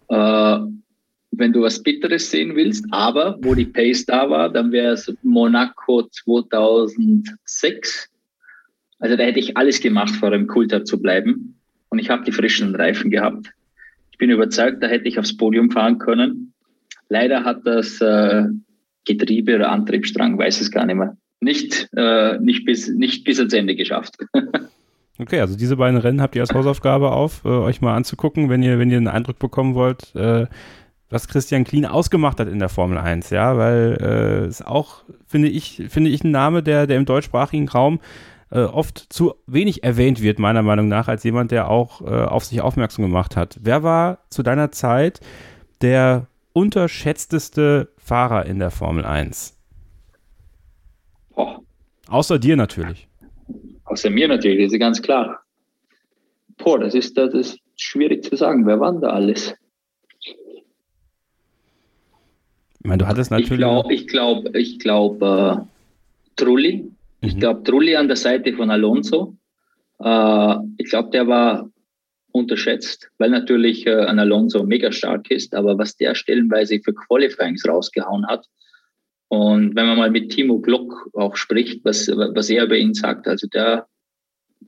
Äh, 0.08 0.58
wenn 1.36 1.52
du 1.52 1.62
was 1.62 1.82
Bitteres 1.82 2.30
sehen 2.30 2.56
willst, 2.56 2.84
aber 2.90 3.38
wo 3.42 3.54
die 3.54 3.66
Pace 3.66 4.06
da 4.06 4.30
war, 4.30 4.50
dann 4.50 4.72
wäre 4.72 4.94
es 4.94 5.12
Monaco 5.22 6.02
2006. 6.02 8.08
Also 8.98 9.16
da 9.16 9.24
hätte 9.24 9.38
ich 9.38 9.56
alles 9.56 9.80
gemacht, 9.80 10.14
vor 10.16 10.30
dem 10.30 10.46
Kulter 10.46 10.84
zu 10.84 11.00
bleiben. 11.00 11.58
Und 11.88 11.98
ich 11.98 12.10
habe 12.10 12.24
die 12.24 12.32
frischen 12.32 12.74
Reifen 12.74 13.10
gehabt. 13.10 13.50
Ich 14.10 14.18
bin 14.18 14.30
überzeugt, 14.30 14.82
da 14.82 14.88
hätte 14.88 15.08
ich 15.08 15.18
aufs 15.18 15.36
Podium 15.36 15.70
fahren 15.70 15.98
können. 15.98 16.52
Leider 17.08 17.44
hat 17.44 17.60
das 17.64 18.00
äh, 18.00 18.44
Getriebe 19.04 19.56
oder 19.56 19.70
Antriebsstrang, 19.70 20.38
weiß 20.38 20.60
es 20.60 20.70
gar 20.70 20.86
nicht 20.86 20.96
mehr, 20.96 21.16
nicht, 21.40 21.88
äh, 21.96 22.38
nicht, 22.38 22.64
bis, 22.64 22.88
nicht 22.88 23.24
bis 23.24 23.38
ans 23.38 23.52
Ende 23.52 23.76
geschafft. 23.76 24.16
Okay, 25.18 25.40
also 25.40 25.56
diese 25.56 25.76
beiden 25.76 25.98
Rennen 25.98 26.20
habt 26.20 26.36
ihr 26.36 26.42
als 26.42 26.52
Hausaufgabe 26.52 27.10
auf, 27.10 27.44
äh, 27.44 27.48
euch 27.48 27.80
mal 27.80 27.94
anzugucken, 27.94 28.50
wenn 28.50 28.62
ihr, 28.62 28.78
wenn 28.78 28.90
ihr 28.90 28.98
einen 28.98 29.08
Eindruck 29.08 29.38
bekommen 29.38 29.74
wollt, 29.74 30.14
äh, 30.14 30.46
was 31.08 31.28
Christian 31.28 31.64
Klien 31.64 31.86
ausgemacht 31.86 32.40
hat 32.40 32.48
in 32.48 32.58
der 32.58 32.68
Formel 32.68 32.98
1, 32.98 33.30
ja, 33.30 33.56
weil 33.56 33.98
äh, 34.00 34.48
ist 34.48 34.66
auch, 34.66 35.04
finde 35.26 35.48
ich, 35.48 35.84
finde 35.88 36.10
ich 36.10 36.24
ein 36.24 36.30
Name, 36.30 36.62
der, 36.62 36.86
der 36.86 36.96
im 36.96 37.04
deutschsprachigen 37.04 37.68
Raum 37.68 38.00
äh, 38.50 38.60
oft 38.60 39.12
zu 39.12 39.34
wenig 39.46 39.84
erwähnt 39.84 40.22
wird, 40.22 40.38
meiner 40.38 40.62
Meinung 40.62 40.88
nach, 40.88 41.08
als 41.08 41.24
jemand, 41.24 41.50
der 41.50 41.68
auch 41.68 42.00
äh, 42.00 42.04
auf 42.06 42.44
sich 42.44 42.60
aufmerksam 42.60 43.04
gemacht 43.04 43.36
hat. 43.36 43.58
Wer 43.62 43.82
war 43.82 44.18
zu 44.30 44.42
deiner 44.42 44.72
Zeit 44.72 45.20
der 45.80 46.26
unterschätzteste 46.52 47.88
Fahrer 47.98 48.46
in 48.46 48.58
der 48.58 48.70
Formel 48.70 49.04
1? 49.04 49.56
Oh. 51.34 51.56
Außer 52.08 52.38
dir 52.38 52.56
natürlich. 52.56 53.08
Außer 53.84 54.10
mir 54.10 54.26
natürlich, 54.28 54.66
das 54.66 54.72
ist 54.72 54.80
ganz 54.80 55.02
klar. 55.02 55.40
Boah, 56.56 56.80
das 56.80 56.94
ist, 56.94 57.16
das 57.16 57.34
ist 57.34 57.58
schwierig 57.76 58.24
zu 58.24 58.36
sagen. 58.36 58.66
Wer 58.66 58.80
war 58.80 58.92
da 58.98 59.08
alles? 59.08 59.54
Ich 62.86 62.88
meine, 62.88 63.02
du 63.02 63.08
hattest 63.08 63.32
natürlich. 63.32 63.50
Ich 63.50 63.58
glaube, 63.58 63.92
ich 63.92 64.06
glaube, 64.06 64.58
ich 64.60 64.78
glaube, 64.78 65.66
äh, 65.66 66.36
Trulli. 66.36 66.84
Mhm. 66.84 66.92
Ich 67.20 67.36
glaube, 67.36 67.64
Trulli 67.64 67.96
an 67.96 68.06
der 68.06 68.16
Seite 68.16 68.52
von 68.52 68.70
Alonso. 68.70 69.36
Äh, 69.98 70.54
ich 70.78 70.88
glaube, 70.88 71.10
der 71.10 71.26
war 71.26 71.68
unterschätzt, 72.30 73.10
weil 73.18 73.30
natürlich 73.30 73.88
äh, 73.88 74.04
ein 74.04 74.20
Alonso 74.20 74.62
mega 74.62 74.92
stark 74.92 75.32
ist, 75.32 75.52
aber 75.56 75.76
was 75.76 75.96
der 75.96 76.14
stellenweise 76.14 76.78
für 76.78 76.94
Qualifyings 76.94 77.66
rausgehauen 77.66 78.24
hat. 78.28 78.46
Und 79.26 79.74
wenn 79.74 79.86
man 79.86 79.98
mal 79.98 80.12
mit 80.12 80.30
Timo 80.30 80.60
Glock 80.60 81.10
auch 81.14 81.34
spricht, 81.34 81.84
was, 81.84 82.06
was 82.06 82.50
er 82.50 82.66
über 82.66 82.76
ihn 82.76 82.94
sagt, 82.94 83.26
also 83.26 83.48
der, 83.48 83.88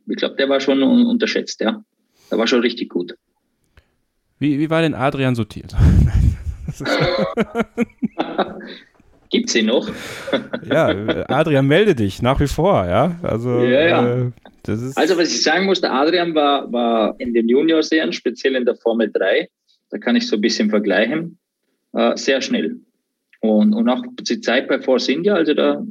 ich 0.09 0.17
glaube, 0.17 0.35
der 0.35 0.49
war 0.49 0.59
schon 0.59 0.83
unterschätzt, 0.83 1.61
ja. 1.61 1.85
Der 2.33 2.39
war 2.39 2.49
schon 2.49 2.63
richtig 2.63 2.89
gut. 2.89 3.15
Wie, 4.41 4.59
wie 4.59 4.71
war 4.71 4.83
denn 4.83 4.95
Adrian 4.95 5.37
sortiert? 5.37 5.77
Gibt 9.31 9.51
sie 9.51 9.63
noch? 9.63 9.91
ja, 10.71 10.89
Adrian, 11.29 11.67
melde 11.67 11.95
dich 11.95 12.23
nach 12.23 12.41
wie 12.41 12.47
vor, 12.47 12.87
ja. 12.87 13.19
Also, 13.23 13.63
ja, 13.63 13.87
ja. 13.87 14.27
Äh, 14.27 14.31
also 14.95 15.19
was 15.19 15.31
ich 15.31 15.43
sagen 15.43 15.67
muss, 15.67 15.81
der 15.81 15.93
Adrian 15.93 16.35
war, 16.35 16.71
war 16.73 17.15
in 17.19 17.35
den 17.35 17.49
Junior-Serien, 17.49 18.13
speziell 18.13 18.55
in 18.55 18.65
der 18.65 18.77
Formel 18.77 19.11
3, 19.13 19.49
da 19.91 19.99
kann 19.99 20.17
ich 20.17 20.27
so 20.27 20.37
ein 20.37 20.41
bisschen 20.41 20.71
vergleichen, 20.71 21.39
äh, 21.93 22.17
sehr 22.17 22.41
schnell. 22.41 22.77
Und, 23.41 23.75
und 23.75 23.89
auch 23.89 24.03
die 24.21 24.41
Zeit 24.41 24.69
bei 24.69 24.81
Force 24.81 25.09
India, 25.09 25.35
also 25.35 25.55
da, 25.55 25.83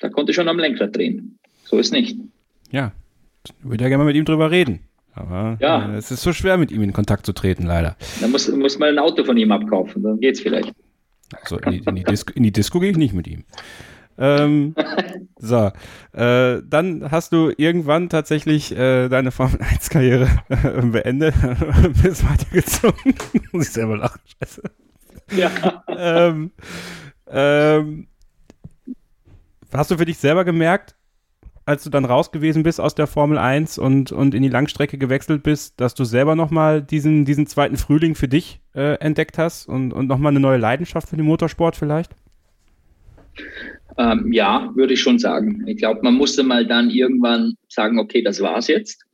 da 0.00 0.08
konnte 0.08 0.30
ich 0.30 0.36
schon 0.36 0.48
am 0.48 0.58
Lenkrad 0.58 0.96
drehen. 0.96 1.38
So 1.64 1.78
ist 1.78 1.92
nicht. 1.92 2.16
Ja, 2.70 2.92
ich 3.46 3.52
würde 3.62 3.84
ja 3.84 3.88
gerne 3.88 4.04
mal 4.04 4.08
mit 4.08 4.16
ihm 4.16 4.24
drüber 4.24 4.50
reden. 4.50 4.80
Aber 5.14 5.56
ja. 5.60 5.92
Äh, 5.92 5.96
es 5.96 6.10
ist 6.10 6.22
so 6.22 6.32
schwer, 6.32 6.56
mit 6.56 6.72
ihm 6.72 6.82
in 6.82 6.92
Kontakt 6.92 7.26
zu 7.26 7.32
treten, 7.32 7.66
leider. 7.66 7.96
Dann 8.20 8.30
muss, 8.30 8.48
muss 8.48 8.78
man 8.78 8.90
ein 8.90 8.98
Auto 8.98 9.24
von 9.24 9.36
ihm 9.36 9.52
abkaufen, 9.52 10.02
dann 10.02 10.20
geht's 10.20 10.40
vielleicht. 10.40 10.72
Also 11.40 11.58
in 11.58 11.72
die, 11.72 11.78
in 11.78 11.96
die 11.96 12.04
Disco, 12.04 12.32
in 12.34 12.42
die 12.42 12.52
Disco 12.52 12.80
gehe 12.80 12.90
ich 12.90 12.96
nicht 12.96 13.14
mit 13.14 13.26
ihm. 13.26 13.44
Ähm, 14.16 14.74
so, 15.38 15.72
äh, 16.12 16.62
dann 16.64 17.10
hast 17.10 17.32
du 17.32 17.52
irgendwann 17.56 18.08
tatsächlich 18.08 18.76
äh, 18.76 19.08
deine 19.08 19.30
Formel 19.30 19.60
1 19.60 19.90
Karriere 19.90 20.28
äh, 20.48 20.82
beendet, 20.82 21.34
bist 22.02 22.28
weitergezogen. 22.28 23.14
Muss 23.52 23.68
ich 23.68 23.72
selber 23.72 23.96
lachen, 23.96 24.20
scheiße. 24.40 24.62
Ja. 25.36 25.84
ähm, 25.88 26.50
ähm, 27.28 28.08
hast 29.72 29.90
du 29.90 29.96
für 29.96 30.04
dich 30.04 30.18
selber 30.18 30.44
gemerkt, 30.44 30.94
als 31.66 31.84
du 31.84 31.90
dann 31.90 32.04
raus 32.04 32.30
gewesen 32.30 32.62
bist 32.62 32.80
aus 32.80 32.94
der 32.94 33.06
Formel 33.06 33.38
1 33.38 33.78
und, 33.78 34.12
und 34.12 34.34
in 34.34 34.42
die 34.42 34.48
Langstrecke 34.48 34.98
gewechselt 34.98 35.42
bist, 35.42 35.80
dass 35.80 35.94
du 35.94 36.04
selber 36.04 36.36
nochmal 36.36 36.82
diesen, 36.82 37.24
diesen 37.24 37.46
zweiten 37.46 37.76
Frühling 37.76 38.14
für 38.14 38.28
dich 38.28 38.60
äh, 38.74 38.98
entdeckt 38.98 39.38
hast 39.38 39.66
und, 39.66 39.92
und 39.92 40.06
nochmal 40.06 40.30
eine 40.30 40.40
neue 40.40 40.58
Leidenschaft 40.58 41.08
für 41.08 41.16
den 41.16 41.26
Motorsport 41.26 41.76
vielleicht? 41.76 42.12
Ähm, 43.96 44.32
ja, 44.32 44.70
würde 44.74 44.94
ich 44.94 45.00
schon 45.00 45.18
sagen. 45.18 45.64
Ich 45.66 45.78
glaube, 45.78 46.00
man 46.02 46.14
musste 46.14 46.42
mal 46.42 46.66
dann 46.66 46.90
irgendwann 46.90 47.54
sagen, 47.68 47.98
okay, 47.98 48.22
das 48.22 48.40
war's 48.40 48.68
jetzt. 48.68 49.04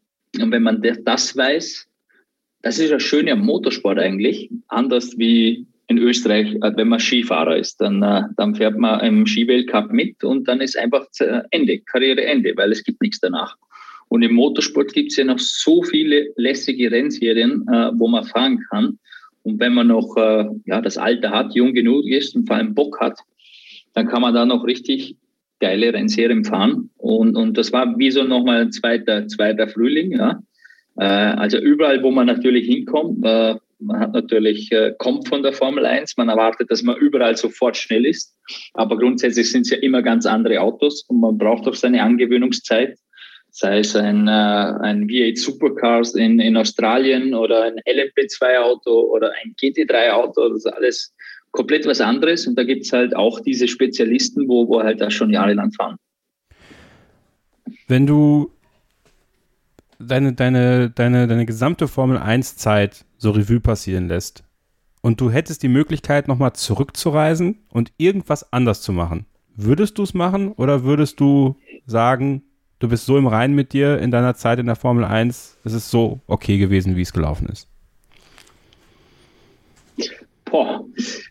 Und 0.41 0.51
wenn 0.51 0.63
man 0.63 0.83
das 1.05 1.37
weiß, 1.37 1.87
das 2.63 2.79
ist 2.79 2.91
ja 2.91 3.01
schön 3.01 3.29
am 3.29 3.41
Motorsport 3.41 3.99
eigentlich, 3.99 4.51
anders 4.69 5.19
wie 5.19 5.67
in 5.91 5.99
Österreich, 5.99 6.55
äh, 6.55 6.73
wenn 6.77 6.89
man 6.89 7.01
Skifahrer 7.01 7.57
ist, 7.57 7.81
dann, 7.81 8.01
äh, 8.03 8.23
dann 8.37 8.55
fährt 8.55 8.79
man 8.79 9.01
im 9.01 9.27
Skiweltcup 9.27 9.93
mit 9.93 10.23
und 10.23 10.47
dann 10.47 10.61
ist 10.61 10.79
einfach 10.79 11.07
Ende, 11.51 11.81
Karriereende, 11.81 12.53
weil 12.57 12.71
es 12.71 12.85
gibt 12.85 13.03
nichts 13.03 13.19
danach. 13.19 13.57
Und 14.09 14.23
im 14.23 14.35
Motorsport 14.35 14.93
gibt 14.93 15.11
es 15.11 15.17
ja 15.17 15.25
noch 15.25 15.41
so 15.41 15.83
viele 15.83 16.29
lässige 16.37 16.93
Rennserien, 16.93 17.67
äh, 17.69 17.91
wo 17.95 18.07
man 18.07 18.25
fahren 18.25 18.65
kann. 18.71 19.01
Und 19.43 19.59
wenn 19.59 19.75
man 19.75 19.89
noch 19.89 20.17
ja, 20.67 20.83
das 20.83 20.99
Alter 20.99 21.31
hat, 21.31 21.55
jung 21.55 21.73
genug 21.73 22.05
ist 22.05 22.37
und 22.37 22.47
vor 22.47 22.57
allem 22.57 22.75
Bock 22.75 23.01
hat, 23.01 23.19
dann 23.95 24.07
kann 24.07 24.21
man 24.21 24.35
da 24.35 24.45
noch 24.45 24.67
richtig 24.67 25.17
geile 25.61 25.95
Rennserien 25.95 26.45
fahren. 26.45 26.91
Und, 26.99 27.37
und 27.37 27.57
das 27.57 27.73
war 27.73 27.99
wie 27.99 28.11
so 28.11 28.23
nochmal 28.23 28.61
ein 28.61 28.71
zweiter, 28.71 29.27
zweiter 29.29 29.67
Frühling. 29.67 30.13
Ja. 30.13 30.43
also 30.95 31.57
überall, 31.57 32.03
wo 32.03 32.11
man 32.11 32.27
natürlich 32.27 32.67
hinkommt, 32.67 33.25
man 33.81 34.01
hat 34.01 34.13
natürlich, 34.13 34.71
äh, 34.73 34.93
kommt 34.99 35.29
von 35.29 35.43
der 35.43 35.53
Formel 35.53 35.87
1, 35.87 36.17
man 36.17 36.29
erwartet, 36.29 36.71
dass 36.71 36.83
man 36.83 36.97
überall 36.97 37.37
sofort 37.37 37.77
schnell 37.77 38.07
ist. 38.07 38.37
Aber 38.75 38.99
grundsätzlich 38.99 39.51
sind 39.51 39.63
es 39.63 39.71
ja 39.71 39.79
immer 39.79 40.03
ganz 40.03 40.27
andere 40.27 40.61
Autos 40.61 41.05
und 41.09 41.21
man 41.21 41.39
braucht 41.39 41.67
auch 41.67 41.75
seine 41.75 42.03
Angewöhnungszeit. 42.03 42.99
Sei 43.51 43.79
es 43.81 43.97
ein, 43.97 44.29
äh, 44.29 44.31
ein 44.31 45.09
V8 45.09 45.39
Supercars 45.39 46.15
in, 46.15 46.39
in 46.39 46.57
Australien 46.57 47.35
oder 47.35 47.65
ein 47.65 47.77
LMP2-Auto 47.87 48.93
oder 49.13 49.33
ein 49.43 49.55
GT3-Auto, 49.61 50.49
das 50.51 50.65
ist 50.65 50.73
alles 50.73 51.15
komplett 51.51 51.87
was 51.87 52.01
anderes. 52.01 52.47
Und 52.47 52.57
da 52.57 52.65
gibt 52.65 52.85
es 52.85 52.93
halt 52.93 53.17
auch 53.17 53.41
diese 53.41 53.67
Spezialisten, 53.67 54.49
wo, 54.49 54.69
wo 54.69 54.83
halt 54.83 55.01
da 55.01 55.11
schon 55.11 55.31
jahrelang 55.31 55.73
fahren. 55.73 55.97
Wenn 57.89 58.07
du 58.07 58.53
deine, 60.01 60.33
deine, 60.33 60.91
deine, 60.91 61.27
deine 61.27 61.47
gesamte 61.47 61.89
Formel 61.89 62.19
1-Zeit 62.19 63.05
so 63.19 63.31
Revue 63.31 63.61
passieren 63.61 64.09
lässt 64.09 64.45
und 65.03 65.21
du 65.21 65.31
hättest 65.31 65.63
die 65.63 65.69
Möglichkeit, 65.69 66.29
nochmal 66.29 66.55
zurückzureisen 66.55 67.59
und 67.69 67.93
irgendwas 67.99 68.53
anders 68.53 68.83
zu 68.83 68.93
machen, 68.93 69.27
würdest 69.55 69.99
du 69.99 70.03
es 70.03 70.15
machen 70.15 70.53
oder 70.53 70.85
würdest 70.85 71.21
du 71.21 71.57
sagen, 71.87 72.43
du 72.79 72.89
bist 72.89 73.07
so 73.07 73.19
im 73.19 73.27
Reinen 73.27 73.55
mit 73.55 73.73
dir 73.73 73.99
in 73.99 74.11
deiner 74.11 74.35
Zeit 74.35 74.59
in 74.59 74.67
der 74.67 74.77
Formel 74.77 75.05
1, 75.05 75.59
es 75.65 75.73
ist 75.73 75.91
so 75.91 76.21
okay 76.27 76.59
gewesen, 76.59 76.97
wie 76.97 77.03
es 77.03 77.13
gelaufen 77.13 77.49
ist? 77.49 77.69
Boah, 80.47 80.85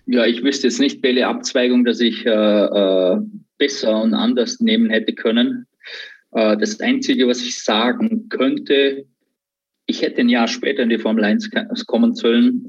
ja, 0.06 0.26
ich 0.26 0.44
wüsste 0.44 0.68
jetzt 0.68 0.80
nicht, 0.80 1.04
welche 1.04 1.28
Abzweigung, 1.28 1.84
dass 1.84 2.00
ich 2.00 2.26
äh, 2.26 2.30
äh, 2.30 3.18
besser 3.58 4.02
und 4.02 4.14
anders 4.14 4.62
nehmen 4.62 4.90
hätte 4.90 5.14
können. 5.14 5.66
Äh, 6.32 6.58
das 6.58 6.80
Einzige, 6.80 7.28
was 7.28 7.42
ich 7.42 7.64
sagen 7.64 8.30
könnte, 8.30 9.06
ich 9.86 10.02
hätte 10.04 10.22
ein 10.22 10.30
Jahr 10.30 10.48
später 10.48 10.84
in 10.84 10.90
die 10.90 11.00
Formel 11.00 11.24
1 11.24 11.50
kommen 11.88 12.14
sollen, 12.14 12.68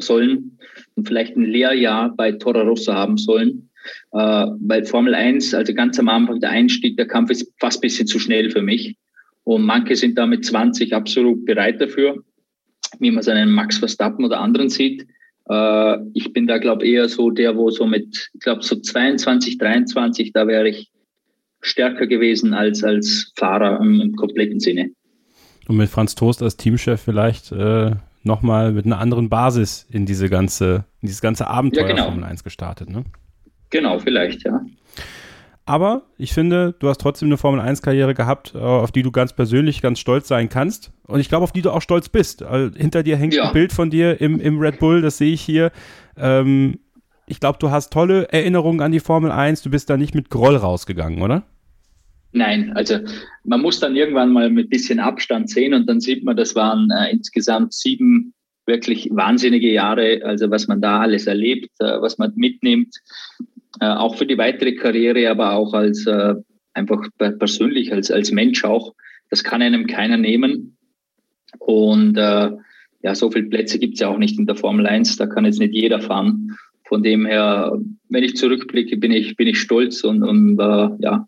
und 0.94 1.06
vielleicht 1.06 1.36
ein 1.36 1.44
Lehrjahr 1.44 2.14
bei 2.16 2.32
Toro 2.32 2.62
Rosso 2.62 2.94
haben 2.94 3.18
sollen. 3.18 3.70
Äh, 4.12 4.46
weil 4.60 4.84
Formel 4.84 5.14
1, 5.14 5.54
also 5.54 5.74
ganz 5.74 5.98
am 5.98 6.08
Anfang 6.08 6.40
der 6.40 6.50
Einstieg, 6.50 6.96
der 6.96 7.06
Kampf 7.06 7.30
ist 7.30 7.52
fast 7.58 7.78
ein 7.78 7.82
bisschen 7.82 8.06
zu 8.06 8.18
schnell 8.18 8.50
für 8.50 8.62
mich. 8.62 8.96
Und 9.44 9.62
manche 9.62 9.96
sind 9.96 10.16
da 10.16 10.26
mit 10.26 10.44
20 10.44 10.94
absolut 10.94 11.44
bereit 11.44 11.80
dafür, 11.80 12.22
wie 12.98 13.10
man 13.10 13.22
seinen 13.22 13.50
Max 13.50 13.78
Verstappen 13.78 14.24
oder 14.24 14.40
anderen 14.40 14.68
sieht. 14.68 15.06
Äh, 15.48 15.96
ich 16.14 16.32
bin 16.32 16.46
da, 16.46 16.58
glaube 16.58 16.86
ich, 16.86 16.92
eher 16.92 17.08
so 17.08 17.30
der, 17.30 17.56
wo 17.56 17.70
so 17.70 17.86
mit, 17.86 18.30
ich 18.32 18.40
glaube, 18.40 18.62
so 18.62 18.76
22, 18.76 19.58
23, 19.58 20.32
da 20.32 20.46
wäre 20.46 20.68
ich 20.68 20.90
stärker 21.60 22.06
gewesen 22.06 22.54
als 22.54 22.84
als 22.84 23.32
Fahrer 23.36 23.80
im, 23.80 24.00
im 24.00 24.16
kompletten 24.16 24.60
Sinne. 24.60 24.90
Und 25.68 25.76
mit 25.76 25.88
Franz 25.88 26.14
Toast 26.14 26.42
als 26.42 26.56
Teamchef 26.56 27.00
vielleicht 27.00 27.52
äh, 27.52 27.92
nochmal 28.22 28.72
mit 28.72 28.86
einer 28.86 28.98
anderen 28.98 29.28
Basis 29.28 29.86
in 29.90 30.06
diese 30.06 30.28
ganze, 30.28 30.84
in 31.00 31.06
dieses 31.06 31.20
ganze 31.20 31.46
Abenteuer 31.46 31.88
ja, 31.88 31.94
genau. 31.94 32.04
Formel 32.04 32.24
1 32.24 32.44
gestartet, 32.44 32.90
ne? 32.90 33.04
Genau, 33.70 33.98
vielleicht, 33.98 34.44
ja. 34.44 34.60
Aber 35.64 36.02
ich 36.18 36.32
finde, 36.32 36.74
du 36.80 36.88
hast 36.88 37.00
trotzdem 37.00 37.28
eine 37.28 37.36
Formel 37.36 37.60
1-Karriere 37.60 38.14
gehabt, 38.14 38.54
äh, 38.54 38.58
auf 38.58 38.90
die 38.90 39.02
du 39.02 39.12
ganz 39.12 39.32
persönlich 39.32 39.80
ganz 39.80 40.00
stolz 40.00 40.26
sein 40.26 40.48
kannst. 40.48 40.90
Und 41.06 41.20
ich 41.20 41.28
glaube, 41.28 41.44
auf 41.44 41.52
die 41.52 41.62
du 41.62 41.70
auch 41.70 41.82
stolz 41.82 42.08
bist. 42.08 42.42
Also, 42.42 42.76
hinter 42.76 43.04
dir 43.04 43.16
hängt 43.16 43.34
ja. 43.34 43.44
ein 43.44 43.52
Bild 43.52 43.72
von 43.72 43.90
dir 43.90 44.20
im, 44.20 44.40
im 44.40 44.58
Red 44.58 44.80
Bull, 44.80 45.00
das 45.00 45.18
sehe 45.18 45.32
ich 45.32 45.42
hier. 45.42 45.70
Ähm, 46.16 46.80
ich 47.30 47.38
glaube, 47.40 47.58
du 47.60 47.70
hast 47.70 47.92
tolle 47.92 48.28
Erinnerungen 48.32 48.80
an 48.80 48.92
die 48.92 49.00
Formel 49.00 49.30
1. 49.30 49.62
Du 49.62 49.70
bist 49.70 49.88
da 49.88 49.96
nicht 49.96 50.14
mit 50.14 50.30
Groll 50.30 50.56
rausgegangen, 50.56 51.22
oder? 51.22 51.44
Nein, 52.32 52.72
also 52.74 52.98
man 53.44 53.62
muss 53.62 53.80
dann 53.80 53.96
irgendwann 53.96 54.32
mal 54.32 54.50
mit 54.50 54.68
bisschen 54.68 54.98
Abstand 54.98 55.48
sehen 55.48 55.74
und 55.74 55.88
dann 55.88 56.00
sieht 56.00 56.24
man, 56.24 56.36
das 56.36 56.54
waren 56.54 56.90
äh, 56.90 57.10
insgesamt 57.10 57.72
sieben 57.72 58.34
wirklich 58.66 59.08
wahnsinnige 59.12 59.72
Jahre, 59.72 60.20
also 60.24 60.50
was 60.50 60.68
man 60.68 60.80
da 60.80 61.00
alles 61.00 61.26
erlebt, 61.26 61.70
äh, 61.78 62.00
was 62.00 62.18
man 62.18 62.32
mitnimmt, 62.36 62.94
äh, 63.80 63.86
auch 63.86 64.16
für 64.16 64.26
die 64.26 64.38
weitere 64.38 64.74
Karriere, 64.74 65.30
aber 65.30 65.54
auch 65.54 65.72
als 65.72 66.06
äh, 66.06 66.34
einfach 66.74 67.00
persönlich, 67.16 67.92
als, 67.92 68.10
als 68.10 68.30
Mensch 68.30 68.64
auch. 68.64 68.94
Das 69.28 69.44
kann 69.44 69.62
einem 69.62 69.86
keiner 69.86 70.16
nehmen. 70.16 70.76
Und 71.58 72.16
äh, 72.16 72.50
ja, 73.02 73.14
so 73.14 73.30
viele 73.30 73.48
Plätze 73.48 73.78
gibt 73.78 73.94
es 73.94 74.00
ja 74.00 74.08
auch 74.08 74.18
nicht 74.18 74.38
in 74.38 74.46
der 74.46 74.56
Formel 74.56 74.86
1, 74.86 75.16
da 75.16 75.26
kann 75.26 75.44
jetzt 75.44 75.58
nicht 75.58 75.74
jeder 75.74 76.00
fahren. 76.00 76.56
Von 76.90 77.04
dem 77.04 77.24
her, 77.24 77.78
wenn 78.08 78.24
ich 78.24 78.34
zurückblicke, 78.34 78.96
bin 78.96 79.12
ich, 79.12 79.36
bin 79.36 79.46
ich 79.46 79.60
stolz 79.60 80.02
und, 80.02 80.24
und 80.24 80.58
äh, 80.58 80.88
ja, 80.98 81.24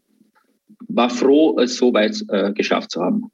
war 0.89 1.09
froh, 1.09 1.57
es 1.61 1.77
so 1.77 1.95
weit 1.95 2.21
äh, 2.31 2.53
geschafft 2.53 2.91
zu 2.91 3.01
haben. 3.01 3.31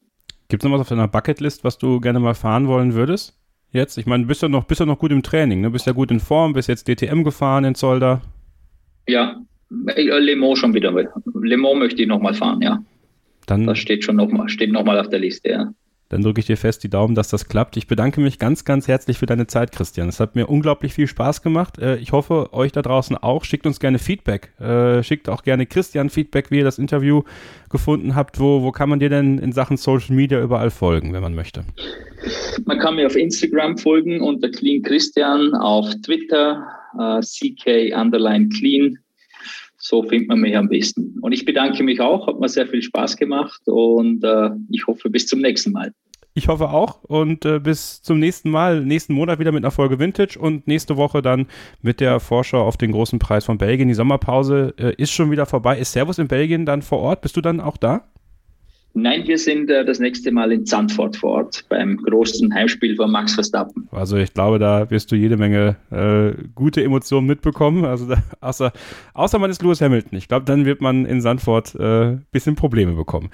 Gibt 0.49 0.63
es 0.63 0.69
noch 0.69 0.75
was 0.75 0.83
auf 0.83 0.89
deiner 0.91 1.09
Bucketlist, 1.09 1.65
was 1.65 1.79
du 1.79 2.01
gerne 2.01 2.21
mal 2.21 2.35
fahren 2.35 2.69
wollen 2.69 2.93
würdest? 2.93 3.35
Jetzt? 3.73 3.97
Ich 3.97 4.05
meine, 4.05 4.25
du 4.25 4.29
bist 4.29 4.43
ja 4.43 4.49
noch, 4.49 4.65
bist 4.65 4.81
ja 4.81 4.85
noch 4.85 4.99
gut 4.99 5.11
im 5.11 5.23
Training, 5.23 5.63
ne? 5.63 5.71
Bist 5.71 5.87
ja 5.87 5.93
gut 5.93 6.11
in 6.11 6.21
Form, 6.21 6.53
bist 6.53 6.69
jetzt 6.69 6.87
DTM 6.87 7.23
gefahren 7.25 7.65
in 7.65 7.75
Zolder. 7.75 8.21
Ja, 9.09 9.41
äh, 9.87 10.03
Le 10.03 10.37
Mans 10.37 10.59
schon 10.59 10.75
wieder. 10.75 10.93
Le 10.93 11.57
Mans 11.57 11.79
möchte 11.79 12.03
ich 12.03 12.09
nochmal 12.09 12.35
fahren, 12.35 12.61
ja. 12.61 12.85
Dann, 13.47 13.67
das 13.67 13.79
steht 13.79 14.05
schon 14.05 14.17
nochmal, 14.17 14.51
steht 14.51 14.71
nochmal 14.71 15.01
auf 15.01 15.09
der 15.09 15.21
Liste, 15.21 15.49
ja. 15.49 15.73
Dann 16.11 16.23
drücke 16.23 16.41
ich 16.41 16.47
dir 16.47 16.57
fest 16.57 16.83
die 16.85 16.89
Daumen, 16.89 17.15
dass 17.15 17.29
das 17.29 17.49
klappt. 17.49 17.77
Ich 17.77 17.87
bedanke 17.87 18.21
mich 18.21 18.39
ganz, 18.39 18.65
ganz 18.65 18.89
herzlich 18.89 19.19
für 19.19 19.27
deine 19.27 19.47
Zeit, 19.47 19.73
Christian. 19.73 20.09
Es 20.09 20.21
hat 20.21 20.37
mir 20.37 20.47
unglaublich 20.47 20.95
viel 20.95 21.07
Spaß 21.07 21.43
gemacht. 21.43 21.79
Äh, 21.79 21.97
ich 21.97 22.13
hoffe, 22.13 22.53
euch 22.53 22.73
da 22.73 22.81
draußen 22.81 23.17
auch. 23.17 23.45
Schickt 23.45 23.67
uns 23.67 23.79
gerne 23.79 23.99
Feedback. 23.99 24.53
Äh, 24.59 25.03
schickt 25.03 25.29
auch 25.29 25.43
gerne 25.43 25.67
Christian 25.67 26.09
Feedback, 26.09 26.51
wie 26.51 26.59
ihr 26.59 26.65
das 26.65 26.79
Interview 26.79 27.23
gefunden 27.69 28.15
habt. 28.15 28.41
Wo, 28.41 28.63
wo 28.63 28.73
kann 28.73 28.89
man 28.89 29.01
dir 29.01 29.11
denn 29.11 29.39
in 29.39 29.53
Sachen 29.53 29.77
Social 29.77 30.17
Media 30.17 30.41
überall 30.43 30.71
folgen, 30.71 31.13
wenn 31.13 31.23
man 31.23 31.35
möchte? 31.35 31.65
Man 32.65 32.79
kann 32.79 32.97
mir 32.97 33.07
auf 33.07 33.17
Instagram 33.17 33.77
folgen 33.77 34.23
unter 34.23 34.51
Clean 34.51 34.83
Christian, 34.83 35.55
auf 35.55 35.87
Twitter 36.05 36.67
uh, 36.95 37.21
CK 37.21 37.95
underline 37.95 38.49
Clean. 38.49 38.99
So 39.89 40.03
findet 40.03 40.29
man 40.29 40.41
mich 40.41 40.55
am 40.55 40.69
besten. 40.69 41.15
Und 41.23 41.33
ich 41.33 41.47
bedanke 41.47 41.83
mich 41.83 41.99
auch, 41.99 42.27
hat 42.27 42.39
mir 42.39 42.49
sehr 42.51 42.67
viel 42.67 42.83
Spaß 42.83 43.17
gemacht 43.17 43.63
und 43.65 44.23
äh, 44.23 44.51
ich 44.69 44.87
hoffe 44.87 45.09
bis 45.09 45.27
zum 45.27 45.41
nächsten 45.41 45.73
Mal. 45.73 45.95
Ich 46.35 46.49
hoffe 46.49 46.69
auch 46.69 47.05
und 47.05 47.47
äh, 47.47 47.59
bis 47.59 48.03
zum 48.03 48.19
nächsten 48.19 48.51
Mal, 48.51 48.85
nächsten 48.85 49.15
Monat 49.15 49.39
wieder 49.39 49.51
mit 49.51 49.65
einer 49.65 49.71
Folge 49.71 49.99
Vintage 49.99 50.39
und 50.39 50.69
nächste 50.69 50.99
Woche 50.99 51.23
dann 51.23 51.47
mit 51.81 52.01
der 52.01 52.21
Vorschau 52.21 52.67
auf 52.67 52.77
den 52.77 52.93
großen 52.93 53.19
Preis 53.19 53.47
von 53.47 53.57
Belgien. 53.57 53.89
Die 53.89 53.95
Sommerpause 53.95 54.75
äh, 54.77 54.93
ist 54.99 55.11
schon 55.11 55.31
wieder 55.31 55.47
vorbei. 55.47 55.79
Ist 55.79 55.93
Servus 55.93 56.19
in 56.19 56.29
Belgien 56.29 56.67
dann 56.67 56.83
vor 56.83 56.99
Ort? 56.99 57.23
Bist 57.23 57.39
du 57.39 57.41
dann 57.41 57.59
auch 57.59 57.79
da? 57.79 58.05
Nein, 59.01 59.29
wir 59.29 59.39
sind 59.39 59.71
äh, 59.71 59.85
das 59.85 60.01
nächste 60.01 60.33
Mal 60.33 60.51
in 60.51 60.67
Zandvoort 60.67 61.17
vor 61.17 61.31
Ort 61.31 61.65
beim 61.69 61.99
großen 61.99 62.53
Heimspiel 62.53 62.97
von 62.97 63.13
Max 63.13 63.35
Verstappen. 63.35 63.89
Also 63.93 64.17
ich 64.17 64.35
glaube, 64.35 64.59
da 64.59 64.91
wirst 64.91 65.13
du 65.13 65.17
jede 65.17 65.37
Menge 65.37 65.77
äh, 65.93 66.33
gute 66.57 66.83
Emotionen 66.83 67.29
mitbekommen. 67.29 67.85
Also 67.85 68.07
da, 68.07 68.23
außer, 68.41 68.73
außer 69.15 69.39
man 69.39 69.51
ist 69.51 69.63
Lewis 69.63 69.81
Hamilton. 69.81 70.19
Ich 70.19 70.27
glaube, 70.27 70.47
dann 70.47 70.65
wird 70.65 70.81
man 70.81 71.07
in 71.07 71.21
Zandvoort 71.21 71.77
ein 71.77 72.15
äh, 72.15 72.19
bisschen 72.33 72.57
Probleme 72.57 72.95
bekommen. 72.95 73.31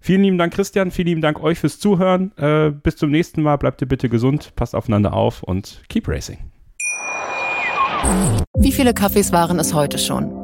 Vielen 0.00 0.22
lieben 0.22 0.38
Dank, 0.38 0.54
Christian. 0.54 0.90
Vielen 0.90 1.08
lieben 1.08 1.20
Dank 1.20 1.42
euch 1.42 1.58
fürs 1.58 1.78
Zuhören. 1.78 2.32
Äh, 2.38 2.70
bis 2.70 2.96
zum 2.96 3.10
nächsten 3.10 3.42
Mal. 3.42 3.56
Bleibt 3.56 3.82
ihr 3.82 3.88
bitte 3.88 4.08
gesund, 4.08 4.52
passt 4.56 4.74
aufeinander 4.74 5.12
auf 5.12 5.42
und 5.42 5.82
keep 5.90 6.08
racing. 6.08 6.38
Wie 8.56 8.72
viele 8.72 8.94
Kaffees 8.94 9.32
waren 9.32 9.58
es 9.58 9.74
heute 9.74 9.98
schon? 9.98 10.43